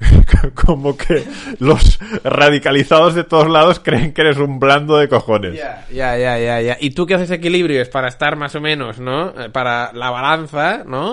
como 0.54 0.96
que 0.96 1.24
los 1.58 1.98
radicalizados 2.24 3.14
de 3.14 3.24
todos 3.24 3.48
lados 3.48 3.80
creen 3.80 4.12
que 4.12 4.22
eres 4.22 4.38
un 4.38 4.58
blando 4.58 4.96
de 4.96 5.08
cojones. 5.08 5.54
Ya, 5.54 5.86
ya, 5.92 6.16
ya, 6.16 6.38
ya, 6.38 6.60
ya. 6.60 6.76
¿Y 6.80 6.90
tú 6.90 7.06
qué 7.06 7.14
haces 7.14 7.30
equilibrios 7.30 7.88
para 7.88 8.08
estar 8.08 8.36
más 8.36 8.54
o 8.54 8.60
menos, 8.60 8.98
no? 8.98 9.28
Eh, 9.40 9.50
Para 9.50 9.92
la 9.92 10.10
balanza, 10.10 10.84
¿no? 10.86 11.10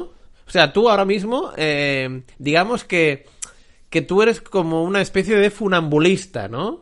O 0.48 0.52
sea, 0.52 0.74
tú 0.74 0.90
ahora 0.90 1.06
mismo, 1.06 1.52
eh, 1.58 2.24
digamos 2.40 2.84
que, 2.84 3.28
que 3.90 4.02
tú 4.02 4.22
eres 4.24 4.42
como 4.42 4.84
una 4.84 5.02
especie 5.02 5.36
de 5.36 5.52
funambulista, 5.52 6.48
¿no? 6.48 6.82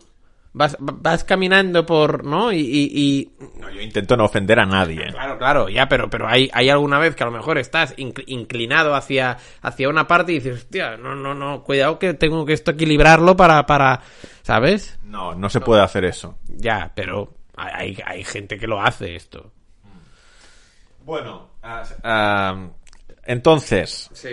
Vas, 0.58 0.76
vas 0.80 1.24
caminando 1.24 1.86
por, 1.86 2.26
¿no? 2.26 2.52
Y, 2.52 2.58
y, 2.60 2.90
y- 3.00 3.32
No, 3.60 3.70
yo 3.70 3.80
intento 3.80 4.18
no 4.18 4.26
ofender 4.26 4.60
a 4.60 4.66
nadie. 4.66 5.12
Claro, 5.12 5.38
claro, 5.38 5.70
ya, 5.70 5.88
pero, 5.88 6.10
pero 6.10 6.28
hay, 6.28 6.50
hay 6.52 6.70
alguna 6.70 6.98
vez 6.98 7.16
que 7.16 7.22
a 7.22 7.28
lo 7.28 7.32
mejor 7.32 7.60
estás 7.60 7.96
incl- 7.98 8.24
inclinado 8.26 8.96
hacia, 8.96 9.38
hacia 9.62 9.88
una 9.88 10.08
parte 10.08 10.32
y 10.32 10.36
dices, 10.40 10.58
hostia, 10.64 10.98
no, 10.98 11.14
no, 11.16 11.36
no, 11.36 11.64
cuidado 11.64 12.00
que 12.00 12.16
tengo 12.16 12.44
que 12.46 12.54
esto 12.54 12.72
equilibrarlo 12.72 13.38
para, 13.38 13.68
para, 13.68 14.02
¿sabes? 14.42 14.98
No, 15.04 15.36
no 15.36 15.48
se 15.50 15.62
puede 15.62 15.84
hacer 15.84 16.06
eso. 16.06 16.40
Ya, 16.48 16.92
pero 16.96 17.34
hay, 17.56 17.74
hay- 17.76 18.04
hay 18.06 18.24
gente 18.24 18.58
que 18.58 18.66
lo 18.66 18.82
hace 18.82 19.16
esto. 19.16 19.52
Bueno, 21.06 21.52
entonces, 23.26 24.10
Sí. 24.14 24.30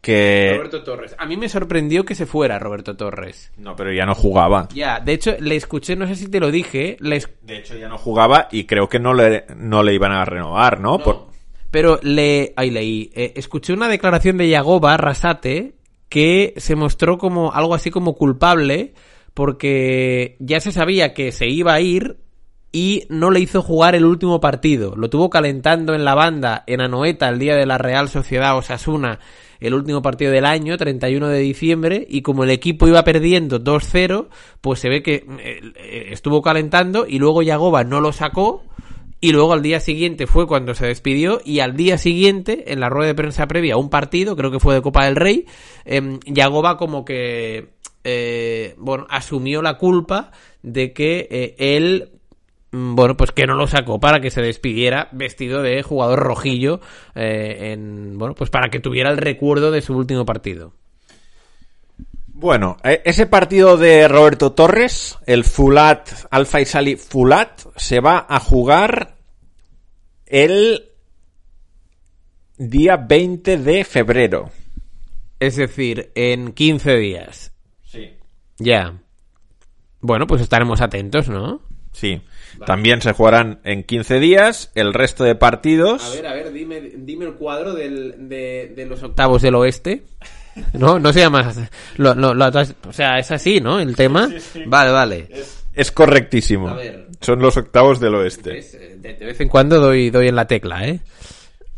Que... 0.00 0.52
Roberto 0.56 0.82
Torres. 0.82 1.14
A 1.18 1.26
mí 1.26 1.36
me 1.36 1.48
sorprendió 1.48 2.04
que 2.04 2.14
se 2.14 2.26
fuera 2.26 2.58
Roberto 2.58 2.96
Torres. 2.96 3.52
No, 3.56 3.76
pero 3.76 3.92
ya 3.92 4.06
no 4.06 4.14
jugaba. 4.14 4.68
Ya, 4.74 5.00
de 5.00 5.12
hecho, 5.12 5.36
le 5.40 5.56
escuché, 5.56 5.96
no 5.96 6.06
sé 6.06 6.14
si 6.16 6.28
te 6.28 6.40
lo 6.40 6.50
dije, 6.50 6.96
le 7.00 7.16
es- 7.16 7.30
De 7.42 7.58
hecho, 7.58 7.76
ya 7.76 7.88
no 7.88 7.98
jugaba 7.98 8.48
y 8.50 8.64
creo 8.64 8.88
que 8.88 8.98
no 8.98 9.12
le, 9.14 9.44
no 9.56 9.82
le 9.82 9.94
iban 9.94 10.12
a 10.12 10.24
renovar, 10.24 10.80
¿no? 10.80 10.98
Por- 10.98 11.26
pero 11.70 12.00
le... 12.02 12.52
Ahí 12.56 12.70
leí. 12.70 13.10
eh, 13.14 13.32
escuché 13.36 13.72
una 13.72 13.88
declaración 13.88 14.36
de 14.38 14.48
Yagoba 14.48 14.96
Rasate 14.96 15.74
que 16.08 16.54
se 16.56 16.74
mostró 16.74 17.16
como 17.18 17.52
algo 17.52 17.74
así 17.74 17.90
como 17.90 18.14
culpable 18.14 18.94
porque 19.34 20.36
ya 20.40 20.60
se 20.60 20.72
sabía 20.72 21.14
que 21.14 21.32
se 21.32 21.48
iba 21.48 21.72
a 21.72 21.80
ir 21.80 22.16
y 22.72 23.04
no 23.08 23.30
le 23.30 23.40
hizo 23.40 23.62
jugar 23.62 23.94
el 23.94 24.04
último 24.04 24.40
partido. 24.40 24.94
Lo 24.96 25.10
tuvo 25.10 25.30
calentando 25.30 25.94
en 25.94 26.04
la 26.04 26.14
banda 26.14 26.64
en 26.66 26.80
Anoeta 26.80 27.28
el 27.28 27.38
día 27.38 27.56
de 27.56 27.66
la 27.66 27.78
Real 27.78 28.08
Sociedad 28.08 28.56
Osasuna, 28.56 29.18
el 29.58 29.74
último 29.74 30.02
partido 30.02 30.32
del 30.32 30.46
año, 30.46 30.76
31 30.76 31.28
de 31.28 31.38
diciembre, 31.40 32.06
y 32.08 32.22
como 32.22 32.44
el 32.44 32.50
equipo 32.50 32.88
iba 32.88 33.04
perdiendo 33.04 33.62
2-0, 33.62 34.28
pues 34.60 34.80
se 34.80 34.88
ve 34.88 35.02
que 35.02 35.14
eh, 35.14 35.60
eh, 35.76 36.06
estuvo 36.10 36.42
calentando 36.42 37.06
y 37.06 37.18
luego 37.18 37.42
Yagoba 37.42 37.84
no 37.84 38.00
lo 38.00 38.12
sacó. 38.12 38.62
Y 39.22 39.32
luego 39.32 39.52
al 39.52 39.60
día 39.60 39.80
siguiente 39.80 40.26
fue 40.26 40.46
cuando 40.46 40.74
se 40.74 40.86
despidió 40.86 41.42
y 41.44 41.60
al 41.60 41.76
día 41.76 41.98
siguiente, 41.98 42.72
en 42.72 42.80
la 42.80 42.88
rueda 42.88 43.08
de 43.08 43.14
prensa 43.14 43.46
previa 43.46 43.74
a 43.74 43.76
un 43.76 43.90
partido, 43.90 44.34
creo 44.34 44.50
que 44.50 44.60
fue 44.60 44.74
de 44.74 44.80
Copa 44.80 45.04
del 45.04 45.16
Rey, 45.16 45.44
eh, 45.84 46.18
Yagoba 46.24 46.78
como 46.78 47.04
que, 47.04 47.68
eh, 48.02 48.74
bueno, 48.78 49.06
asumió 49.10 49.60
la 49.60 49.76
culpa 49.76 50.32
de 50.62 50.94
que 50.94 51.28
eh, 51.30 51.54
él 51.58 52.19
bueno, 52.72 53.16
pues 53.16 53.32
que 53.32 53.46
no 53.46 53.54
lo 53.54 53.66
sacó 53.66 53.98
para 53.98 54.20
que 54.20 54.30
se 54.30 54.42
despidiera 54.42 55.08
vestido 55.12 55.62
de 55.62 55.82
jugador 55.82 56.20
rojillo, 56.20 56.80
eh, 57.14 57.72
en, 57.72 58.16
bueno, 58.18 58.34
pues 58.34 58.50
para 58.50 58.68
que 58.70 58.80
tuviera 58.80 59.10
el 59.10 59.16
recuerdo 59.16 59.70
de 59.70 59.82
su 59.82 59.96
último 59.96 60.24
partido. 60.24 60.72
Bueno, 62.26 62.78
e- 62.84 63.02
ese 63.04 63.26
partido 63.26 63.76
de 63.76 64.08
Roberto 64.08 64.52
Torres, 64.52 65.18
el 65.26 65.44
Fulat, 65.44 66.08
Al 66.30 66.46
Faisali 66.46 66.96
Fulat, 66.96 67.60
se 67.76 68.00
va 68.00 68.24
a 68.28 68.40
jugar 68.40 69.16
el 70.26 70.86
día 72.56 72.96
20 72.96 73.58
de 73.58 73.84
febrero. 73.84 74.50
Es 75.38 75.56
decir, 75.56 76.12
en 76.14 76.52
15 76.52 76.96
días. 76.96 77.52
Sí. 77.84 78.10
Ya. 78.58 78.94
Bueno, 80.00 80.26
pues 80.26 80.40
estaremos 80.40 80.80
atentos, 80.80 81.28
¿no? 81.28 81.60
Sí. 81.92 82.22
También 82.66 83.00
se 83.02 83.12
jugarán 83.12 83.60
en 83.64 83.84
15 83.84 84.20
días 84.20 84.70
el 84.74 84.92
resto 84.94 85.24
de 85.24 85.34
partidos. 85.34 86.04
A 86.04 86.10
ver, 86.14 86.26
a 86.26 86.34
ver, 86.34 86.52
dime, 86.52 86.80
dime 86.96 87.24
el 87.26 87.34
cuadro 87.34 87.74
del- 87.74 88.28
de, 88.28 88.72
de 88.76 88.86
los 88.86 89.02
octavos 89.02 89.42
del 89.42 89.54
oeste. 89.54 90.04
No, 90.72 90.98
no 90.98 91.12
se 91.12 91.20
llama. 91.20 91.52
Lo, 91.96 92.14
lo- 92.14 92.34
lo- 92.34 92.46
o 92.88 92.92
sea, 92.92 93.18
es 93.18 93.30
así, 93.30 93.60
¿no? 93.60 93.78
El 93.80 93.94
tema. 93.96 94.28
Vale, 94.66 94.90
vale. 94.90 95.28
Es 95.72 95.92
correctísimo. 95.92 96.68
A 96.68 96.74
ver. 96.74 97.06
Son 97.20 97.38
los 97.40 97.56
octavos 97.56 98.00
del 98.00 98.14
oeste. 98.16 98.58
Eh, 98.58 98.96
De, 98.98 99.14
de 99.14 99.24
vez 99.26 99.40
en 99.40 99.48
cuando 99.48 99.78
doy, 99.80 100.10
doy 100.10 100.28
en 100.28 100.36
la 100.36 100.46
tecla, 100.46 100.86
¿eh? 100.86 101.00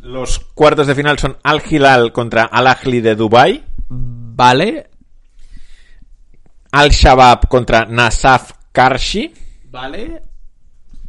Los 0.00 0.38
cuartos 0.40 0.86
de 0.86 0.94
final 0.94 1.18
son 1.18 1.36
Al 1.44 1.62
Hilal 1.68 2.12
contra 2.12 2.44
Al 2.44 2.66
Ahly 2.66 3.00
de 3.00 3.14
Dubai, 3.14 3.62
Vale. 3.88 4.88
Al 6.72 6.90
Shabab 6.90 7.48
contra 7.48 7.84
Nasaf 7.84 8.52
Karshi. 8.72 9.32
Vale. 9.70 10.22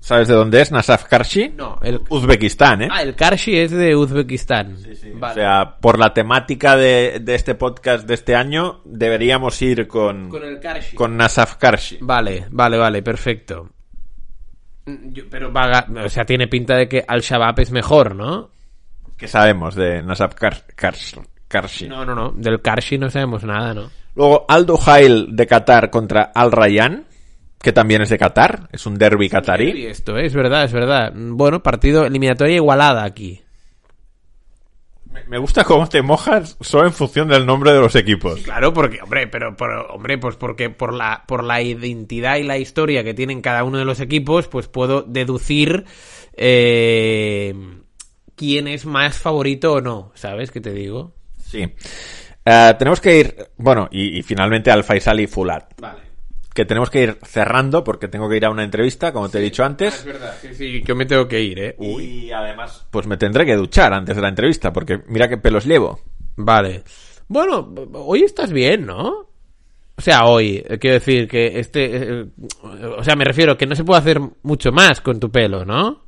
¿Sabes 0.04 0.28
de 0.28 0.34
dónde 0.34 0.60
es 0.60 0.70
Nasaf 0.70 1.06
Karshi? 1.06 1.54
No, 1.56 1.80
el. 1.82 2.02
Uzbekistán, 2.10 2.82
¿eh? 2.82 2.88
Ah, 2.92 3.02
el 3.04 3.16
Karshi 3.16 3.58
es 3.58 3.72
de 3.72 3.96
Uzbekistán. 3.96 4.76
O 4.76 5.18
Vale. 5.18 5.34
sea, 5.36 5.78
por 5.80 5.98
la 5.98 6.14
temática 6.14 6.76
de, 6.76 7.20
de 7.22 7.36
este 7.36 7.56
podcast 7.56 8.06
de 8.06 8.14
este 8.16 8.36
año, 8.36 8.82
deberíamos 8.84 9.62
ir 9.62 9.88
con, 9.88 10.28
Con 10.28 10.44
el 10.44 10.60
Karshi. 10.60 10.98
con 10.98 11.16
Nasaf 11.16 11.56
Karshi. 11.56 12.00
Vale, 12.02 12.48
vale, 12.52 12.78
vale, 12.78 13.02
perfecto. 13.02 13.70
Yo- 14.86 15.24
pero 15.30 15.54
vaga, 15.54 15.88
o 16.04 16.10
sea, 16.10 16.26
tiene 16.26 16.50
pinta 16.50 16.76
de 16.76 16.90
que 16.90 17.06
Al-Shabaab 17.08 17.62
es 17.62 17.72
mejor, 17.72 18.14
¿no? 18.14 18.50
¿Qué 19.18 19.30
sabemos 19.30 19.74
de 19.76 20.04
Nasaf 20.04 20.36
Kar- 20.36 20.66
Karsh- 20.76 21.26
Karshi? 21.48 21.88
No, 21.88 22.04
no, 22.04 22.14
no. 22.14 22.32
Del 22.36 22.62
Karshi 22.62 22.98
no 22.98 23.10
sabemos 23.10 23.46
nada, 23.46 23.74
¿no? 23.74 23.90
Luego, 24.16 24.46
Al 24.50 24.66
Duhail 24.66 25.28
de 25.34 25.48
Qatar 25.48 25.90
contra 25.90 26.24
Al 26.36 26.52
Rayyan, 26.52 27.06
que 27.64 27.72
también 27.72 28.02
es 28.04 28.10
de 28.10 28.18
Qatar, 28.20 28.70
es 28.72 28.86
un 28.86 28.98
derby 29.00 29.26
Y 29.26 29.30
qatarí. 29.30 29.86
esto, 29.88 30.18
¿eh? 30.18 30.26
es 30.28 30.34
verdad, 30.36 30.66
es 30.66 30.74
verdad. 30.74 31.12
Bueno, 31.16 31.64
partido 31.64 32.06
eliminatoria 32.06 32.56
igualada 32.58 33.04
aquí. 33.06 33.42
Me- 35.30 35.38
gusta 35.38 35.64
cómo 35.64 35.88
te 35.88 36.02
mojas 36.02 36.58
solo 36.60 36.86
en 36.88 36.94
función 36.94 37.28
del 37.30 37.46
nombre 37.46 37.72
de 37.72 37.80
los 37.80 37.96
equipos. 37.96 38.42
Claro, 38.42 38.74
porque, 38.74 39.00
hombre, 39.02 39.28
pero, 39.28 39.56
pero, 39.56 39.88
hombre, 39.94 40.18
pues 40.18 40.36
porque 40.36 40.70
por 40.72 40.94
la, 40.94 41.24
por 41.28 41.44
la 41.44 41.62
identidad 41.62 42.36
y 42.38 42.44
la 42.44 42.58
historia 42.58 43.04
que 43.04 43.14
tienen 43.14 43.42
cada 43.42 43.64
uno 43.64 43.78
de 43.78 43.86
los 43.86 44.00
equipos, 44.00 44.48
pues 44.48 44.68
puedo 44.68 45.04
deducir 45.04 45.86
eh, 46.36 47.54
quién 48.36 48.68
es 48.68 48.86
más 48.86 49.18
favorito 49.20 49.74
o 49.74 49.82
no, 49.82 50.12
¿sabes 50.16 50.52
qué 50.52 50.60
te 50.60 50.74
digo? 50.74 51.14
Sí. 51.40 51.62
Eh, 52.46 52.74
tenemos 52.78 53.00
que 53.00 53.20
ir, 53.20 53.36
bueno, 53.58 53.88
y, 53.92 54.18
y 54.18 54.24
finalmente 54.24 54.70
al 54.72 54.84
Faisal 54.84 55.20
y 55.22 55.28
Fulat, 55.28 55.80
Vale. 55.80 56.03
Que 56.54 56.66
tenemos 56.66 56.90
que 56.90 57.04
ir 57.04 57.18
cerrando 57.24 57.84
porque 57.84 58.08
tengo 58.08 58.30
que 58.30 58.38
ir 58.38 58.46
a 58.46 58.50
una 58.50 58.64
entrevista, 58.64 59.12
como 59.12 59.30
te 59.30 59.40
he 59.40 59.42
dicho 59.42 59.64
antes. 59.64 60.06
verdad, 60.06 60.36
sí, 60.42 60.54
sí, 60.54 60.84
yo 60.86 60.96
me 60.96 61.06
tengo 61.06 61.28
que 61.28 61.42
ir, 61.42 61.60
¿eh? 61.60 61.76
Y 61.80 62.32
además, 62.32 62.86
pues 62.92 63.08
me 63.08 63.18
tendré 63.18 63.46
que 63.46 63.56
duchar 63.56 63.94
antes 63.94 64.16
de 64.16 64.22
la 64.22 64.30
entrevista, 64.30 64.72
porque 64.72 65.00
mira 65.08 65.28
qué 65.28 65.38
pelos 65.38 65.66
llevo. 65.66 66.00
Vale. 66.36 66.84
Bueno, 67.28 67.74
hoy 67.94 68.22
estás 68.22 68.52
bien, 68.52 68.86
¿no? 68.86 69.28
O 69.96 70.02
sea, 70.02 70.26
hoy, 70.26 70.64
eh, 70.68 70.78
quiero 70.80 70.96
decir 70.96 71.28
que 71.28 71.60
este... 71.60 72.22
eh, 72.22 72.26
o 72.98 73.04
sea, 73.04 73.16
me 73.16 73.26
refiero 73.26 73.58
que 73.58 73.68
no 73.68 73.76
se 73.76 73.84
puede 73.84 74.00
hacer 74.00 74.20
mucho 74.42 74.72
más 74.72 75.02
con 75.02 75.20
tu 75.20 75.32
pelo, 75.32 75.66
¿no? 75.66 76.04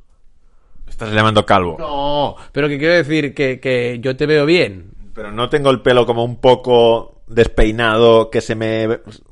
Estás 0.88 1.12
llamando 1.12 1.44
calvo. 1.44 1.76
No, 1.78 2.36
pero 2.52 2.68
que 2.68 2.78
quiero 2.78 2.94
decir 2.94 3.34
que, 3.34 3.60
que 3.60 3.98
yo 4.00 4.16
te 4.16 4.26
veo 4.26 4.46
bien. 4.46 4.95
Pero 5.16 5.32
no 5.32 5.48
tengo 5.48 5.70
el 5.70 5.80
pelo 5.82 6.06
como 6.06 6.22
un 6.24 6.36
poco 6.36 7.22
despeinado, 7.26 8.30
que 8.30 8.40
se 8.40 8.54
me... 8.54 8.86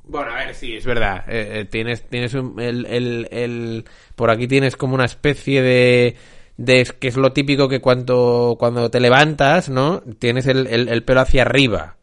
Bueno, 0.05 0.33
a 0.33 0.37
ver, 0.47 0.55
sí, 0.55 0.75
es 0.75 0.85
verdad. 0.85 1.25
Eh, 1.29 1.61
eh, 1.61 1.65
tienes 1.67 2.03
tienes 2.09 2.35
un- 2.35 2.59
el, 2.59 2.87
el, 2.87 3.29
el- 3.31 3.85
Por 4.17 4.31
aquí 4.31 4.49
tienes 4.49 4.77
como 4.77 4.95
una 4.97 5.05
especie 5.05 5.63
de... 5.63 6.17
de 6.57 6.85
que 6.99 7.07
es 7.09 7.17
lo 7.17 7.33
típico 7.33 7.69
que 7.69 7.81
cuando, 7.81 8.57
cuando 8.59 8.91
te 8.91 8.99
levantas, 8.99 9.69
¿no? 9.69 10.03
Tienes 10.19 10.47
el, 10.49 10.67
el, 10.67 10.89
el 10.89 11.05
pelo 11.05 11.21
hacia 11.21 11.43
arriba, 11.43 11.97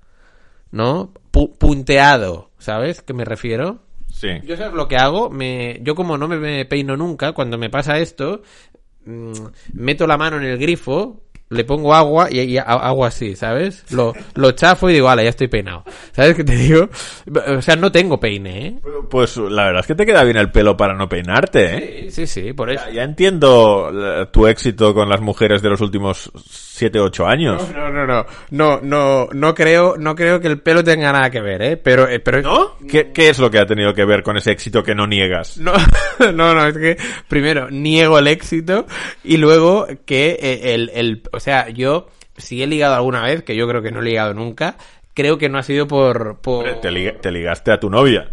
¿no? 0.71 1.11
Pu- 1.33 1.57
punteado, 1.57 2.51
¿sabes? 2.59 3.01
¿Qué 3.01 3.13
me 3.13 3.25
refiero? 3.25 3.79
Sí. 4.13 4.27
Yo 4.43 4.55
sabes 4.57 4.73
lo 4.73 4.87
que 4.87 4.97
hago, 4.97 5.29
me, 5.29 5.79
yo 5.81 5.95
como 5.95 6.17
no 6.17 6.27
me, 6.27 6.37
me 6.37 6.65
peino 6.65 6.95
nunca, 6.95 7.31
cuando 7.33 7.57
me 7.57 7.69
pasa 7.69 7.97
esto, 7.97 8.43
mm, 9.05 9.31
meto 9.73 10.05
la 10.05 10.17
mano 10.17 10.37
en 10.37 10.43
el 10.43 10.57
grifo, 10.57 11.21
le 11.51 11.65
pongo 11.65 11.93
agua 11.93 12.29
y, 12.31 12.39
y 12.39 12.57
hago 12.57 13.05
así, 13.05 13.35
¿sabes? 13.35 13.83
Lo, 13.91 14.13
lo 14.35 14.51
chafo 14.53 14.89
y 14.89 14.93
digo, 14.93 15.09
ala, 15.09 15.21
ya 15.21 15.29
estoy 15.29 15.49
peinado. 15.49 15.83
¿Sabes 16.13 16.35
qué 16.35 16.43
te 16.45 16.55
digo? 16.55 16.89
O 17.57 17.61
sea, 17.61 17.75
no 17.75 17.91
tengo 17.91 18.19
peine, 18.19 18.67
¿eh? 18.67 18.79
Pues 19.09 19.35
la 19.35 19.65
verdad 19.65 19.81
es 19.81 19.87
que 19.87 19.95
te 19.95 20.05
queda 20.05 20.23
bien 20.23 20.37
el 20.37 20.49
pelo 20.49 20.77
para 20.77 20.95
no 20.95 21.09
peinarte, 21.09 21.75
¿eh? 21.75 22.09
Sí, 22.09 22.25
sí, 22.25 22.41
sí, 22.41 22.53
por 22.53 22.71
eso. 22.71 22.85
Ya, 22.87 22.93
ya 22.93 23.03
entiendo 23.03 23.91
eh, 23.93 24.27
tu 24.31 24.47
éxito 24.47 24.93
con 24.93 25.09
las 25.09 25.19
mujeres 25.19 25.61
de 25.61 25.69
los 25.69 25.81
últimos 25.81 26.31
7, 26.81 26.99
8 26.99 27.27
años. 27.27 27.71
No, 27.75 27.91
no, 27.91 28.07
no, 28.07 28.25
no, 28.49 28.79
no, 28.81 29.29
no 29.31 29.53
creo, 29.53 29.97
no 29.99 30.15
creo 30.15 30.39
que 30.39 30.47
el 30.47 30.59
pelo 30.59 30.83
tenga 30.83 31.11
nada 31.11 31.29
que 31.29 31.39
ver, 31.39 31.61
¿eh? 31.61 31.77
Pero, 31.77 32.07
eh, 32.07 32.19
pero 32.19 32.41
¿No? 32.41 32.75
¿Qué, 32.89 33.11
qué 33.11 33.29
es 33.29 33.37
lo 33.37 33.51
que 33.51 33.59
ha 33.59 33.67
tenido 33.67 33.93
que 33.93 34.03
ver 34.03 34.23
con 34.23 34.35
ese 34.35 34.51
éxito 34.51 34.81
que 34.81 34.95
no 34.95 35.05
niegas? 35.05 35.59
No, 35.59 35.73
no, 36.33 36.55
no, 36.55 36.65
es 36.65 36.75
que 36.75 36.97
primero 37.27 37.69
niego 37.69 38.17
el 38.17 38.25
éxito 38.25 38.87
y 39.23 39.37
luego 39.37 39.85
que 40.07 40.39
eh, 40.41 40.73
el, 40.73 40.89
el, 40.95 41.21
o 41.31 41.39
sea, 41.39 41.69
yo 41.69 42.07
si 42.35 42.63
he 42.63 42.65
ligado 42.67 42.95
alguna 42.95 43.21
vez, 43.21 43.43
que 43.43 43.55
yo 43.55 43.67
creo 43.67 43.83
que 43.83 43.91
no 43.91 43.99
he 43.99 44.03
ligado 44.03 44.33
nunca, 44.33 44.77
creo 45.13 45.37
que 45.37 45.49
no 45.49 45.59
ha 45.59 45.63
sido 45.63 45.87
por, 45.87 46.41
por... 46.41 46.81
Te 46.81 47.31
ligaste 47.31 47.71
a 47.71 47.79
tu 47.79 47.91
novia. 47.91 48.31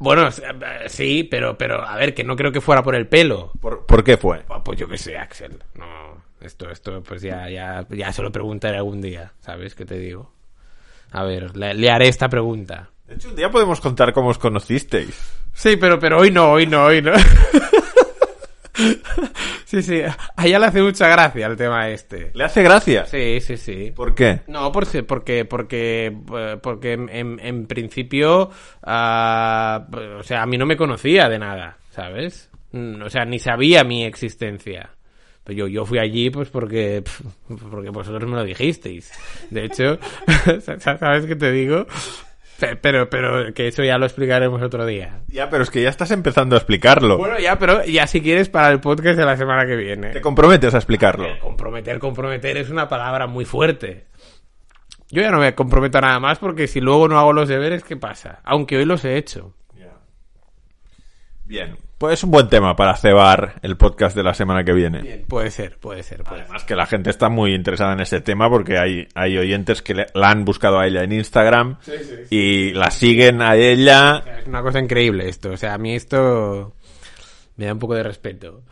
Bueno, 0.00 0.28
eh, 0.28 0.88
sí, 0.88 1.24
pero, 1.24 1.56
pero 1.56 1.86
a 1.86 1.96
ver, 1.96 2.14
que 2.14 2.24
no 2.24 2.36
creo 2.36 2.52
que 2.52 2.60
fuera 2.60 2.82
por 2.82 2.94
el 2.94 3.06
pelo. 3.08 3.52
¿Por, 3.60 3.86
por 3.86 4.04
qué 4.04 4.16
fue? 4.16 4.42
Ah, 4.48 4.62
Pues 4.62 4.78
yo 4.78 4.88
qué 4.88 4.96
sé, 4.96 5.16
Axel. 5.16 5.58
No, 5.74 6.17
esto, 6.40 6.70
esto, 6.70 7.02
pues 7.02 7.22
ya, 7.22 7.48
ya, 7.50 7.86
ya 7.90 8.12
se 8.12 8.22
lo 8.22 8.30
preguntaré 8.32 8.78
algún 8.78 9.00
día, 9.00 9.32
¿sabes 9.40 9.74
qué 9.74 9.84
te 9.84 9.98
digo? 9.98 10.32
A 11.10 11.24
ver, 11.24 11.56
le, 11.56 11.74
le 11.74 11.90
haré 11.90 12.08
esta 12.08 12.28
pregunta. 12.28 12.90
De 13.06 13.14
hecho, 13.14 13.30
un 13.30 13.36
día 13.36 13.50
podemos 13.50 13.80
contar 13.80 14.12
cómo 14.12 14.28
os 14.28 14.38
conocisteis. 14.38 15.32
Sí, 15.54 15.76
pero, 15.76 15.98
pero 15.98 16.18
hoy 16.18 16.30
no, 16.30 16.52
hoy 16.52 16.66
no, 16.66 16.84
hoy 16.84 17.02
no. 17.02 17.12
sí, 19.64 19.82
sí, 19.82 20.00
a 20.02 20.46
ella 20.46 20.58
le 20.58 20.66
hace 20.66 20.82
mucha 20.82 21.08
gracia 21.08 21.46
el 21.46 21.56
tema 21.56 21.88
este. 21.88 22.30
¿Le 22.34 22.44
hace 22.44 22.62
gracia? 22.62 23.06
Sí, 23.06 23.40
sí, 23.40 23.56
sí. 23.56 23.90
¿Por 23.90 24.14
qué? 24.14 24.40
No, 24.46 24.70
por 24.70 24.86
si- 24.86 25.02
porque, 25.02 25.44
porque, 25.44 26.06
eh, 26.36 26.56
porque 26.62 26.92
en, 26.92 27.66
principio, 27.66 28.50
ah, 28.82 29.86
o 30.18 30.22
sea, 30.22 30.42
a 30.42 30.46
mí 30.46 30.56
no 30.58 30.66
me 30.66 30.76
conocía 30.76 31.28
de 31.28 31.38
nada, 31.38 31.78
¿sabes? 31.90 32.50
Mm, 32.72 33.02
O 33.02 33.10
sea, 33.10 33.24
ni 33.24 33.38
sabía 33.38 33.84
mi 33.84 34.04
existencia. 34.04 34.90
Pero 35.48 35.60
yo, 35.60 35.66
yo 35.66 35.86
fui 35.86 35.98
allí 35.98 36.28
pues 36.28 36.50
porque, 36.50 37.02
porque 37.70 37.88
vosotros 37.88 38.28
me 38.28 38.36
lo 38.36 38.44
dijisteis. 38.44 39.10
De 39.48 39.64
hecho, 39.64 39.98
¿sabes 40.78 41.24
qué 41.24 41.36
te 41.36 41.50
digo? 41.52 41.86
Pe- 42.60 42.76
Pero, 42.76 43.08
pero 43.08 43.54
que 43.54 43.68
eso 43.68 43.82
ya 43.82 43.96
lo 43.96 44.04
explicaremos 44.04 44.60
otro 44.60 44.84
día. 44.84 45.20
Ya, 45.28 45.48
pero 45.48 45.62
es 45.62 45.70
que 45.70 45.80
ya 45.80 45.88
estás 45.88 46.10
empezando 46.10 46.54
a 46.54 46.58
explicarlo. 46.58 47.16
Bueno, 47.16 47.38
ya, 47.38 47.58
pero 47.58 47.82
ya 47.86 48.06
si 48.06 48.20
quieres 48.20 48.50
para 48.50 48.70
el 48.70 48.80
podcast 48.80 49.18
de 49.18 49.24
la 49.24 49.38
semana 49.38 49.64
que 49.66 49.76
viene. 49.76 50.10
Te 50.10 50.20
comprometes 50.20 50.74
a 50.74 50.76
explicarlo. 50.76 51.26
Comprometer, 51.40 51.98
comprometer 51.98 52.58
es 52.58 52.68
una 52.68 52.86
palabra 52.86 53.26
muy 53.26 53.46
fuerte. 53.46 54.04
Yo 55.10 55.22
ya 55.22 55.30
no 55.30 55.38
me 55.38 55.54
comprometo 55.54 55.96
a 55.96 56.02
nada 56.02 56.20
más 56.20 56.38
porque 56.38 56.66
si 56.66 56.82
luego 56.82 57.08
no 57.08 57.18
hago 57.18 57.32
los 57.32 57.48
deberes, 57.48 57.84
¿qué 57.84 57.96
pasa? 57.96 58.40
Aunque 58.44 58.76
hoy 58.76 58.84
los 58.84 59.02
he 59.06 59.16
hecho. 59.16 59.54
Bien. 61.48 61.76
Pues 61.96 62.14
es 62.20 62.24
un 62.24 62.30
buen 62.30 62.48
tema 62.48 62.76
para 62.76 62.94
cebar 62.96 63.54
el 63.62 63.76
podcast 63.76 64.14
de 64.14 64.22
la 64.22 64.34
semana 64.34 64.62
que 64.62 64.72
viene. 64.72 65.00
Bien, 65.00 65.24
puede 65.26 65.50
ser, 65.50 65.78
puede 65.78 66.02
ser. 66.04 66.22
Puede 66.22 66.36
ser. 66.36 66.44
Además 66.44 66.64
que 66.64 66.76
la 66.76 66.86
gente 66.86 67.10
está 67.10 67.28
muy 67.28 67.54
interesada 67.54 67.94
en 67.94 68.00
ese 68.00 68.20
tema 68.20 68.48
porque 68.50 68.78
hay, 68.78 69.08
hay 69.14 69.36
oyentes 69.38 69.82
que 69.82 69.94
le- 69.94 70.06
la 70.14 70.30
han 70.30 70.44
buscado 70.44 70.78
a 70.78 70.86
ella 70.86 71.02
en 71.02 71.10
Instagram 71.12 71.78
y 72.30 72.72
la 72.74 72.90
siguen 72.92 73.42
a 73.42 73.56
ella. 73.56 74.22
Es 74.40 74.46
una 74.46 74.62
cosa 74.62 74.78
increíble 74.78 75.28
esto. 75.28 75.50
O 75.50 75.56
sea, 75.56 75.74
a 75.74 75.78
mí 75.78 75.94
esto 75.96 76.74
me 77.56 77.64
da 77.66 77.72
un 77.72 77.78
poco 77.80 77.94
de 77.96 78.04
respeto. 78.04 78.62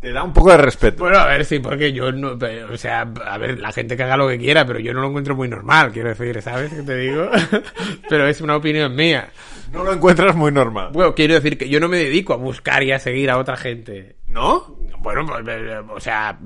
Te 0.00 0.12
da 0.12 0.22
un 0.24 0.32
poco 0.32 0.50
de 0.50 0.56
respeto. 0.56 1.04
Bueno, 1.04 1.18
a 1.18 1.26
ver, 1.26 1.44
sí, 1.44 1.58
porque 1.58 1.92
yo 1.92 2.10
no... 2.10 2.38
O 2.72 2.76
sea, 2.78 3.02
a 3.26 3.36
ver, 3.38 3.58
la 3.60 3.70
gente 3.70 3.96
que 3.98 4.02
haga 4.02 4.16
lo 4.16 4.28
que 4.28 4.38
quiera, 4.38 4.64
pero 4.64 4.78
yo 4.78 4.94
no 4.94 5.02
lo 5.02 5.08
encuentro 5.08 5.36
muy 5.36 5.46
normal, 5.48 5.92
quiero 5.92 6.08
decir, 6.08 6.40
¿sabes 6.40 6.72
qué 6.72 6.82
te 6.82 6.96
digo? 6.96 7.28
pero 8.08 8.26
es 8.26 8.40
una 8.40 8.56
opinión 8.56 8.96
mía. 8.96 9.28
No 9.72 9.84
lo 9.84 9.92
encuentras 9.92 10.34
muy 10.34 10.50
normal. 10.52 10.88
Bueno, 10.94 11.14
quiero 11.14 11.34
decir 11.34 11.58
que 11.58 11.68
yo 11.68 11.78
no 11.80 11.88
me 11.88 11.98
dedico 11.98 12.32
a 12.32 12.36
buscar 12.36 12.82
y 12.82 12.92
a 12.92 12.98
seguir 12.98 13.30
a 13.30 13.36
otra 13.36 13.56
gente. 13.58 14.16
¿No? 14.26 14.78
Bueno, 15.00 15.24
pues, 15.26 15.44
eh, 15.48 15.78
o 15.94 16.00
sea, 16.00 16.38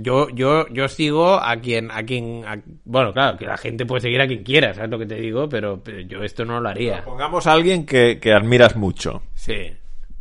yo, 0.00 0.28
yo, 0.30 0.68
yo 0.68 0.86
sigo 0.88 1.34
a 1.34 1.56
quien, 1.56 1.90
a 1.90 2.04
quien, 2.04 2.44
a- 2.46 2.60
bueno, 2.84 3.12
claro, 3.12 3.36
que 3.36 3.46
la 3.46 3.56
gente 3.56 3.86
puede 3.86 4.02
seguir 4.02 4.20
a 4.20 4.26
quien 4.28 4.44
quiera, 4.44 4.72
¿sabes 4.72 4.90
lo 4.90 4.98
que 5.00 5.06
te 5.06 5.16
digo? 5.16 5.48
Pero, 5.48 5.82
pero 5.82 5.98
yo 6.00 6.22
esto 6.22 6.44
no 6.44 6.60
lo 6.60 6.68
haría. 6.68 7.02
Pongamos 7.04 7.46
a 7.48 7.52
alguien 7.54 7.84
que, 7.86 8.20
que 8.20 8.32
admiras 8.32 8.76
mucho. 8.76 9.22
Sí. 9.34 9.72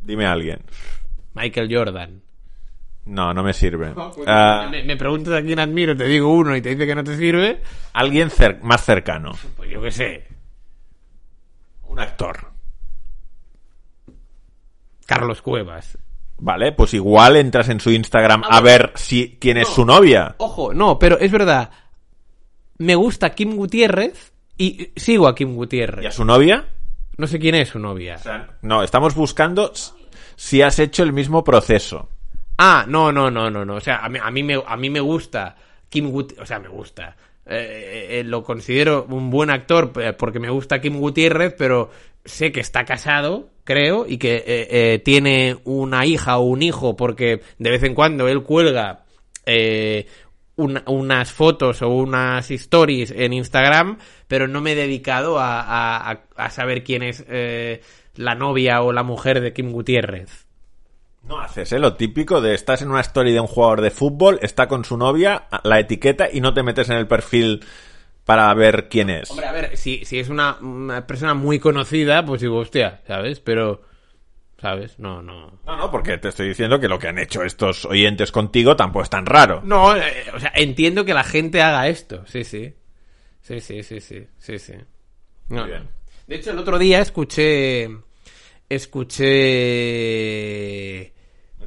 Dime 0.01 0.25
a 0.25 0.31
alguien. 0.31 0.59
Michael 1.35 1.69
Jordan. 1.73 2.22
No, 3.05 3.33
no 3.33 3.43
me 3.43 3.51
sirve. 3.53 3.93
Ah, 4.27 4.67
me, 4.71 4.83
me 4.83 4.95
preguntas 4.95 5.33
a 5.33 5.41
quién 5.41 5.59
admiro, 5.59 5.95
te 5.95 6.05
digo 6.05 6.31
uno 6.33 6.55
y 6.55 6.61
te 6.61 6.69
dice 6.69 6.85
que 6.87 6.95
no 6.95 7.03
te 7.03 7.17
sirve, 7.17 7.61
alguien 7.93 8.29
cer- 8.29 8.61
más 8.61 8.83
cercano. 8.85 9.33
pues 9.57 9.69
yo 9.69 9.81
qué 9.81 9.91
sé. 9.91 10.27
Un 11.83 11.99
actor. 11.99 12.47
Carlos 15.05 15.41
Cuevas. 15.41 15.97
Vale, 16.37 16.71
pues 16.71 16.93
igual 16.93 17.35
entras 17.35 17.69
en 17.69 17.79
su 17.79 17.91
Instagram 17.91 18.43
a 18.49 18.59
ver 18.61 18.91
si 18.95 19.37
quién 19.39 19.57
es 19.57 19.67
su 19.67 19.85
novia. 19.85 20.35
Ojo, 20.37 20.73
no, 20.73 20.97
pero 20.97 21.19
es 21.19 21.31
verdad. 21.31 21.71
Me 22.79 22.95
gusta 22.95 23.31
Kim 23.35 23.55
Gutiérrez 23.55 24.33
y 24.57 24.91
sigo 24.95 25.27
a 25.27 25.35
Kim 25.35 25.49
¿Y 25.49 25.51
a 25.51 25.55
Gutiérrez. 25.55 26.13
su 26.13 26.25
novia? 26.25 26.65
No 27.17 27.27
sé 27.27 27.37
quién 27.39 27.55
es 27.55 27.69
su 27.69 27.79
novia. 27.79 28.17
No, 28.61 28.81
estamos 28.81 29.13
buscando 29.13 29.71
si 30.35 30.61
has 30.61 30.79
hecho 30.79 31.03
el 31.03 31.13
mismo 31.13 31.43
proceso. 31.43 32.09
Ah, 32.57 32.85
no, 32.87 33.11
no, 33.11 33.29
no, 33.31 33.49
no, 33.49 33.65
no. 33.65 33.75
O 33.75 33.79
sea, 33.81 33.97
a 33.97 34.09
mí, 34.09 34.19
a 34.21 34.29
me, 34.31 34.61
a 34.65 34.77
mí 34.77 34.89
me 34.89 34.99
gusta 34.99 35.55
Kim 35.89 36.09
Gutiérrez. 36.09 36.43
O 36.43 36.45
sea, 36.45 36.59
me 36.59 36.67
gusta. 36.69 37.15
Eh, 37.45 38.19
eh, 38.19 38.23
lo 38.23 38.43
considero 38.43 39.05
un 39.09 39.29
buen 39.29 39.49
actor 39.49 39.91
eh, 40.01 40.13
porque 40.13 40.39
me 40.39 40.49
gusta 40.49 40.79
Kim 40.79 40.97
Gutiérrez, 40.99 41.53
pero 41.57 41.89
sé 42.23 42.51
que 42.53 42.61
está 42.61 42.85
casado, 42.85 43.49
creo, 43.65 44.05
y 44.07 44.17
que 44.17 44.35
eh, 44.37 44.67
eh, 44.93 44.99
tiene 45.03 45.57
una 45.65 46.05
hija 46.05 46.37
o 46.37 46.43
un 46.43 46.61
hijo 46.61 46.95
porque 46.95 47.41
de 47.57 47.69
vez 47.69 47.83
en 47.83 47.95
cuando 47.95 48.29
él 48.29 48.43
cuelga 48.43 49.03
eh, 49.45 50.07
una- 50.55 50.83
unas 50.87 51.33
fotos 51.33 51.81
o 51.81 51.89
unas 51.89 52.49
stories 52.49 53.11
en 53.11 53.33
Instagram, 53.33 53.97
pero 54.29 54.47
no 54.47 54.61
me 54.61 54.71
he 54.71 54.75
dedicado 54.75 55.37
a, 55.37 55.59
a- 55.59 56.21
a- 56.37 56.49
saber 56.49 56.83
quién 56.85 57.03
es 57.03 57.25
eh, 57.27 57.81
la 58.15 58.35
novia 58.35 58.81
o 58.83 58.93
la 58.93 59.03
mujer 59.03 59.41
de 59.41 59.51
Kim 59.51 59.71
Gutiérrez. 59.71 60.42
No 61.23 61.39
haces, 61.39 61.71
¿eh? 61.71 61.79
Lo 61.79 61.95
típico 61.95 62.41
de 62.41 62.53
estás 62.53 62.81
en 62.81 62.89
una 62.91 63.01
story 63.01 63.31
de 63.31 63.39
un 63.39 63.47
jugador 63.47 63.81
de 63.81 63.91
fútbol, 63.91 64.39
está 64.41 64.67
con 64.67 64.83
su 64.83 64.97
novia, 64.97 65.43
la 65.63 65.79
etiqueta 65.79 66.27
y 66.31 66.41
no 66.41 66.53
te 66.53 66.63
metes 66.63 66.89
en 66.89 66.97
el 66.97 67.07
perfil 67.07 67.63
para 68.25 68.53
ver 68.53 68.89
quién 68.89 69.09
es. 69.09 69.31
Hombre, 69.31 69.47
a 69.47 69.53
ver, 69.53 69.77
si, 69.77 70.03
si 70.05 70.19
es 70.19 70.29
una, 70.29 70.57
una 70.61 71.07
persona 71.07 71.33
muy 71.33 71.59
conocida, 71.59 72.25
pues 72.25 72.41
digo, 72.41 72.57
hostia, 72.57 73.01
¿sabes? 73.07 73.39
Pero, 73.39 73.81
¿sabes? 74.61 74.99
No, 74.99 75.21
no. 75.21 75.59
No, 75.65 75.77
no, 75.77 75.89
porque 75.91 76.17
te 76.17 76.27
estoy 76.27 76.49
diciendo 76.49 76.79
que 76.79 76.89
lo 76.89 76.99
que 76.99 77.07
han 77.07 77.19
hecho 77.19 77.41
estos 77.43 77.85
oyentes 77.85 78.31
contigo 78.31 78.75
tampoco 78.75 79.03
es 79.03 79.09
tan 79.09 79.25
raro. 79.25 79.61
No, 79.63 79.95
eh, 79.95 80.25
o 80.33 80.39
sea, 80.39 80.51
entiendo 80.55 81.05
que 81.05 81.13
la 81.13 81.23
gente 81.23 81.61
haga 81.61 81.87
esto, 81.87 82.25
sí, 82.27 82.43
sí. 82.43 82.73
Sí, 83.41 83.61
sí, 83.61 83.81
sí, 83.83 83.99
sí, 84.01 84.27
sí, 84.37 84.59
sí. 84.59 84.73
No, 85.49 85.61
Muy 85.61 85.69
bien. 85.69 85.87
De 86.27 86.35
hecho, 86.35 86.51
el 86.51 86.59
otro 86.59 86.77
día 86.77 86.99
escuché... 86.99 87.89
Escuché... 88.69 89.23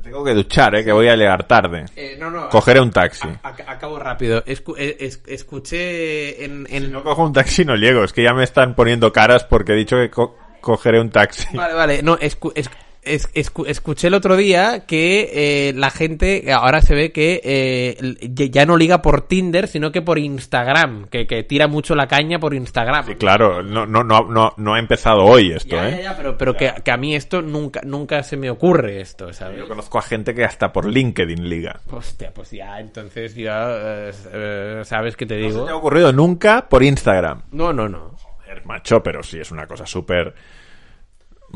Tengo 0.07 0.25
que 0.25 0.35
duchar, 0.35 0.75
¿eh? 0.77 0.85
Que 0.85 0.93
voy 0.93 1.09
a 1.09 1.17
llegar 1.17 1.45
tarde. 1.47 1.85
Eh, 1.97 2.17
no, 2.19 2.31
no. 2.31 2.49
Cogeré 2.49 2.81
un 2.81 2.91
taxi. 2.91 3.29
a- 3.43 3.49
a- 3.49 3.73
acabo 3.73 3.99
rápido. 3.99 4.43
Escu- 4.45 4.75
eh, 4.79 4.97
es- 5.01 5.21
escuché 5.27 6.45
en... 6.45 6.67
en- 6.71 6.85
Si 6.85 6.89
no 6.91 7.03
cojo 7.03 7.25
un 7.25 7.33
taxi 7.33 7.65
no 7.65 7.75
llego. 7.77 8.05
Es 8.05 8.13
que 8.13 8.23
ya 8.23 8.33
me 8.33 8.45
están 8.45 8.75
poniendo 8.75 9.13
caras 9.13 9.45
porque 9.45 9.73
he 9.73 9.77
dicho 9.77 9.97
que 9.97 10.09
co- 10.11 10.37
cogeré 10.61 11.01
un 11.01 11.11
taxi. 11.11 11.47
Vale, 11.57 11.75
vale. 11.75 12.03
No, 12.03 12.17
escu- 12.19 12.53
es- 12.55 12.71
es- 13.07 13.33
escu- 13.35 13.67
escuché 13.67 14.09
el 14.09 14.15
otro 14.15 14.37
día 14.37 14.85
que 14.87 15.31
eh, 15.69 15.73
la 15.75 15.91
gente 15.91 16.53
ahora 16.53 16.83
se 16.83 16.95
ve 16.95 17.13
que 17.13 17.41
eh, 17.45 18.17
ya- 18.51 18.67
no 18.67 18.77
liga 18.77 19.01
por 19.03 19.23
Tinder, 19.29 19.69
sino 19.69 19.93
que 19.93 20.03
por 20.03 20.19
Instagram. 20.19 21.07
Que, 21.09 21.27
que 21.27 21.43
tira 21.45 21.69
mucho 21.69 21.95
la 21.95 22.07
caña 22.09 22.39
por 22.39 22.53
Instagram. 22.55 23.07
Sí, 23.07 23.15
claro, 23.15 23.63
no, 23.63 23.87
no, 23.87 24.03
no, 24.05 24.23
no, 24.29 24.53
no 24.57 24.75
ha 24.75 24.79
empezado 24.79 25.25
hoy 25.25 25.53
esto, 25.53 25.77
Ya, 25.77 25.89
¿eh? 25.89 25.93
ya, 25.93 26.03
ya, 26.03 26.17
pero, 26.17 26.37
pero 26.37 26.55
que, 26.57 26.73
que 26.85 26.91
a 26.91 26.97
mí 26.97 27.15
esto 27.15 27.43
nunca, 27.43 27.81
nunca 27.85 28.23
se 28.23 28.37
me 28.37 28.51
ocurre 28.51 29.01
esto, 29.01 29.33
¿sabes? 29.33 29.59
Yo 29.59 29.69
conozco 29.69 29.99
a 29.99 30.03
gente 30.03 30.35
que 30.35 30.45
hasta 30.45 30.73
por 30.73 30.87
LinkedIn 30.87 31.49
liga. 31.49 31.81
Hostia, 31.91 32.33
pues 32.35 32.51
ya, 32.51 32.81
entonces 32.81 33.35
ya, 33.35 33.67
eh, 33.71 34.81
¿sabes 34.85 35.17
qué 35.17 35.27
te 35.27 35.41
No 35.41 35.47
digo? 35.49 35.65
te 35.65 35.71
ha 35.71 35.77
ocurrido 35.77 36.13
nunca 36.13 36.69
por 36.69 36.83
Instagram. 36.83 37.43
No, 37.53 37.73
no, 37.73 37.89
no. 37.89 38.11
Joder, 38.17 38.65
macho, 38.67 39.03
pero 39.03 39.23
sí 39.23 39.39
es 39.39 39.51
una 39.51 39.67
cosa 39.67 39.87
súper... 39.87 40.35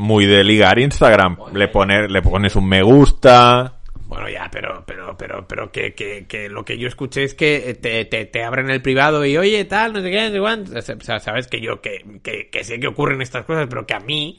Muy 0.01 0.25
de 0.25 0.43
ligar 0.43 0.79
Instagram. 0.79 1.37
Le, 1.53 1.69
poner, 1.69 2.11
le 2.11 2.23
pones 2.23 2.57
un 2.57 2.67
me 2.67 2.83
gusta... 2.83 3.81
Bueno, 4.07 4.31
ya, 4.31 4.49
pero, 4.51 4.83
pero, 4.87 5.15
pero, 5.17 5.47
pero 5.47 5.71
que, 5.71 5.93
que, 5.95 6.27
que 6.27 6.49
lo 6.49 6.65
que 6.65 6.79
yo 6.79 6.89
escuché 6.89 7.23
es 7.23 7.35
que 7.35 7.79
te, 7.81 8.07
te, 8.07 8.25
te 8.25 8.43
abren 8.43 8.71
el 8.71 8.81
privado 8.81 9.25
y 9.27 9.37
oye, 9.37 9.65
tal, 9.67 9.93
no 9.93 10.01
sé 10.01 10.11
qué, 10.11 10.27
no 10.29 10.33
sé 10.33 10.41
cuánto. 10.41 10.79
O 10.79 10.83
sea, 11.05 11.21
sabes 11.21 11.47
que 11.49 11.61
yo, 11.61 11.83
que, 11.83 12.03
que, 12.23 12.49
que 12.49 12.65
sé 12.65 12.81
que 12.81 12.89
ocurren 12.89 13.21
estas 13.21 13.45
cosas, 13.45 13.67
pero 13.69 13.87
que 13.87 13.93
a 13.95 14.01
mí, 14.01 14.39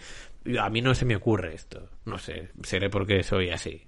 a 0.59 0.69
mí 0.69 0.81
no 0.81 0.95
se 0.95 1.05
me 1.05 1.15
ocurre 1.15 1.53
esto. 1.53 1.87
No 2.05 2.17
sé, 2.17 2.49
seré 2.63 2.89
porque 2.89 3.21
soy 3.21 3.51
así. 3.51 3.83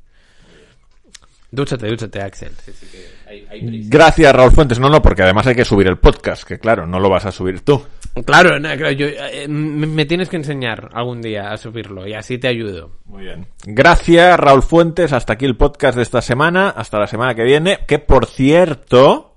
Dúchate, 1.49 1.87
dúchate, 1.87 2.21
Axel. 2.21 2.51
Sí, 2.63 2.71
sí, 2.71 2.87
que 2.91 3.29
hay, 3.29 3.47
hay 3.49 3.67
prisa. 3.67 3.89
Gracias, 3.91 4.35
Raúl 4.35 4.51
Fuentes. 4.51 4.79
No, 4.79 4.89
no, 4.89 5.01
porque 5.01 5.23
además 5.23 5.47
hay 5.47 5.55
que 5.55 5.65
subir 5.65 5.87
el 5.87 5.97
podcast, 5.97 6.43
que 6.43 6.59
claro, 6.59 6.85
no 6.85 6.99
lo 6.99 7.09
vas 7.09 7.25
a 7.25 7.31
subir 7.31 7.61
tú. 7.61 7.83
Claro, 8.25 8.59
no, 8.59 8.69
claro, 8.77 8.91
yo, 8.91 9.07
eh, 9.07 9.47
me, 9.47 9.87
me 9.87 10.05
tienes 10.05 10.29
que 10.29 10.35
enseñar 10.35 10.89
algún 10.93 11.21
día 11.21 11.51
a 11.51 11.57
subirlo 11.57 12.07
y 12.07 12.13
así 12.13 12.37
te 12.37 12.47
ayudo. 12.47 12.91
Muy 13.05 13.23
bien. 13.23 13.47
Gracias, 13.65 14.39
Raúl 14.39 14.61
Fuentes. 14.61 15.13
Hasta 15.13 15.33
aquí 15.33 15.45
el 15.45 15.57
podcast 15.57 15.95
de 15.97 16.03
esta 16.03 16.21
semana. 16.21 16.69
Hasta 16.69 16.99
la 16.99 17.07
semana 17.07 17.33
que 17.33 17.43
viene. 17.43 17.79
Que 17.87 17.97
por 17.97 18.27
cierto, 18.27 19.35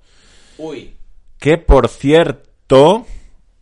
Uy. 0.59 0.93
que 1.39 1.57
por 1.57 1.87
cierto, 1.87 3.07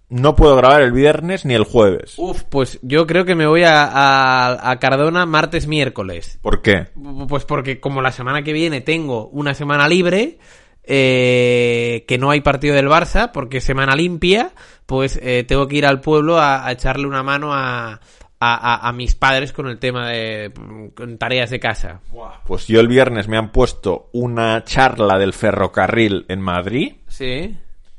no 0.09 0.35
puedo 0.35 0.55
grabar 0.57 0.81
el 0.81 0.91
viernes 0.91 1.45
ni 1.45 1.53
el 1.53 1.63
jueves. 1.63 2.15
Uf, 2.17 2.43
pues 2.43 2.77
yo 2.81 3.07
creo 3.07 3.23
que 3.23 3.35
me 3.35 3.47
voy 3.47 3.63
a, 3.63 3.85
a, 3.85 4.69
a 4.69 4.79
Cardona 4.79 5.25
martes, 5.25 5.65
miércoles. 5.65 6.39
¿Por 6.41 6.61
qué? 6.61 6.87
Pues 7.29 7.45
porque 7.45 7.79
como 7.79 8.01
la 8.01 8.11
semana 8.11 8.43
que 8.43 8.51
viene 8.51 8.81
tengo 8.81 9.27
una 9.29 9.53
semana 9.53 9.87
libre, 9.87 10.39
eh, 10.87 12.05
que 12.07 12.17
no 12.17 12.31
hay 12.31 12.41
partido 12.41 12.75
del 12.75 12.87
Barça, 12.87 13.31
porque 13.31 13.61
semana 13.61 13.95
limpia, 13.95 14.51
pues 14.85 15.19
eh, 15.21 15.43
tengo 15.47 15.67
que 15.67 15.77
ir 15.77 15.85
al 15.85 16.01
pueblo 16.01 16.37
a, 16.39 16.65
a 16.65 16.71
echarle 16.71 17.07
una 17.07 17.23
mano 17.23 17.53
a, 17.53 17.93
a, 17.93 17.99
a- 18.39 18.87
a 18.87 18.91
mis 18.93 19.15
padres 19.15 19.51
con 19.53 19.67
el 19.67 19.79
tema 19.79 20.09
de 20.09 20.51
con 20.95 21.17
tareas 21.17 21.49
de 21.49 21.59
casa. 21.59 22.01
Pues 22.45 22.67
yo 22.67 22.79
el 22.79 22.87
viernes 22.87 23.27
me 23.27 23.37
han 23.37 23.51
puesto 23.51 24.09
una 24.13 24.63
charla 24.63 25.17
del 25.17 25.33
ferrocarril 25.33 26.25
en 26.27 26.41
Madrid. 26.41 26.93
Sí. 27.07 27.57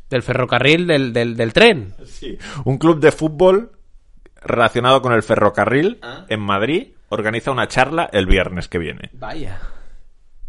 Del 0.09 0.23
ferrocarril, 0.23 0.87
del, 0.87 1.13
del, 1.13 1.37
del 1.37 1.53
tren. 1.53 1.95
Sí. 2.05 2.39
Un 2.65 2.79
club 2.79 3.01
de 3.01 3.11
fútbol 3.11 3.73
relacionado 4.41 5.03
con 5.03 5.13
el 5.13 5.25
ferrocarril 5.25 5.99
en 6.29 6.41
Madrid 6.41 6.89
organiza 7.09 7.51
una 7.51 7.67
charla 7.67 8.09
el 8.13 8.27
viernes 8.27 8.69
que 8.69 8.79
viene. 8.79 9.11
Vaya. 9.15 9.59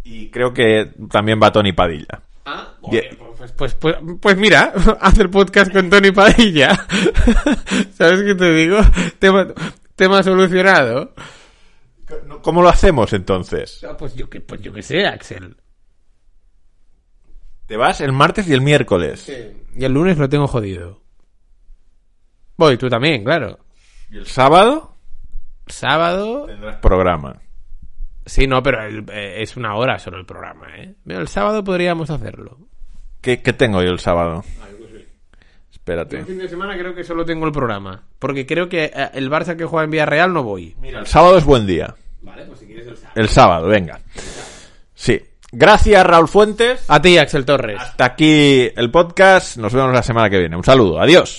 Y 0.04 0.30
creo 0.30 0.54
que 0.54 0.92
también 1.10 1.40
va 1.42 1.52
Tony 1.52 1.74
Padilla. 1.74 2.22
Ah, 2.50 2.78
pues, 2.82 3.52
pues, 3.58 3.74
pues, 3.74 3.98
pues 4.22 4.38
mira, 4.38 4.72
haz 5.02 5.20
el 5.20 5.30
podcast 5.30 5.70
con 5.70 5.90
Tony 5.90 6.12
Padilla. 6.12 6.70
¿Sabes 7.94 8.24
qué 8.24 8.36
te 8.36 8.54
digo? 8.54 8.78
Tema, 9.20 9.48
tema 9.98 10.24
solucionado. 10.24 11.14
¿Cómo 12.42 12.62
lo 12.62 12.70
hacemos 12.70 13.12
entonces? 13.12 13.84
Ah, 13.84 13.98
Pues 13.98 14.16
yo 14.16 14.30
que, 14.30 14.40
pues 14.40 14.62
yo 14.62 14.72
que 14.72 14.82
sé, 14.82 15.06
Axel. 15.06 15.58
Te 17.66 17.76
vas 17.76 18.00
el 18.00 18.14
martes 18.14 18.48
y 18.48 18.54
el 18.54 18.62
miércoles. 18.62 19.30
Y 19.76 19.84
el 19.84 19.92
lunes 19.92 20.18
lo 20.18 20.30
tengo 20.30 20.48
jodido. 20.48 21.02
Voy, 22.56 22.78
tú 22.78 22.88
también, 22.88 23.26
claro. 23.26 23.60
¿Y 24.10 24.20
el 24.20 24.26
sábado? 24.26 24.96
Sábado. 25.68 26.46
Tendrás 26.46 26.78
programa. 26.78 27.42
Sí, 28.28 28.46
no, 28.48 28.62
pero 28.62 28.84
el- 28.86 29.06
eh, 29.12 29.42
es 29.42 29.58
una 29.58 29.76
hora 29.76 29.98
solo 30.00 30.18
el 30.18 30.26
programa, 30.26 30.68
¿eh? 30.78 30.94
Mira, 31.06 31.20
el 31.20 31.28
sábado 31.28 31.64
podríamos 31.64 32.10
hacerlo. 32.10 32.58
¿Qué, 33.22 33.42
qué 33.42 33.54
tengo 33.54 33.82
yo 33.82 33.90
el 33.90 34.00
sábado? 34.00 34.44
Espérate. 35.72 36.18
El 36.20 36.26
fin 36.26 36.38
de 36.38 36.50
semana 36.50 36.78
creo 36.78 36.94
que 36.94 37.04
solo 37.04 37.24
tengo 37.26 37.46
el 37.46 37.52
programa. 37.52 38.04
Porque 38.20 38.46
creo 38.46 38.68
que 38.68 38.86
eh, 38.86 39.10
el 39.14 39.30
Barça 39.32 39.56
que 39.56 39.66
juega 39.66 39.86
en 39.86 39.92
Villarreal 39.92 40.34
no 40.34 40.44
voy. 40.44 40.76
Mira, 40.82 41.00
el 41.00 41.08
sábado 41.08 41.38
es 41.38 41.46
buen 41.46 41.66
día. 41.66 41.96
Vale, 42.22 42.44
pues 42.46 42.60
si 42.60 42.66
quieres 42.66 42.88
el 42.88 42.98
sábado. 42.98 43.14
El 43.22 43.30
sábado, 43.30 43.68
venga. 43.68 44.00
Sí. 44.94 45.22
Gracias, 45.50 46.06
Raúl 46.06 46.28
Fuentes. 46.28 46.84
A 46.90 47.02
ti, 47.02 47.18
Axel 47.18 47.46
Torres. 47.46 47.78
Hasta 47.80 48.04
aquí 48.04 48.70
el 48.76 48.92
podcast. 48.92 49.56
Nos 49.58 49.74
vemos 49.74 49.94
la 49.94 50.04
semana 50.04 50.30
que 50.30 50.40
viene. 50.40 50.58
Un 50.58 50.64
saludo. 50.64 51.00
Adiós. 51.00 51.38